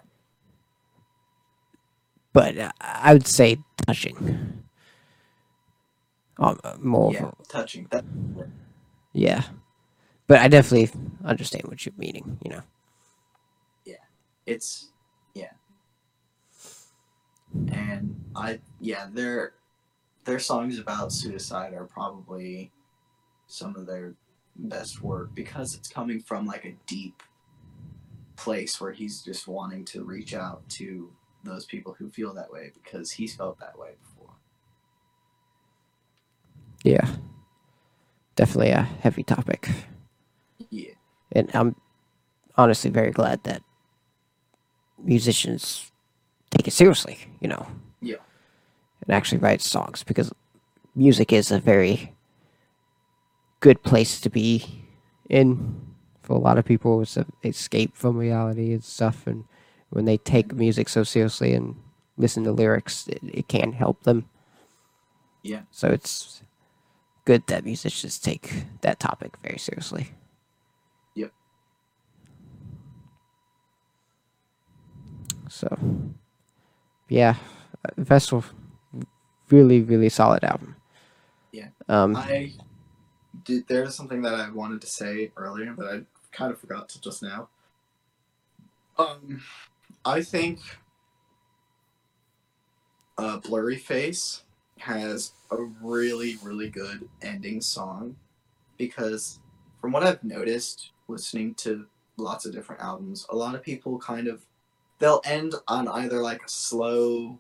But 2.33 2.59
uh, 2.59 2.73
I 2.81 3.13
would 3.13 3.27
say 3.27 3.59
touching. 3.87 4.64
Um, 6.39 6.59
more 6.81 7.13
Yeah. 7.13 7.27
a, 7.27 7.43
Touching. 7.49 7.87
That. 7.91 8.05
yeah. 9.13 9.45
But 10.27 10.41
I 10.41 10.49
definitely 10.49 10.91
understand 11.25 11.65
what 11.67 11.85
you're 11.85 11.95
meaning, 11.99 12.39
you 12.43 12.51
know. 12.51 12.63
Yeah, 13.85 13.97
it's 14.47 14.91
yeah. 15.35 15.53
And 17.73 18.17
I 18.35 18.61
yeah 18.81 19.07
their 19.13 19.55
their 20.25 20.39
songs 20.39 20.79
about 20.79 21.13
suicide 21.13 21.75
are 21.75 21.85
probably 21.85 22.73
some 23.47 23.77
of 23.77 23.87
their 23.87 24.15
best 24.57 25.03
work 25.03 25.35
because 25.35 25.75
it's 25.75 25.89
coming 25.89 26.21
from 26.21 26.47
like 26.47 26.65
a 26.65 26.75
deep 26.87 27.23
place 28.37 28.81
where 28.81 28.93
he's 28.93 29.23
just 29.23 29.47
wanting 29.47 29.85
to 29.85 30.05
reach 30.05 30.35
out 30.35 30.69
to 30.69 31.13
those 31.45 31.65
people 31.67 31.95
who 31.99 32.11
feel 32.11 32.33
that 32.35 32.51
way 32.51 32.73
because 32.83 33.13
he's 33.13 33.35
felt 33.35 33.59
that 33.61 33.79
way 33.79 33.91
before. 34.03 34.14
Yeah. 36.85 37.09
Definitely 38.37 38.71
a 38.71 38.83
heavy 38.83 39.25
topic. 39.25 39.71
Yeah. 40.71 40.93
And 41.33 41.51
I'm 41.55 41.75
honestly 42.57 42.91
very 42.91 43.11
glad 43.11 43.43
that 43.45 43.63
musicians 45.03 45.91
take 46.51 46.69
it 46.69 46.73
seriously, 46.73 47.19
you 47.41 47.49
know. 47.49 47.67
Yeah. 48.01 48.17
And 49.03 49.15
actually 49.15 49.39
write 49.39 49.63
songs 49.63 50.05
because 50.05 50.33
music 50.95 51.33
is 51.33 51.51
a 51.51 51.59
very 51.59 52.15
good 53.61 53.83
place 53.83 54.21
to 54.21 54.31
be 54.31 54.85
in 55.29 55.81
for 56.23 56.35
a 56.35 56.39
lot 56.39 56.59
of 56.59 56.65
people. 56.65 57.01
It's 57.01 57.17
an 57.17 57.33
escape 57.43 57.97
from 57.97 58.19
reality 58.19 58.73
and 58.73 58.85
stuff. 58.85 59.27
And 59.27 59.45
when 59.91 60.05
they 60.05 60.19
take 60.19 60.53
music 60.53 60.89
so 60.89 61.03
seriously 61.03 61.55
and 61.55 61.77
listen 62.19 62.45
to 62.45 62.53
lyrics, 62.53 63.09
it, 63.09 63.21
it 63.23 63.49
can 63.49 63.73
help 63.73 64.03
them. 64.03 64.29
Yeah. 65.43 65.63
So 65.71 65.89
it's 65.89 66.43
good 67.25 67.47
that 67.47 67.65
musicians 67.65 68.19
take 68.19 68.65
that 68.83 69.01
topic 69.01 69.37
very 69.43 69.59
seriously. 69.59 70.11
Yep. 71.15 71.33
So, 75.49 75.79
yeah, 77.09 77.37
uh, 77.85 77.91
Vessel, 77.97 78.45
really, 79.51 79.81
really 79.81 80.09
solid 80.09 80.45
album. 80.45 80.77
Yeah. 81.53 81.69
Um. 81.89 82.17
I 82.17 82.53
did. 83.45 83.67
There's 83.69 83.95
something 83.95 84.23
that 84.23 84.35
I 84.35 84.51
wanted 84.51 84.81
to 84.81 84.87
say 84.87 85.33
earlier, 85.37 85.73
but 85.77 85.87
I 85.87 86.01
kind 86.33 86.53
of 86.53 86.59
forgot 86.61 86.89
to 86.91 87.01
just 87.01 87.23
now. 87.23 87.49
Um, 88.99 89.43
I 90.05 90.23
think 90.23 90.61
uh, 93.19 93.39
Blurryface 93.41 94.43
has 94.79 95.33
a 95.55 95.71
really, 95.81 96.37
really 96.43 96.69
good 96.69 97.09
ending 97.23 97.61
song 97.61 98.17
because, 98.77 99.41
from 99.81 99.93
what 99.93 100.05
I've 100.05 100.23
noticed 100.25 100.91
listening 101.09 101.55
to 101.57 101.87
lots 102.17 102.47
of 102.47 102.53
different 102.53 102.83
albums, 102.83 103.27
a 103.31 103.37
lot 103.37 103.55
of 103.55 103.63
people 103.63 103.99
kind 103.99 104.29
of 104.29 104.45
they'll 104.99 105.21
end 105.25 105.55
on 105.69 105.89
either 105.89 106.21
like 106.21 106.43
a 106.43 106.49
slow, 106.49 107.39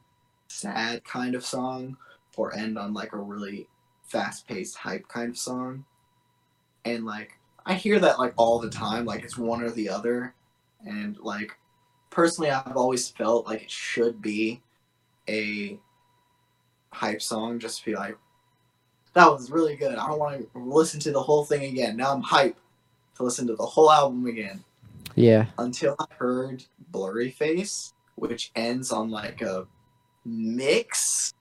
sad 0.49 1.05
kind 1.05 1.35
of 1.35 1.45
song 1.45 1.97
or 2.37 2.55
end 2.55 2.79
on 2.79 2.93
like 2.93 3.13
a 3.13 3.19
really 3.19 3.69
fast 4.03 4.47
paced 4.47 4.77
hype 4.77 5.07
kind 5.09 5.31
of 5.31 5.39
song. 5.39 5.85
And 6.85 7.05
like 7.05 7.39
I 7.67 7.75
hear 7.75 7.99
that 8.01 8.19
like 8.19 8.35
all 8.37 8.59
the 8.59 8.71
time, 8.71 9.05
like 9.05 9.23
it's 9.23 9.39
one 9.39 9.63
or 9.63 9.71
the 9.71 9.89
other. 9.89 10.35
And 10.85 11.17
like 11.19 11.57
personally 12.11 12.51
I've 12.51 12.77
always 12.77 13.09
felt 13.09 13.47
like 13.47 13.63
it 13.63 13.71
should 13.71 14.21
be 14.21 14.61
a 15.29 15.79
hype 16.95 17.21
song 17.21 17.59
just 17.59 17.81
to 17.81 17.85
be 17.85 17.95
like 17.95 18.17
that 19.15 19.31
was 19.31 19.51
really 19.51 19.77
good. 19.77 19.97
I 19.97 20.09
don't 20.09 20.19
want 20.19 20.53
to 20.53 20.59
listen 20.59 20.99
to 21.01 21.13
the 21.13 21.23
whole 21.23 21.45
thing 21.45 21.65
again. 21.65 21.97
Now 21.97 22.13
I'm 22.13 22.23
hype 22.23 22.59
to 23.17 23.23
listen 23.23 23.47
to 23.47 23.55
the 23.55 23.65
whole 23.65 23.91
album 23.91 24.27
again. 24.27 24.65
Yeah. 25.15 25.47
Until 25.59 25.95
I 26.01 26.07
heard 26.15 26.65
Blurryface, 26.91 27.93
which 28.17 28.51
ends 28.57 28.91
on 28.91 29.11
like 29.11 29.41
a 29.43 29.67
mix 30.25 31.33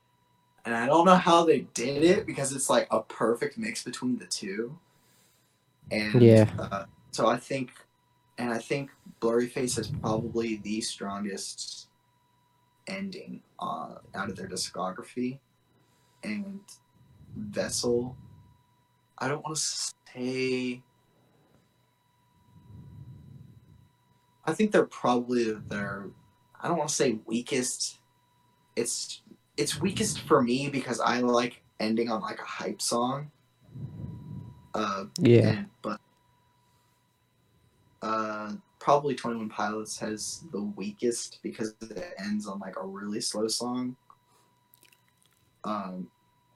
and 0.66 0.74
I 0.76 0.86
don't 0.86 1.06
know 1.06 1.16
how 1.16 1.44
they 1.44 1.62
did 1.74 2.04
it 2.04 2.26
because 2.26 2.54
it's 2.54 2.70
like 2.70 2.88
a 2.92 3.02
perfect 3.02 3.58
mix 3.58 3.84
between 3.84 4.18
the 4.18 4.26
two. 4.26 4.78
And 5.92 6.22
Yeah. 6.22 6.50
uh, 6.58 6.86
so 7.12 7.28
I 7.28 7.38
think, 7.38 7.72
and 8.38 8.52
I 8.52 8.60
think 8.60 8.90
Blurryface 9.20 9.78
is 9.78 9.88
probably 9.88 10.58
the 10.58 10.80
strongest 10.82 11.90
ending 12.88 13.41
uh, 13.60 13.95
out 14.15 14.30
of 14.30 14.35
their 14.35 14.47
discography. 14.47 15.39
And 16.23 16.61
Vessel, 17.35 18.15
I 19.18 19.27
don't 19.27 19.43
want 19.43 19.57
to 19.57 19.61
say. 19.61 20.81
I 24.45 24.53
think 24.53 24.72
they're 24.72 24.85
probably 24.85 25.53
their. 25.69 26.07
I 26.60 26.68
don't 26.68 26.77
want 26.77 26.89
to 26.89 26.95
say 26.95 27.19
weakest. 27.26 27.99
It's 28.76 29.22
it's 29.57 29.80
weakest 29.80 30.22
for 30.22 30.41
me 30.41 30.69
because 30.69 30.99
I 30.99 31.19
like 31.19 31.61
ending 31.80 32.10
on 32.10 32.22
like 32.22 32.39
a 32.39 32.45
hype 32.45 32.81
song. 32.81 33.31
Uh, 34.73 35.05
Yeah. 35.19 35.49
and, 35.49 35.68
but 35.81 35.99
uh, 38.01 38.53
probably 38.84 39.15
Twenty 39.15 39.38
One 39.38 39.47
Pilots 39.47 39.97
has 39.99 40.43
the 40.51 40.61
weakest 40.61 41.39
because 41.41 41.73
it 41.81 42.14
ends 42.19 42.47
on 42.47 42.60
like 42.60 42.76
a 42.76 42.85
really 42.85 43.22
slow 43.22 43.47
song. 43.47 43.95
Um, 45.64 46.07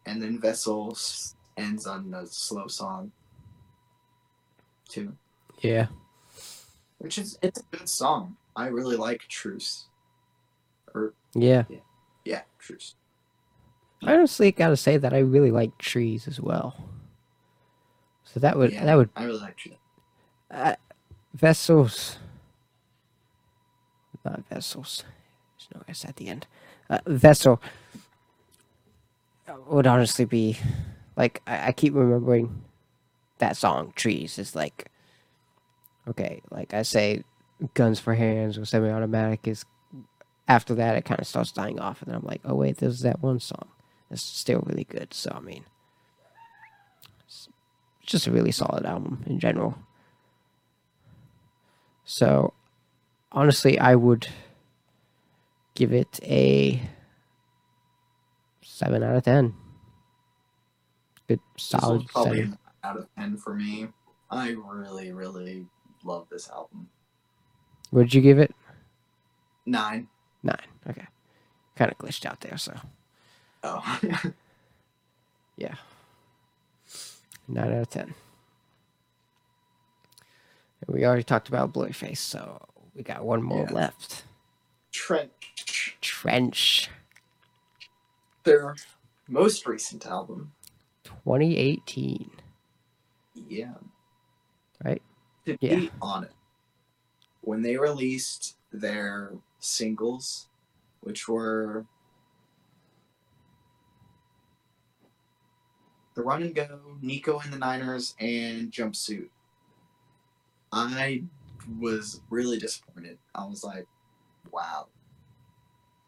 and 0.05 0.21
then 0.21 0.37
Vessels 0.37 1.35
ends 1.55 1.87
on 1.87 2.13
a 2.13 2.27
slow 2.27 2.67
song. 2.67 3.13
Too, 4.89 5.15
Yeah. 5.59 5.87
which 6.97 7.17
is 7.17 7.39
it's 7.41 7.61
a 7.61 7.77
good 7.77 7.87
song. 7.87 8.35
I 8.57 8.67
really 8.67 8.97
like 8.97 9.21
Truce. 9.29 9.87
Or 10.93 11.13
Yeah. 11.33 11.63
yeah, 12.25 12.41
Truce. 12.59 12.95
I 14.03 14.13
honestly 14.13 14.51
gotta 14.51 14.75
say 14.75 14.97
that 14.97 15.13
I 15.13 15.19
really 15.19 15.51
like 15.51 15.77
Truce 15.77 16.27
as 16.27 16.41
well. 16.41 16.89
So 18.25 18.41
that 18.41 18.57
would 18.57 18.73
Yeah. 18.73 18.83
that 18.83 18.95
would 18.95 19.09
I 19.15 19.23
really 19.23 19.39
like 19.39 19.57
uh, 20.49 20.75
vessels. 21.38 22.18
Not 24.26 24.43
vessels. 24.49 25.05
There's 25.57 25.69
no 25.73 25.81
S 25.88 26.03
at 26.03 26.18
the 26.18 26.27
end. 26.27 26.47
Uh, 26.89 26.99
vessel 27.05 27.61
would 29.68 29.88
honestly 29.88 30.26
be 30.26 30.57
like 31.15 31.41
I, 31.47 31.68
I 31.68 31.72
keep 31.72 31.93
remembering 31.93 32.64
that 33.39 33.57
song 33.57 33.93
Truce 33.95 34.39
is 34.39 34.55
like 34.55 34.89
okay 36.07 36.41
like 36.51 36.73
i 36.73 36.81
say 36.81 37.23
guns 37.73 37.99
for 37.99 38.14
hands 38.14 38.57
or 38.57 38.65
semi-automatic 38.65 39.47
is 39.47 39.65
after 40.47 40.73
that 40.76 40.95
it 40.95 41.05
kind 41.05 41.19
of 41.19 41.27
starts 41.27 41.51
dying 41.51 41.80
off 41.80 42.01
and 42.01 42.09
then 42.09 42.15
i'm 42.18 42.26
like 42.26 42.41
oh 42.45 42.55
wait 42.55 42.77
there's 42.77 43.01
that 43.01 43.22
one 43.22 43.39
song 43.39 43.68
that's 44.09 44.22
still 44.22 44.64
really 44.65 44.85
good 44.85 45.14
so 45.14 45.31
i 45.35 45.39
mean 45.39 45.64
it's 47.26 47.49
just 48.05 48.27
a 48.27 48.31
really 48.31 48.51
solid 48.51 48.85
album 48.85 49.23
in 49.27 49.39
general 49.39 49.77
so 52.09 52.53
honestly 53.34 53.77
i 53.79 53.93
would 53.93 54.27
give 55.75 55.91
it 55.93 56.19
a 56.23 56.81
7 58.63 59.03
out 59.03 59.15
of 59.15 59.23
10 59.23 59.53
good 61.27 61.39
This 61.55 61.63
solid 61.63 62.07
probably 62.07 62.38
seven. 62.39 62.57
out 62.84 62.95
of 62.97 63.07
ten 63.17 63.35
for 63.38 63.53
me. 63.53 63.88
I 64.31 64.51
really, 64.51 65.11
really 65.11 65.65
love 66.05 66.27
this 66.31 66.49
album. 66.49 66.88
what 67.91 68.03
did 68.03 68.13
you 68.13 68.21
give 68.21 68.39
it 68.39 68.55
Nine. 69.65 70.07
Nine. 70.43 70.55
Okay. 70.89 71.05
Kind 71.75 71.91
of 71.91 71.97
glitched 71.97 72.25
out 72.25 72.39
there, 72.39 72.57
so 72.57 72.73
Oh. 73.63 73.99
yeah. 75.57 75.75
Nine 77.49 77.73
out 77.73 77.81
of 77.81 77.89
ten. 77.89 78.13
And 80.88 80.95
we 80.95 81.05
already 81.05 81.23
talked 81.23 81.49
about 81.49 81.73
Blurryface, 81.73 82.18
so 82.18 82.65
we 82.95 83.03
got 83.03 83.26
one 83.26 83.43
more 83.43 83.65
Yeah. 83.69 83.73
left. 83.73 84.23
Trench. 84.91 85.97
Trench, 86.01 86.89
Their 88.43 88.76
most 89.27 89.65
recent 89.68 90.05
album. 90.05 90.53
2018. 91.03 92.31
Yeah. 93.34 93.73
Right? 94.84 95.01
To 95.45 95.57
Yeah. 95.59 95.76
be 95.76 95.91
honest, 96.01 96.34
when 97.41 97.61
they 97.61 97.76
released 97.77 98.55
their 98.72 99.34
singles, 99.59 100.47
which 101.01 101.27
were 101.27 101.85
The 106.14 106.23
Run 106.23 106.41
and 106.43 106.55
Go, 106.55 106.97
Nico 107.01 107.39
and 107.39 107.51
the 107.53 107.59
Niners, 107.59 108.15
and 108.19 108.72
Jumpsuit. 108.72 109.30
I 110.72 111.23
was 111.80 112.22
really 112.30 112.57
disappointed. 112.57 113.18
I 113.35 113.45
was 113.45 113.64
like, 113.64 113.88
wow, 114.52 114.88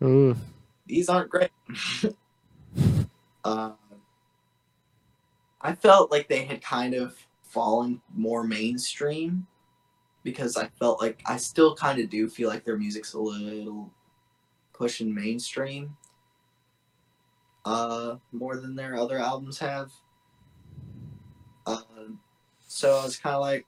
Mm. 0.01 0.37
these 0.87 1.09
aren't 1.09 1.29
great. 1.29 1.51
uh, 3.43 3.71
I 5.61 5.75
felt 5.75 6.09
like 6.09 6.29
they 6.29 6.45
had 6.45 6.61
kind 6.61 6.93
of 6.93 7.17
fallen 7.43 8.01
more 8.15 8.43
mainstream 8.43 9.45
because 10.23 10.55
I 10.55 10.67
felt 10.79 11.01
like 11.01 11.21
I 11.25 11.37
still 11.37 11.75
kind 11.75 11.99
of 11.99 12.09
do 12.09 12.29
feel 12.29 12.47
like 12.49 12.63
their 12.63 12.77
music's 12.77 13.13
a 13.13 13.19
little 13.19 13.91
pushing 14.73 15.13
mainstream 15.13 15.97
uh, 17.65 18.15
more 18.31 18.57
than 18.57 18.75
their 18.75 18.95
other 18.95 19.19
albums 19.19 19.59
have. 19.59 19.91
Uh, 21.65 21.81
so 22.67 22.97
I 22.99 23.03
was 23.03 23.17
kind 23.17 23.35
of 23.35 23.41
like 23.41 23.65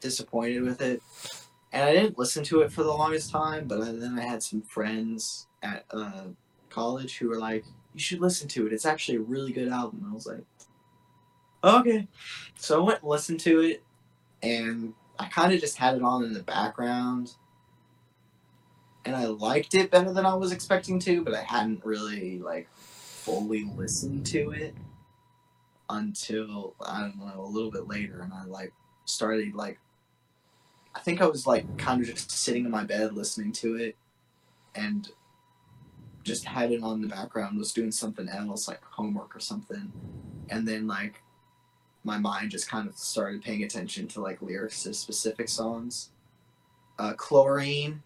disappointed 0.00 0.62
with 0.62 0.80
it. 0.80 1.02
And 1.72 1.84
I 1.84 1.92
didn't 1.92 2.18
listen 2.18 2.42
to 2.44 2.60
it 2.62 2.72
for 2.72 2.82
the 2.82 2.92
longest 2.92 3.30
time, 3.30 3.68
but 3.68 3.80
then 4.00 4.18
I 4.18 4.22
had 4.22 4.42
some 4.42 4.62
friends 4.62 5.46
at 5.62 5.84
uh, 5.90 6.24
college 6.68 7.18
who 7.18 7.28
were 7.28 7.38
like, 7.38 7.64
"You 7.94 8.00
should 8.00 8.20
listen 8.20 8.48
to 8.48 8.66
it. 8.66 8.72
It's 8.72 8.86
actually 8.86 9.18
a 9.18 9.22
really 9.22 9.52
good 9.52 9.68
album." 9.68 10.00
And 10.02 10.10
I 10.10 10.14
was 10.14 10.26
like, 10.26 10.44
"Okay." 11.62 12.08
So 12.56 12.80
I 12.80 12.84
went 12.84 13.02
and 13.02 13.10
listened 13.10 13.40
to 13.40 13.60
it, 13.60 13.84
and 14.42 14.94
I 15.18 15.26
kind 15.28 15.52
of 15.52 15.60
just 15.60 15.76
had 15.76 15.94
it 15.94 16.02
on 16.02 16.24
in 16.24 16.32
the 16.32 16.42
background, 16.42 17.34
and 19.04 19.14
I 19.14 19.26
liked 19.26 19.74
it 19.74 19.90
better 19.90 20.12
than 20.12 20.26
I 20.26 20.34
was 20.34 20.52
expecting 20.52 20.98
to, 21.00 21.22
but 21.22 21.34
I 21.34 21.42
hadn't 21.42 21.84
really 21.84 22.38
like 22.38 22.68
fully 22.74 23.64
listened 23.76 24.26
to 24.26 24.50
it 24.50 24.74
until 25.88 26.74
I 26.80 27.00
don't 27.02 27.18
know 27.18 27.44
a 27.44 27.46
little 27.46 27.70
bit 27.70 27.86
later, 27.86 28.20
and 28.20 28.32
I 28.32 28.44
like 28.44 28.72
started 29.04 29.54
like 29.54 29.78
I 30.94 31.00
think 31.00 31.20
I 31.20 31.26
was 31.26 31.46
like 31.46 31.78
kind 31.78 32.00
of 32.00 32.08
just 32.08 32.30
sitting 32.30 32.64
in 32.64 32.70
my 32.70 32.84
bed 32.84 33.14
listening 33.14 33.52
to 33.52 33.76
it 33.76 33.96
and 34.74 35.08
just 36.22 36.44
had 36.44 36.72
it 36.72 36.82
on 36.82 36.96
in 36.96 37.02
the 37.02 37.08
background, 37.08 37.58
was 37.58 37.72
doing 37.72 37.92
something 37.92 38.28
else, 38.28 38.68
like 38.68 38.82
homework 38.82 39.34
or 39.34 39.40
something. 39.40 39.92
And 40.48 40.66
then 40.66 40.86
like 40.86 41.22
my 42.04 42.18
mind 42.18 42.50
just 42.50 42.68
kind 42.68 42.88
of 42.88 42.96
started 42.96 43.42
paying 43.42 43.62
attention 43.62 44.08
to 44.08 44.20
like 44.20 44.42
lyrics 44.42 44.82
to 44.82 44.94
specific 44.94 45.48
songs. 45.48 46.10
Uh, 46.98 47.14
Chlorine 47.14 48.02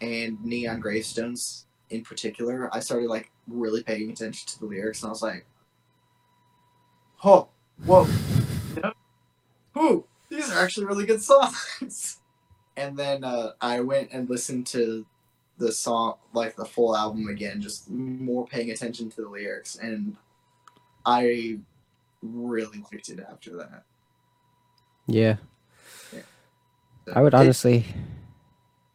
and 0.00 0.42
Neon 0.42 0.80
Gravestones 0.80 1.66
in 1.90 2.02
particular, 2.02 2.74
I 2.74 2.80
started 2.80 3.08
like 3.08 3.30
really 3.46 3.82
paying 3.82 4.10
attention 4.10 4.46
to 4.48 4.60
the 4.60 4.66
lyrics 4.66 5.02
and 5.02 5.08
I 5.08 5.10
was 5.10 5.22
like, 5.22 5.46
Oh, 7.22 7.48
whoa. 7.84 8.06
Ooh, 9.76 10.04
these 10.30 10.50
are 10.50 10.62
actually 10.62 10.86
really 10.86 11.06
good 11.06 11.22
songs. 11.22 12.18
and 12.80 12.96
then 12.96 13.24
uh, 13.24 13.52
I 13.60 13.80
went 13.80 14.10
and 14.12 14.28
listened 14.28 14.66
to 14.68 15.04
the 15.58 15.70
song, 15.70 16.14
like 16.32 16.56
the 16.56 16.64
full 16.64 16.96
album 16.96 17.28
again, 17.28 17.60
just 17.60 17.90
more 17.90 18.46
paying 18.46 18.70
attention 18.70 19.10
to 19.10 19.22
the 19.22 19.28
lyrics, 19.28 19.76
and 19.76 20.16
I 21.04 21.58
really 22.22 22.82
liked 22.90 23.10
it 23.10 23.20
after 23.20 23.56
that. 23.58 23.84
Yeah. 25.06 25.36
Yeah. 26.12 26.22
I 27.14 27.20
would 27.22 27.34
honestly. 27.34 27.84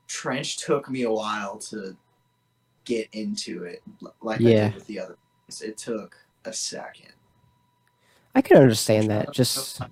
Trench 0.07 0.57
took 0.57 0.89
me 0.89 1.03
a 1.03 1.11
while 1.11 1.57
to 1.57 1.95
get 2.85 3.09
into 3.13 3.63
it, 3.63 3.83
like 4.21 4.39
I 4.41 4.43
Yeah. 4.43 4.67
did 4.69 4.75
with 4.75 4.87
the 4.87 4.99
other. 4.99 5.17
It 5.61 5.77
took 5.77 6.15
a 6.45 6.53
second. 6.53 7.13
I 8.33 8.41
can 8.41 8.57
understand 8.57 9.05
I 9.11 9.19
that. 9.19 9.33
Just 9.33 9.81
I 9.81 9.87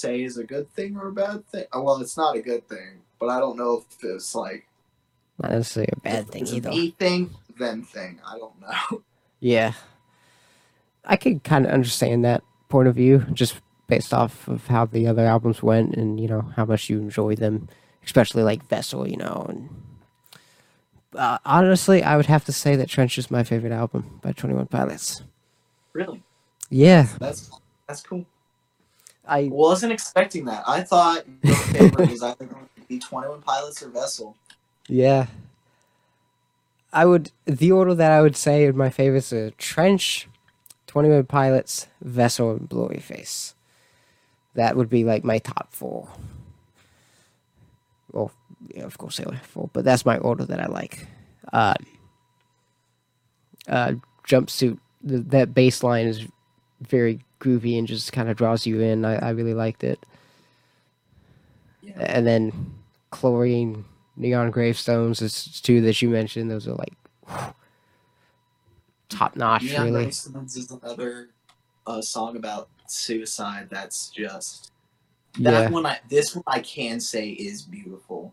say 0.00 0.22
is 0.22 0.38
a 0.38 0.44
good 0.44 0.70
thing 0.74 0.96
or 0.96 1.08
a 1.08 1.12
bad 1.12 1.46
thing. 1.48 1.64
Uh, 1.74 1.80
Well, 1.82 2.00
it's 2.00 2.16
not 2.16 2.36
a 2.36 2.42
good 2.42 2.68
thing, 2.68 3.02
but 3.18 3.28
I 3.28 3.38
don't 3.40 3.56
know 3.56 3.84
if 3.90 4.04
it's 4.04 4.34
like 4.34 4.66
not 5.42 5.50
necessarily 5.52 5.90
a 5.96 6.00
bad 6.00 6.24
if 6.24 6.28
thing 6.30 6.46
either. 6.48 6.70
thing, 6.98 7.30
them 7.58 7.82
thing. 7.82 8.20
I 8.26 8.38
don't 8.38 8.60
know. 8.60 9.02
Yeah. 9.40 9.74
I 11.04 11.16
could 11.16 11.44
kind 11.44 11.66
of 11.66 11.72
understand 11.72 12.24
that 12.24 12.42
point 12.70 12.88
of 12.88 12.94
view 12.94 13.24
just 13.32 13.60
based 13.86 14.14
off 14.14 14.48
of 14.48 14.66
how 14.66 14.86
the 14.86 15.06
other 15.06 15.26
albums 15.26 15.62
went 15.62 15.94
and, 15.94 16.18
you 16.18 16.26
know, 16.26 16.40
how 16.56 16.64
much 16.64 16.88
you 16.88 16.98
enjoy 16.98 17.36
them, 17.36 17.68
especially 18.02 18.42
like 18.42 18.66
Vessel, 18.68 19.06
you 19.06 19.18
know. 19.18 19.44
And 19.48 19.68
uh, 21.14 21.38
honestly, 21.44 22.02
I 22.02 22.16
would 22.16 22.26
have 22.26 22.44
to 22.46 22.52
say 22.52 22.76
that 22.76 22.88
Trench 22.88 23.18
is 23.18 23.30
my 23.30 23.44
favorite 23.44 23.72
album 23.72 24.18
by 24.22 24.32
21 24.32 24.66
Pilots. 24.68 25.22
Really, 25.92 26.22
Yeah. 26.70 27.06
that's 27.20 27.50
that's 27.86 28.02
cool. 28.02 28.24
I 29.28 29.48
Wasn't 29.50 29.92
expecting 29.92 30.44
that. 30.46 30.64
I 30.66 30.82
thought 30.82 31.24
your 31.42 31.56
favorite 31.56 32.10
was 32.10 32.22
either 32.22 32.44
going 32.44 32.68
to 32.76 32.82
be 32.88 32.98
Twenty 32.98 33.28
One 33.28 33.42
Pilots 33.42 33.82
or 33.82 33.88
Vessel. 33.88 34.36
Yeah. 34.88 35.26
I 36.92 37.04
would 37.04 37.32
the 37.44 37.72
order 37.72 37.94
that 37.94 38.12
I 38.12 38.22
would 38.22 38.36
say 38.36 38.70
my 38.70 38.90
favorites 38.90 39.32
are 39.32 39.50
Trench, 39.52 40.28
Twenty 40.86 41.10
One 41.10 41.24
Pilots, 41.24 41.88
Vessel, 42.00 42.52
and 42.52 42.68
Blurryface. 42.68 43.54
That 44.54 44.76
would 44.76 44.88
be 44.88 45.04
like 45.04 45.24
my 45.24 45.38
top 45.38 45.68
four. 45.72 46.08
Well, 48.12 48.32
yeah, 48.74 48.84
of 48.84 48.96
course 48.96 49.20
were 49.20 49.36
four, 49.42 49.68
but 49.72 49.84
that's 49.84 50.06
my 50.06 50.16
order 50.18 50.44
that 50.46 50.60
I 50.60 50.66
like. 50.66 51.06
Uh, 51.52 51.74
uh, 53.68 53.92
jumpsuit. 54.26 54.78
The, 55.02 55.18
that 55.18 55.54
baseline 55.54 56.06
is 56.06 56.26
very 56.80 57.20
groovy 57.40 57.78
and 57.78 57.86
just 57.86 58.12
kind 58.12 58.28
of 58.28 58.36
draws 58.36 58.66
you 58.66 58.80
in. 58.80 59.04
I, 59.04 59.16
I 59.16 59.30
really 59.30 59.54
liked 59.54 59.84
it. 59.84 59.98
Yeah. 61.82 61.94
And 61.98 62.26
then 62.26 62.74
chlorine, 63.10 63.84
neon 64.16 64.50
gravestones 64.50 65.22
is 65.22 65.60
two 65.60 65.80
that 65.82 66.02
you 66.02 66.08
mentioned. 66.10 66.50
Those 66.50 66.66
are 66.68 66.74
like 66.74 66.94
top 69.08 69.36
notch, 69.36 69.62
Neon 69.62 69.86
really. 69.86 70.02
Gravestones 70.04 70.56
is 70.56 70.70
another 70.70 71.30
uh, 71.86 72.00
song 72.00 72.36
about 72.36 72.68
suicide. 72.86 73.68
That's 73.70 74.10
just 74.10 74.72
that 75.40 75.52
Yeah, 75.52 75.70
one. 75.70 75.86
I 75.86 76.00
this 76.08 76.34
one 76.34 76.44
I 76.46 76.60
can 76.60 77.00
say 77.00 77.30
is 77.30 77.62
beautiful. 77.62 78.32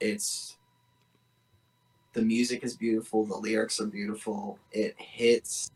It's 0.00 0.56
the 2.12 2.22
music 2.22 2.64
is 2.64 2.76
beautiful. 2.76 3.24
The 3.24 3.36
lyrics 3.36 3.80
are 3.80 3.86
beautiful. 3.86 4.58
It 4.72 4.94
hits. 4.98 5.70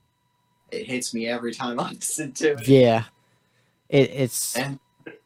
It 0.73 0.87
hits 0.87 1.13
me 1.15 1.27
every 1.27 1.53
time 1.53 1.79
I 1.81 1.91
listen 1.93 2.33
to 2.33 2.53
it. 2.53 2.69
yeah. 2.69 3.05
It, 3.89 4.11
it's 4.11 4.57
And 4.57 4.79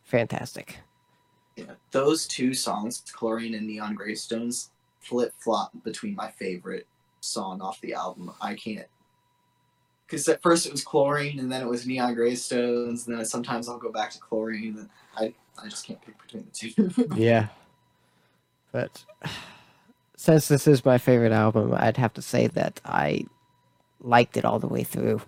fantastic. 0.04 0.78
yeah, 1.56 1.72
those 1.90 2.26
two 2.26 2.54
songs, 2.54 3.02
Chlorine 3.12 3.54
and 3.54 3.66
Neon 3.66 3.94
Gravestones, 3.94 4.70
flip 5.00 5.34
flop 5.38 5.70
between 5.84 6.14
my 6.14 6.30
favorite 6.30 6.86
song 7.20 7.60
off 7.60 7.80
the 7.82 7.92
album. 7.94 8.32
I 8.40 8.54
can't. 8.54 8.86
Because 10.06 10.26
at 10.28 10.42
first 10.42 10.66
it 10.66 10.72
was 10.72 10.84
Chlorine, 10.84 11.38
and 11.40 11.50
then 11.50 11.62
it 11.62 11.68
was 11.68 11.86
Neon 11.86 12.14
Gravestones, 12.14 13.06
and 13.06 13.18
then 13.18 13.24
sometimes 13.24 13.68
I'll 13.68 13.78
go 13.78 13.90
back 13.92 14.10
to 14.12 14.18
Chlorine. 14.20 14.76
And 14.78 14.88
I, 15.16 15.34
I 15.62 15.68
just 15.68 15.86
can't 15.86 16.00
pick 16.02 16.20
between 16.22 16.46
the 16.46 16.50
two. 17.06 17.14
Yeah. 17.16 17.48
But 18.72 19.04
since 20.16 20.48
this 20.48 20.66
is 20.66 20.84
my 20.84 20.98
favorite 20.98 21.32
album, 21.32 21.74
I'd 21.76 21.96
have 21.96 22.12
to 22.14 22.22
say 22.22 22.46
that 22.48 22.80
I 22.84 23.24
liked 24.00 24.36
it 24.36 24.44
all 24.44 24.58
the 24.58 24.68
way 24.68 24.82
through. 24.84 25.20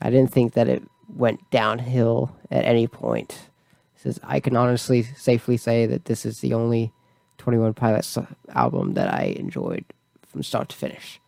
I 0.00 0.10
didn't 0.10 0.32
think 0.32 0.54
that 0.54 0.68
it 0.68 0.82
went 1.08 1.50
downhill 1.50 2.36
at 2.50 2.64
any 2.64 2.86
point. 2.86 3.48
Says 3.96 4.20
I 4.22 4.40
can 4.40 4.56
honestly 4.56 5.02
safely 5.02 5.56
say 5.56 5.86
that 5.86 6.04
this 6.04 6.26
is 6.26 6.40
the 6.40 6.54
only 6.54 6.92
21 7.38 7.74
Pilots 7.74 8.18
album 8.50 8.94
that 8.94 9.12
I 9.12 9.34
enjoyed 9.36 9.84
from 10.26 10.42
start 10.42 10.68
to 10.70 10.76
finish. 10.76 11.20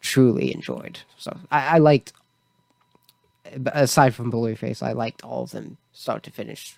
Truly 0.00 0.52
enjoyed. 0.52 1.00
So 1.16 1.36
I, 1.50 1.76
I 1.76 1.78
liked 1.78 2.12
aside 3.66 4.14
from 4.14 4.32
Blurryface, 4.32 4.82
I 4.82 4.92
liked 4.92 5.22
all 5.22 5.42
of 5.44 5.50
them 5.50 5.76
start 5.92 6.22
to 6.24 6.30
finish 6.30 6.76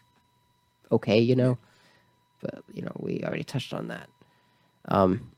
okay, 0.91 1.19
you 1.19 1.35
know 1.35 1.59
but 2.45 2.63
you 2.73 2.83
know 2.83 2.93
we 2.97 3.23
already 3.25 3.45
touched 3.45 3.73
on 3.73 3.89
that. 3.89 4.09
Um, 4.87 5.33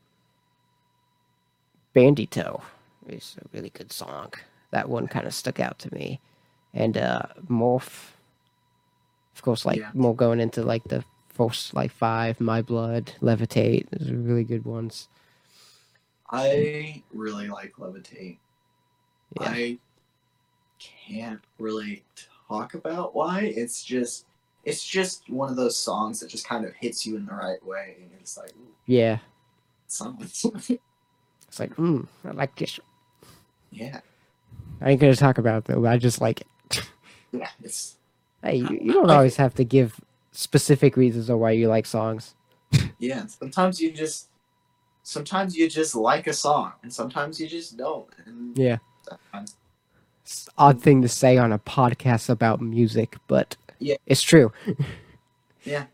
Bandito 1.94 2.62
is 3.06 3.36
a 3.40 3.56
really 3.56 3.70
good 3.70 3.92
song. 3.92 4.32
That 4.76 4.90
one 4.90 5.08
kind 5.08 5.26
of 5.26 5.32
stuck 5.32 5.58
out 5.58 5.78
to 5.78 5.94
me, 5.94 6.20
and 6.74 6.98
uh, 6.98 7.22
Morph, 7.48 8.10
of 9.34 9.40
course, 9.40 9.64
like 9.64 9.78
Yeah. 9.78 9.90
more 9.94 10.14
going 10.14 10.38
into 10.38 10.62
like 10.62 10.84
the 10.84 11.02
first 11.30 11.72
like 11.72 11.90
five, 11.90 12.38
My 12.40 12.60
Blood, 12.60 13.14
Levitate. 13.22 13.88
Those 13.90 14.10
are 14.10 14.16
really 14.16 14.44
good 14.44 14.66
ones. 14.66 15.08
I 16.30 17.02
really 17.10 17.48
like 17.48 17.72
Levitate. 17.78 18.36
Yeah, 19.40 19.48
I 19.48 19.78
can't 20.78 21.40
really 21.58 22.04
talk 22.46 22.74
about 22.74 23.14
why. 23.14 23.44
It's 23.56 23.82
just 23.82 24.26
it's 24.62 24.84
just 24.84 25.30
one 25.30 25.48
of 25.48 25.56
those 25.56 25.78
songs 25.78 26.20
that 26.20 26.28
just 26.28 26.46
kind 26.46 26.66
of 26.66 26.74
hits 26.74 27.06
you 27.06 27.16
in 27.16 27.24
the 27.24 27.32
right 27.32 27.64
way 27.64 27.96
and 27.98 28.10
you're 28.10 28.20
just 28.20 28.36
like 28.36 28.50
"Ooh, 28.50 28.74
yeah. 28.84 29.20
It's 31.48 31.60
like, 31.60 31.74
mm, 31.76 32.06
I 32.26 32.32
like 32.32 32.54
this. 32.56 32.78
yeah. 33.70 34.00
I 34.80 34.90
ain't 34.90 35.00
gonna 35.00 35.16
talk 35.16 35.38
about 35.38 35.58
it 35.58 35.64
though. 35.66 35.86
I 35.86 35.96
just 35.98 36.20
like 36.20 36.40
it. 36.70 36.82
Yeah, 37.32 37.48
it's 37.62 37.96
Hey, 38.42 38.56
you, 38.56 38.78
you 38.80 38.92
don't 38.92 39.10
always 39.10 39.36
have 39.36 39.54
to 39.54 39.64
give 39.64 39.98
specific 40.32 40.96
reasons 40.96 41.28
of 41.28 41.38
why 41.38 41.50
you 41.52 41.68
like 41.68 41.86
songs. 41.86 42.34
yeah. 42.98 43.26
Sometimes 43.26 43.80
you 43.80 43.90
just, 43.90 44.28
sometimes 45.02 45.56
you 45.56 45.68
just 45.68 45.94
like 45.96 46.26
a 46.26 46.32
song, 46.32 46.72
and 46.82 46.92
sometimes 46.92 47.40
you 47.40 47.48
just 47.48 47.76
don't. 47.76 48.08
And 48.26 48.56
Yeah. 48.56 48.78
It's 50.22 50.46
an 50.46 50.52
odd 50.58 50.82
thing 50.82 51.02
to 51.02 51.08
say 51.08 51.36
on 51.38 51.52
a 51.52 51.58
podcast 51.58 52.28
about 52.28 52.60
music, 52.60 53.16
but 53.26 53.56
Yeah. 53.78 53.96
it's 54.06 54.22
true. 54.22 54.52
Yeah. 55.64 55.86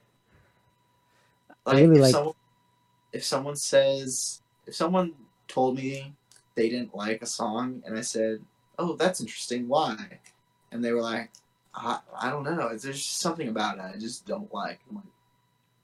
Like, 1.64 1.76
really 1.76 1.96
if 1.96 2.02
like- 2.02 2.12
someone, 2.12 2.34
if 3.12 3.24
someone 3.24 3.56
says, 3.56 4.42
if 4.66 4.74
someone 4.74 5.12
told 5.48 5.76
me 5.76 6.12
they 6.54 6.68
didn't 6.68 6.94
like 6.94 7.22
a 7.22 7.26
song, 7.26 7.82
and 7.86 7.96
I 7.96 8.02
said, 8.02 8.40
"Oh, 8.82 8.96
that's 8.96 9.20
interesting. 9.20 9.68
Why?" 9.68 9.96
and 10.72 10.84
they 10.84 10.92
were 10.92 11.02
like, 11.02 11.30
"I, 11.74 12.00
I 12.20 12.30
don't 12.30 12.44
know. 12.44 12.68
There's 12.68 12.82
just 12.82 13.20
something 13.20 13.48
about 13.48 13.78
it 13.78 13.84
I 13.94 13.98
just 13.98 14.26
don't 14.26 14.52
like." 14.52 14.80
I'm 14.88 14.96
like, 14.96 15.04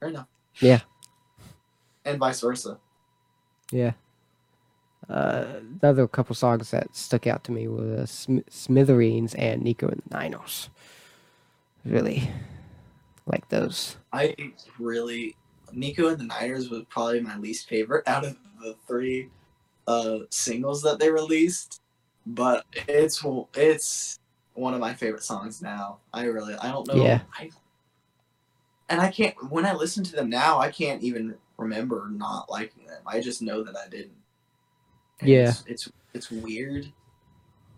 fair 0.01 0.09
enough. 0.09 0.27
Yeah. 0.61 0.81
And 2.05 2.19
vice 2.19 2.41
versa. 2.41 2.79
Yeah. 3.71 3.93
Uh, 5.09 5.45
another 5.81 6.07
couple 6.09 6.35
songs 6.35 6.71
that 6.71 6.95
stuck 6.95 7.27
out 7.27 7.45
to 7.45 7.53
me 7.53 7.69
were 7.69 8.07
Sm- 8.07 8.41
Smithereens 8.51 9.35
and 9.35 9.63
Nico 9.63 9.89
and 9.89 10.03
the 10.07 10.17
Niners. 10.17 10.69
Really 11.85 12.31
like 13.27 13.49
those. 13.49 13.97
I 14.13 14.35
really 14.79 15.37
Nico 15.73 16.09
and 16.09 16.19
the 16.19 16.25
Niners 16.25 16.69
was 16.69 16.85
probably 16.89 17.21
my 17.21 17.37
least 17.39 17.69
favorite 17.69 18.07
out 18.07 18.25
of 18.25 18.37
the 18.61 18.75
three 18.87 19.31
uh 19.87 20.19
singles 20.31 20.83
that 20.83 20.99
they 20.99 21.11
released, 21.11 21.81
but 22.29 22.65
it's 22.87 23.25
it's 23.55 24.19
one 24.55 24.75
of 24.75 24.81
my 24.81 24.93
favorite 24.95 25.23
songs 25.23 25.63
now. 25.63 25.99
I 26.13 26.25
really 26.25 26.55
I 26.55 26.71
don't 26.71 26.87
know. 26.87 27.03
Yeah. 27.03 27.21
I, 27.39 27.51
and 28.89 29.01
I 29.01 29.11
can't 29.11 29.35
when 29.51 29.65
I 29.65 29.73
listen 29.73 30.05
to 30.05 30.13
them 30.17 30.29
now, 30.29 30.59
I 30.59 30.71
can't 30.71 31.03
even 31.03 31.37
remember 31.57 32.09
not 32.13 32.51
liking 32.51 32.87
them. 32.87 33.03
I 33.07 33.21
just 33.21 33.41
know 33.41 33.63
that 33.63 33.77
I 33.77 33.89
didn't. 33.89 34.13
And 35.21 35.29
Yeah. 35.29 35.49
It's, 35.49 35.65
it's 35.67 35.93
it's 36.15 36.31
weird 36.31 36.93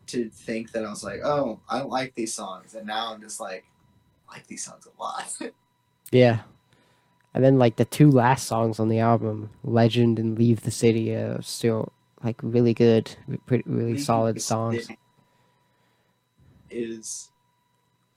to 0.08 0.28
think 0.28 0.72
that 0.72 0.84
I 0.84 0.90
was 0.90 1.04
like, 1.04 1.20
oh, 1.24 1.60
I 1.68 1.78
don't 1.78 1.90
like 1.90 2.14
these 2.14 2.34
songs, 2.34 2.74
and 2.74 2.86
now 2.86 3.12
I'm 3.12 3.20
just 3.20 3.38
like, 3.38 3.64
I 4.28 4.34
like 4.34 4.46
these 4.46 4.64
songs 4.64 4.86
a 4.86 5.02
lot. 5.02 5.32
Yeah. 6.12 6.40
And 7.32 7.44
then 7.44 7.56
like 7.56 7.76
the 7.76 7.84
two 7.84 8.10
last 8.10 8.48
songs 8.48 8.80
on 8.80 8.88
the 8.88 8.98
album, 8.98 9.50
Legend 9.62 10.18
and 10.18 10.36
Leave 10.36 10.62
the 10.62 10.72
City, 10.72 11.14
are 11.14 11.40
still 11.40 11.92
like 12.22 12.36
really 12.42 12.74
good, 12.74 13.14
pretty 13.46 13.64
really 13.66 13.98
solid 13.98 14.40
songs. 14.40 14.88
Is 16.70 17.30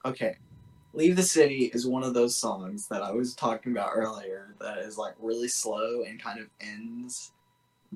okay. 0.06 0.38
Leave 0.94 1.16
the 1.16 1.24
City 1.24 1.72
is 1.74 1.88
one 1.88 2.04
of 2.04 2.14
those 2.14 2.38
songs 2.38 2.88
that 2.88 3.02
I 3.02 3.12
was 3.12 3.34
talking 3.34 3.72
about 3.72 3.92
earlier 3.96 4.56
that 4.60 4.78
is 4.80 4.98
like 4.98 5.16
really 5.20 5.48
slow 5.48 6.04
and 6.04 6.22
kind 6.22 6.40
of 6.40 6.48
ends 6.62 7.32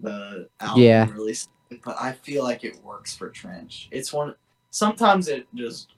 the 0.01 0.49
album 0.59 0.81
Yeah. 0.83 1.11
really 1.11 1.35
but 1.83 1.97
I 1.99 2.13
feel 2.13 2.43
like 2.43 2.63
it 2.63 2.81
works 2.83 3.15
for 3.15 3.29
Trench. 3.29 3.89
It's 3.91 4.13
one 4.13 4.35
sometimes 4.71 5.27
it 5.27 5.47
just 5.53 5.93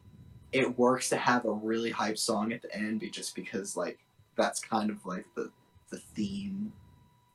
it 0.52 0.78
works 0.78 1.10
to 1.10 1.16
have 1.18 1.46
a 1.46 1.52
really 1.52 1.92
hype 1.92 2.18
song 2.18 2.52
at 2.52 2.62
the 2.62 2.76
end 2.76 3.00
be 3.00 3.10
just 3.10 3.36
because 3.36 3.78
like 3.78 4.00
that's 4.36 4.60
kind 4.60 4.90
of 4.90 5.06
like 5.06 5.26
the 5.36 5.52
the 5.92 6.00
theme 6.16 6.74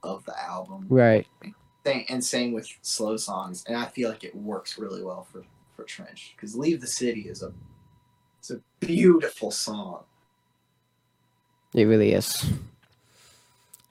of 0.02 0.24
the 0.24 0.38
album 0.42 0.86
Right. 0.88 1.26
Same, 1.84 2.04
and 2.08 2.24
same 2.24 2.52
with 2.52 2.68
slow 2.82 3.16
songs 3.16 3.64
and 3.66 3.76
i 3.76 3.86
feel 3.86 4.08
like 4.10 4.24
it 4.24 4.34
works 4.34 4.78
really 4.78 5.02
well 5.02 5.26
for 5.30 5.44
for 5.76 5.84
trench 5.84 6.34
because 6.36 6.54
leave 6.56 6.80
the 6.80 6.86
city 6.86 7.22
is 7.22 7.42
a 7.42 7.52
it's 8.38 8.50
a 8.50 8.60
beautiful 8.80 9.50
song 9.50 10.04
It 11.74 11.84
really 11.84 12.12
is. 12.12 12.46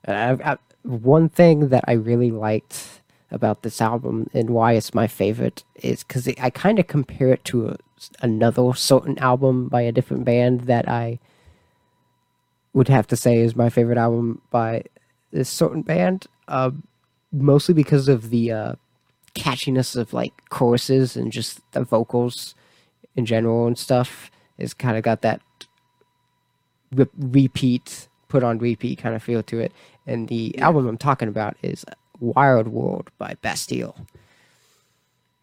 I, 0.08 0.32
I, 0.32 0.56
one 0.82 1.28
thing 1.28 1.68
that 1.68 1.84
I 1.86 1.92
really 1.92 2.30
liked 2.30 3.00
about 3.30 3.62
this 3.62 3.80
album 3.80 4.30
and 4.32 4.50
why 4.50 4.72
it's 4.72 4.94
my 4.94 5.06
favorite 5.06 5.64
is 5.76 6.02
because 6.02 6.26
I 6.40 6.50
kind 6.50 6.78
of 6.78 6.86
compare 6.86 7.28
it 7.28 7.44
to 7.46 7.68
a, 7.68 7.76
another 8.22 8.74
certain 8.74 9.18
album 9.18 9.68
by 9.68 9.82
a 9.82 9.92
different 9.92 10.24
band 10.24 10.62
that 10.62 10.88
I 10.88 11.18
would 12.72 12.88
have 12.88 13.06
to 13.08 13.16
say 13.16 13.36
is 13.36 13.54
my 13.54 13.68
favorite 13.68 13.98
album 13.98 14.40
by 14.50 14.84
this 15.30 15.48
certain 15.48 15.82
band. 15.82 16.26
Uh, 16.48 16.70
mostly 17.34 17.74
because 17.74 18.08
of 18.08 18.30
the 18.30 18.52
uh, 18.52 18.74
catchiness 19.34 19.96
of 19.96 20.12
like 20.12 20.32
choruses 20.50 21.16
and 21.16 21.32
just 21.32 21.60
the 21.72 21.82
vocals 21.84 22.54
in 23.16 23.26
general 23.26 23.66
and 23.66 23.76
stuff. 23.78 24.30
It's 24.58 24.72
kind 24.74 24.96
of 24.96 25.02
got 25.02 25.22
that 25.22 25.40
re- 26.92 27.06
repeat, 27.18 28.08
put 28.28 28.42
on 28.44 28.58
repeat 28.58 28.98
kind 28.98 29.14
of 29.14 29.22
feel 29.22 29.42
to 29.44 29.58
it. 29.60 29.72
And 30.06 30.28
the 30.28 30.54
Yeah. 30.56 30.66
album 30.66 30.86
I'm 30.86 30.98
talking 30.98 31.28
about 31.28 31.56
is 31.62 31.84
Wild 32.20 32.68
World 32.68 33.10
by 33.18 33.34
Bastille. 33.42 33.96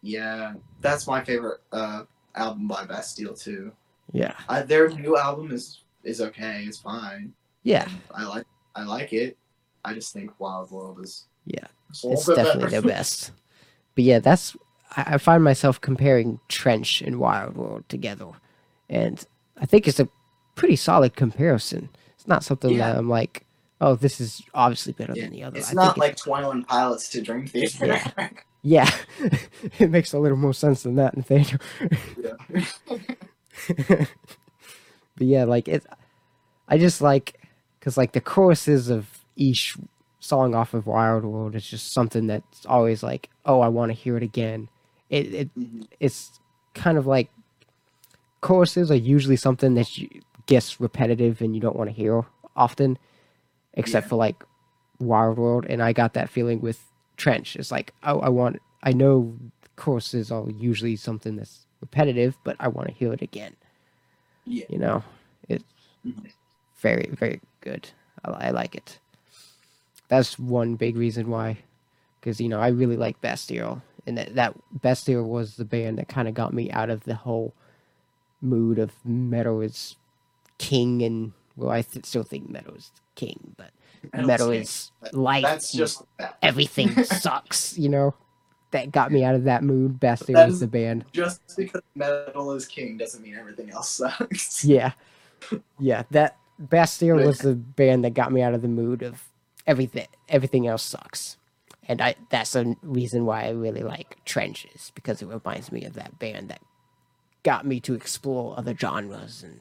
yeah 0.04 0.54
that's 0.80 1.06
my 1.06 1.22
favorite 1.22 1.60
uh 1.70 2.02
album 2.34 2.66
by 2.66 2.84
bastille 2.84 3.34
too 3.34 3.70
Yeah. 4.12 4.34
I, 4.48 4.62
their 4.62 4.88
new 4.88 5.16
album 5.16 5.52
is 5.52 5.84
is 6.02 6.20
okay 6.20 6.64
it's 6.66 6.78
fine 6.78 7.32
Yeah. 7.62 7.86
i 8.12 8.24
like 8.26 8.44
i 8.74 8.82
like 8.82 9.12
it 9.12 9.36
i 9.84 9.94
just 9.94 10.12
think 10.12 10.32
wild 10.40 10.72
world 10.72 10.98
is 11.04 11.26
Yeah. 11.46 11.66
It's 11.90 12.26
definitely 12.26 12.64
better. 12.64 12.80
the 12.80 12.88
best. 12.88 13.32
But 13.94 14.04
yeah, 14.04 14.18
that's 14.20 14.56
I, 14.96 15.14
I 15.14 15.18
find 15.18 15.42
myself 15.44 15.80
comparing 15.80 16.40
Trench 16.48 17.02
and 17.02 17.18
Wild 17.18 17.56
World 17.56 17.84
together. 17.88 18.28
And 18.88 19.24
I 19.60 19.66
think 19.66 19.86
it's 19.88 20.00
a 20.00 20.08
pretty 20.54 20.76
solid 20.76 21.16
comparison. 21.16 21.88
It's 22.14 22.26
not 22.26 22.44
something 22.44 22.70
Yeah. 22.70 22.92
that 22.92 22.98
I'm 22.98 23.08
like, 23.08 23.44
oh, 23.80 23.94
this 23.96 24.20
is 24.20 24.42
obviously 24.54 24.92
better 24.92 25.12
Yeah, 25.16 25.24
than 25.24 25.32
the 25.32 25.42
other. 25.44 25.58
it's 25.58 25.70
I 25.70 25.74
not 25.74 25.98
like 25.98 26.16
21 26.16 26.64
pilots 26.64 27.08
to 27.10 27.20
dream 27.22 27.46
theater 27.46 27.86
Yeah. 27.86 28.28
Yeah. 28.64 28.88
it 29.80 29.90
makes 29.90 30.12
a 30.12 30.20
little 30.20 30.38
more 30.38 30.54
sense 30.54 30.84
than 30.84 30.94
that, 30.94 31.16
Nathaniel. 31.16 31.58
yeah. 32.22 32.64
but 35.16 35.26
yeah, 35.26 35.44
like 35.44 35.66
it, 35.68 35.84
I 36.68 36.78
just 36.78 37.00
like 37.00 37.40
because 37.78 37.96
like 37.96 38.12
the 38.12 38.20
choruses 38.20 38.88
of 38.88 39.08
each 39.36 39.76
song 40.22 40.54
off 40.54 40.72
of 40.72 40.86
Wild 40.86 41.24
World 41.24 41.56
is 41.56 41.66
just 41.66 41.92
something 41.92 42.28
that's 42.28 42.64
always 42.66 43.02
like, 43.02 43.28
oh, 43.44 43.60
I 43.60 43.66
want 43.68 43.90
to 43.90 43.94
hear 43.94 44.16
it 44.16 44.22
again. 44.22 44.68
It, 45.10 45.34
it 45.34 45.54
Mhm. 45.58 45.86
it's 45.98 46.38
kind 46.74 46.96
of 46.96 47.06
like 47.06 47.28
choruses 48.40 48.90
are 48.90 48.94
usually 48.96 49.36
something 49.36 49.74
that 49.74 49.98
you, 49.98 50.08
gets 50.46 50.80
repetitive 50.80 51.40
and 51.40 51.54
you 51.54 51.60
don't 51.60 51.76
want 51.76 51.88
to 51.90 51.94
hear 51.94 52.24
often, 52.56 52.98
except 53.74 54.04
Yeah. 54.06 54.08
for 54.10 54.16
like 54.16 54.44
Wild 55.00 55.38
World. 55.38 55.66
And 55.68 55.82
I 55.82 55.92
got 55.92 56.14
that 56.14 56.30
feeling 56.30 56.60
with 56.60 56.80
Trench. 57.16 57.56
It's 57.56 57.70
like, 57.70 57.92
oh, 58.04 58.20
I 58.20 58.28
want, 58.28 58.60
I 58.82 58.92
know 58.92 59.36
choruses 59.76 60.30
are 60.30 60.48
usually 60.50 60.96
something 60.96 61.36
that's 61.36 61.66
repetitive, 61.80 62.36
but 62.44 62.56
I 62.60 62.68
want 62.68 62.88
to 62.88 62.94
hear 62.94 63.12
it 63.12 63.22
again. 63.22 63.54
Yeah. 64.44 64.66
You 64.68 64.78
know, 64.78 65.04
it's 65.48 65.64
Mhm. 66.06 66.30
very, 66.78 67.08
very 67.12 67.40
good. 67.60 67.90
I, 68.24 68.48
I 68.48 68.50
like 68.50 68.74
it. 68.76 68.98
That's 70.12 70.38
one 70.38 70.74
big 70.74 70.98
reason 70.98 71.30
why, 71.30 71.56
because 72.20 72.38
you 72.38 72.46
know 72.46 72.60
I 72.60 72.68
really 72.68 72.98
like 72.98 73.18
Bastille, 73.22 73.80
and 74.06 74.18
that 74.18 74.34
that 74.34 74.54
Bastille 74.82 75.22
was 75.22 75.56
the 75.56 75.64
band 75.64 75.96
that 75.96 76.08
kind 76.08 76.28
of 76.28 76.34
got 76.34 76.52
me 76.52 76.70
out 76.70 76.90
of 76.90 77.04
the 77.04 77.14
whole 77.14 77.54
mood 78.42 78.78
of 78.78 78.92
metal 79.06 79.62
is 79.62 79.96
king, 80.58 81.00
and 81.02 81.32
well, 81.56 81.70
I 81.70 81.80
th- 81.80 82.04
still 82.04 82.24
think 82.24 82.50
metal 82.50 82.74
is 82.74 82.90
king, 83.14 83.54
but 83.56 83.70
Metal 84.12 84.50
king. 84.50 84.60
is 84.60 84.90
life. 85.12 85.44
That's 85.44 85.72
just 85.72 86.02
that. 86.18 86.36
everything 86.42 87.04
sucks. 87.04 87.78
You 87.78 87.88
know, 87.88 88.14
that 88.72 88.92
got 88.92 89.12
me 89.12 89.24
out 89.24 89.34
of 89.34 89.44
that 89.44 89.64
mood. 89.64 89.98
Bastille 89.98 90.46
was 90.46 90.60
the 90.60 90.66
band. 90.66 91.06
Just 91.12 91.40
because 91.56 91.80
metal 91.94 92.52
is 92.52 92.66
king 92.66 92.98
doesn't 92.98 93.22
mean 93.22 93.34
everything 93.34 93.70
else 93.70 93.88
sucks. 93.88 94.62
Yeah, 94.62 94.92
yeah. 95.78 96.02
That 96.10 96.36
Bastille 96.58 97.16
was 97.16 97.38
the 97.38 97.54
band 97.54 98.04
that 98.04 98.12
got 98.12 98.30
me 98.30 98.42
out 98.42 98.52
of 98.52 98.60
the 98.60 98.68
mood 98.68 99.02
of 99.02 99.22
everything. 99.66 100.06
Everything 100.28 100.66
else 100.66 100.82
sucks, 100.82 101.36
and 101.88 102.00
I. 102.00 102.14
That's 102.30 102.54
a 102.56 102.76
reason 102.82 103.26
why 103.26 103.44
I 103.44 103.50
really 103.50 103.82
like 103.82 104.24
Trenches 104.24 104.92
because 104.94 105.22
it 105.22 105.26
reminds 105.28 105.72
me 105.72 105.84
of 105.84 105.94
that 105.94 106.18
band 106.18 106.48
that 106.50 106.62
got 107.42 107.66
me 107.66 107.80
to 107.80 107.94
explore 107.94 108.58
other 108.58 108.76
genres 108.76 109.42
and 109.42 109.60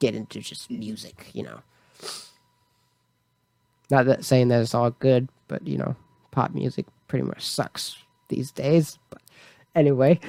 get 0.00 0.14
into 0.14 0.40
just 0.40 0.70
music. 0.70 1.30
You 1.32 1.44
know, 1.44 1.60
not 3.90 4.06
that 4.06 4.24
saying 4.24 4.48
that 4.48 4.62
it's 4.62 4.74
all 4.74 4.90
good, 4.90 5.28
but 5.48 5.66
you 5.66 5.78
know, 5.78 5.96
pop 6.30 6.52
music 6.54 6.86
pretty 7.08 7.24
much 7.24 7.44
sucks 7.46 7.96
these 8.28 8.50
days. 8.52 8.98
But 9.10 9.22
anyway, 9.74 10.20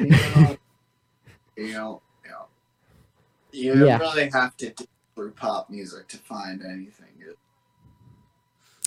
You 1.57 1.73
know, 1.73 2.01
you 3.51 3.73
you 3.75 3.85
Yeah. 3.85 3.97
really 3.97 4.29
have 4.29 4.55
to 4.57 4.69
dig 4.69 4.87
through 5.15 5.31
pop 5.33 5.69
music 5.69 6.07
to 6.09 6.17
find 6.17 6.63
anything 6.63 7.08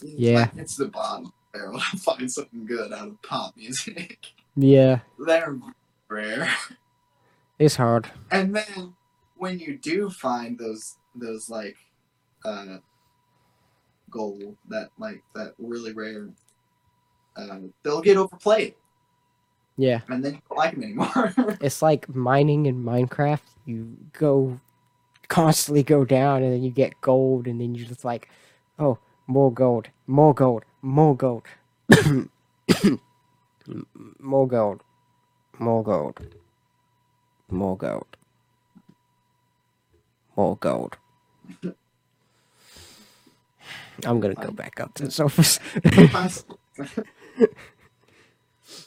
Yeah. 0.02 0.40
like- 0.40 0.50
it's 0.56 0.76
the 0.76 0.88
bottom 0.88 1.32
barrel 1.52 1.78
to 1.90 1.96
find 1.98 2.30
something 2.30 2.64
good 2.66 2.92
out 2.92 3.08
of 3.08 3.22
pop 3.22 3.56
music. 3.56 4.26
yeah, 4.56 5.00
They're 5.18 5.56
rare. 6.08 6.48
It's 7.58 7.76
hard. 7.76 8.10
And 8.30 8.54
then 8.56 8.94
when 9.36 9.58
you 9.58 9.76
do 9.78 10.08
find 10.10 10.58
those 10.58 10.96
those 11.14 11.48
like 11.50 11.76
uh 12.44 12.78
gold 14.10 14.56
that 14.68 14.88
like 14.98 15.22
that 15.34 15.54
really 15.58 15.92
rare 15.92 16.28
uh, 17.36 17.58
they'll 17.82 18.02
get 18.02 18.16
overplayed 18.16 18.74
Yeah. 19.76 20.00
and 20.08 20.22
then 20.24 20.34
you 20.34 20.40
don't 20.48 20.58
like 20.58 20.72
them 20.74 20.82
anymore. 20.82 21.34
It's 21.62 21.80
like 21.82 22.08
mining 22.14 22.66
in 22.66 22.82
Minecraft. 22.84 23.40
You 23.64 23.96
go 24.12 24.60
constantly 25.28 25.82
go 25.82 26.04
down 26.04 26.42
and 26.42 26.52
then 26.52 26.62
you 26.62 26.70
get 26.70 27.00
gold 27.00 27.46
and 27.46 27.58
then 27.60 27.74
you're 27.74 27.86
just 27.88 28.04
like, 28.04 28.28
oh, 28.78 28.98
more 29.26 29.52
gold, 29.52 29.88
more 30.06 30.34
gold, 30.34 30.64
more 30.82 31.16
gold. 31.16 31.44
more 34.18 34.48
gold. 34.48 34.82
More 35.58 35.82
gold. 35.84 36.20
More 37.50 37.76
gold. 37.76 38.16
More 40.36 40.56
gold. 40.56 40.96
I'm 44.04 44.20
gonna 44.20 44.34
go 44.34 44.50
back 44.50 44.80
up 44.80 44.94
to 44.94 45.04
the 45.04 45.10
surface. 45.10 45.60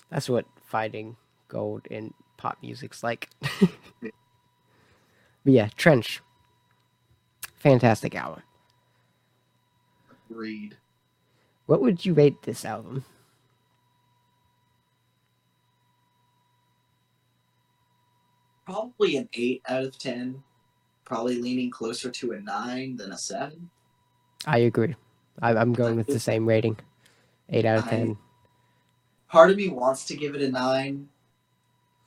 That's 0.10 0.30
what 0.30 0.46
finding 0.66 1.16
gold 1.48 1.88
in 1.90 2.14
pop 2.38 2.58
music's 2.62 3.04
like. 3.04 3.30
but 4.02 4.12
yeah, 5.44 5.70
Trench. 5.76 6.22
Fantastic 7.58 8.16
album. 8.16 8.42
Read. 10.30 10.78
What 11.66 11.82
would 11.82 12.06
you 12.06 12.14
rate 12.14 12.42
this 12.44 12.66
album? 12.66 13.04
Probably 18.66 19.18
an 19.18 19.30
eight 19.34 19.62
out 19.68 19.84
of 19.84 19.98
ten. 19.98 20.44
Probably 21.04 21.40
leaning 21.40 21.70
closer 21.70 22.10
to 22.10 22.32
a 22.32 22.40
nine 22.42 22.96
than 22.96 23.12
a 23.12 23.18
seven. 23.18 23.70
I 24.48 24.60
agree. 24.60 24.96
I, 25.42 25.52
I'm 25.56 25.74
going 25.74 25.96
with 25.96 26.08
the 26.08 26.20
same 26.20 26.48
rating. 26.48 26.78
8 27.50 27.66
out 27.66 27.78
of 27.80 27.86
I- 27.88 27.90
10. 27.90 28.18
Part 29.28 29.52
of 29.52 29.58
me 29.58 29.70
wants 29.70 30.06
to 30.06 30.16
give 30.16 30.34
it 30.34 30.42
a 30.42 30.50
nine, 30.50 31.10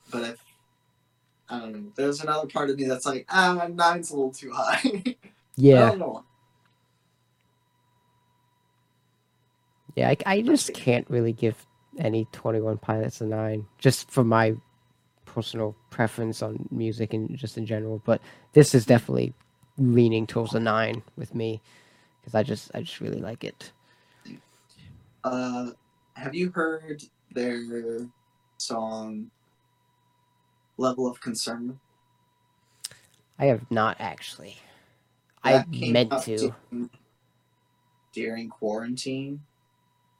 but 0.09 0.23
if 0.23 0.39
I 1.49 1.59
don't 1.59 1.71
know, 1.73 1.91
there's 1.95 2.21
another 2.21 2.47
part 2.47 2.69
of 2.69 2.77
me 2.77 2.85
that's 2.85 3.05
like, 3.05 3.25
ah, 3.29 3.67
nine's 3.71 4.09
a 4.11 4.15
little 4.15 4.31
too 4.31 4.51
high. 4.51 4.81
I 5.05 5.15
Yeah. 5.55 5.89
don't 5.89 5.99
know. 5.99 6.23
Yeah, 9.95 10.09
I, 10.09 10.17
I 10.25 10.41
just 10.41 10.73
can't 10.73 11.09
really 11.09 11.33
give 11.33 11.65
any 11.97 12.25
21 12.31 12.77
Pilots 12.77 13.21
a 13.21 13.25
9, 13.25 13.65
just 13.77 14.09
for 14.09 14.23
my 14.23 14.55
personal 15.25 15.75
preference 15.89 16.41
on 16.41 16.67
music 16.71 17.13
and 17.13 17.35
just 17.37 17.57
in 17.57 17.65
general. 17.65 18.01
But 18.05 18.21
this 18.53 18.73
is 18.73 18.85
definitely 18.85 19.33
leaning 19.77 20.27
towards 20.27 20.53
a 20.55 20.59
9 20.59 21.01
with 21.17 21.33
me, 21.35 21.61
because 22.21 22.35
I 22.35 22.43
just, 22.43 22.71
I 22.73 22.81
just 22.81 23.01
really 23.01 23.19
like 23.21 23.43
it. 23.43 23.71
Uh, 25.23 25.71
have 26.13 26.33
you 26.33 26.49
heard 26.51 27.03
their 27.33 28.07
song 28.57 29.29
"Level 30.77 31.07
of 31.07 31.19
Concern"? 31.19 31.77
I 33.37 33.45
have 33.45 33.69
not 33.69 33.97
actually. 33.99 34.57
I 35.43 35.53
That 35.53 35.71
came 35.71 35.93
meant 35.93 36.13
out 36.13 36.23
to. 36.23 36.37
during- 36.71 36.89
during 38.11 38.49
quarantine. 38.49 39.41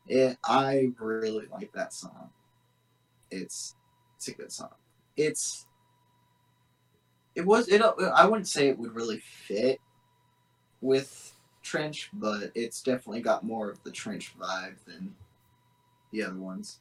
It, 0.09 0.37
I 0.43 0.91
really 0.99 1.45
like 1.51 1.71
that 1.73 1.93
song. 1.93 2.31
It's 3.29 3.75
it's 4.17 4.27
a 4.27 4.33
good 4.33 4.51
song. 4.51 4.73
It's 5.15 5.67
it 7.35 7.45
was 7.45 7.67
it. 7.67 7.81
I 7.81 8.25
wouldn't 8.25 8.47
say 8.47 8.67
it 8.69 8.79
would 8.79 8.95
really 8.95 9.19
fit 9.19 9.79
with 10.81 11.33
Trench, 11.61 12.09
but 12.13 12.51
it's 12.55 12.81
definitely 12.81 13.21
got 13.21 13.43
more 13.45 13.69
of 13.69 13.83
the 13.83 13.91
Trench 13.91 14.33
vibe 14.37 14.75
than 14.87 15.15
the 16.11 16.23
other 16.23 16.37
ones. 16.39 16.79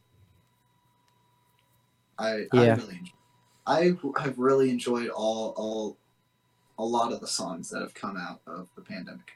I 2.18 2.46
I 2.50 2.64
Yeah. 2.64 2.76
really 2.76 2.96
enjoy, 2.96 3.12
I 3.66 4.22
have 4.22 4.38
really 4.38 4.70
enjoyed 4.70 5.10
all 5.10 5.50
all 5.56 5.98
a 6.78 6.84
lot 6.84 7.12
of 7.12 7.20
the 7.20 7.26
songs 7.26 7.68
that 7.70 7.82
have 7.82 7.92
come 7.92 8.16
out 8.16 8.40
of 8.46 8.68
the 8.74 8.82
pandemic. 8.82 9.32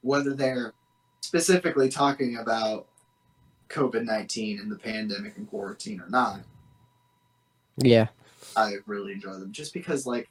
Whether 0.00 0.32
they're 0.34 0.72
specifically 1.20 1.88
talking 1.88 2.36
about 2.36 2.86
COVID 3.68 4.04
19 4.04 4.60
and 4.60 4.70
the 4.70 4.78
pandemic 4.78 5.36
and 5.36 5.48
quarantine 5.48 6.00
or 6.00 6.08
not, 6.08 6.40
Yeah. 7.78 8.08
I 8.56 8.74
really 8.86 9.12
enjoy 9.12 9.32
them 9.34 9.52
just 9.52 9.72
because, 9.74 10.06
like, 10.06 10.28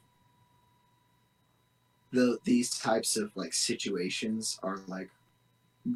the 2.12 2.38
these 2.44 2.78
types 2.78 3.16
of 3.16 3.36
like 3.36 3.52
situations 3.52 4.58
are 4.62 4.78
like 4.86 5.10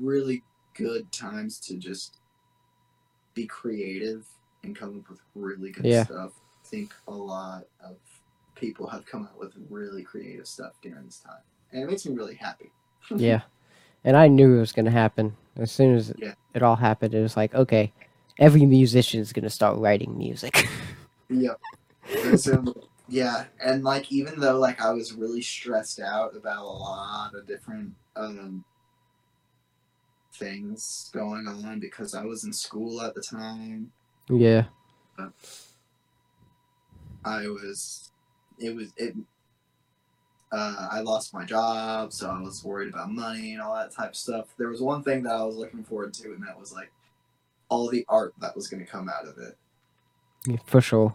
really 0.01 0.43
good 0.74 1.10
times 1.12 1.60
to 1.60 1.77
just 1.77 2.19
be 3.35 3.47
creative 3.47 4.27
and 4.65 4.74
come 4.74 4.98
up 4.98 5.09
with 5.10 5.20
really 5.36 5.70
good 5.70 5.86
Yeah. 5.86 6.05
stuff. 6.05 6.32
I 6.65 6.66
think 6.69 6.93
a 7.06 7.12
lot 7.12 7.66
of 7.81 7.97
people 8.56 8.89
have 8.89 9.06
come 9.06 9.28
out 9.31 9.39
with 9.39 9.52
really 9.70 10.02
creative 10.02 10.47
stuff 10.48 10.73
during 10.82 11.05
this 11.06 11.20
time, 11.20 11.40
and 11.73 11.85
it 11.85 11.86
makes 11.86 12.05
me 12.05 12.15
really 12.15 12.35
happy. 12.35 12.73
Yeah. 13.16 13.43
And 14.05 14.16
I 14.16 14.29
knew 14.29 14.57
it 14.57 14.61
was 14.61 14.73
going 14.73 14.85
to 14.87 14.91
happen. 14.91 15.37
As 15.57 15.70
soon 15.73 15.97
as 15.97 16.12
Yeah. 16.19 16.35
it 16.55 16.62
all 16.62 16.77
happened, 16.77 17.15
it 17.15 17.20
was 17.23 17.37
like, 17.37 17.55
okay, 17.55 17.93
every 18.39 18.65
musician 18.65 19.20
is 19.20 19.33
going 19.33 19.43
to 19.45 19.51
start 19.51 19.79
writing 19.79 20.16
music. 20.16 20.66
Yep. 21.31 21.61
And 22.25 22.41
so, 22.41 22.75
yeah, 23.07 23.45
and 23.62 23.85
like 23.85 24.11
even 24.11 24.41
though 24.41 24.59
like 24.59 24.81
I 24.83 24.93
was 24.93 25.12
really 25.12 25.43
stressed 25.43 26.01
out 26.01 26.35
about 26.35 26.62
a 26.62 26.65
lot 26.65 27.35
of 27.35 27.47
different 27.47 27.93
um 28.16 28.65
things 30.33 31.11
going 31.12 31.47
on 31.47 31.81
because 31.81 32.15
I 32.15 32.25
was 32.25 32.45
in 32.45 32.53
school 32.55 33.03
at 33.03 33.15
the 33.15 33.20
time, 33.20 33.93
yeah. 34.31 34.65
I 37.25 37.47
was 37.49 38.11
it 38.59 38.75
was 38.75 38.93
it 38.97 39.15
uh, 40.51 40.89
I 40.91 41.01
lost 41.01 41.35
my 41.35 41.45
job, 41.45 42.12
so 42.12 42.31
I 42.31 42.41
was 42.41 42.65
worried 42.65 42.93
about 42.93 43.11
money 43.11 43.53
and 43.53 43.62
all 43.62 43.75
that 43.75 43.93
type 43.93 44.11
of 44.11 44.16
stuff. 44.16 44.47
There 44.59 44.69
was 44.69 44.81
one 44.81 45.03
thing 45.03 45.23
that 45.25 45.33
I 45.35 45.43
was 45.45 45.57
looking 45.57 45.85
forward 45.85 46.15
to, 46.15 46.33
and 46.33 46.43
that 46.47 46.59
was 46.59 46.73
like 46.73 46.91
all 47.69 47.89
the 47.89 48.05
art 48.09 48.35
that 48.41 48.57
was 48.57 48.69
going 48.69 48.85
to 48.85 48.91
come 48.91 49.09
out 49.09 49.27
of 49.27 49.37
it. 49.39 49.57
Yeah, 50.47 50.57
For 50.65 50.81
sure. 50.81 51.15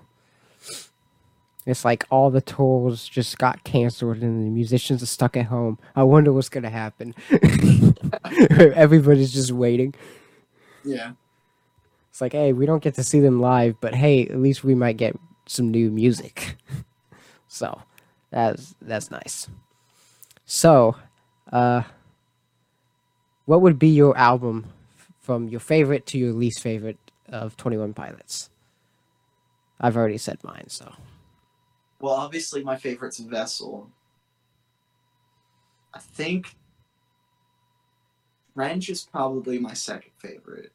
It's 1.65 1.85
like 1.85 2.05
all 2.09 2.29
the 2.29 2.41
tours 2.41 3.07
just 3.07 3.37
got 3.37 3.63
canceled 3.63 4.17
and 4.17 4.45
the 4.45 4.49
musicians 4.49 5.01
are 5.01 5.05
stuck 5.07 5.37
at 5.37 5.45
home. 5.45 5.79
I 5.95 6.03
wonder 6.03 6.33
what's 6.33 6.49
going 6.49 6.63
to 6.65 6.69
happen. 6.69 7.15
Everybody's 8.75 9.31
just 9.31 9.51
waiting. 9.51 9.95
Yeah, 10.83 11.13
It's 12.09 12.19
like, 12.19 12.33
hey, 12.33 12.51
we 12.51 12.65
don't 12.65 12.83
get 12.83 12.95
to 12.95 13.03
see 13.03 13.21
them 13.21 13.39
live, 13.39 13.79
but 13.79 13.95
hey, 13.95 14.27
at 14.27 14.37
least 14.37 14.65
we 14.65 14.75
might 14.75 14.97
get 14.97 15.15
some 15.45 15.71
new 15.71 15.89
music. 15.89 16.57
so 17.47 17.81
that's 18.33 18.75
that's 18.81 19.11
nice. 19.11 19.47
So, 20.45 20.95
uh, 21.51 21.83
what 23.45 23.61
would 23.61 23.77
be 23.77 23.89
your 23.89 24.17
album 24.17 24.65
f- 24.97 25.11
from 25.21 25.47
your 25.47 25.59
favorite 25.59 26.05
to 26.07 26.17
your 26.17 26.33
least 26.33 26.61
favorite 26.61 26.97
of 27.29 27.55
Twenty 27.57 27.77
One 27.77 27.93
Pilots? 27.93 28.49
I've 29.79 29.95
already 29.95 30.17
said 30.17 30.43
mine, 30.43 30.65
so 30.67 30.93
Well, 31.99 32.13
obviously, 32.13 32.63
my 32.63 32.75
favorite's 32.75 33.19
Vessel. 33.19 33.89
I 35.93 35.99
think 35.99 36.55
Trench 38.55 38.89
is 38.89 39.03
probably 39.03 39.59
my 39.59 39.73
second 39.73 40.11
favorite, 40.17 40.71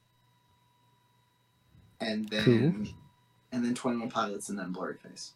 and 2.01 2.29
then 2.29 2.89
and 3.51 3.65
then 3.65 3.75
Twenty 3.75 3.99
One 3.99 4.11
Pilots, 4.11 4.49
and 4.49 4.59
then 4.59 4.73
Blurryface. 4.73 5.33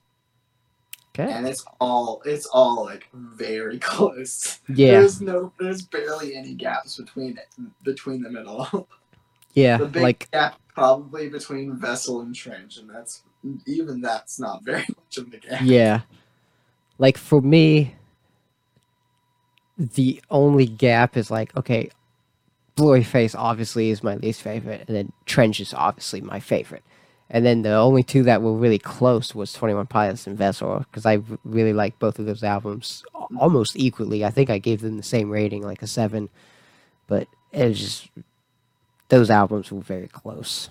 Okay. 1.18 1.30
And 1.30 1.46
it's 1.46 1.64
all 1.80 2.22
it's 2.24 2.46
all 2.46 2.84
like 2.84 3.08
very 3.12 3.78
close. 3.80 4.60
Yeah, 4.68 4.92
There's 4.92 5.20
no 5.20 5.52
there's 5.60 5.82
barely 5.82 6.34
any 6.34 6.54
gaps 6.54 6.96
between 6.96 7.38
between 7.82 8.22
them 8.22 8.36
at 8.36 8.46
all. 8.46 8.88
yeah, 9.54 9.76
The 9.76 9.86
big 9.86 10.02
like 10.02 10.30
gap 10.30 10.58
probably 10.74 11.28
between 11.28 11.76
Vessel 11.76 12.22
and 12.22 12.34
Trench, 12.34 12.78
and 12.78 12.88
that's 12.88 13.22
even 13.66 14.00
that's 14.00 14.40
not 14.40 14.64
very 14.64 14.80
much 14.88 15.18
of 15.18 15.30
the 15.30 15.38
gap. 15.38 15.60
Yeah. 15.62 16.00
Like 16.98 17.18
for 17.18 17.42
me, 17.42 17.94
the 19.76 20.22
only 20.30 20.66
gap 20.66 21.16
is 21.16 21.30
like, 21.30 21.54
okay, 21.56 21.90
Blurryface 22.76 23.34
obviously 23.36 23.90
is 23.90 24.02
my 24.02 24.16
least 24.16 24.40
favorite, 24.40 24.84
and 24.88 24.96
then 24.96 25.12
Trench 25.26 25.60
is 25.60 25.74
obviously 25.74 26.22
my 26.22 26.40
favorite. 26.40 26.82
And 27.34 27.46
then 27.46 27.62
the 27.62 27.72
only 27.72 28.02
two 28.02 28.22
that 28.24 28.42
were 28.42 28.52
really 28.52 28.78
close 28.78 29.34
was 29.34 29.54
21 29.54 29.86
Pilots 29.86 30.26
and 30.26 30.36
Vessel, 30.36 30.80
because 30.80 31.06
I 31.06 31.20
really 31.44 31.72
like 31.72 31.98
both 31.98 32.18
of 32.18 32.26
those 32.26 32.44
albums 32.44 33.02
almost 33.38 33.74
equally. 33.74 34.22
I 34.22 34.30
think 34.30 34.50
I 34.50 34.58
gave 34.58 34.82
them 34.82 34.98
the 34.98 35.02
same 35.02 35.30
rating, 35.30 35.62
like 35.62 35.80
a 35.80 35.86
7. 35.86 36.28
But 37.06 37.26
it 37.50 37.68
was 37.68 37.80
just, 37.80 38.08
those 39.08 39.30
albums 39.30 39.72
were 39.72 39.80
very 39.80 40.08
close. 40.08 40.68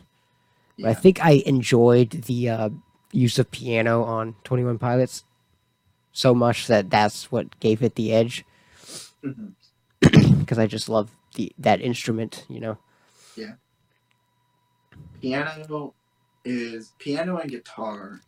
But 0.78 0.90
I 0.90 0.94
think 0.94 1.24
I 1.26 1.44
enjoyed 1.48 2.12
the 2.12 2.50
uh, 2.50 2.70
use 3.12 3.40
of 3.40 3.52
piano 3.52 4.04
on 4.04 4.36
Twenty 4.44 4.64
One 4.64 4.80
Pilots 4.80 5.24
so 6.12 6.34
much 6.34 6.68
that 6.68 6.90
that's 6.90 7.32
what 7.32 7.60
gave 7.60 7.82
it 7.84 7.96
the 7.96 8.14
edge 8.14 8.44
because 10.00 10.58
I 10.60 10.68
just 10.68 10.90
love 10.90 11.12
the 11.36 11.52
that 11.60 11.82
instrument. 11.82 12.46
You 12.50 12.60
know. 12.62 12.78
Yeah. 13.36 13.54
Piano 15.22 15.94
is 16.44 16.94
piano 17.00 17.38
and 17.38 17.52
guitar 17.52 18.22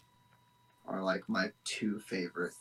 are 0.87 1.01
like 1.01 1.27
my 1.27 1.51
two 1.63 1.99
favorite 1.99 2.55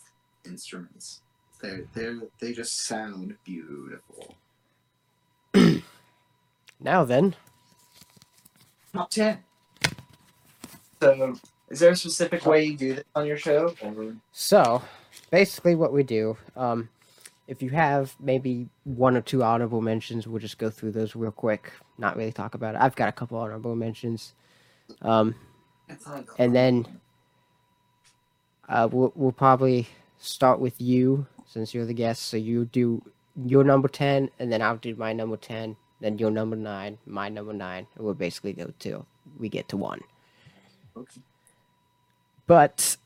instruments. 0.46 1.22
They 1.60 1.82
they 1.94 2.14
they 2.40 2.52
just 2.52 2.84
sound 2.84 3.36
beautiful. 3.44 4.34
Now 6.84 7.04
then, 7.04 7.36
Top 8.92 9.08
ten. 9.08 9.38
So, 11.00 11.34
is 11.70 11.80
there 11.80 11.92
a 11.92 11.96
specific 11.96 12.44
way 12.44 12.64
you 12.64 12.76
do 12.76 12.94
this 12.94 13.04
on 13.14 13.26
your 13.26 13.38
show? 13.38 13.74
Or... 13.82 14.14
So, 14.32 14.82
basically, 15.30 15.74
what 15.74 15.92
we 15.92 16.02
do, 16.02 16.36
um, 16.56 16.88
if 17.48 17.62
you 17.62 17.70
have 17.70 18.14
maybe 18.20 18.68
one 18.84 19.16
or 19.16 19.22
two 19.22 19.42
honorable 19.42 19.80
mentions, 19.80 20.26
we'll 20.26 20.40
just 20.40 20.58
go 20.58 20.70
through 20.70 20.92
those 20.92 21.16
real 21.16 21.30
quick. 21.30 21.72
Not 21.98 22.16
really 22.16 22.32
talk 22.32 22.54
about 22.54 22.74
it. 22.74 22.80
I've 22.80 22.96
got 22.96 23.08
a 23.08 23.12
couple 23.12 23.38
honorable 23.38 23.74
mentions, 23.74 24.34
um, 25.00 25.34
and 26.38 26.54
then 26.54 26.86
uh, 28.68 28.88
we'll 28.90 29.12
we'll 29.14 29.32
probably 29.32 29.88
start 30.18 30.60
with 30.60 30.80
you 30.80 31.26
since 31.46 31.74
you're 31.74 31.86
the 31.86 31.94
guest. 31.94 32.22
So 32.22 32.36
you 32.36 32.66
do 32.66 33.02
your 33.44 33.64
number 33.64 33.88
ten, 33.88 34.30
and 34.38 34.52
then 34.52 34.62
I'll 34.62 34.76
do 34.76 34.94
my 34.96 35.12
number 35.12 35.36
ten. 35.36 35.76
Then 36.00 36.18
your 36.18 36.30
number 36.30 36.56
nine, 36.56 36.98
my 37.06 37.28
number 37.28 37.52
nine, 37.52 37.86
and 37.94 38.04
we'll 38.04 38.14
basically 38.14 38.52
go 38.52 38.72
till 38.78 39.06
we 39.38 39.48
get 39.48 39.68
to 39.68 39.76
one. 39.76 40.00
Okay. 40.96 41.20
But 42.46 42.96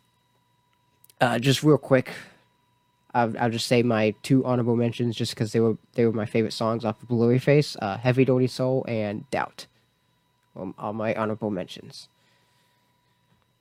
uh, 1.20 1.38
just 1.38 1.62
real 1.62 1.78
quick, 1.78 2.12
I'll, 3.14 3.34
I'll 3.38 3.50
just 3.50 3.66
say 3.66 3.82
my 3.82 4.14
two 4.22 4.44
honorable 4.44 4.76
mentions, 4.76 5.14
just 5.14 5.34
because 5.34 5.52
they 5.52 5.60
were 5.60 5.76
they 5.94 6.06
were 6.06 6.12
my 6.12 6.26
favorite 6.26 6.52
songs 6.52 6.84
off 6.84 7.02
of 7.02 7.08
Blurryface, 7.08 7.76
uh, 7.80 7.98
"Heavydirtysoul" 7.98 8.88
and 8.88 9.28
"Doubt." 9.30 9.66
Um, 10.56 10.74
all 10.78 10.92
my 10.92 11.14
honorable 11.14 11.50
mentions. 11.50 12.08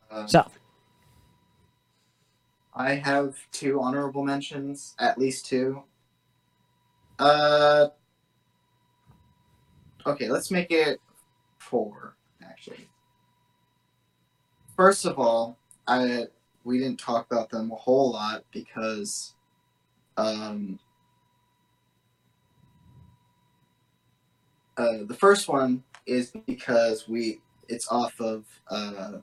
Um, 0.09 0.27
So 0.27 0.45
I 2.73 2.95
have 2.95 3.35
two 3.51 3.81
honorable 3.81 4.23
mentions, 4.23 4.95
at 4.99 5.17
least 5.17 5.45
two. 5.45 5.83
Uh, 7.19 7.87
okay, 10.05 10.29
let's 10.29 10.51
make 10.51 10.71
it 10.71 10.99
four. 11.57 12.15
Actually, 12.43 12.89
first 14.75 15.05
of 15.05 15.17
all, 15.19 15.57
I 15.87 16.25
we 16.63 16.79
didn't 16.79 16.99
talk 16.99 17.31
about 17.31 17.49
them 17.49 17.71
a 17.71 17.75
whole 17.75 18.11
lot 18.11 18.43
because, 18.51 19.35
um, 20.17 20.79
uh, 24.77 25.03
the 25.07 25.13
first 25.13 25.47
one 25.47 25.83
is 26.05 26.31
because 26.45 27.07
we 27.07 27.41
it's 27.67 27.87
off 27.89 28.19
of 28.21 28.45
uh 28.69 29.13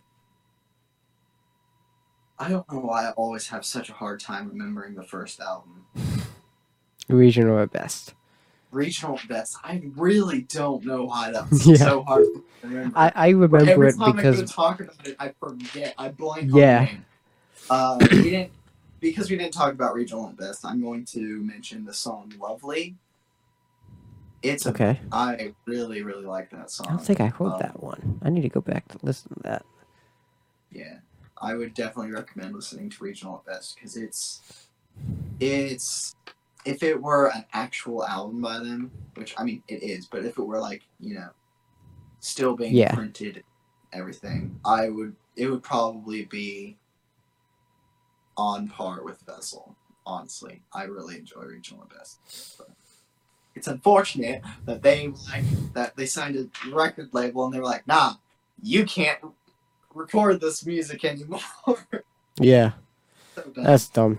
I 2.39 2.49
don't 2.49 2.71
know 2.73 2.81
why 2.81 3.07
I 3.07 3.11
always 3.13 3.49
have 3.49 3.65
such 3.65 3.89
a 3.89 3.93
hard 3.93 4.19
time 4.19 4.49
remembering 4.49 4.95
the 4.95 5.05
first 5.05 5.41
album. 5.41 5.87
regional 7.09 7.59
at 7.61 7.71
best. 7.71 8.15
Regional 8.73 9.21
Best. 9.29 9.59
I 9.63 9.83
really 9.97 10.43
don't 10.43 10.85
know 10.85 11.05
why 11.05 11.31
that's 11.31 11.67
Yeah. 11.67 11.77
so 11.77 12.03
hard 12.03 12.25
to 12.25 12.43
remember. 12.65 12.99
I, 12.99 13.13
I 13.15 13.29
remember 13.29 13.71
Every 13.71 13.89
it 13.91 13.97
time 13.97 14.13
I 14.13 14.13
because 14.15 14.41
go 14.41 14.47
talk 14.47 14.81
about 14.81 15.07
it, 15.07 15.15
I 15.21 15.29
forget. 15.39 15.95
I 15.99 16.09
blank 16.09 16.51
Yeah. 16.53 16.89
Uh, 17.69 17.99
we 18.01 18.23
didn't 18.23 18.51
because 18.99 19.31
we 19.31 19.37
didn't 19.37 19.53
talk 19.53 19.73
about 19.73 19.95
Regional 19.95 20.29
at 20.29 20.37
Best. 20.39 20.65
I'm 20.65 20.81
going 20.81 21.05
to 21.07 21.43
mention 21.43 21.85
the 21.85 21.93
song 21.93 22.33
"Lovely." 22.41 22.97
It's 24.43 24.67
okay. 24.67 24.99
I 25.13 25.55
really 25.67 26.03
really 26.03 26.25
like 26.25 26.51
that 26.51 26.71
song. 26.71 26.89
I 26.89 26.91
don't 26.91 27.05
think 27.05 27.21
I 27.21 27.27
heard 27.27 27.53
Um, 27.53 27.59
that 27.61 27.83
one. 27.83 28.21
I 28.23 28.31
need 28.31 28.43
to 28.43 28.49
go 28.49 28.61
back 28.61 28.89
to 28.89 28.99
listen 29.03 29.35
to 29.35 29.41
that. 29.45 29.65
Yeah, 30.71 30.99
I 31.41 31.55
would 31.55 31.75
definitely 31.75 32.13
recommend 32.13 32.55
listening 32.55 32.91
to 32.91 33.05
Regional 33.05 33.37
at 33.37 33.45
Best 33.45 33.77
because 33.77 33.97
it's 33.97 34.69
it's 35.39 36.15
if 36.65 36.83
it 36.83 37.01
were 37.01 37.29
an 37.29 37.45
actual 37.53 38.05
album 38.05 38.41
by 38.41 38.59
them, 38.59 38.91
which 39.15 39.35
I 39.39 39.45
mean 39.45 39.63
it 39.69 39.83
is, 39.83 40.07
but 40.07 40.25
if 40.25 40.39
it 40.39 40.43
were 40.43 40.61
like 40.61 40.83
you 40.99 41.15
know 41.15 41.31
still 42.21 42.57
being 42.57 42.75
Yeah. 42.75 42.95
printed, 42.95 43.45
everything, 43.93 44.59
I 44.65 44.89
would 44.89 45.15
it 45.37 45.49
would 45.51 45.63
probably 45.63 46.25
be 46.25 46.77
on 48.37 48.69
par 48.69 49.03
with 49.03 49.21
Vessel. 49.27 49.77
Honestly, 50.05 50.63
I 50.73 50.85
really 50.85 51.17
enjoy 51.19 51.43
Regional 51.43 51.85
at 51.85 51.97
Best. 51.97 52.57
But 52.59 52.69
it's 53.55 53.67
unfortunate 53.69 54.43
that 54.67 54.83
they 54.83 55.09
like 55.31 55.45
that 55.75 55.97
they 55.97 56.07
signed 56.07 56.37
a 56.37 56.71
record 56.75 57.11
label 57.13 57.45
and 57.45 57.53
they 57.55 57.59
were 57.59 57.65
like, 57.65 57.87
nah, 57.87 58.15
you 58.63 58.85
can't 58.85 59.19
record 59.95 60.41
this 60.41 60.65
music 60.67 61.05
anymore. 61.05 61.41
Yeah, 62.39 62.73
So 63.35 63.43
dumb. 63.43 63.65
that's 63.65 63.89
dumb. 63.89 64.19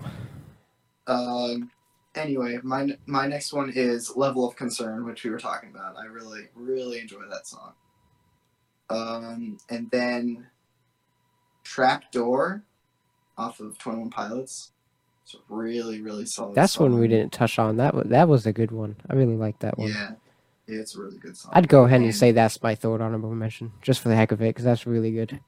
um, 1.08 1.70
anyway, 2.14 2.60
my 2.62 2.96
my 3.06 3.26
next 3.26 3.52
one 3.52 3.72
is 3.74 4.14
"Level 4.16 4.48
of 4.48 4.54
Concern," 4.54 5.04
which 5.04 5.24
we 5.24 5.30
were 5.30 5.38
talking 5.38 5.70
about. 5.70 5.96
I 5.96 6.04
really 6.06 6.42
really 6.54 7.00
enjoy 7.00 7.22
that 7.28 7.46
song. 7.48 7.72
Um, 8.88 9.58
and 9.68 9.90
then 9.90 10.46
"Trap 11.64 12.12
Door" 12.12 12.62
off 13.36 13.58
of 13.58 13.78
Twenty 13.78 13.98
One 13.98 14.10
Pilots. 14.10 14.70
It's 15.24 15.34
a 15.34 15.38
really 15.48 16.02
really 16.02 16.26
solid. 16.26 16.54
That's 16.54 16.78
one 16.78 16.98
we 16.98 17.08
didn't 17.08 17.32
touch 17.32 17.58
on. 17.58 17.78
That 17.78 17.94
was 17.94 18.06
that 18.08 18.28
was 18.28 18.46
a 18.46 18.52
good 18.52 18.70
one. 18.70 18.96
I 19.08 19.14
really 19.14 19.36
like 19.36 19.58
that 19.60 19.78
one. 19.78 19.88
Yeah, 19.88 20.12
it's 20.66 20.94
a 20.96 21.00
really 21.00 21.18
good 21.18 21.36
song. 21.36 21.50
I'd 21.54 21.68
go 21.68 21.84
ahead 21.84 21.96
and 21.96 22.06
And 22.06 22.14
say 22.14 22.32
that's 22.32 22.62
my 22.62 22.74
third 22.74 23.00
honorable 23.00 23.34
mention, 23.34 23.72
just 23.80 24.00
for 24.00 24.10
the 24.10 24.16
heck 24.16 24.32
of 24.32 24.42
it, 24.42 24.50
because 24.50 24.64
that's 24.64 24.86
really 24.86 25.12
good. 25.12 25.40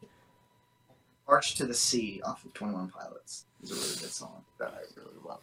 "March 1.28 1.56
to 1.56 1.66
the 1.66 1.74
Sea" 1.74 2.22
off 2.24 2.44
of 2.44 2.54
Twenty 2.54 2.74
One 2.74 2.88
Pilots 2.88 3.44
is 3.62 3.70
a 3.70 3.74
really 3.74 4.00
good 4.00 4.12
song 4.12 4.44
that 4.58 4.68
I 4.68 5.00
really 5.00 5.16
love. 5.24 5.42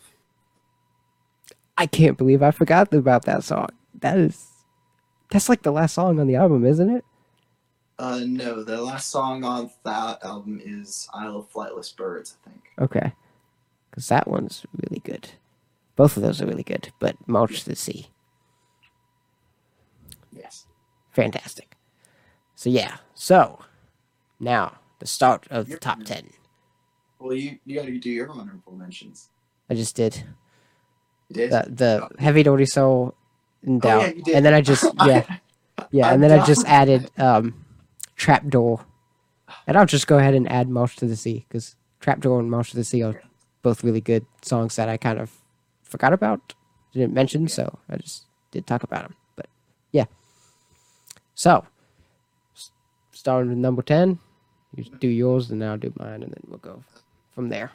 I 1.78 1.86
can't 1.86 2.18
believe 2.18 2.42
I 2.42 2.52
forgot 2.52 2.94
about 2.94 3.26
that 3.26 3.44
song. 3.44 3.70
That 4.00 4.18
is, 4.18 4.48
that's 5.30 5.50
like 5.50 5.64
the 5.64 5.72
last 5.72 5.94
song 5.94 6.20
on 6.20 6.28
the 6.28 6.36
album, 6.36 6.66
isn't 6.66 6.90
it? 6.90 7.06
Uh, 8.00 8.22
no, 8.26 8.64
the 8.64 8.82
last 8.82 9.10
song 9.10 9.44
on 9.44 9.70
that 9.84 10.24
album 10.24 10.60
is 10.64 11.08
"Isle 11.14 11.38
of 11.38 11.52
Flightless 11.54 11.96
Birds," 11.96 12.36
I 12.46 12.50
think. 12.50 12.64
Okay, 12.80 13.14
because 13.94 14.08
that 14.08 14.28
one's 14.28 14.66
really 14.82 15.00
good. 15.00 15.30
Both 15.96 16.18
of 16.18 16.24
those 16.24 16.42
are 16.42 16.48
really 16.48 16.64
good, 16.64 16.92
but 17.00 17.16
March 17.28 17.60
to 17.64 17.70
the 17.70 17.76
Sea, 17.76 18.08
Yes. 20.32 20.66
fantastic. 21.12 21.78
So 22.56 22.70
yeah, 22.72 22.98
so 23.14 23.60
now 24.40 24.80
the 25.00 25.06
start 25.06 25.46
of 25.52 25.70
the 25.70 25.78
top 25.78 26.04
ten. 26.04 26.30
Well, 27.20 27.34
you 27.36 27.60
you 27.66 27.76
got 27.80 27.86
to 27.86 28.00
do 28.00 28.10
your 28.10 28.30
honorable 28.32 28.74
mentions. 28.74 29.30
I 29.70 29.76
just 29.76 29.96
did 29.96 30.24
You 31.30 31.36
did. 31.36 31.52
the 31.52 31.66
the 31.70 32.10
Heavydirtysoul 32.20 33.14
and 33.64 33.86
Oh, 33.86 34.00
yeah, 34.02 34.08
you 34.08 34.24
did. 34.24 34.36
and 34.36 34.46
then 34.46 34.54
I 34.54 34.62
just 34.62 34.84
yeah 35.06 35.38
yeah, 35.92 36.12
and 36.12 36.24
then 36.24 36.32
I 36.32 36.44
just 36.44 36.66
added 36.66 37.12
um 37.18 37.64
trapdoor, 38.16 38.84
and 39.68 39.78
I'll 39.78 39.86
just 39.86 40.08
go 40.08 40.18
ahead 40.18 40.34
and 40.34 40.52
add 40.52 40.70
March 40.70 40.96
to 40.98 41.06
the 41.06 41.16
Sea 41.16 41.46
because 41.48 41.76
trapdoor 42.00 42.40
and 42.40 42.50
March 42.50 42.72
to 42.72 42.76
the 42.76 42.84
Sea 42.84 43.04
are 43.04 43.22
both 43.64 43.84
really 43.84 44.02
good 44.02 44.26
songs 44.44 44.76
that 44.76 44.90
I 44.90 44.98
kind 44.98 45.20
of 45.20 45.32
forgot 45.82 46.14
about, 46.14 46.54
didn't 46.94 47.14
mention, 47.14 47.48
so 47.48 47.80
I 47.90 47.98
just 47.98 48.26
did 48.52 48.68
talk 48.68 48.84
about 48.84 49.04
them. 49.04 49.16
But 49.36 49.48
yeah, 49.92 50.06
so 51.34 51.66
starting 53.12 53.50
with 53.50 53.58
number 53.58 53.82
ten, 53.82 54.20
you 54.76 54.84
do 54.84 55.08
yours, 55.08 55.50
and 55.50 55.62
then 55.62 55.70
I'll 55.70 55.78
do 55.78 55.94
mine, 55.98 56.22
and 56.22 56.32
then 56.32 56.44
we'll 56.48 56.60
go 56.60 56.84
from 57.34 57.50
there. 57.50 57.72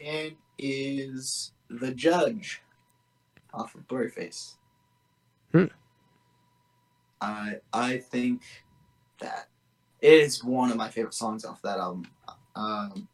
And 0.00 0.34
is 0.58 1.52
the 1.70 1.92
judge 1.92 2.62
off 3.54 3.74
of 3.74 3.86
Blurryface. 3.88 4.54
Hmm. 5.52 5.66
I 7.20 7.56
I 7.72 7.98
think 7.98 8.42
that 9.20 9.48
it 10.00 10.12
is 10.12 10.44
one 10.44 10.70
of 10.70 10.76
my 10.76 10.88
favorite 10.88 11.14
songs 11.14 11.44
off 11.44 11.62
that 11.62 11.78
album. 11.78 12.06
Um, 12.54 13.08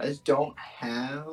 I 0.00 0.06
just 0.06 0.24
don't 0.24 0.58
have 0.58 1.26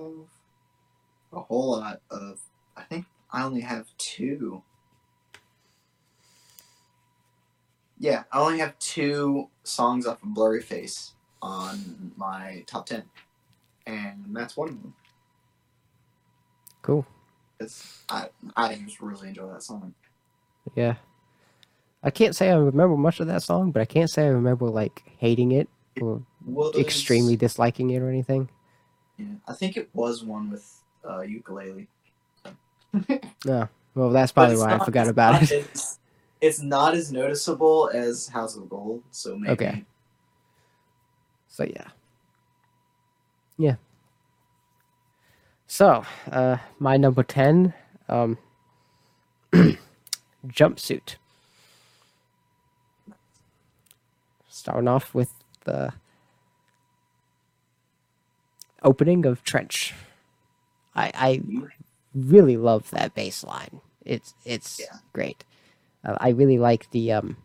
a 1.31 1.39
whole 1.39 1.71
lot 1.71 2.01
of. 2.11 2.41
I 2.75 2.83
think 2.83 3.05
I 3.31 3.43
only 3.43 3.61
have 3.61 3.87
two. 3.97 4.61
Yeah, 7.97 8.23
I 8.31 8.39
only 8.39 8.59
have 8.59 8.77
two 8.77 9.49
songs 9.63 10.05
off 10.05 10.21
of 10.21 10.29
Blurryface 10.29 11.11
on 11.41 12.11
my 12.17 12.65
top 12.67 12.87
ten, 12.87 13.03
and 13.85 14.25
that's 14.31 14.57
one 14.57 14.69
of 14.69 14.81
them. 14.81 14.93
Cool. 16.81 17.05
It's 17.61 18.03
I 18.09 18.27
I 18.57 18.75
just 18.75 18.99
really 18.99 19.29
enjoy 19.29 19.47
that 19.47 19.63
song. 19.63 19.93
Yeah. 20.75 20.95
I 22.03 22.11
can't 22.11 22.35
say 22.35 22.51
I 22.51 22.55
remember 22.55 22.97
much 22.97 23.21
of 23.21 23.27
that 23.27 23.43
song, 23.43 23.71
but 23.71 23.81
I 23.81 23.85
can't 23.85 24.09
say 24.09 24.25
I 24.25 24.29
remember 24.29 24.67
like 24.67 25.03
hating 25.17 25.53
it 25.53 25.69
or 26.01 26.21
extremely 26.77 27.35
disliking 27.35 27.89
it 27.89 27.99
or 27.99 28.09
anything. 28.09 28.49
Yeah, 29.17 29.25
I 29.47 29.53
think 29.53 29.77
it 29.77 29.89
was 29.93 30.23
one 30.23 30.51
with 30.51 30.81
uh, 31.07 31.21
ukulele. 31.21 31.87
yeah, 33.45 33.67
Well, 33.95 34.09
that's 34.11 34.31
probably 34.31 34.57
why 34.57 34.75
I 34.75 34.83
forgot 34.85 35.07
about 35.07 35.33
not- 35.41 35.51
it. 35.51 35.65
It's, 35.71 35.99
it's 36.39 36.61
not 36.61 36.93
as 36.93 37.11
noticeable 37.11 37.89
as 37.93 38.27
House 38.27 38.55
of 38.55 38.69
Gold, 38.69 39.03
so 39.11 39.35
maybe. 39.37 39.51
Okay. 39.53 39.85
So 41.49 41.63
yeah. 41.63 41.87
Yeah. 43.57 43.75
So, 45.65 46.05
uh 46.31 46.57
my 46.79 46.95
number 46.97 47.23
10 47.23 47.73
um 48.07 48.37
jumpsuit. 50.47 51.15
Starting 54.49 54.87
off 54.87 55.13
with 55.15 55.33
the 55.65 55.93
opening 58.87 59.25
of 59.25 59.43
Trench. 59.43 59.93
I 60.95 61.11
I 61.13 61.41
really 62.15 62.57
love 62.57 62.89
that 62.91 63.13
bass 63.13 63.43
line. 63.43 63.81
It's 64.05 64.33
it's 64.45 64.79
Yeah. 64.79 64.97
great. 65.13 65.43
Uh, 66.03 66.17
I 66.19 66.29
really 66.29 66.57
like 66.57 66.89
the 66.91 67.11
um 67.11 67.37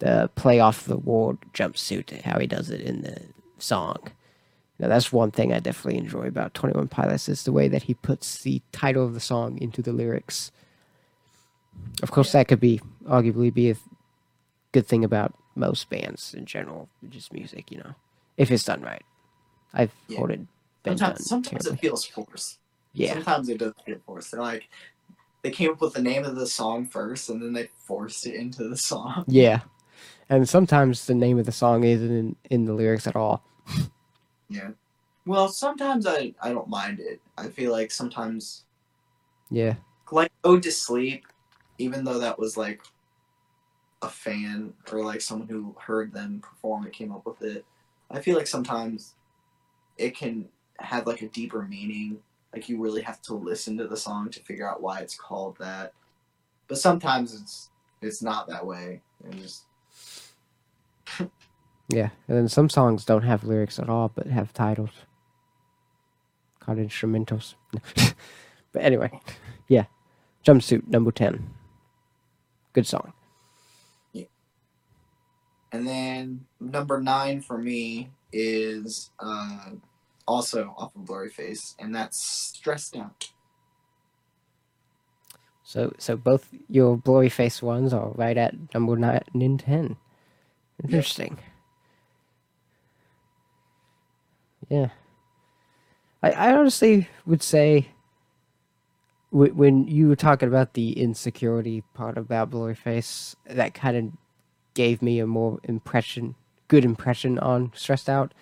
the 0.00 0.30
play 0.34 0.60
off 0.60 0.84
the 0.84 0.98
wall 0.98 1.38
jumpsuit, 1.52 2.22
how 2.22 2.38
he 2.38 2.46
does 2.46 2.68
it 2.70 2.80
in 2.80 3.02
the 3.02 3.22
song. 3.58 3.98
Now, 4.78 4.88
that's 4.88 5.12
one 5.12 5.30
thing 5.30 5.52
I 5.52 5.60
definitely 5.60 5.98
enjoy 5.98 6.26
about 6.26 6.52
Twenty 6.52 6.76
One 6.76 6.88
Pilots 6.88 7.28
is 7.28 7.44
the 7.44 7.52
way 7.52 7.68
that 7.68 7.84
he 7.84 7.94
puts 7.94 8.42
the 8.42 8.60
title 8.72 9.04
of 9.04 9.14
the 9.14 9.20
song 9.20 9.56
into 9.62 9.82
the 9.82 9.92
lyrics. 9.92 10.50
Of 12.02 12.10
course, 12.10 12.32
that 12.32 12.48
could 12.48 12.60
be 12.60 12.80
arguably 13.06 13.54
be 13.54 13.70
a 13.70 13.76
good 14.72 14.86
thing 14.86 15.04
about 15.04 15.32
most 15.54 15.88
bands 15.88 16.34
in 16.34 16.44
general, 16.44 16.88
just 17.08 17.32
music, 17.32 17.70
you 17.70 17.78
know, 17.78 17.94
if 18.36 18.50
it's 18.50 18.64
done 18.64 18.82
right. 18.82 19.04
I've 19.74 19.92
Yeah. 20.08 20.20
heard 20.20 20.30
it 20.32 20.40
been 20.82 20.96
done 20.96 20.98
Sometimes, 20.98 21.28
sometimes 21.28 21.66
it 21.66 21.78
feels 21.78 22.04
forced. 22.04 22.58
Yeah, 22.92 23.14
Sometimes 23.14 23.48
it 23.48 23.58
does 23.58 23.72
feel 23.84 23.98
forced. 24.06 24.30
They're 24.30 24.40
like, 24.40 24.68
they 25.42 25.50
came 25.50 25.70
up 25.70 25.80
with 25.80 25.94
the 25.94 26.02
name 26.02 26.24
of 26.24 26.36
the 26.36 26.46
song 26.46 26.86
first, 26.86 27.28
and 27.28 27.42
then 27.42 27.52
they 27.52 27.68
forced 27.86 28.26
it 28.26 28.34
into 28.34 28.68
the 28.68 28.76
song. 28.76 29.24
yeah, 29.28 29.60
and 30.28 30.48
sometimes 30.48 31.06
the 31.06 31.14
name 31.14 31.38
of 31.38 31.46
the 31.46 31.52
song 31.52 31.84
isn't 31.84 32.10
in, 32.10 32.36
in 32.50 32.64
the 32.64 32.72
lyrics 32.72 33.06
at 33.06 33.16
all. 33.16 33.42
Yeah. 34.48 34.70
Well, 35.26 35.48
sometimes 35.48 36.06
I 36.06 36.34
I 36.42 36.50
don't 36.50 36.68
mind 36.68 37.00
it. 37.00 37.20
I 37.36 37.48
feel 37.48 37.72
like 37.72 37.90
sometimes 37.90 38.64
Yeah, 39.50 39.74
like 40.12 40.30
Ode 40.44 40.62
to 40.64 40.72
Sleep, 40.72 41.26
even 41.78 42.04
though 42.04 42.18
that 42.18 42.38
was 42.38 42.56
like 42.56 42.82
a 44.02 44.08
fan 44.08 44.74
or 44.92 45.02
like 45.04 45.20
someone 45.20 45.48
who 45.48 45.74
heard 45.80 46.12
them 46.12 46.40
perform 46.40 46.86
it 46.86 46.92
came 46.92 47.10
up 47.12 47.26
with 47.26 47.42
it. 47.42 47.64
I 48.10 48.20
feel 48.20 48.36
like 48.36 48.46
sometimes 48.46 49.14
it 49.96 50.16
can 50.16 50.48
have 50.78 51.06
like 51.06 51.22
a 51.22 51.28
deeper 51.28 51.62
meaning. 51.62 52.18
Like 52.52 52.68
you 52.68 52.80
really 52.80 53.02
have 53.02 53.20
to 53.22 53.34
listen 53.34 53.76
to 53.78 53.86
the 53.86 53.96
song 53.96 54.30
to 54.30 54.40
figure 54.40 54.68
out 54.68 54.82
why 54.82 55.00
it's 55.00 55.16
called 55.16 55.56
that. 55.58 55.92
But 56.68 56.78
sometimes 56.78 57.34
it's 57.34 57.70
it's 58.00 58.22
not 58.22 58.48
that 58.48 58.64
way. 58.64 59.02
And 59.24 59.40
just 59.40 59.64
yeah, 61.88 62.10
and 62.28 62.36
then 62.36 62.48
some 62.48 62.68
songs 62.68 63.04
don't 63.04 63.22
have 63.22 63.44
lyrics 63.44 63.78
at 63.78 63.88
all, 63.88 64.10
but 64.14 64.26
have 64.26 64.52
titles 64.52 64.90
called 66.60 66.78
instrumentals. 66.78 67.54
but 68.72 68.82
anyway, 68.82 69.10
yeah, 69.68 69.84
jumpsuit 70.44 70.86
number 70.88 71.10
ten. 71.10 71.50
Good 72.72 72.86
song. 72.86 73.12
Yeah. 74.12 74.24
And 75.72 75.86
then 75.86 76.46
number 76.60 77.00
nine 77.00 77.40
for 77.40 77.58
me 77.58 78.10
is 78.34 79.10
uh, 79.20 79.70
also 80.26 80.74
off 80.76 80.94
of 80.96 81.02
Blurryface, 81.02 81.74
and 81.78 81.94
that's 81.94 82.22
Stressed 82.22 82.96
Out. 82.96 83.30
So 85.62 85.92
so 85.98 86.16
both 86.16 86.48
your 86.68 86.98
Blurryface 86.98 87.62
ones 87.62 87.92
are 87.92 88.10
right 88.10 88.36
at 88.36 88.54
number 88.74 88.96
nine 88.96 89.22
and 89.32 89.60
ten. 89.60 89.96
Interesting. 90.82 91.38
Yeah. 94.68 94.88
I, 96.22 96.30
I 96.30 96.56
honestly 96.56 97.08
would 97.26 97.42
say 97.42 97.88
wh- 99.30 99.54
when 99.54 99.86
you 99.86 100.08
were 100.08 100.16
talking 100.16 100.48
about 100.48 100.74
the 100.74 100.92
insecurity 100.92 101.82
part 101.94 102.16
about 102.18 102.50
Blurryface, 102.50 103.36
that 103.46 103.74
kind 103.74 103.96
of 103.96 104.12
gave 104.74 105.02
me 105.02 105.20
a 105.20 105.26
more 105.26 105.60
impression, 105.64 106.34
good 106.68 106.84
impression 106.84 107.38
on 107.38 107.72
stressed 107.74 108.08
out, 108.08 108.32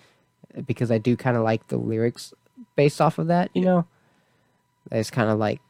because 0.65 0.91
I 0.91 0.97
do 0.97 1.15
kind 1.15 1.37
of 1.37 1.43
like 1.43 1.67
the 1.67 1.77
lyrics 1.77 2.33
based 2.75 3.01
off 3.01 3.17
of 3.17 3.27
that. 3.27 3.49
You 3.53 3.65
know, 3.65 3.87
it's 4.91 5.11
kind 5.11 5.29
of 5.29 5.39
like 5.39 5.61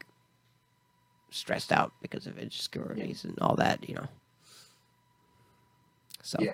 stressed 1.31 1.71
out 1.71 1.91
because 2.01 2.27
of 2.27 2.38
insecurities 2.38 3.23
and 3.23 3.38
all 3.41 3.55
that, 3.55 3.88
you 3.88 3.95
know. 3.95 4.07
So 6.21 6.38
Yeah. 6.39 6.53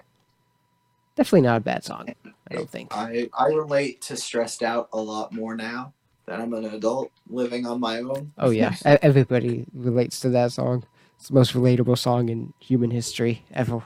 definitely 1.15 1.41
not 1.41 1.57
a 1.57 1.59
bad 1.59 1.84
song, 1.84 2.13
I 2.49 2.55
don't 2.55 2.69
think. 2.69 2.95
I, 2.95 3.30
I 3.38 3.47
relate 3.47 4.01
to 4.03 4.15
Stressed 4.17 4.63
Out 4.63 4.89
a 4.93 4.97
lot 4.99 5.31
more 5.34 5.55
now 5.55 5.93
that 6.26 6.39
I'm 6.39 6.53
an 6.53 6.65
adult 6.65 7.11
living 7.30 7.65
on 7.65 7.80
my 7.80 7.99
own. 7.99 8.31
Oh 8.38 8.49
yeah, 8.49 8.76
everybody 8.85 9.65
relates 9.73 10.19
to 10.21 10.30
that 10.30 10.51
song. 10.53 10.85
It's 11.17 11.27
the 11.27 11.34
most 11.34 11.53
relatable 11.53 11.97
song 11.97 12.30
in 12.30 12.53
human 12.59 12.91
history 12.91 13.43
ever. 13.53 13.84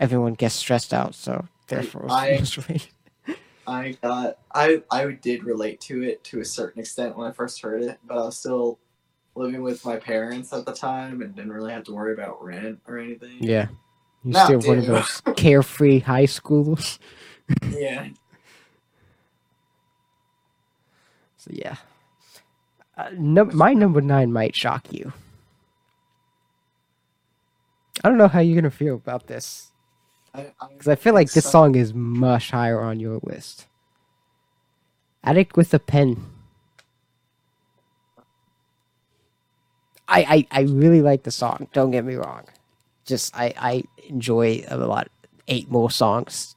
Everyone 0.00 0.34
gets 0.34 0.54
stressed 0.54 0.92
out, 0.94 1.14
so 1.14 1.46
therefore 1.68 2.06
I- 2.10 2.32
the 2.32 2.38
most 2.38 2.56
related. 2.56 2.88
I 3.66 3.96
got 4.02 4.38
I 4.52 4.82
I 4.90 5.06
did 5.12 5.44
relate 5.44 5.80
to 5.82 6.02
it 6.02 6.24
to 6.24 6.40
a 6.40 6.44
certain 6.44 6.80
extent 6.80 7.16
when 7.16 7.28
I 7.28 7.32
first 7.32 7.60
heard 7.62 7.82
it, 7.82 7.98
but 8.04 8.18
I 8.18 8.24
was 8.24 8.36
still 8.38 8.80
living 9.36 9.62
with 9.62 9.84
my 9.84 9.96
parents 9.96 10.52
at 10.52 10.64
the 10.66 10.72
time 10.72 11.22
and 11.22 11.36
didn't 11.36 11.52
really 11.52 11.72
have 11.72 11.84
to 11.84 11.92
worry 11.92 12.12
about 12.12 12.42
rent 12.42 12.80
or 12.88 12.98
anything. 12.98 13.36
Yeah. 13.38 13.68
You're 14.24 14.32
Now 14.34 14.44
still 14.46 14.60
one 14.60 14.78
of 14.78 14.86
those 14.86 15.22
carefree 15.36 16.00
high 16.00 16.24
schoolers. 16.24 16.98
Yeah. 17.70 18.08
So 21.36 21.50
yeah. 21.52 21.76
Uh, 22.96 23.10
num- 23.14 23.56
my 23.56 23.72
number 23.74 24.00
nine 24.00 24.32
might 24.32 24.54
shock 24.54 24.92
you. 24.92 25.12
I 28.04 28.08
don't 28.08 28.18
know 28.18 28.28
how 28.28 28.40
you're 28.40 28.60
gonna 28.60 28.70
feel 28.70 28.94
about 28.94 29.26
this 29.26 29.69
because 30.34 30.88
I 30.88 30.94
feel 30.94 31.14
like 31.14 31.32
this 31.32 31.44
so- 31.44 31.50
song 31.50 31.74
is 31.74 31.92
much 31.94 32.50
higher 32.50 32.80
on 32.80 33.00
your 33.00 33.20
list. 33.22 33.66
Addict 35.22 35.56
with 35.56 35.74
a 35.74 35.78
pen. 35.78 36.24
I, 40.08 40.46
I 40.50 40.60
I 40.60 40.62
really 40.62 41.02
like 41.02 41.22
the 41.22 41.30
song. 41.30 41.68
Don't 41.72 41.90
get 41.92 42.04
me 42.04 42.14
wrong. 42.14 42.44
Just 43.04 43.36
I 43.36 43.54
I 43.56 43.84
enjoy 44.08 44.64
a 44.68 44.76
lot. 44.76 45.08
Eight 45.48 45.70
more 45.70 45.90
songs, 45.90 46.54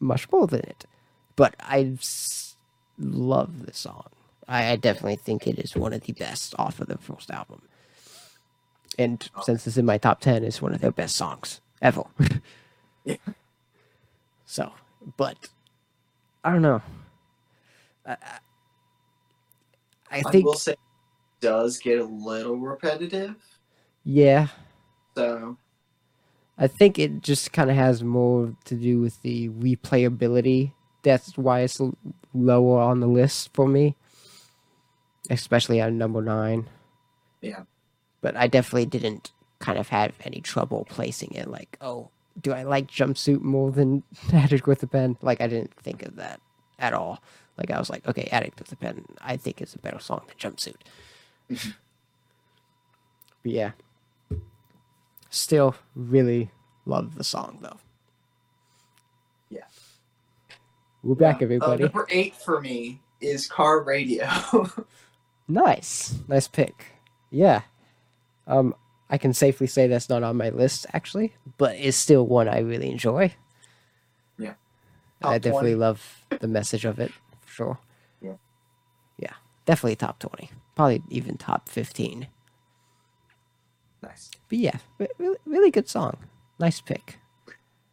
much 0.00 0.30
more 0.30 0.46
than 0.46 0.60
it. 0.60 0.84
But 1.36 1.54
I 1.60 1.96
love 2.98 3.66
the 3.66 3.72
song. 3.72 4.06
I, 4.46 4.72
I 4.72 4.76
definitely 4.76 5.16
think 5.16 5.46
it 5.46 5.58
is 5.58 5.74
one 5.76 5.92
of 5.92 6.02
the 6.02 6.12
best 6.12 6.54
off 6.58 6.80
of 6.80 6.88
the 6.88 6.98
first 6.98 7.30
album. 7.30 7.62
And 8.98 9.28
since 9.42 9.66
it's 9.66 9.76
in 9.76 9.86
my 9.86 9.98
top 9.98 10.20
ten, 10.20 10.44
it's 10.44 10.60
one 10.62 10.74
of 10.74 10.80
their 10.80 10.90
best 10.92 11.16
songs 11.16 11.60
ever. 11.82 12.02
Yeah. 13.08 13.16
So, 14.50 14.72
but 15.18 15.36
I 16.42 16.52
don't 16.52 16.62
know. 16.62 16.80
I, 18.06 18.12
I, 18.12 18.38
I 20.10 20.22
I 20.24 20.32
think 20.32 20.44
will 20.46 20.54
say 20.54 20.72
it 20.72 20.78
does 21.40 21.78
get 21.78 22.00
a 22.00 22.04
little 22.04 22.56
repetitive. 22.58 23.36
yeah. 24.04 24.48
So 25.16 25.58
I 26.56 26.66
think 26.68 26.98
it 26.98 27.22
just 27.22 27.52
kind 27.52 27.70
of 27.70 27.76
has 27.76 28.02
more 28.02 28.54
to 28.66 28.74
do 28.74 29.00
with 29.00 29.20
the 29.22 29.48
replayability. 29.50 30.72
That's 31.02 31.36
why 31.38 31.60
it's 31.60 31.80
lower 32.34 32.80
on 32.80 33.00
the 33.00 33.06
list 33.06 33.50
for 33.54 33.68
me, 33.68 33.96
especially 35.30 35.80
at 35.80 35.92
number 35.92 36.22
nine. 36.22 36.68
Yeah. 37.42 37.64
But 38.20 38.36
I 38.36 38.46
definitely 38.48 38.86
didn't 38.86 39.32
kind 39.60 39.78
of 39.78 39.88
have 39.90 40.14
any 40.24 40.40
trouble 40.40 40.86
placing 40.88 41.32
it. 41.32 41.48
Like, 41.48 41.76
oh, 41.80 42.10
do 42.40 42.52
I 42.52 42.62
like 42.62 42.88
jumpsuit 42.88 43.40
more 43.40 43.70
than 43.70 44.02
Addict 44.32 44.66
with 44.66 44.82
a 44.82 44.86
Pen? 44.86 45.16
Like, 45.22 45.40
I 45.40 45.46
didn't 45.46 45.74
think 45.74 46.02
of 46.02 46.16
that 46.16 46.40
at 46.78 46.94
all. 46.94 47.22
Like, 47.56 47.70
I 47.70 47.78
was 47.78 47.90
like, 47.90 48.06
okay, 48.06 48.28
Addict 48.30 48.58
with 48.58 48.72
a 48.72 48.76
Pen, 48.76 49.04
I 49.20 49.36
think 49.36 49.60
it's 49.60 49.74
a 49.74 49.78
better 49.78 49.98
song 49.98 50.22
than 50.26 50.36
Jumpsuit. 50.52 50.76
But 53.40 53.52
yeah. 53.52 53.70
Still 55.30 55.76
really 55.94 56.50
love 56.86 57.14
the 57.14 57.22
song, 57.22 57.58
though. 57.62 57.78
Yeah. 59.48 59.62
We're 61.04 61.14
back, 61.14 61.40
everybody. 61.40 61.84
Uh, 61.84 61.86
number 61.86 62.08
eight 62.10 62.34
for 62.34 62.60
me 62.60 63.00
is 63.20 63.46
Car 63.46 63.80
Radio. 63.80 64.26
Nice, 65.48 66.14
nice 66.28 66.46
pick. 66.46 66.84
Yeah, 67.30 67.62
um, 68.46 68.74
I 69.10 69.18
can 69.18 69.32
safely 69.32 69.66
say 69.66 69.86
that's 69.86 70.08
not 70.08 70.22
on 70.22 70.36
my 70.36 70.50
list 70.50 70.86
actually, 70.92 71.34
but 71.56 71.76
it's 71.76 71.96
still 71.96 72.26
one 72.26 72.48
I 72.48 72.58
really 72.60 72.90
enjoy. 72.90 73.34
Yeah. 74.38 74.54
I 75.22 75.38
definitely 75.38 75.74
20. 75.74 75.74
love 75.74 76.24
the 76.40 76.48
message 76.48 76.84
of 76.84 76.98
it, 76.98 77.12
for 77.40 77.50
sure. 77.52 77.78
Yeah. 78.20 78.34
Yeah, 79.18 79.32
definitely 79.64 79.96
top 79.96 80.18
20. 80.18 80.50
Probably 80.76 81.02
even 81.08 81.36
top 81.36 81.68
15. 81.68 82.28
Nice. 84.02 84.30
But 84.48 84.58
yeah, 84.58 84.78
re- 84.98 85.08
really, 85.18 85.38
really 85.44 85.70
good 85.70 85.88
song. 85.88 86.16
Nice 86.58 86.80
pick. 86.80 87.18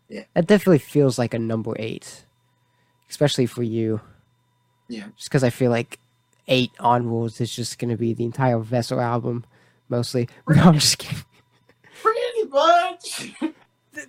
Yeah. 0.10 0.26
It 0.36 0.48
definitely 0.48 0.80
feels 0.80 1.18
like 1.18 1.34
a 1.34 1.40
number 1.40 1.74
eight, 1.80 2.26
especially 3.10 3.48
for 3.48 3.64
you. 3.64 4.02
Yeah. 4.88 5.08
Just 5.16 5.30
because 5.30 5.44
I 5.44 5.50
feel 5.50 5.72
like 5.72 6.00
eight 6.48 6.72
onwards 6.80 7.42
is 7.42 7.56
just 7.56 7.80
going 7.80 7.90
to 7.90 7.98
be 7.98 8.14
the 8.14 8.26
entire 8.26 8.60
Vessel 8.60 9.02
album, 9.02 9.46
mostly. 9.90 10.28
No, 10.48 10.64
I'm 10.64 10.74
just 10.76 10.98
kidding. 10.98 11.24
Pretty 12.02 12.50
much. 12.50 13.34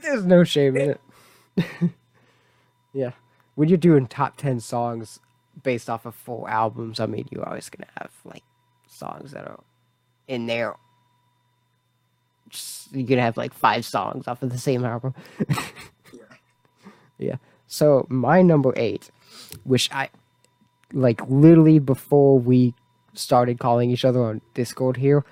There's 0.02 0.24
no 0.24 0.44
shame 0.44 0.76
in 0.76 0.90
it. 0.90 1.00
yeah. 2.92 3.12
When 3.54 3.68
you're 3.68 3.78
doing 3.78 4.06
top 4.06 4.36
10 4.36 4.60
songs 4.60 5.20
based 5.62 5.88
off 5.88 6.04
of 6.06 6.14
full 6.14 6.46
albums, 6.48 7.00
I 7.00 7.06
mean, 7.06 7.26
you're 7.30 7.48
always 7.48 7.70
going 7.70 7.86
to 7.86 8.00
have 8.02 8.10
like 8.24 8.42
songs 8.88 9.32
that 9.32 9.46
are 9.46 9.60
in 10.28 10.46
there. 10.46 10.74
Just, 12.48 12.92
you're 12.92 13.06
going 13.06 13.18
to 13.18 13.22
have 13.22 13.36
like 13.36 13.54
five 13.54 13.84
songs 13.84 14.28
off 14.28 14.42
of 14.42 14.50
the 14.50 14.58
same 14.58 14.84
album. 14.84 15.14
yeah. 16.12 16.20
Yeah. 17.18 17.36
So 17.66 18.06
my 18.08 18.42
number 18.42 18.72
eight, 18.76 19.10
which 19.64 19.90
I 19.92 20.10
like 20.92 21.20
literally 21.28 21.78
before 21.78 22.38
we 22.38 22.74
started 23.14 23.58
calling 23.58 23.90
each 23.90 24.04
other 24.04 24.22
on 24.22 24.40
Discord 24.54 24.96
here, 24.96 25.24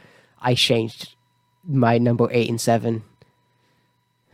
I 0.45 0.55
changed 0.55 1.15
my 1.67 1.99
number 1.99 2.29
eight 2.31 2.49
and 2.49 2.61
seven 2.61 3.03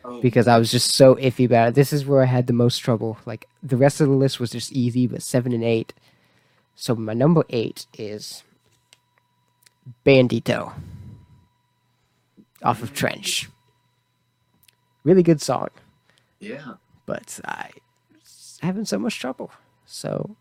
Oh, 0.05 0.21
because 0.21 0.49
I 0.49 0.59
was 0.59 0.71
just 0.71 0.95
so 0.95 1.15
iffy 1.17 1.45
about 1.45 1.69
it. 1.69 1.75
This 1.75 1.93
is 1.93 2.07
where 2.07 2.23
I 2.23 2.27
had 2.27 2.47
the 2.47 2.53
most 2.55 2.79
trouble. 2.79 3.19
Like 3.27 3.47
the 3.63 3.77
rest 3.77 4.01
of 4.01 4.09
the 4.09 4.15
list 4.15 4.41
was 4.41 4.51
just 4.51 4.73
easy, 4.73 5.07
but 5.07 5.23
seven 5.23 5.53
and 5.53 5.63
eight. 5.63 5.93
So 6.75 6.95
my 6.95 7.13
number 7.13 7.45
eight 7.51 7.87
is 7.99 8.43
Bandito 10.07 10.73
off 12.63 12.83
of 12.83 12.95
Trench. 12.95 13.51
Really 15.05 15.23
good 15.23 15.41
song, 15.41 15.69
yeah. 16.41 16.75
but 17.07 17.41
I 17.45 17.71
was 18.15 18.59
having 18.63 18.85
so 18.85 18.99
much 18.99 19.19
trouble. 19.19 19.51
So, 19.87 20.37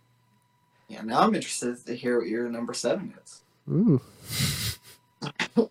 Yeah. 0.87 1.01
Now 1.01 1.21
I'm 1.21 1.35
interested 1.35 1.85
to 1.85 1.95
hear 1.95 2.19
what 2.19 2.27
your 2.27 2.49
number 2.49 2.73
seven 2.73 3.13
is. 3.23 3.41
mm, 3.69 4.01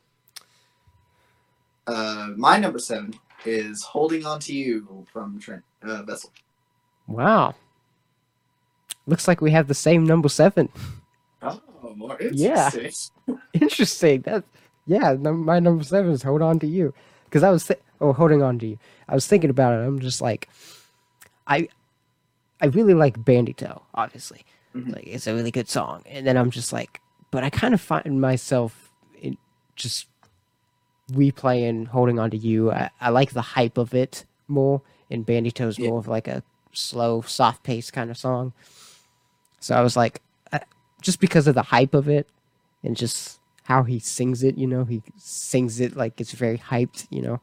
Uh, 1.86 2.28
my 2.36 2.58
number 2.58 2.78
seven 2.78 3.14
is 3.46 3.82
"Holding 3.82 4.26
On 4.26 4.38
to 4.40 4.52
You" 4.54 5.06
from 5.12 5.38
Trent 5.40 5.62
uh, 5.82 6.02
Vessel. 6.02 6.30
wow. 7.06 7.54
Looks 9.06 9.26
like 9.26 9.40
we 9.40 9.52
have 9.52 9.68
the 9.68 9.74
same 9.74 10.04
number 10.04 10.28
seven. 10.28 10.68
Oh, 11.40 11.60
more 11.96 12.20
interesting. 12.20 12.92
Yeah. 13.26 13.36
interesting. 13.54 14.20
That 14.22 14.44
yeah, 14.86 15.14
my 15.14 15.60
number 15.60 15.82
seven 15.82 16.10
is 16.12 16.22
hold 16.22 16.42
on 16.42 16.58
to 16.58 16.66
you 16.66 16.92
because 17.24 17.42
I 17.42 17.48
was 17.48 17.66
th- 17.66 17.80
oh 18.02 18.12
holding 18.12 18.42
on 18.42 18.58
to 18.58 18.66
you. 18.66 18.78
I 19.08 19.14
was 19.14 19.26
thinking 19.26 19.48
about 19.48 19.72
it. 19.80 19.86
I'm 19.86 19.98
just 20.00 20.20
like, 20.20 20.50
I 21.46 21.68
I 22.60 22.66
really 22.66 22.92
like 22.92 23.18
Bandito. 23.24 23.80
Obviously, 23.94 24.44
Mhm. 24.74 24.92
like 24.94 25.06
it's 25.06 25.26
a 25.26 25.34
really 25.34 25.50
good 25.52 25.70
song. 25.70 26.02
And 26.04 26.26
then 26.26 26.36
I'm 26.36 26.50
just 26.50 26.70
like, 26.70 27.00
but 27.30 27.44
I 27.44 27.48
kind 27.48 27.72
of 27.72 27.80
find 27.80 28.20
myself 28.20 28.87
just 29.78 30.06
replaying 31.12 31.86
holding 31.88 32.18
on 32.18 32.30
to 32.30 32.36
you. 32.36 32.70
I, 32.70 32.90
I 33.00 33.08
like 33.10 33.30
the 33.32 33.40
hype 33.40 33.78
of 33.78 33.94
it 33.94 34.24
more. 34.46 34.82
And 35.10 35.24
Bandito's 35.24 35.78
Yeah. 35.78 35.88
more 35.88 35.98
of 36.00 36.08
like 36.08 36.28
a 36.28 36.42
slow, 36.72 37.22
soft 37.22 37.62
paced 37.62 37.92
kind 37.94 38.10
of 38.10 38.18
song. 38.18 38.52
So 39.60 39.74
I 39.74 39.80
was 39.80 39.96
like, 39.96 40.20
I, 40.52 40.60
just 41.00 41.18
because 41.20 41.46
of 41.46 41.54
the 41.54 41.62
hype 41.62 41.94
of 41.94 42.08
it 42.08 42.28
and 42.84 42.94
just 42.96 43.40
how 43.64 43.84
he 43.84 43.98
sings 43.98 44.42
it, 44.42 44.58
you 44.58 44.66
know, 44.66 44.84
he 44.84 45.02
sings 45.16 45.80
it 45.80 45.96
like 45.96 46.20
it's 46.20 46.32
very 46.32 46.58
hyped, 46.58 47.06
you 47.10 47.22
know. 47.22 47.40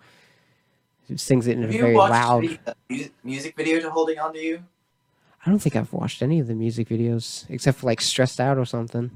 He 1.08 1.18
sings 1.18 1.48
it 1.48 1.54
in 1.58 1.64
Have 1.64 1.72
a 1.72 1.78
very 1.78 1.96
loud. 1.96 2.44
the 2.44 2.60
uh, 2.68 2.74
music 3.24 3.56
video 3.56 3.80
to 3.80 3.90
"Holding 3.92 4.18
On 4.20 4.34
to 4.34 4.40
You"? 4.40 4.64
I 5.46 5.50
don't 5.52 5.60
think 5.60 5.76
I've 5.76 5.94
watched 5.94 6.24
any 6.24 6.40
of 6.40 6.48
the 6.48 6.56
music 6.56 6.90
videos 6.90 7.46
except 7.50 7.78
for 7.80 7.86
like 7.86 8.02
Stressed 8.02 8.40
Out 8.40 8.58
or 8.58 8.66
something. 8.66 9.12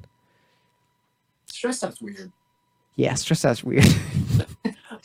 Stressed 1.48 1.84
Out's 1.84 2.00
weird. 2.02 2.32
Yeah, 3.00 3.14
Stressed 3.14 3.46
Out's 3.46 3.64
weird. 3.64 3.86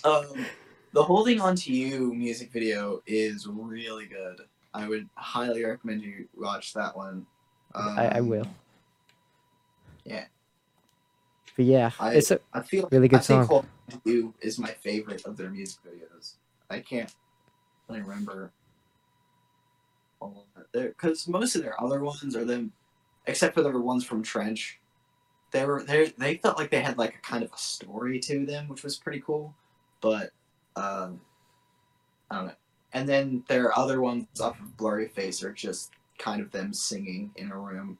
Um, 0.02 0.44
the 0.92 1.02
"Holding 1.02 1.40
On 1.40 1.56
to 1.56 1.72
You" 1.72 2.12
music 2.12 2.52
video 2.52 3.00
is 3.06 3.46
really 3.46 4.04
good. 4.04 4.40
I 4.74 4.86
would 4.86 5.08
highly 5.14 5.64
recommend 5.64 6.02
you 6.02 6.28
watch 6.36 6.74
that 6.74 6.94
one. 6.94 7.24
Um, 7.74 7.98
I, 7.98 8.18
I 8.18 8.20
will. 8.20 8.46
yeah. 10.04 10.24
But 11.56 11.64
yeah, 11.64 11.90
I- 11.98 12.14
it's 12.16 12.30
a 12.32 12.40
I 12.52 12.60
feel 12.60 12.86
Really 12.92 13.08
good 13.08 13.20
I 13.20 13.22
think 13.22 13.44
song. 13.44 13.46
"Holding 13.46 13.70
On 13.94 14.00
to 14.02 14.10
You" 14.10 14.34
is 14.42 14.58
my 14.58 14.72
favorite 14.72 15.24
of 15.24 15.38
their 15.38 15.48
music 15.48 15.78
videos. 15.86 16.34
I 16.68 16.80
can't 16.80 17.14
really 17.88 18.02
remember 18.02 18.50
all 20.20 20.46
of 20.56 20.64
there 20.72 20.88
because 20.88 21.26
most 21.28 21.54
of 21.56 21.62
their 21.62 21.80
other 21.82 22.00
ones 22.04 22.36
are 22.36 22.44
them, 22.44 22.72
except 23.26 23.54
for 23.54 23.62
the 23.62 23.70
ones 23.70 24.04
from 24.04 24.22
Trench. 24.22 24.80
They 25.55 25.64
were 25.64 25.85
they 25.85 26.12
they 26.18 26.36
felt 26.39 26.59
like 26.59 26.72
they 26.72 26.81
had 26.82 26.98
like 26.98 27.14
a 27.14 27.18
kind 27.26 27.44
of 27.44 27.52
a 27.52 27.56
story 27.59 28.18
to 28.20 28.44
them, 28.44 28.66
which 28.68 28.82
was 28.82 28.97
pretty 28.97 29.22
cool. 29.24 29.55
But 30.01 30.32
um, 30.74 31.20
I 32.28 32.36
don't 32.36 32.47
know. 32.48 32.55
And 32.93 33.09
then 33.09 33.44
there 33.48 33.66
are 33.66 33.78
other 33.78 34.01
ones 34.01 34.26
off 34.40 34.59
of 34.60 34.76
Blurryface 34.76 35.44
are 35.44 35.52
just 35.52 35.93
kind 36.18 36.43
of 36.43 36.51
them 36.51 36.74
singing 36.74 37.31
in 37.36 37.52
a 37.52 37.56
room. 37.56 37.98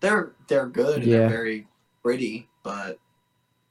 They're 0.00 0.32
they're 0.48 0.66
good 0.66 1.04
and 1.04 1.12
Yeah. 1.12 1.20
they're 1.20 1.28
very 1.28 1.68
pretty, 2.02 2.48
but 2.64 2.98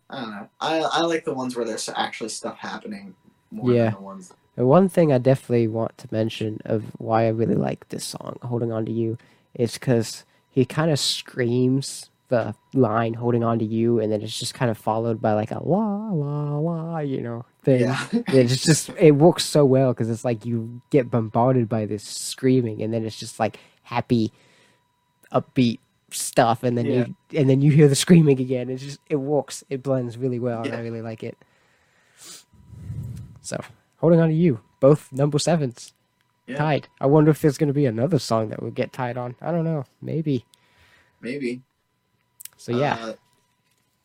I 0.10 0.22
don't 0.22 0.32
know. 0.32 0.50
I 0.62 0.80
I 0.80 1.02
like 1.02 1.26
the 1.26 1.34
ones 1.34 1.58
where 1.58 1.66
there's 1.66 1.90
actually 1.98 2.30
stuff 2.30 2.58
happening 2.60 3.14
more 3.52 3.74
Yeah. 3.74 3.86
than 3.86 3.94
the 3.96 4.00
ones. 4.00 4.34
And 4.56 4.68
one 4.70 4.88
thing 4.88 5.12
I 5.12 5.18
definitely 5.18 5.68
want 5.68 5.98
to 5.98 6.08
mention 6.12 6.60
of 6.64 6.84
why 6.98 7.26
I 7.26 7.30
really 7.30 7.56
like 7.56 7.90
this 7.90 8.06
song, 8.06 8.38
Holding 8.42 8.72
On 8.72 8.86
to 8.86 8.92
You, 8.94 9.18
is 9.54 9.74
because 9.74 10.24
he 10.50 10.64
kind 10.64 10.90
of 10.92 10.98
screams 11.00 12.10
the 12.36 12.54
line 12.78 13.14
holding 13.14 13.46
on 13.46 13.60
to 13.60 13.66
you 13.66 14.00
and 14.00 14.12
then 14.12 14.22
it's 14.22 14.38
just 14.38 14.54
kind 14.54 14.70
of 14.70 14.78
followed 14.78 15.22
by 15.22 15.32
like 15.32 15.52
a 15.52 15.64
la 15.64 16.10
la 16.12 16.58
la 16.58 17.00
you 17.00 17.22
know 17.22 17.46
thing. 17.64 17.82
Yeah. 17.82 18.06
it's 18.12 18.64
just 18.64 18.90
it 18.98 19.12
works 19.12 19.46
so 19.46 19.64
well 19.64 19.94
because 19.94 20.10
it's 20.10 20.26
like 20.26 20.46
you 20.46 20.82
get 20.90 21.10
bombarded 21.10 21.70
by 21.70 21.86
this 21.86 22.04
screaming 22.04 22.82
and 22.82 22.94
then 22.94 23.06
it's 23.06 23.18
just 23.18 23.40
like 23.40 23.58
happy 23.84 24.34
upbeat 25.32 25.80
stuff 26.12 26.64
and 26.64 26.78
then 26.78 26.86
you 26.86 27.16
and 27.34 27.50
then 27.50 27.62
you 27.62 27.72
hear 27.72 27.88
the 27.88 27.96
screaming 27.96 28.42
again. 28.42 28.70
It's 28.70 28.84
just 28.84 29.00
it 29.10 29.16
works. 29.16 29.64
It 29.70 29.82
blends 29.82 30.18
really 30.18 30.40
well 30.40 30.64
and 30.64 30.74
i 30.74 30.82
really 30.82 31.02
like 31.02 31.24
it. 31.24 31.38
So 33.42 33.64
holding 33.98 34.20
on 34.20 34.28
to 34.28 34.36
you. 34.36 34.60
Both 34.82 35.12
number 35.14 35.40
sevens. 35.40 35.94
Yeah. 36.48 36.58
tied. 36.58 36.88
I 37.02 37.08
wonder 37.08 37.32
if 37.32 37.42
there's 37.42 37.58
going 37.58 37.70
to 37.70 37.74
be 37.74 37.88
another 37.88 38.20
song 38.20 38.50
that 38.50 38.62
would 38.62 38.76
get 38.76 38.94
tied 38.94 39.18
on. 39.18 39.36
I 39.42 39.52
don't 39.52 39.64
know. 39.64 39.86
Maybe. 40.00 40.46
Maybe. 41.20 41.64
So 42.58 42.72
yeah 42.72 42.98
Uh, 43.02 43.14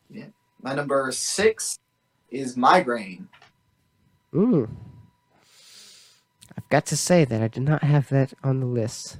yeah. 0.09 0.25
My 0.61 0.75
number 0.75 1.11
six 1.11 1.79
is 2.29 2.55
migraine. 2.55 3.27
Mm. 4.33 4.69
I've 6.57 6.69
got 6.69 6.85
to 6.87 6.97
say 6.97 7.25
that 7.25 7.41
I 7.41 7.47
did 7.47 7.63
not 7.63 7.83
have 7.83 8.09
that 8.09 8.33
on 8.43 8.59
the 8.59 8.65
list. 8.65 9.17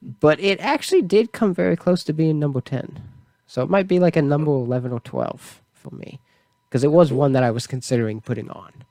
But 0.00 0.38
it 0.40 0.60
actually 0.60 1.02
did 1.02 1.32
come 1.32 1.52
very 1.52 1.76
close 1.76 2.04
to 2.04 2.12
being 2.12 2.38
number 2.38 2.60
10. 2.60 3.02
So 3.46 3.62
it 3.62 3.70
might 3.70 3.88
be 3.88 3.98
like 3.98 4.16
a 4.16 4.22
number 4.22 4.52
11 4.52 4.92
or 4.92 5.00
12 5.00 5.62
for 5.72 5.90
me. 5.90 6.20
Because 6.68 6.84
it 6.84 6.92
was 6.92 7.12
one 7.12 7.32
that 7.32 7.42
I 7.42 7.50
was 7.50 7.66
considering 7.66 8.20
putting 8.20 8.50
on. 8.50 8.84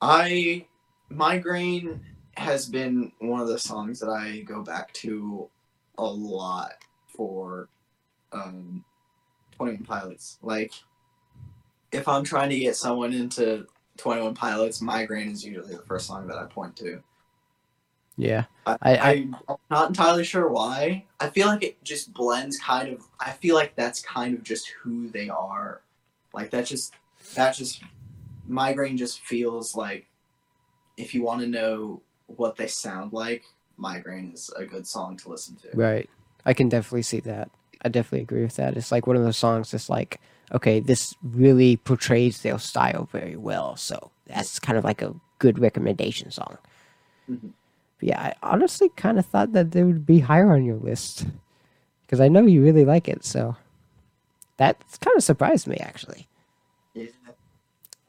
I 0.00 0.66
migraine 1.10 2.00
has 2.36 2.66
been 2.66 3.12
one 3.18 3.40
of 3.40 3.48
the 3.48 3.58
songs 3.58 4.00
that 4.00 4.08
I 4.08 4.40
go 4.40 4.62
back 4.62 4.92
to 4.94 5.48
a 5.98 6.04
lot 6.04 6.72
for 7.06 7.68
um 8.34 8.84
21 9.56 9.84
Pilots. 9.84 10.38
Like 10.42 10.72
if 11.92 12.08
I'm 12.08 12.24
trying 12.24 12.50
to 12.50 12.58
get 12.58 12.76
someone 12.76 13.12
into 13.12 13.66
21 13.98 14.34
Pilots, 14.34 14.80
migraine 14.80 15.30
is 15.30 15.44
usually 15.44 15.74
the 15.74 15.82
first 15.82 16.06
song 16.06 16.26
that 16.26 16.38
I 16.38 16.44
point 16.46 16.76
to. 16.76 17.02
Yeah. 18.16 18.44
I, 18.66 18.76
I- 18.82 19.12
am 19.12 19.36
not 19.70 19.88
entirely 19.88 20.24
sure 20.24 20.48
why. 20.48 21.04
I 21.20 21.30
feel 21.30 21.46
like 21.46 21.62
it 21.62 21.82
just 21.84 22.12
blends 22.12 22.58
kind 22.58 22.88
of. 22.88 23.08
I 23.20 23.32
feel 23.32 23.54
like 23.54 23.74
that's 23.76 24.00
kind 24.00 24.34
of 24.34 24.42
just 24.42 24.68
who 24.82 25.08
they 25.08 25.28
are. 25.28 25.80
Like 26.32 26.50
that 26.50 26.66
just 26.66 26.94
that 27.34 27.56
just 27.56 27.82
migraine 28.46 28.96
just 28.96 29.20
feels 29.20 29.74
like 29.74 30.06
if 30.96 31.14
you 31.14 31.22
want 31.22 31.40
to 31.40 31.46
know 31.46 32.02
what 32.26 32.56
they 32.56 32.66
sound 32.66 33.12
like, 33.12 33.44
migraine 33.76 34.32
is 34.32 34.50
a 34.56 34.64
good 34.64 34.86
song 34.86 35.16
to 35.18 35.28
listen 35.28 35.56
to. 35.56 35.68
Right. 35.74 36.08
I 36.46 36.54
can 36.54 36.68
definitely 36.68 37.02
see 37.02 37.20
that. 37.20 37.50
I 37.84 37.88
definitely 37.88 38.22
agree 38.22 38.42
with 38.42 38.56
that. 38.56 38.76
It's 38.76 38.90
like 38.90 39.06
one 39.06 39.16
of 39.16 39.22
those 39.24 39.36
songs 39.36 39.70
that's 39.70 39.90
like, 39.90 40.20
okay, 40.52 40.80
this 40.80 41.14
really 41.22 41.76
portrays 41.76 42.42
their 42.42 42.58
style 42.58 43.08
very 43.12 43.36
well. 43.36 43.76
So 43.76 44.10
that's 44.26 44.58
kind 44.58 44.78
of 44.78 44.84
like 44.84 45.02
a 45.02 45.14
good 45.38 45.58
recommendation 45.58 46.30
song. 46.30 46.56
Mhm. 47.30 47.52
But 47.98 48.08
yeah, 48.08 48.20
I 48.20 48.34
honestly 48.42 48.88
kind 48.96 49.18
of 49.18 49.26
thought 49.26 49.52
that 49.52 49.72
they 49.72 49.82
would 49.84 50.06
be 50.06 50.20
higher 50.20 50.52
on 50.52 50.64
your 50.64 50.76
list 50.76 51.26
because 52.02 52.20
I 52.20 52.28
know 52.28 52.46
you 52.46 52.62
really 52.62 52.84
like 52.84 53.08
it. 53.08 53.24
So 53.24 53.56
that 54.56 54.78
kind 55.00 55.16
of 55.16 55.22
surprised 55.22 55.66
me 55.66 55.76
actually. 55.76 56.26
Yeah. 56.94 57.06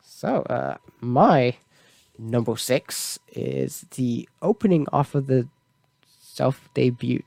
So 0.01 0.43
uh, 0.43 0.77
my 1.01 1.55
number 2.17 2.55
six 2.55 3.19
is 3.33 3.85
the 3.95 4.27
opening 4.41 4.87
off 4.93 5.15
of 5.15 5.27
the 5.27 5.47
self 6.19 6.69
debut, 6.73 7.23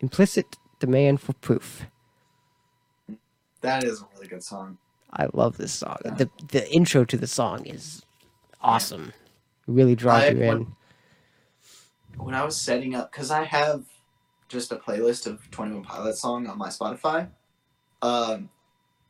implicit 0.00 0.56
demand 0.78 1.20
for 1.20 1.32
proof. 1.34 1.86
That 3.60 3.84
is 3.84 4.00
a 4.02 4.06
really 4.14 4.28
good 4.28 4.42
song. 4.42 4.78
I 5.12 5.28
love 5.32 5.56
this 5.56 5.72
song. 5.72 5.96
Yeah. 6.04 6.14
The 6.14 6.30
the 6.48 6.70
intro 6.72 7.04
to 7.04 7.16
the 7.16 7.26
song 7.26 7.64
is 7.66 8.02
awesome. 8.60 9.12
Really 9.66 9.94
draws 9.96 10.22
I- 10.24 10.28
you 10.30 10.40
in. 10.42 10.48
when- 10.48 10.76
When 12.16 12.34
I 12.34 12.44
was 12.44 12.60
setting 12.60 12.94
up, 12.96 13.12
because 13.12 13.30
I 13.30 13.44
have 13.44 13.84
just 14.48 14.72
a 14.72 14.76
playlist 14.76 15.26
of 15.26 15.48
Twenty 15.52 15.74
One 15.74 15.84
Pilots 15.84 16.20
song 16.20 16.46
on 16.48 16.58
my 16.58 16.68
Spotify. 16.68 17.28
Um, 18.02 18.50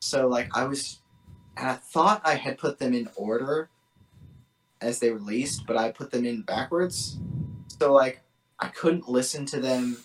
so 0.00 0.28
like 0.28 0.54
I 0.56 0.64
was, 0.64 1.00
and 1.56 1.68
I 1.68 1.74
thought 1.74 2.20
I 2.24 2.34
had 2.34 2.58
put 2.58 2.78
them 2.78 2.92
in 2.92 3.08
order 3.16 3.70
as 4.80 4.98
they 5.00 5.10
released, 5.10 5.66
but 5.66 5.76
I 5.76 5.90
put 5.90 6.10
them 6.10 6.24
in 6.26 6.42
backwards. 6.42 7.18
So 7.80 7.92
like 7.94 8.20
I 8.60 8.68
couldn't 8.68 9.08
listen 9.08 9.46
to 9.46 9.60
them. 9.60 9.98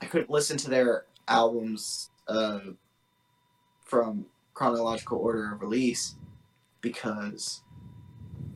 I 0.00 0.06
couldn't 0.06 0.30
listen 0.30 0.56
to 0.58 0.70
their 0.70 1.04
albums 1.28 2.10
uh, 2.28 2.60
from 3.80 4.26
chronological 4.54 5.18
order 5.18 5.52
of 5.52 5.60
release 5.60 6.16
because 6.80 7.62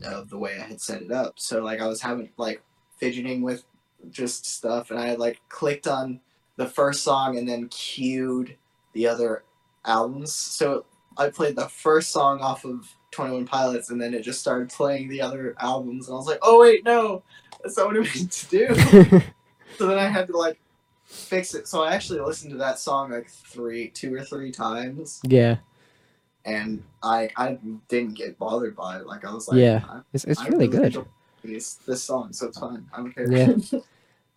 of 0.05 0.31
the 0.31 0.39
way 0.39 0.57
I 0.59 0.65
had 0.65 0.81
set 0.81 1.03
it 1.03 1.13
up. 1.13 1.39
So 1.39 1.63
like 1.63 1.81
I 1.81 1.87
was 1.87 2.01
having 2.01 2.31
like 2.37 2.63
fidgeting 2.99 3.43
with 3.43 3.65
just 4.11 4.47
stuff 4.47 4.91
and 4.91 4.99
I 4.99 5.07
had 5.07 5.19
like 5.19 5.41
clicked 5.49 5.87
on 5.87 6.21
the 6.57 6.67
first 6.67 7.03
song 7.03 7.39
and 7.39 7.49
then 7.49 7.69
cued 7.69 8.57
the 8.93 9.07
other 9.07 9.45
albums. 9.85 10.33
So 10.33 10.85
I 11.17 11.29
played 11.29 11.57
the 11.57 11.69
first 11.69 12.11
song 12.11 12.41
off 12.41 12.65
of 12.65 12.89
21 13.11 13.47
Pilots 13.47 13.91
and 13.91 14.01
then 14.01 14.15
it 14.15 14.23
just 14.23 14.41
started 14.41 14.71
playing 14.71 15.09
the 15.09 15.21
other 15.21 15.55
albums 15.59 16.09
and 16.09 16.15
I 16.15 16.17
was 16.17 16.27
like, 16.27 16.39
"Oh 16.43 16.61
wait, 16.61 16.85
no. 16.85 17.23
That's 17.63 17.77
not 17.77 17.89
what 17.89 17.97
I 17.97 18.01
meant 18.01 18.33
to 18.33 18.47
do." 18.49 18.75
so 19.79 19.87
then 19.87 19.99
I 19.99 20.07
had 20.07 20.29
to 20.29 20.37
like 20.37 20.59
fix 21.11 21.55
it. 21.55 21.67
So 21.67 21.83
I 21.83 21.93
actually 21.95 22.21
listened 22.21 22.53
to 22.53 22.59
that 22.59 22.79
song 22.79 23.11
like 23.11 23.29
3 23.29 23.89
two 23.89 24.15
or 24.15 24.23
3 24.25 24.51
times 24.53 25.21
yeah, 25.25 25.57
and 26.45 26.83
I 27.03 27.31
I 27.37 27.59
didn't 27.89 28.15
get 28.15 28.39
bothered 28.39 28.77
by 28.77 28.99
it. 28.99 29.07
Like 29.07 29.25
I 29.25 29.33
was 29.33 29.49
like, 29.49 29.59
Yeah. 29.59 30.01
It's 30.13 30.25
it's 30.25 30.41
I 30.41 30.49
really 30.49 30.69
good. 30.69 31.05
This, 31.43 31.75
this 31.75 32.03
song, 32.03 32.33
so 32.33 32.49
it's 32.49 32.59
fine. 32.59 32.87
I 32.93 32.99
don't 32.99 33.13
care. 33.15 33.31
Yeah. 33.31 33.55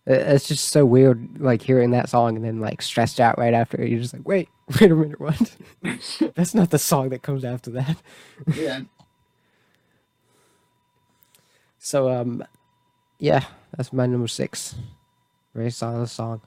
It's 0.06 0.48
just 0.48 0.68
so 0.68 0.84
weird, 0.84 1.40
like 1.40 1.62
hearing 1.62 1.92
that 1.92 2.10
song 2.10 2.36
and 2.36 2.44
then 2.44 2.60
like 2.60 2.82
stressed 2.82 3.20
out 3.20 3.38
right 3.38 3.54
after 3.54 3.80
it. 3.80 3.88
You're 3.88 4.00
just 4.02 4.12
like, 4.12 4.28
wait, 4.28 4.50
wait 4.80 4.90
a 4.90 4.94
minute, 4.94 5.18
what? 5.18 5.56
That's 6.34 6.54
not 6.54 6.68
the 6.70 6.78
song 6.78 7.08
that 7.08 7.22
comes 7.22 7.42
after 7.42 7.70
that. 7.70 7.96
yeah. 8.54 8.80
So 11.78 12.10
um, 12.10 12.44
yeah, 13.18 13.44
that's 13.76 13.92
my 13.94 14.06
number 14.06 14.28
six. 14.28 14.74
Very 15.54 15.70
solid 15.70 16.08
song. 16.08 16.40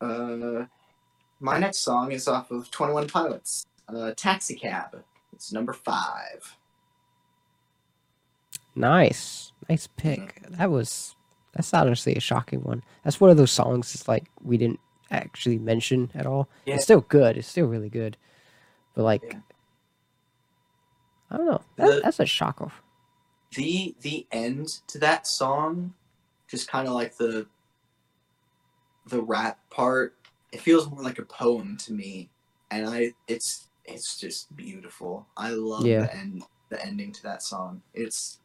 Uh, 0.00 0.66
my 1.40 1.58
next 1.58 1.78
song 1.78 2.12
is 2.12 2.28
off 2.28 2.50
of 2.50 2.70
Twenty 2.70 2.92
One 2.92 3.08
Pilots. 3.08 3.66
Uh, 3.88 4.12
Taxi 4.16 4.54
Cab. 4.54 5.02
It's 5.32 5.52
number 5.52 5.72
five. 5.72 6.56
Nice, 8.74 9.52
nice 9.68 9.86
pick. 9.96 10.42
That 10.50 10.70
was 10.70 11.14
that's 11.54 11.72
honestly 11.72 12.14
a 12.14 12.20
shocking 12.20 12.60
one. 12.62 12.82
That's 13.04 13.20
one 13.20 13.30
of 13.30 13.36
those 13.36 13.52
songs. 13.52 13.94
It's 13.94 14.08
like 14.08 14.24
we 14.42 14.58
didn't 14.58 14.80
actually 15.10 15.58
mention 15.58 16.10
at 16.14 16.26
all. 16.26 16.48
Yeah. 16.66 16.74
It's 16.74 16.84
still 16.84 17.00
good. 17.02 17.36
It's 17.38 17.48
still 17.48 17.66
really 17.66 17.88
good, 17.88 18.16
but 18.94 19.02
like. 19.04 19.22
Yeah. 19.24 19.38
I 21.28 21.36
don't 21.38 21.46
know. 21.46 21.60
That, 21.76 21.86
The- 21.86 22.00
that's 22.04 22.20
a 22.20 22.26
shocker. 22.26 22.70
The 23.56 23.94
the 24.02 24.26
end 24.30 24.80
to 24.88 24.98
that 24.98 25.26
song, 25.26 25.94
just 26.48 26.68
kind 26.68 26.86
of 26.86 26.94
like 26.94 27.16
the 27.16 27.46
the 29.06 29.22
rap 29.22 29.58
part. 29.70 30.14
It 30.52 30.60
feels 30.60 30.88
more 30.90 31.02
like 31.02 31.18
a 31.18 31.24
poem 31.24 31.76
to 31.78 31.92
me, 31.92 32.28
and 32.70 32.86
I 32.88 33.12
it's 33.28 33.68
it's 33.84 34.18
just 34.18 34.54
beautiful. 34.56 35.26
I 35.36 35.50
love 35.50 35.86
Yeah. 35.86 36.02
the 36.02 36.16
end 36.16 36.42
the 36.68 36.84
ending 36.84 37.12
to 37.12 37.22
that 37.24 37.42
song. 37.42 37.82
It's 37.94 38.40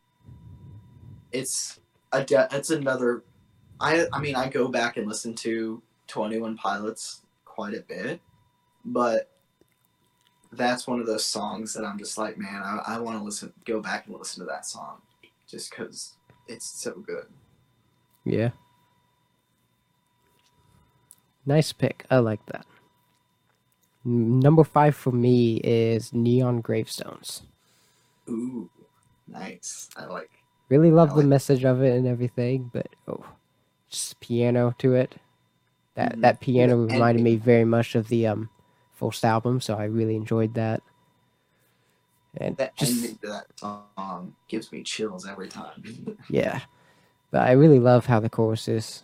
it's 1.31 1.79
a 2.11 2.23
de- 2.23 2.47
it's 2.51 2.69
another. 2.69 3.23
I 3.79 4.05
I 4.13 4.19
mean 4.19 4.35
I 4.35 4.49
go 4.49 4.67
back 4.67 4.97
and 4.97 5.07
listen 5.07 5.33
to 5.35 5.81
Twenty 6.07 6.39
One 6.39 6.55
Pilots 6.57 7.21
quite 7.45 7.73
a 7.73 7.81
bit, 7.81 8.21
but 8.85 9.29
that's 10.53 10.85
one 10.85 10.99
of 10.99 11.05
those 11.07 11.25
songs 11.25 11.73
that 11.73 11.85
I'm 11.85 11.97
just 11.97 12.17
like, 12.17 12.37
man, 12.37 12.61
I, 12.61 12.95
I 12.95 12.99
want 12.99 13.17
to 13.17 13.23
listen, 13.23 13.53
go 13.63 13.79
back 13.79 14.07
and 14.07 14.15
listen 14.17 14.41
to 14.41 14.45
that 14.47 14.65
song, 14.65 14.97
just 15.47 15.69
because 15.69 16.15
it's 16.47 16.65
so 16.65 16.91
good. 16.91 17.27
Yeah. 18.25 18.49
Nice 21.45 21.73
pick. 21.73 22.05
I 22.09 22.17
like 22.17 22.45
that. 22.47 22.65
Number 24.03 24.63
five 24.63 24.95
for 24.95 25.11
me 25.11 25.57
is 25.57 26.11
Neon 26.13 26.61
Gravestones. 26.61 27.43
Ooh, 28.29 28.69
nice. 29.27 29.89
I 29.95 30.05
like. 30.05 30.29
Really 30.69 30.91
love 30.91 31.09
I 31.11 31.13
the 31.15 31.19
like- 31.19 31.27
message 31.27 31.63
of 31.65 31.81
it 31.81 31.95
and 31.97 32.07
everything, 32.07 32.69
but 32.73 32.87
oh, 33.07 33.25
just 33.89 34.19
piano 34.19 34.73
to 34.79 34.95
it. 34.95 35.15
That 35.95 36.15
Mhm. 36.17 36.21
that 36.21 36.39
piano 36.39 36.85
The 36.87 36.93
reminded 36.93 37.23
me 37.23 37.35
very 37.35 37.65
much 37.65 37.93
of 37.95 38.07
the 38.07 38.25
um 38.27 38.49
first 38.93 39.25
album, 39.25 39.59
so 39.61 39.75
I 39.75 39.85
really 39.85 40.15
enjoyed 40.15 40.53
that. 40.55 40.81
And 42.37 42.55
The 42.55 42.71
just 42.77 42.93
ending 43.03 43.17
to 43.17 43.27
that 43.27 43.47
song 43.59 44.35
gives 44.47 44.71
me 44.71 44.83
chills 44.83 45.27
every 45.27 45.49
time. 45.49 46.17
Yeah. 46.29 46.61
But 47.29 47.41
I 47.47 47.51
really 47.51 47.79
love 47.79 48.05
how 48.07 48.19
the 48.19 48.29
choruses 48.29 49.03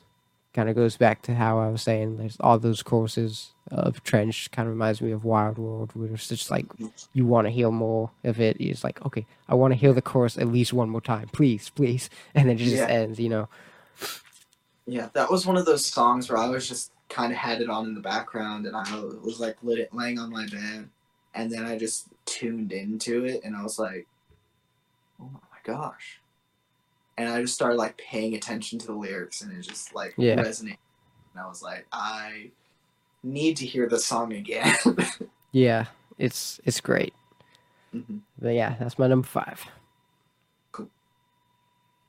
kind 0.58 0.70
of 0.70 0.76
goes 0.76 0.98
back 0.98 1.22
to 1.22 1.36
how 1.36 1.60
I 1.60 1.70
was 1.70 1.84
saying 1.84 2.18
there's 2.18 2.36
all 2.40 2.58
those 2.58 2.82
courses 2.82 3.52
of 3.70 4.04
Trench 4.04 4.50
kind 4.50 4.68
of 4.68 4.74
reminds 4.74 5.04
me 5.04 5.12
of 5.12 5.24
Wild 5.24 5.60
World 5.60 5.92
where 5.94 6.12
it's 6.12 6.28
just 6.30 6.50
like 6.50 6.66
you 7.14 7.28
want 7.28 7.46
to 7.46 7.52
hear 7.52 7.70
more 7.70 8.10
of 8.24 8.40
it. 8.42 8.58
It's 8.60 8.84
like, 8.84 9.06
okay, 9.06 9.28
I 9.48 9.54
want 9.54 9.74
to 9.74 9.80
hear 9.80 9.94
the 9.94 10.02
chorus 10.02 10.36
at 10.36 10.48
least 10.48 10.74
one 10.74 10.90
more 10.90 11.00
time, 11.00 11.28
please, 11.32 11.70
please. 11.70 12.10
And 12.34 12.50
then 12.50 12.56
it 12.56 12.64
just 12.64 12.78
Yeah. 12.78 12.88
ends, 12.88 13.20
you 13.20 13.30
know. 13.30 13.48
yeah, 14.88 15.10
that 15.14 15.30
was 15.30 15.46
one 15.46 15.58
of 15.58 15.66
those 15.68 15.86
songs 15.86 16.28
where 16.28 16.40
I 16.40 16.48
was 16.50 16.68
just 16.68 16.92
kind 17.08 17.32
of 17.32 17.38
had 17.38 17.62
it 17.62 17.70
on 17.70 17.86
in 17.86 17.94
the 17.94 18.02
background, 18.02 18.66
and 18.66 18.76
I 18.76 18.82
was 19.24 19.40
like 19.40 19.58
lit 19.62 19.78
it, 19.78 19.94
laying 19.94 20.18
on 20.18 20.32
my 20.32 20.48
bed, 20.48 20.90
and 21.36 21.52
then 21.52 21.66
I 21.66 21.78
just 21.78 22.08
tuned 22.26 22.72
into 22.72 23.26
it, 23.26 23.42
and 23.44 23.56
I 23.56 23.62
was 23.62 23.78
like, 23.78 24.08
oh 25.22 25.30
my 25.30 25.60
gosh. 25.64 26.20
And 27.18 27.28
I 27.30 27.42
just 27.42 27.56
started 27.56 27.78
like 27.78 27.98
paying 27.98 28.36
attention 28.36 28.78
to 28.80 28.88
the 28.88 28.94
lyrics, 28.94 29.42
and 29.42 29.52
it 29.52 29.62
just 29.62 29.94
like 29.96 30.14
Yeah. 30.18 30.36
resonated. 30.36 30.78
And 31.34 31.44
I 31.44 31.48
was 31.48 31.62
like, 31.62 31.88
I 31.92 32.52
need 33.24 33.58
to 33.58 33.66
hear 33.66 33.88
the 33.90 34.00
song 34.00 34.34
again. 34.34 34.76
Yeah, 35.54 35.86
it's 36.18 36.60
it's 36.66 36.82
great. 36.82 37.14
Mhm. 37.96 38.20
But 38.38 38.50
yeah, 38.54 38.76
that's 38.78 39.00
my 39.00 39.08
number 39.08 39.26
five. 39.26 39.66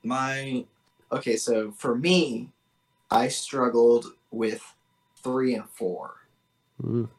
my 0.03 0.65
okay 1.11 1.35
so 1.35 1.71
for 1.71 1.93
me 1.93 2.49
i 3.11 3.27
struggled 3.27 4.05
with 4.31 4.63
three 5.21 5.55
and 5.55 5.69
four 5.69 6.15
Mm. 6.81 7.09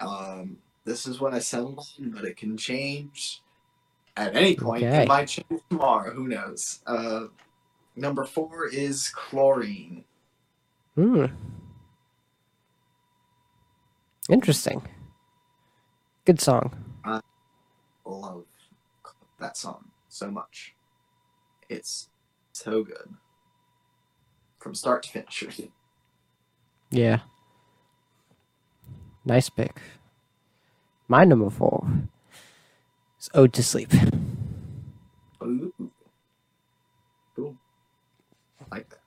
um 0.00 0.56
this 0.86 1.06
is 1.06 1.20
what 1.20 1.34
i 1.34 1.38
settled 1.38 1.80
on 1.80 2.10
but 2.12 2.24
it 2.24 2.38
can 2.38 2.56
change 2.56 3.41
at 4.16 4.36
any 4.36 4.56
point 4.56 4.82
Okay. 4.84 5.02
it 5.02 5.08
might 5.08 5.28
change 5.28 5.62
tomorrow 5.70 6.12
who 6.12 6.28
knows 6.28 6.80
uh 6.86 7.26
number 7.96 8.24
four 8.24 8.66
is 8.68 9.10
chlorine 9.10 10.04
Hmm. 10.94 11.26
Interesting. 14.28 14.82
Good 16.26 16.40
song. 16.40 16.72
I 17.04 17.20
love 18.04 18.44
that 19.40 19.56
song 19.56 19.86
so 20.08 20.30
much 20.30 20.74
it's 21.68 22.08
so 22.52 22.84
good 22.84 23.14
from 24.60 24.74
start 24.74 25.02
to 25.04 25.10
finish 25.10 25.60
Yeah. 26.90 27.20
Nice 29.24 29.48
pick. 29.48 29.80
My 31.08 31.24
number 31.24 31.48
four 31.50 31.88
Ode 33.34 33.52
to 33.54 33.62
Sleep. 33.62 33.92
Ooh. 35.42 35.72
Cool. 37.34 37.56
I 38.60 38.76
like 38.76 38.88
that. 38.90 38.98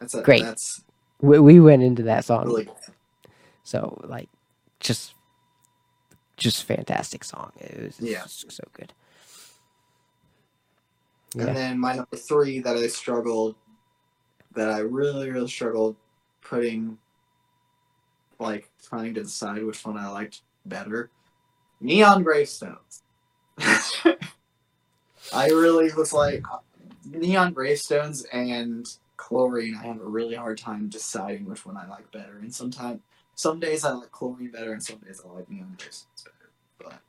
That's 0.00 0.14
a, 0.14 0.22
Great. 0.22 0.42
That's 0.42 0.82
We, 1.20 1.38
we 1.38 1.60
went 1.60 1.82
into 1.82 2.02
that 2.04 2.24
song. 2.24 2.46
really. 2.46 2.68
So, 3.62 4.00
like, 4.04 4.28
just 4.80 5.14
just 6.36 6.64
fantastic 6.64 7.22
song. 7.22 7.52
It 7.60 7.80
was 7.80 8.00
Yeah. 8.00 8.22
just 8.24 8.50
so 8.50 8.64
good. 8.72 8.92
Yeah. 11.36 11.46
And 11.46 11.56
then 11.56 11.78
my 11.78 11.94
number 11.94 12.16
three 12.16 12.58
that 12.58 12.76
I 12.76 12.88
struggled, 12.88 13.54
that 14.52 14.68
I 14.68 14.80
really, 14.80 15.30
really 15.30 15.48
struggled 15.48 15.94
putting, 16.42 16.98
like 18.40 18.68
trying 18.84 19.14
to 19.14 19.22
decide 19.22 19.62
which 19.64 19.84
one 19.86 19.96
I 19.96 20.08
liked 20.08 20.42
better. 20.66 21.08
Neon 21.80 22.24
Gravestones. 22.24 23.03
I 25.32 25.48
really 25.48 25.92
was 25.94 26.12
like, 26.12 26.44
Neon 27.06 27.52
Gravestones 27.52 28.24
and 28.32 28.86
Chlorine. 29.16 29.76
I 29.76 29.86
have 29.86 30.00
a 30.00 30.04
really 30.04 30.34
hard 30.34 30.58
time 30.58 30.88
deciding 30.88 31.46
which 31.46 31.66
one 31.66 31.76
I 31.76 31.86
like 31.86 32.10
better. 32.12 32.38
And 32.38 32.54
sometimes, 32.54 33.00
some 33.34 33.60
days 33.60 33.84
I 33.84 33.92
like 33.92 34.10
Chlorine 34.10 34.50
better, 34.50 34.72
and 34.72 34.82
some 34.82 34.98
days 34.98 35.20
I 35.24 35.28
like 35.32 35.50
Neon 35.50 35.74
Gravestones 35.78 36.24
better. 36.24 36.50
But 36.78 37.00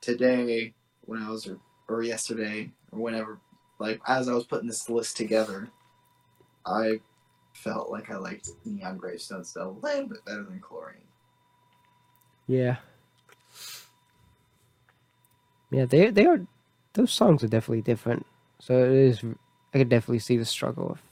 today, 0.00 0.74
when 1.02 1.22
I 1.22 1.28
was, 1.28 1.48
or 1.88 2.02
yesterday, 2.02 2.70
or 2.92 3.00
whenever, 3.00 3.38
like 3.78 4.00
as 4.06 4.28
I 4.28 4.34
was 4.34 4.46
putting 4.46 4.68
this 4.68 4.88
list 4.88 5.16
together, 5.16 5.68
I 6.66 7.00
felt 7.52 7.90
like 7.90 8.10
I 8.10 8.16
liked 8.16 8.50
Neon 8.64 8.96
Gravestones 8.96 9.56
a 9.56 9.66
little 9.66 10.06
bit 10.06 10.24
better 10.24 10.44
than 10.44 10.60
Chlorine. 10.60 10.98
Yeah. 12.46 12.76
Yeah, 15.70 15.86
they 15.86 16.10
they 16.10 16.26
are 16.26 16.40
those 16.94 17.12
songs 17.12 17.44
are 17.44 17.48
definitely 17.48 17.82
different. 17.82 18.26
So 18.60 18.74
it 18.84 18.92
is 18.92 19.24
I 19.74 19.78
could 19.78 19.88
definitely 19.88 20.20
see 20.20 20.36
the 20.36 20.44
struggle 20.44 20.90
of 20.92 21.02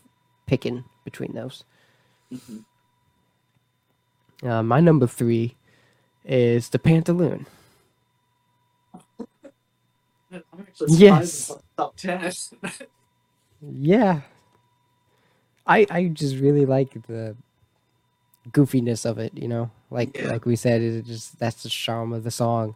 picking 0.46 0.84
between 1.04 1.34
those. 1.34 1.64
Mhm. 2.32 2.64
Uh, 4.42 4.62
my 4.62 4.80
number 4.80 5.06
three 5.06 5.56
is 6.24 6.68
the 6.70 6.78
Pantaloon. 6.78 7.46
Yes. 10.88 11.52
top 11.76 11.96
ten. 11.98 12.32
Yeah. 13.60 14.22
I 15.66 15.86
I 15.90 16.08
just 16.08 16.36
really 16.36 16.66
like 16.66 16.92
the 17.06 17.36
goofiness 18.50 19.04
of 19.06 19.18
it, 19.18 19.36
you 19.36 19.48
know? 19.48 19.70
Like 19.90 20.16
Yeah. 20.16 20.32
like 20.32 20.46
we 20.46 20.56
said, 20.56 20.82
it 20.82 21.04
just 21.06 21.38
that's 21.38 21.62
the 21.62 21.68
charm 21.68 22.12
of 22.12 22.24
the 22.24 22.30
song. 22.30 22.74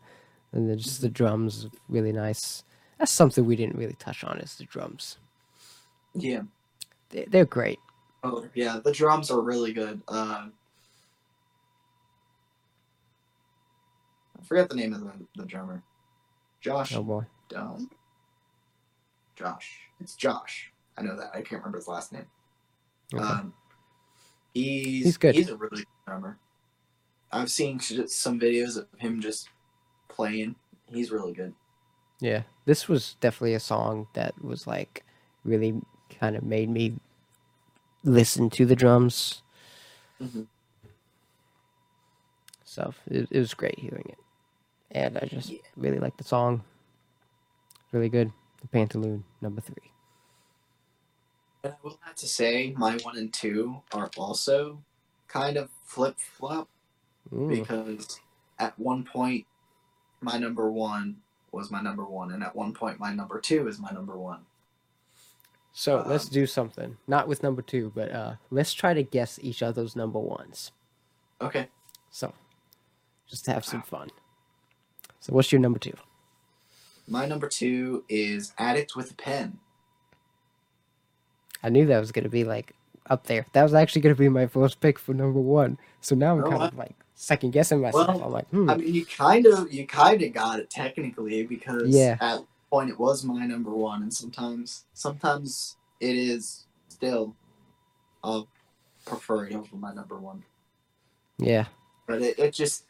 And 0.52 0.68
then 0.68 0.78
just 0.78 1.00
the 1.00 1.08
drums 1.08 1.68
really 1.88 2.12
nice. 2.12 2.64
That's 2.98 3.10
something 3.10 3.44
we 3.44 3.56
didn't 3.56 3.76
really 3.78 3.94
touch 3.94 4.22
on 4.24 4.38
is 4.38 4.54
the 4.56 4.64
drums. 4.64 5.18
yeah. 6.14 6.42
They, 7.08 7.24
they're 7.26 7.44
great. 7.44 7.78
Oh 8.24 8.46
yeah, 8.54 8.80
the 8.82 8.92
drums 8.92 9.30
are 9.30 9.40
really 9.40 9.72
good. 9.72 10.00
Uh, 10.08 10.46
I 14.38 14.44
forget 14.44 14.68
the 14.68 14.76
name 14.76 14.94
of 14.94 15.00
the, 15.00 15.12
the 15.36 15.44
drummer. 15.44 15.82
Josh 16.60 16.94
Oh 16.94 17.02
boy. 17.02 17.24
Dome. 17.48 17.90
Josh. 19.36 19.80
It's 20.00 20.14
Josh. 20.14 20.72
I 20.96 21.02
know 21.02 21.16
that. 21.16 21.30
I 21.34 21.42
can't 21.42 21.60
remember 21.62 21.78
his 21.78 21.88
last 21.88 22.12
name. 22.12 22.26
Okay. 23.14 23.22
Um, 23.22 23.52
he's 24.54 25.04
He's 25.04 25.16
good. 25.16 25.34
He's 25.34 25.50
a 25.50 25.56
really 25.56 25.76
good 25.76 25.86
drummer. 26.06 26.38
I've 27.30 27.50
seen 27.50 27.80
some 27.80 28.38
videos 28.38 28.76
of 28.76 28.86
him 28.98 29.20
just 29.20 29.48
playing. 30.12 30.54
He's 30.86 31.10
really 31.10 31.32
good. 31.32 31.54
Yeah, 32.20 32.42
this 32.66 32.88
was 32.88 33.16
definitely 33.20 33.54
a 33.54 33.60
song 33.60 34.06
that 34.14 34.42
was 34.42 34.66
like 34.66 35.04
really 35.44 35.80
kind 36.20 36.36
of 36.36 36.44
made 36.44 36.68
me 36.70 36.94
listen 38.04 38.50
to 38.50 38.66
the 38.66 38.76
drums. 38.76 39.42
Mhm. 40.20 40.46
So 42.64 42.94
it, 43.06 43.28
it 43.30 43.38
was 43.38 43.54
great 43.54 43.78
hearing 43.78 44.06
it, 44.08 44.18
and 44.92 45.18
I 45.18 45.26
just 45.26 45.50
Yeah. 45.50 45.58
really 45.76 45.98
like 45.98 46.16
the 46.16 46.24
song. 46.24 46.62
Really 47.92 48.08
good. 48.08 48.32
The 48.62 48.68
Pantaloon 48.68 49.24
number 49.40 49.60
three. 49.60 49.90
And 51.64 51.74
I 51.74 51.76
will 51.82 51.98
have 52.02 52.14
to 52.16 52.26
say, 52.26 52.72
my 52.76 52.96
one 53.02 53.18
and 53.18 53.32
two 53.32 53.82
are 53.92 54.10
also 54.16 54.82
kind 55.28 55.56
of 55.56 55.70
flip 55.84 56.18
flop 56.18 56.68
because 57.48 58.20
at 58.58 58.78
one 58.78 59.04
point 59.04 59.46
my 60.22 60.38
number 60.38 60.70
one 60.70 61.16
was 61.50 61.70
my 61.70 61.82
number 61.82 62.04
one, 62.04 62.32
and 62.32 62.42
at 62.42 62.54
one 62.56 62.72
point 62.72 62.98
my 62.98 63.12
number 63.12 63.38
two 63.40 63.68
is 63.68 63.78
my 63.78 63.90
number 63.90 64.16
one. 64.18 64.40
So 65.72 66.04
let's 66.06 66.26
um, 66.26 66.32
do 66.32 66.46
something. 66.46 66.96
Not 67.06 67.28
with 67.28 67.42
number 67.42 67.62
two, 67.62 67.92
but 67.94 68.10
uh, 68.12 68.34
let's 68.50 68.72
try 68.74 68.94
to 68.94 69.02
guess 69.02 69.38
each 69.42 69.62
other's 69.62 69.96
number 69.96 70.18
ones. 70.18 70.70
Okay. 71.40 71.68
So, 72.10 72.32
just 73.26 73.44
to 73.46 73.52
have 73.52 73.64
some 73.64 73.82
fun. 73.82 74.10
So, 75.20 75.32
what's 75.32 75.50
your 75.50 75.60
number 75.60 75.78
two? 75.78 75.94
My 77.08 77.26
number 77.26 77.48
two 77.48 78.04
is 78.08 78.52
Addict 78.58 78.94
with 78.96 79.10
a 79.12 79.14
Pen. 79.14 79.58
I 81.62 81.68
knew 81.68 81.86
that 81.86 82.00
was 82.00 82.12
gonna 82.12 82.28
be 82.28 82.44
like 82.44 82.74
up 83.08 83.26
there. 83.26 83.46
That 83.52 83.62
was 83.62 83.74
actually 83.74 84.02
gonna 84.02 84.14
be 84.14 84.28
my 84.28 84.46
first 84.46 84.80
pick 84.80 84.98
for 84.98 85.14
number 85.14 85.40
one. 85.40 85.78
So 86.00 86.14
now 86.14 86.34
I'm 86.36 86.44
Oh, 86.44 86.50
kind 86.50 86.62
I- 86.62 86.68
of 86.68 86.76
like 86.76 86.96
second 87.22 87.52
guessing 87.52 87.80
myself. 87.80 88.08
Well, 88.08 88.24
I'm 88.24 88.32
like, 88.32 88.48
hmm. 88.48 88.68
I 88.68 88.76
mean, 88.76 88.92
you 88.92 89.06
kind 89.06 89.46
of 89.46 89.72
you 89.72 89.86
kind 89.86 90.20
of 90.22 90.32
got 90.32 90.58
it 90.58 90.68
technically 90.70 91.44
because 91.44 91.88
Yeah. 91.88 92.16
at 92.20 92.40
point 92.68 92.90
it 92.90 92.98
was 92.98 93.24
my 93.24 93.46
number 93.46 93.70
one, 93.70 94.02
and 94.02 94.12
sometimes 94.12 94.84
sometimes 94.94 95.76
it 96.00 96.16
is 96.16 96.66
still. 96.88 97.36
I'll 98.24 98.48
prefer 99.04 99.46
it 99.46 99.54
over 99.54 99.74
my 99.76 99.92
number 99.92 100.16
one, 100.16 100.44
yeah, 101.38 101.66
but 102.06 102.22
it, 102.22 102.38
it 102.38 102.54
just 102.54 102.84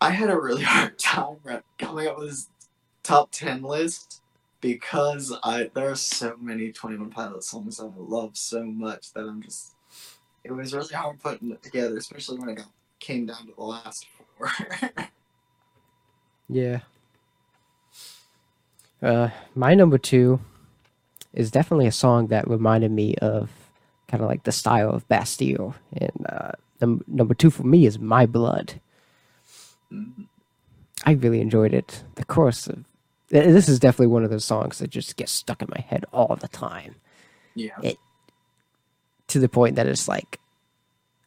I 0.00 0.10
had 0.10 0.30
a 0.30 0.40
really 0.40 0.62
hard 0.74 0.98
time 0.98 1.36
coming 1.78 2.06
up 2.06 2.18
with 2.18 2.28
this 2.30 2.48
top 3.02 3.32
ten 3.32 3.62
list 3.62 4.22
because 4.60 5.36
I 5.42 5.70
there 5.74 5.90
are 5.90 5.96
so 5.96 6.36
many 6.40 6.70
Twenty 6.72 6.96
One 6.96 7.10
Pilot 7.10 7.42
songs 7.42 7.78
that 7.78 7.86
I 7.86 7.90
love 7.96 8.36
so 8.36 8.64
much 8.64 9.12
that 9.14 9.24
I'm 9.24 9.42
just 9.42 9.74
it 10.44 10.52
was 10.52 10.72
really 10.72 10.94
hard 10.94 11.20
putting 11.20 11.50
it 11.50 11.62
together, 11.62 11.96
especially 11.96 12.38
when 12.38 12.50
it 12.50 12.54
got 12.56 12.70
came 13.00 13.26
down 13.26 13.46
to 13.46 13.52
the 13.56 13.62
last 13.62 14.06
four. 14.38 14.50
yeah. 16.48 16.80
Uh, 19.02 19.28
my 19.54 19.74
number 19.74 19.98
two 19.98 20.40
is 21.32 21.50
definitely 21.50 21.86
a 21.86 21.92
song 21.92 22.28
that 22.28 22.48
reminded 22.48 22.90
me 22.90 23.14
of 23.16 23.50
kind 24.08 24.22
of 24.22 24.28
like 24.28 24.44
the 24.44 24.52
style 24.52 24.90
of 24.90 25.06
Bastille, 25.08 25.74
and 25.96 26.26
uh, 26.28 26.52
num- 26.80 27.04
number 27.06 27.34
two 27.34 27.50
for 27.50 27.64
me 27.64 27.86
is 27.86 27.98
My 27.98 28.24
Blood. 28.26 28.80
Mhm. 29.92 30.26
I 31.04 31.12
really 31.12 31.40
enjoyed 31.40 31.74
it. 31.74 32.04
The 32.14 32.24
chorus 32.24 32.66
of 32.68 32.84
this 33.28 33.68
is 33.68 33.80
definitely 33.80 34.06
one 34.06 34.24
of 34.24 34.30
those 34.30 34.44
songs 34.44 34.78
that 34.78 34.90
just 34.90 35.16
gets 35.16 35.32
stuck 35.32 35.60
in 35.60 35.68
my 35.74 35.80
head 35.80 36.04
all 36.12 36.36
the 36.40 36.48
time. 36.48 36.94
yeah. 37.54 37.72
It 37.82 37.98
to 39.28 39.38
the 39.40 39.48
point 39.48 39.76
that 39.76 39.86
it's 39.86 40.06
like 40.06 40.38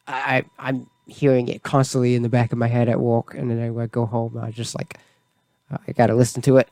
I- 0.08 0.46
I'm 0.58 0.90
hearing 1.08 1.48
it 1.48 1.64
constantly 1.64 2.16
in 2.16 2.24
the 2.24 2.30
back 2.30 2.52
of 2.52 2.58
my 2.58 2.68
head 2.68 2.90
at 2.90 3.00
work, 3.00 3.34
and 3.34 3.50
then 3.50 3.74
when 3.74 3.84
I 3.84 3.88
go 3.88 4.06
home, 4.06 4.38
I 4.42 4.52
just 4.52 4.76
like 4.78 5.00
I 5.72 5.92
gotta 5.94 6.16
listen 6.16 6.42
to 6.44 6.58
it 6.58 6.70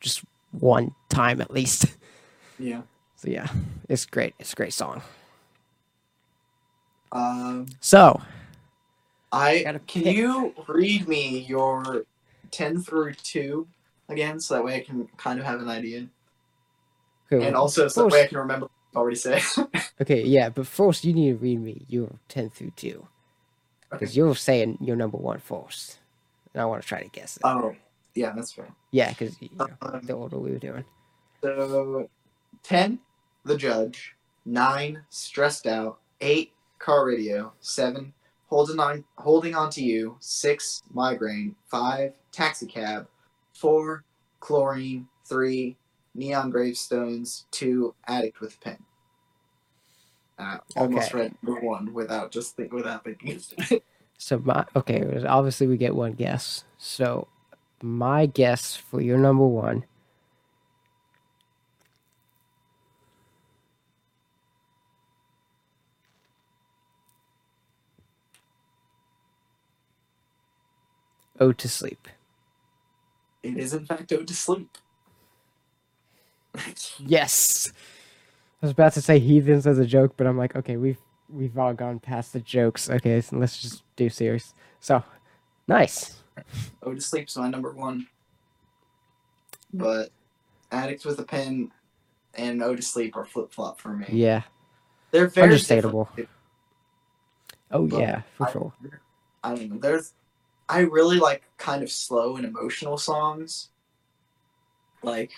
just 0.00 0.24
one 0.52 0.94
time 1.08 1.40
at 1.40 1.50
least. 1.50 1.86
Yeah. 2.58 2.82
So 3.16 3.28
yeah, 3.28 3.48
it's 3.88 4.06
great. 4.06 4.34
It's 4.38 4.52
a 4.52 4.56
great 4.56 4.72
song. 4.72 5.02
Um, 7.10 7.66
So 7.80 8.20
I 9.32 9.62
can 9.88 10.04
pick. 10.04 10.16
you 10.16 10.54
read 10.68 11.08
me 11.08 11.40
your 11.40 12.04
ten 12.52 12.80
through 12.80 13.14
two 13.14 13.66
again, 14.08 14.38
so 14.38 14.54
that 14.54 14.64
way 14.64 14.76
I 14.76 14.80
can 14.80 15.08
kind 15.16 15.40
of 15.40 15.46
have 15.46 15.60
an 15.60 15.68
idea, 15.68 16.06
okay, 17.32 17.44
and 17.46 17.56
also 17.56 17.88
so 17.88 18.02
that 18.04 18.12
way 18.12 18.22
I 18.22 18.26
can 18.26 18.38
remember 18.38 18.66
what 18.66 19.00
I 19.00 19.02
already 19.02 19.16
said. 19.16 19.42
okay, 20.00 20.22
yeah, 20.22 20.50
but 20.50 20.66
first 20.66 21.04
you 21.04 21.12
need 21.14 21.30
to 21.30 21.36
read 21.36 21.60
me 21.60 21.84
your 21.88 22.10
ten 22.28 22.50
through 22.50 22.72
two 22.76 23.08
because 23.92 24.16
you're 24.16 24.34
saying 24.34 24.78
your 24.80 24.96
number 24.96 25.16
one 25.18 25.38
first, 25.38 25.98
and 26.54 26.62
I 26.62 26.64
want 26.64 26.82
to 26.82 26.88
try 26.88 27.02
to 27.02 27.08
guess 27.08 27.36
it. 27.36 27.42
oh, 27.44 27.74
yeah, 28.14 28.32
that's 28.34 28.52
fair. 28.52 28.68
yeah, 28.90 29.10
because 29.10 29.40
you 29.40 29.48
know, 29.56 29.68
Um, 29.80 30.00
the 30.02 30.12
order 30.14 30.38
we 30.38 30.50
were 30.52 30.58
doing. 30.58 30.84
So, 31.42 32.08
ten, 32.62 32.98
the 33.44 33.56
judge. 33.56 34.14
Nine, 34.44 35.02
stressed 35.08 35.66
out. 35.66 35.98
Eight, 36.20 36.52
car 36.78 37.06
radio. 37.06 37.52
Seven, 37.60 38.12
holding 38.48 38.80
on, 38.80 39.04
holding 39.18 39.54
on 39.54 39.70
to 39.70 39.82
you. 39.82 40.16
Six, 40.20 40.82
migraine. 40.92 41.54
Five, 41.66 42.14
taxi 42.32 42.66
cab. 42.66 43.06
Four, 43.54 44.04
chlorine. 44.40 45.06
Three, 45.24 45.76
neon 46.14 46.50
gravestones. 46.50 47.46
Two, 47.52 47.94
addict 48.08 48.40
with 48.40 48.60
pen. 48.60 48.78
Uh, 50.42 50.58
almost 50.76 51.14
Okay. 51.14 51.24
read 51.24 51.34
number 51.42 51.60
one 51.60 51.92
without 51.94 52.32
just 52.32 52.56
think 52.56 52.72
without 52.72 53.04
thinking. 53.04 53.40
So 54.18 54.38
my 54.38 54.64
okay, 54.76 55.24
obviously 55.26 55.66
we 55.66 55.76
get 55.76 55.96
one 55.96 56.12
guess. 56.12 56.62
So 56.78 57.26
my 57.82 58.26
guess 58.26 58.76
for 58.76 59.00
your 59.00 59.18
number 59.18 59.44
one 59.46 59.84
Ode 71.40 71.58
to 71.58 71.68
Sleep. 71.68 72.06
it 73.42 73.56
is 73.56 73.74
in 73.74 73.84
fact 73.86 74.12
ode 74.12 74.28
to 74.28 74.34
sleep. 74.34 74.78
Yes. 76.98 77.72
I 78.62 78.66
was 78.66 78.70
about 78.72 78.92
to 78.92 79.02
say 79.02 79.18
heathens 79.18 79.66
as 79.66 79.78
a 79.78 79.84
joke, 79.86 80.14
but 80.16 80.26
I'm 80.26 80.38
like, 80.38 80.54
okay, 80.54 80.76
we've 80.76 80.98
we've 81.28 81.58
all 81.58 81.74
gone 81.74 81.98
past 81.98 82.32
the 82.32 82.40
jokes. 82.40 82.88
Okay, 82.88 83.20
so 83.20 83.36
let's 83.36 83.60
just 83.60 83.82
do 83.96 84.08
serious. 84.08 84.54
So, 84.78 85.02
nice. 85.66 86.16
Ode 86.82 86.96
to 86.96 87.00
Sleep's 87.02 87.36
my 87.36 87.48
number 87.48 87.72
one. 87.72 88.06
But 89.74 90.10
Addict 90.70 91.04
with 91.04 91.18
a 91.18 91.24
Pen 91.24 91.72
and 92.34 92.62
Ode 92.62 92.76
to 92.76 92.82
Sleep 92.82 93.16
are 93.16 93.24
flip 93.24 93.52
flop 93.52 93.80
for 93.80 93.88
me. 93.88 94.06
Yeah. 94.10 94.42
They're 95.10 95.26
very 95.28 95.44
Understandable. 95.48 96.08
Oh 97.70 97.86
But 97.86 98.00
yeah, 98.00 98.22
for 98.36 98.48
I- 98.48 98.52
sure. 98.52 98.72
I 99.44 99.54
don't 99.56 99.70
know. 99.72 99.78
There's, 99.78 100.12
I 100.68 100.80
really 100.80 101.18
like 101.18 101.42
kind 101.58 101.82
of 101.82 101.90
slow 101.90 102.36
and 102.36 102.46
emotional 102.46 102.96
songs. 102.96 103.70
Like, 105.02 105.32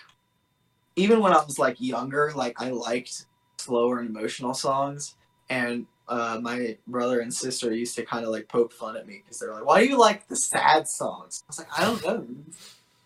even 0.97 1.21
when 1.21 1.33
I 1.33 1.43
was 1.45 1.59
like 1.59 1.81
younger, 1.81 2.33
like 2.35 2.61
I 2.61 2.71
liked 2.71 3.27
slower 3.59 3.99
and 4.01 4.09
emotional 4.09 4.55
songs, 4.55 5.15
and 5.49 5.87
uh, 6.09 6.39
my 6.43 6.77
brother 6.87 7.21
and 7.21 7.33
sister 7.33 7.73
used 7.75 7.97
to 7.97 8.05
kind 8.05 8.25
of 8.25 8.31
like 8.31 8.47
poke 8.49 8.73
fun 8.73 8.97
at 8.97 9.07
me 9.07 9.23
because 9.25 9.39
they're 9.39 9.53
like, 9.55 9.65
"Why 9.65 9.83
do 9.83 9.89
you 9.89 9.99
like 9.99 10.29
the 10.29 10.37
sad 10.37 10.87
songs?" 10.89 11.43
I 11.45 11.49
was 11.49 11.59
like, 11.59 11.79
"I 11.79 11.85
don't 11.85 12.05
know. 12.05 12.27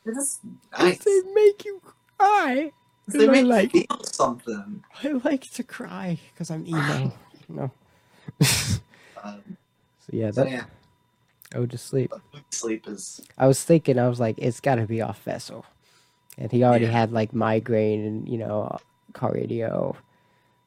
They're 0.05 0.15
just 0.15 0.41
nice. 0.79 0.99
They 0.99 1.21
make 1.35 1.65
you 1.65 1.81
cry. 2.19 2.73
They 3.07 3.25
I 3.29 3.31
make 3.31 3.47
like- 3.47 3.75
you 3.75 3.85
feel 3.89 4.05
something." 4.05 4.83
I 5.05 5.09
like 5.25 5.49
to 5.53 5.63
cry 5.63 6.19
because 6.33 6.51
I'm 6.51 6.67
emo. 6.67 7.13
no. 7.49 7.71
Um, 9.25 9.43
So 10.01 10.11
yeah, 10.13 10.31
so 10.31 10.45
that 10.45 10.51
yeah, 10.51 10.65
oh 11.55 11.67
to 11.67 11.79
sleep. 11.79 12.13
sleep 12.51 12.87
is 12.89 13.21
I 13.37 13.47
was 13.47 13.63
thinking, 13.63 13.99
I 13.99 14.09
was 14.09 14.21
like, 14.21 14.37
it's 14.39 14.61
got 14.61 14.77
to 14.77 14.87
be 14.87 15.01
off 15.03 15.23
vessel, 15.23 15.65
and 16.39 16.51
he 16.51 16.65
already 16.65 16.87
Yeah. 16.87 16.93
had 16.93 17.13
like 17.13 17.35
migraine 17.35 18.05
and 18.07 18.29
you 18.29 18.39
know 18.39 18.79
car 19.13 19.33
radio, 19.33 19.95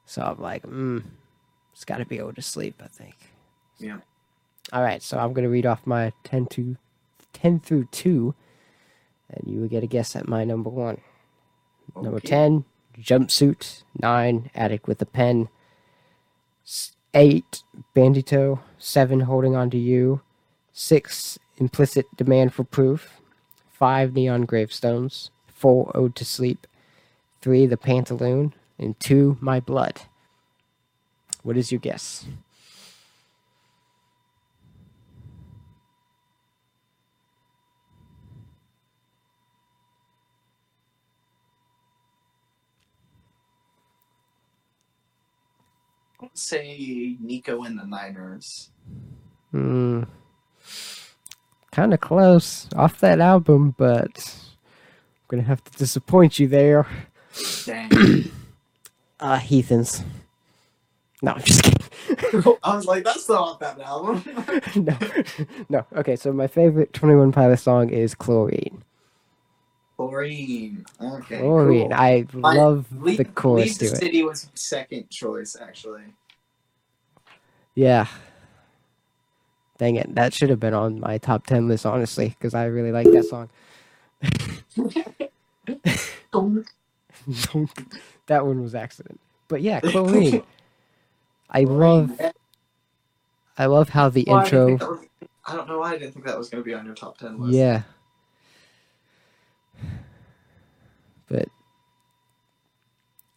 so 0.06 0.22
I'm 0.22 0.40
like, 0.40 0.64
mm, 0.64 1.03
it's 1.74 1.85
got 1.85 1.98
to 1.98 2.06
be 2.06 2.19
able 2.19 2.33
to 2.33 2.41
sleep. 2.41 2.82
I 2.83 2.88
think. 2.88 3.16
Yeah. 3.80 3.98
All 4.72 4.83
right, 4.83 5.01
so 5.01 5.17
I'm 5.17 5.33
gonna 5.33 5.50
read 5.50 5.66
off 5.66 5.88
my 5.88 6.14
ten 6.24 6.45
to 6.48 6.77
ten 7.33 7.59
through 7.59 7.85
two, 7.91 8.35
and 9.30 9.51
you 9.51 9.59
will 9.59 9.67
get 9.67 9.83
a 9.83 9.88
guess 9.88 10.16
at 10.16 10.27
my 10.27 10.43
number 10.43 10.69
one. 10.69 11.01
Number 11.95 12.22
10, 12.22 12.64
jumpsuit. 13.01 13.83
9, 14.01 14.50
addict 14.56 14.88
with 14.88 15.01
a 15.01 15.06
pen. 15.06 15.50
8, 17.14 17.64
bandito. 17.95 18.59
7, 18.77 19.22
holding 19.22 19.56
on 19.56 19.69
to 19.72 19.77
you. 19.77 20.22
6, 20.72 21.38
implicit 21.58 22.06
demand 22.16 22.53
for 22.53 22.64
proof. 22.64 23.19
5, 23.74 24.14
neon 24.14 24.43
gravestones. 24.45 25.32
4, 25.62 25.92
ode 25.96 26.16
to 26.16 26.26
sleep. 26.26 26.66
3, 27.42 27.68
the 27.68 27.78
pantaloon. 27.78 28.54
And 28.80 29.00
2, 29.00 29.38
my 29.40 29.60
blood. 29.60 30.02
What 31.44 31.56
is 31.56 31.72
your 31.72 31.80
guess? 31.80 32.26
Say 46.34 47.18
Nico 47.20 47.64
and 47.64 47.78
the 47.78 47.86
Niners. 47.86 48.70
Hmm. 49.52 50.04
Kind 51.72 51.94
of 51.94 52.00
close 52.00 52.68
off 52.76 53.00
that 53.00 53.20
album, 53.20 53.76
but 53.78 54.51
gonna 55.32 55.43
have 55.43 55.64
to 55.64 55.72
disappoint 55.77 56.38
you 56.38 56.48
there. 56.48 56.85
Dang. 57.66 58.32
Uh, 59.24 59.38
Heathens. 59.38 60.03
No, 61.22 61.34
I'm 61.34 61.43
just 61.43 61.61
kidding. 61.61 62.56
I 62.64 62.76
was 62.76 62.88
like, 62.88 63.03
that's 63.03 63.30
not 63.30 63.60
that 63.60 63.80
album. 63.80 64.24
no, 64.76 64.98
no. 65.69 65.85
Okay, 66.00 66.16
so 66.16 66.34
my 66.34 66.48
favorite 66.48 66.92
Twenty 66.92 67.14
One 67.14 67.32
Pilot 67.32 67.58
song 67.58 67.90
is 67.90 68.16
"Chlorine." 68.16 68.82
Chlorine. 69.95 70.84
Okay. 71.00 71.38
Chlorine. 71.38 71.92
Cool. 71.92 72.00
I 72.00 72.26
love 72.34 72.88
Leave, 73.00 73.18
the 73.18 73.26
chorus 73.26 73.66
Leave 73.66 73.77
the 73.77 73.85
to 73.90 73.93
it. 73.93 73.98
City 73.98 74.24
was 74.24 74.45
my 74.45 74.51
second 74.56 75.11
choice, 75.11 75.56
actually. 75.56 76.06
Yeah. 77.76 78.08
Dang 79.77 79.98
it, 79.98 80.16
that 80.16 80.34
should 80.34 80.50
have 80.50 80.60
been 80.60 80.74
on 80.74 81.00
my 81.00 81.19
top 81.19 81.45
ten 81.45 81.68
list, 81.68 81.85
honestly, 81.85 82.30
because 82.30 82.56
I 82.56 82.66
really 82.66 82.92
like 82.92 83.06
that 83.11 83.26
song. 83.26 83.51
that 88.27 88.45
one 88.45 88.61
was 88.61 88.75
accident, 88.75 89.19
but 89.48 89.61
yeah, 89.61 89.80
chlorine. 89.83 90.43
I 91.50 91.64
love, 91.64 92.19
I 93.58 93.66
love 93.66 93.90
how 93.90 94.09
the 94.09 94.24
Why 94.25 94.43
intro. 94.43 94.77
that 94.77 94.90
was- 94.90 95.06
I 95.45 95.56
don't 95.56 95.67
know 95.67 95.80
why 95.80 95.93
I 95.93 95.98
didn't 95.98 96.14
think 96.14 96.25
that 96.27 96.38
was 96.38 96.50
going 96.50 96.64
to 96.64 96.66
be 96.66 96.75
on 96.75 96.85
your 96.85 96.93
top 96.93 97.17
10 97.17 97.40
list. 97.40 97.53
Yeah. 97.56 97.82
But 101.27 101.50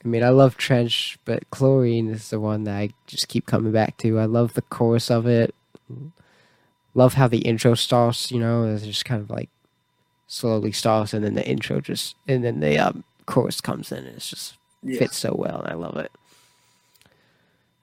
I 0.04 0.08
mean, 0.08 0.22
I 0.22 0.28
love 0.28 0.58
Trench, 0.58 1.18
but 1.24 1.48
Chlorine 1.50 2.10
is 2.10 2.28
the 2.28 2.38
one 2.38 2.64
that 2.64 2.76
I 2.76 2.90
just 3.06 3.28
keep 3.28 3.46
coming 3.46 3.72
back 3.72 3.96
to. 3.98 4.18
I 4.18 4.26
love 4.26 4.52
the 4.52 4.60
chorus 4.62 5.10
of 5.10 5.26
it. 5.26 5.54
Love 6.92 7.14
how 7.14 7.26
the 7.26 7.38
intro 7.38 7.74
starts, 7.74 8.30
you 8.30 8.38
know, 8.38 8.64
it's 8.64 8.84
just 8.84 9.06
kind 9.06 9.22
of 9.22 9.30
like 9.30 9.48
slowly 10.26 10.72
starts 10.72 11.12
and 11.14 11.24
then 11.24 11.34
the 11.34 11.46
intro 11.46 11.80
just 11.80 12.16
and 12.26 12.42
then 12.44 12.60
the 12.60 12.78
um, 12.78 13.04
chorus 13.26 13.60
comes 13.60 13.92
in 13.92 13.98
and 13.98 14.16
it's 14.16 14.28
just 14.30 14.56
Yeah. 14.82 14.98
fits 14.98 15.16
so 15.16 15.34
well 15.36 15.60
and 15.60 15.68
I 15.68 15.74
love 15.74 15.96
it. 15.96 16.10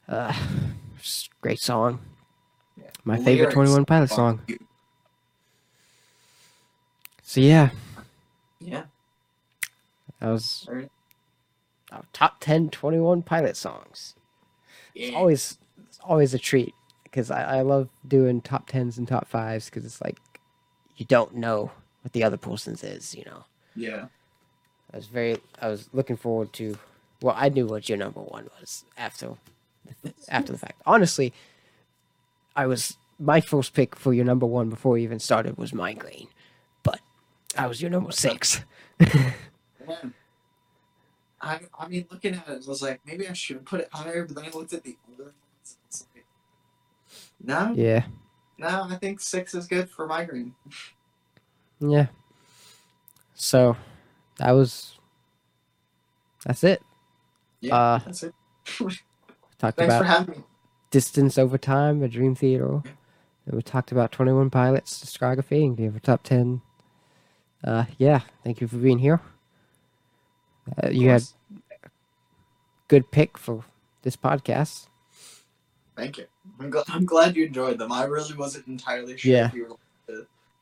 Uh 0.08 0.34
great 1.42 1.60
song. 1.60 2.00
Yeah. 2.78 2.90
My 3.03 3.18
favorite 3.18 3.52
21 3.52 3.86
Pilot 3.86 4.10
song. 4.10 4.42
So 7.24 7.40
yeah, 7.40 7.70
Yeah. 8.60 8.84
that 10.20 10.28
was 10.30 10.68
our 11.92 12.03
top 12.14 12.40
10 12.40 12.70
21 12.70 13.22
pilot 13.24 13.58
songs 13.58 14.16
it's 14.95 15.14
always 15.16 15.58
it's 15.88 16.00
always 16.03 16.34
a 16.34 16.40
treat 16.40 16.74
because 17.03 17.30
I, 17.32 17.58
I 17.58 17.61
love 17.61 17.90
doing 18.08 18.42
top 18.42 18.70
10s 18.70 18.98
and 18.98 19.06
top 19.08 19.30
5s 19.30 19.66
because 19.66 19.84
it's 19.86 20.02
like 20.02 20.18
you 20.98 21.06
don't 21.06 21.36
know 21.36 21.72
what 22.01 22.13
the 22.13 22.23
other 22.23 22.38
person's 22.38 22.83
is 22.83 23.13
you 23.15 23.23
know 23.25 23.43
Yeah. 23.75 24.05
i 24.93 24.97
was 24.97 25.07
very 25.07 25.38
i 25.61 25.67
was 25.67 25.89
looking 25.93 26.17
forward 26.17 26.51
to 26.53 26.77
well 27.21 27.35
i 27.38 27.49
knew 27.49 27.65
what 27.67 27.88
your 27.89 27.97
number 27.97 28.21
one 28.21 28.49
was 28.59 28.85
after 28.97 29.31
after 30.30 30.51
the 30.53 30.59
fact 30.59 30.81
honestly 30.85 31.33
i 32.55 32.65
was 32.65 32.97
my 33.19 33.39
first 33.41 33.73
pick 33.73 33.95
for 33.95 34.13
your 34.13 34.25
number 34.25 34.45
one 34.45 34.69
before 34.69 34.93
we 34.93 35.03
even 35.03 35.19
started 35.19 35.57
was 35.57 35.73
migraine 35.73 36.27
but 36.83 36.99
i 37.57 37.67
was 37.67 37.81
your 37.81 37.91
number 37.91 38.11
six 38.11 38.61
I, 41.43 41.59
I 41.80 41.88
mean, 41.88 42.05
looking 42.11 42.35
at 42.35 42.47
it, 42.47 42.63
I 42.65 42.69
was 42.69 42.83
like, 42.83 43.01
maybe 43.03 43.27
I 43.27 43.33
should 43.33 43.65
put 43.65 43.80
it 43.81 43.89
higher, 43.91 44.25
but 44.25 44.35
then 44.35 44.45
I 44.45 44.49
looked 44.55 44.73
at 44.73 44.83
the 44.83 44.95
other 45.11 45.23
ones. 45.23 45.33
and 45.65 45.77
it's 45.88 46.05
like, 46.13 46.25
No, 47.43 47.73
yeah 47.75 48.03
no, 48.59 48.83
I 48.88 48.95
think 48.97 49.19
six 49.19 49.55
is 49.55 49.65
good 49.65 49.89
for 49.89 50.05
migraine. 50.05 50.53
Yeah. 51.82 52.08
So 53.35 53.76
that 54.38 54.51
was 54.51 54.98
that's 56.45 56.64
it. 56.64 56.82
Yeah, 57.60 57.76
Uh, 57.76 58.00
that's 58.00 58.24
it. 58.24 58.34
Talked 59.60 59.77
Thanks 59.77 59.77
for 59.95 60.01
about 60.01 60.06
having 60.06 60.35
me. 60.40 60.43
distance 60.90 61.38
over 61.38 61.58
time, 61.58 62.01
a 62.03 62.08
dream 62.08 62.34
theater. 62.35 62.82
And 63.45 63.56
we 63.56 63.61
talked 63.61 63.92
about 63.92 64.11
twenty 64.11 64.32
one 64.32 64.50
pilots 64.50 65.03
discography 65.03 65.64
and 65.66 65.76
gave 65.77 65.95
a 65.95 66.00
top 66.00 66.24
ten. 66.24 66.61
Uh 67.64 67.85
yeah, 67.98 68.22
thank 68.43 68.61
you 68.61 68.68
for 68.68 68.77
being 68.77 69.00
here. 69.00 69.19
Uh, 70.84 70.90
you 70.90 71.10
had 71.10 71.22
course. 71.22 71.34
good 72.88 73.10
pick 73.11 73.38
for 73.38 73.64
this 74.03 74.16
podcast. 74.16 74.88
Thank 75.95 76.18
you. 76.19 76.26
I'm, 76.60 76.72
gl- 76.72 76.84
I'm 76.88 77.06
glad 77.06 77.35
you 77.35 77.45
enjoyed 77.45 77.77
them. 77.77 77.92
I 77.92 78.06
really 78.06 78.34
wasn't 78.35 78.68
entirely 78.68 79.18
sure 79.18 79.32
Yeah. 79.32 79.48
if 79.48 79.53
you 79.53 79.64
were 79.69 79.76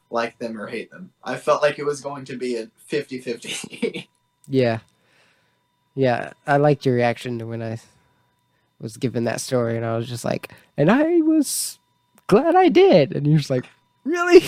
like 0.10 0.38
them 0.40 0.60
or 0.60 0.68
hate 0.68 0.92
them. 0.92 1.12
I 1.24 1.36
felt 1.38 1.62
like 1.62 1.80
it 1.80 1.86
was 1.86 2.02
going 2.02 2.26
to 2.26 2.38
be 2.38 2.58
a 2.58 2.70
50 2.86 3.20
50. 3.20 4.10
Yeah. 4.52 4.80
Yeah, 5.94 6.34
I 6.48 6.58
liked 6.58 6.88
your 6.88 6.96
reaction 6.96 7.38
to 7.38 7.46
when 7.46 7.62
I 7.62 7.78
was 8.82 8.98
given 8.98 9.26
that 9.26 9.42
story 9.42 9.78
and 9.78 9.86
I 9.86 9.96
was 9.96 10.10
just 10.10 10.26
like 10.26 10.52
and 10.76 10.90
I 10.90 11.18
was 11.18 11.78
glad 12.26 12.56
I 12.56 12.70
did 12.70 13.16
and 13.16 13.28
you're 13.28 13.38
just 13.38 13.52
like, 13.52 13.66
Really? 14.04 14.44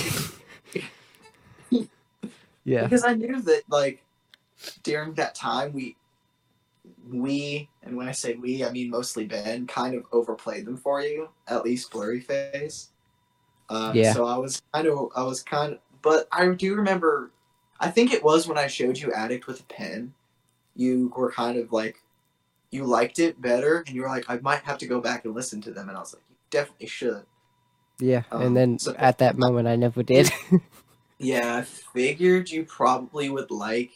yeah. 2.63 2.83
because 2.83 3.03
I 3.03 3.13
knew 3.13 3.39
that, 3.41 3.63
like, 3.69 4.03
during 4.83 5.13
that 5.15 5.35
time, 5.35 5.73
we, 5.73 5.95
we, 7.11 7.69
and 7.83 7.95
when 7.95 8.07
I 8.07 8.11
say 8.11 8.33
we, 8.33 8.63
I 8.63 8.71
mean 8.71 8.89
mostly 8.89 9.25
Ben, 9.25 9.67
kind 9.67 9.95
of 9.95 10.05
overplayed 10.11 10.65
them 10.65 10.77
for 10.77 11.01
you, 11.01 11.29
at 11.47 11.63
least 11.63 11.91
Blurryface. 11.91 12.87
Uh, 13.71 13.91
Yeah. 13.95 14.13
So 14.13 14.25
I 14.25 14.37
was 14.37 14.61
kind 14.73 14.87
of, 14.87 15.09
I 15.15 15.23
was 15.23 15.41
kind 15.41 15.73
of, 15.73 15.79
but 16.01 16.27
I 16.31 16.47
do 16.49 16.75
remember, 16.75 17.31
I 17.79 17.89
think 17.89 18.11
it 18.13 18.23
was 18.23 18.47
when 18.47 18.57
I 18.57 18.67
showed 18.67 18.97
you 18.97 19.11
Addict 19.13 19.47
with 19.47 19.61
a 19.61 19.63
Pen, 19.63 20.13
you 20.75 21.11
were 21.15 21.31
kind 21.31 21.57
of 21.57 21.71
like 21.71 22.01
you 22.69 22.85
liked 22.85 23.19
it 23.19 23.41
better, 23.41 23.83
and 23.85 23.95
you 23.95 24.01
were 24.01 24.07
like, 24.07 24.25
I 24.29 24.37
might 24.39 24.61
have 24.63 24.77
to 24.79 24.87
go 24.87 25.01
back 25.01 25.25
and 25.25 25.33
listen 25.35 25.59
to 25.61 25.71
them, 25.71 25.89
and 25.89 25.97
I 25.97 26.01
was 26.01 26.13
like, 26.13 26.23
you 26.29 26.35
definitely 26.49 26.87
should. 26.87 27.25
Yeah, 27.99 28.23
Um, 28.31 28.41
and 28.41 28.57
then 28.57 28.79
so- 28.79 28.95
at 28.97 29.17
that 29.19 29.37
moment, 29.37 29.67
I 29.67 29.75
never 29.75 30.03
did. 30.03 30.31
Yeah, 31.23 31.57
I 31.57 31.61
figured 31.61 32.49
you 32.49 32.65
probably 32.65 33.29
would 33.29 33.51
like 33.51 33.91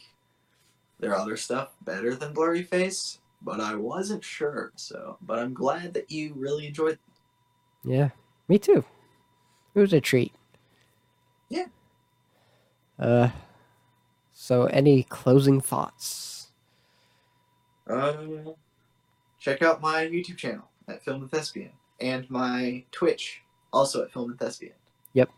their 0.99 1.15
other 1.15 1.35
stuff 1.37 1.73
better 1.83 2.13
than 2.15 2.35
Blurryface, 2.35 3.17
but 3.41 3.59
I 3.59 3.73
wasn't 3.75 4.23
sure. 4.23 4.71
So, 4.75 5.17
but 5.23 5.39
I'm 5.39 5.53
glad 5.55 5.95
that 5.95 6.11
you 6.11 6.33
really 6.35 6.67
enjoyed. 6.67 6.99
yeah, 7.83 8.09
me 8.47 8.59
too. 8.59 8.83
It 9.75 9.79
was 9.79 9.93
a 9.93 9.99
treat. 9.99 10.33
Yeah. 11.49 11.65
Uh, 12.97 13.29
so 14.33 14.65
any 14.65 15.03
closing 15.03 15.59
thoughts? 15.59 16.47
Um, 17.87 18.53
check 19.37 19.61
out 19.61 19.81
my 19.81 20.05
YouTube 20.05 20.37
channel 20.37 20.69
at 20.87 21.03
Film 21.03 21.21
the 21.21 21.27
Thespian 21.27 21.71
and 21.99 22.29
my 22.29 22.83
Twitch 22.91 23.41
also 23.73 24.03
at 24.03 24.13
Film 24.13 24.31
the 24.31 24.37
Thespian. 24.37 24.73
Yep. 25.13 25.29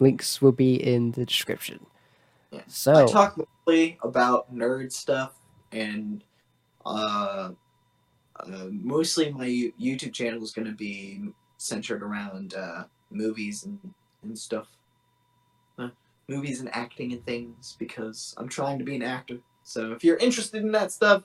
Links 0.00 0.42
will 0.42 0.52
be 0.52 0.74
in 0.74 1.12
the 1.12 1.24
description. 1.24 1.86
Yeah. 2.50 2.62
So 2.66 2.94
I 2.94 3.06
talk 3.06 3.38
mostly 3.38 3.96
about 4.02 4.52
nerd 4.54 4.92
stuff 4.92 5.34
and 5.70 6.24
uh, 6.84 7.50
uh, 8.40 8.66
mostly 8.70 9.32
my 9.32 9.46
YouTube 9.80 10.12
channel 10.12 10.42
is 10.42 10.52
going 10.52 10.66
to 10.66 10.74
be 10.74 11.22
centered 11.58 12.02
around 12.02 12.54
uh, 12.54 12.84
movies 13.14 13.64
and, 13.64 13.78
and 14.22 14.38
stuff. 14.38 14.68
Uh, 15.78 15.88
movies 16.28 16.60
and 16.60 16.74
acting 16.74 17.12
and 17.12 17.24
things 17.24 17.76
because 17.78 18.34
I'm 18.38 18.48
trying 18.48 18.78
to 18.78 18.84
be 18.84 18.96
an 18.96 19.02
actor. 19.02 19.38
So 19.64 19.92
if 19.92 20.02
you're 20.04 20.16
interested 20.16 20.62
in 20.62 20.72
that 20.72 20.92
stuff, 20.92 21.22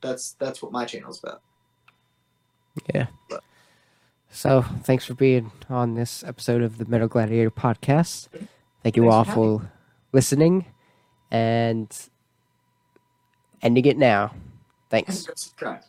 that's 0.00 0.32
that's 0.32 0.62
what 0.62 0.72
my 0.72 0.84
channel's 0.84 1.22
about. 1.22 1.42
Yeah. 2.94 3.06
So, 4.32 4.62
thanks 4.84 5.04
for 5.04 5.14
being 5.14 5.50
on 5.68 5.94
this 5.94 6.22
episode 6.22 6.62
of 6.62 6.78
the 6.78 6.84
Metal 6.84 7.08
Gladiator 7.08 7.50
podcast. 7.50 8.28
Thank 8.82 8.96
you 8.96 9.02
Thanks 9.02 9.14
all 9.14 9.24
for 9.24 9.32
for 9.34 9.72
listening 10.12 10.66
and 11.32 12.08
ending 13.60 13.84
it 13.86 13.98
now. 13.98 14.32
Thanks. 14.88 15.18
Subscribe. 15.26 15.82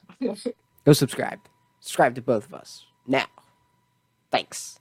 Go 0.85 0.93
subscribe. 0.93 1.39
Subscribe 1.79 2.15
to 2.15 2.21
both 2.21 2.45
of 2.45 2.53
us 2.53 2.85
now. 3.07 3.25
Thanks. 4.31 4.80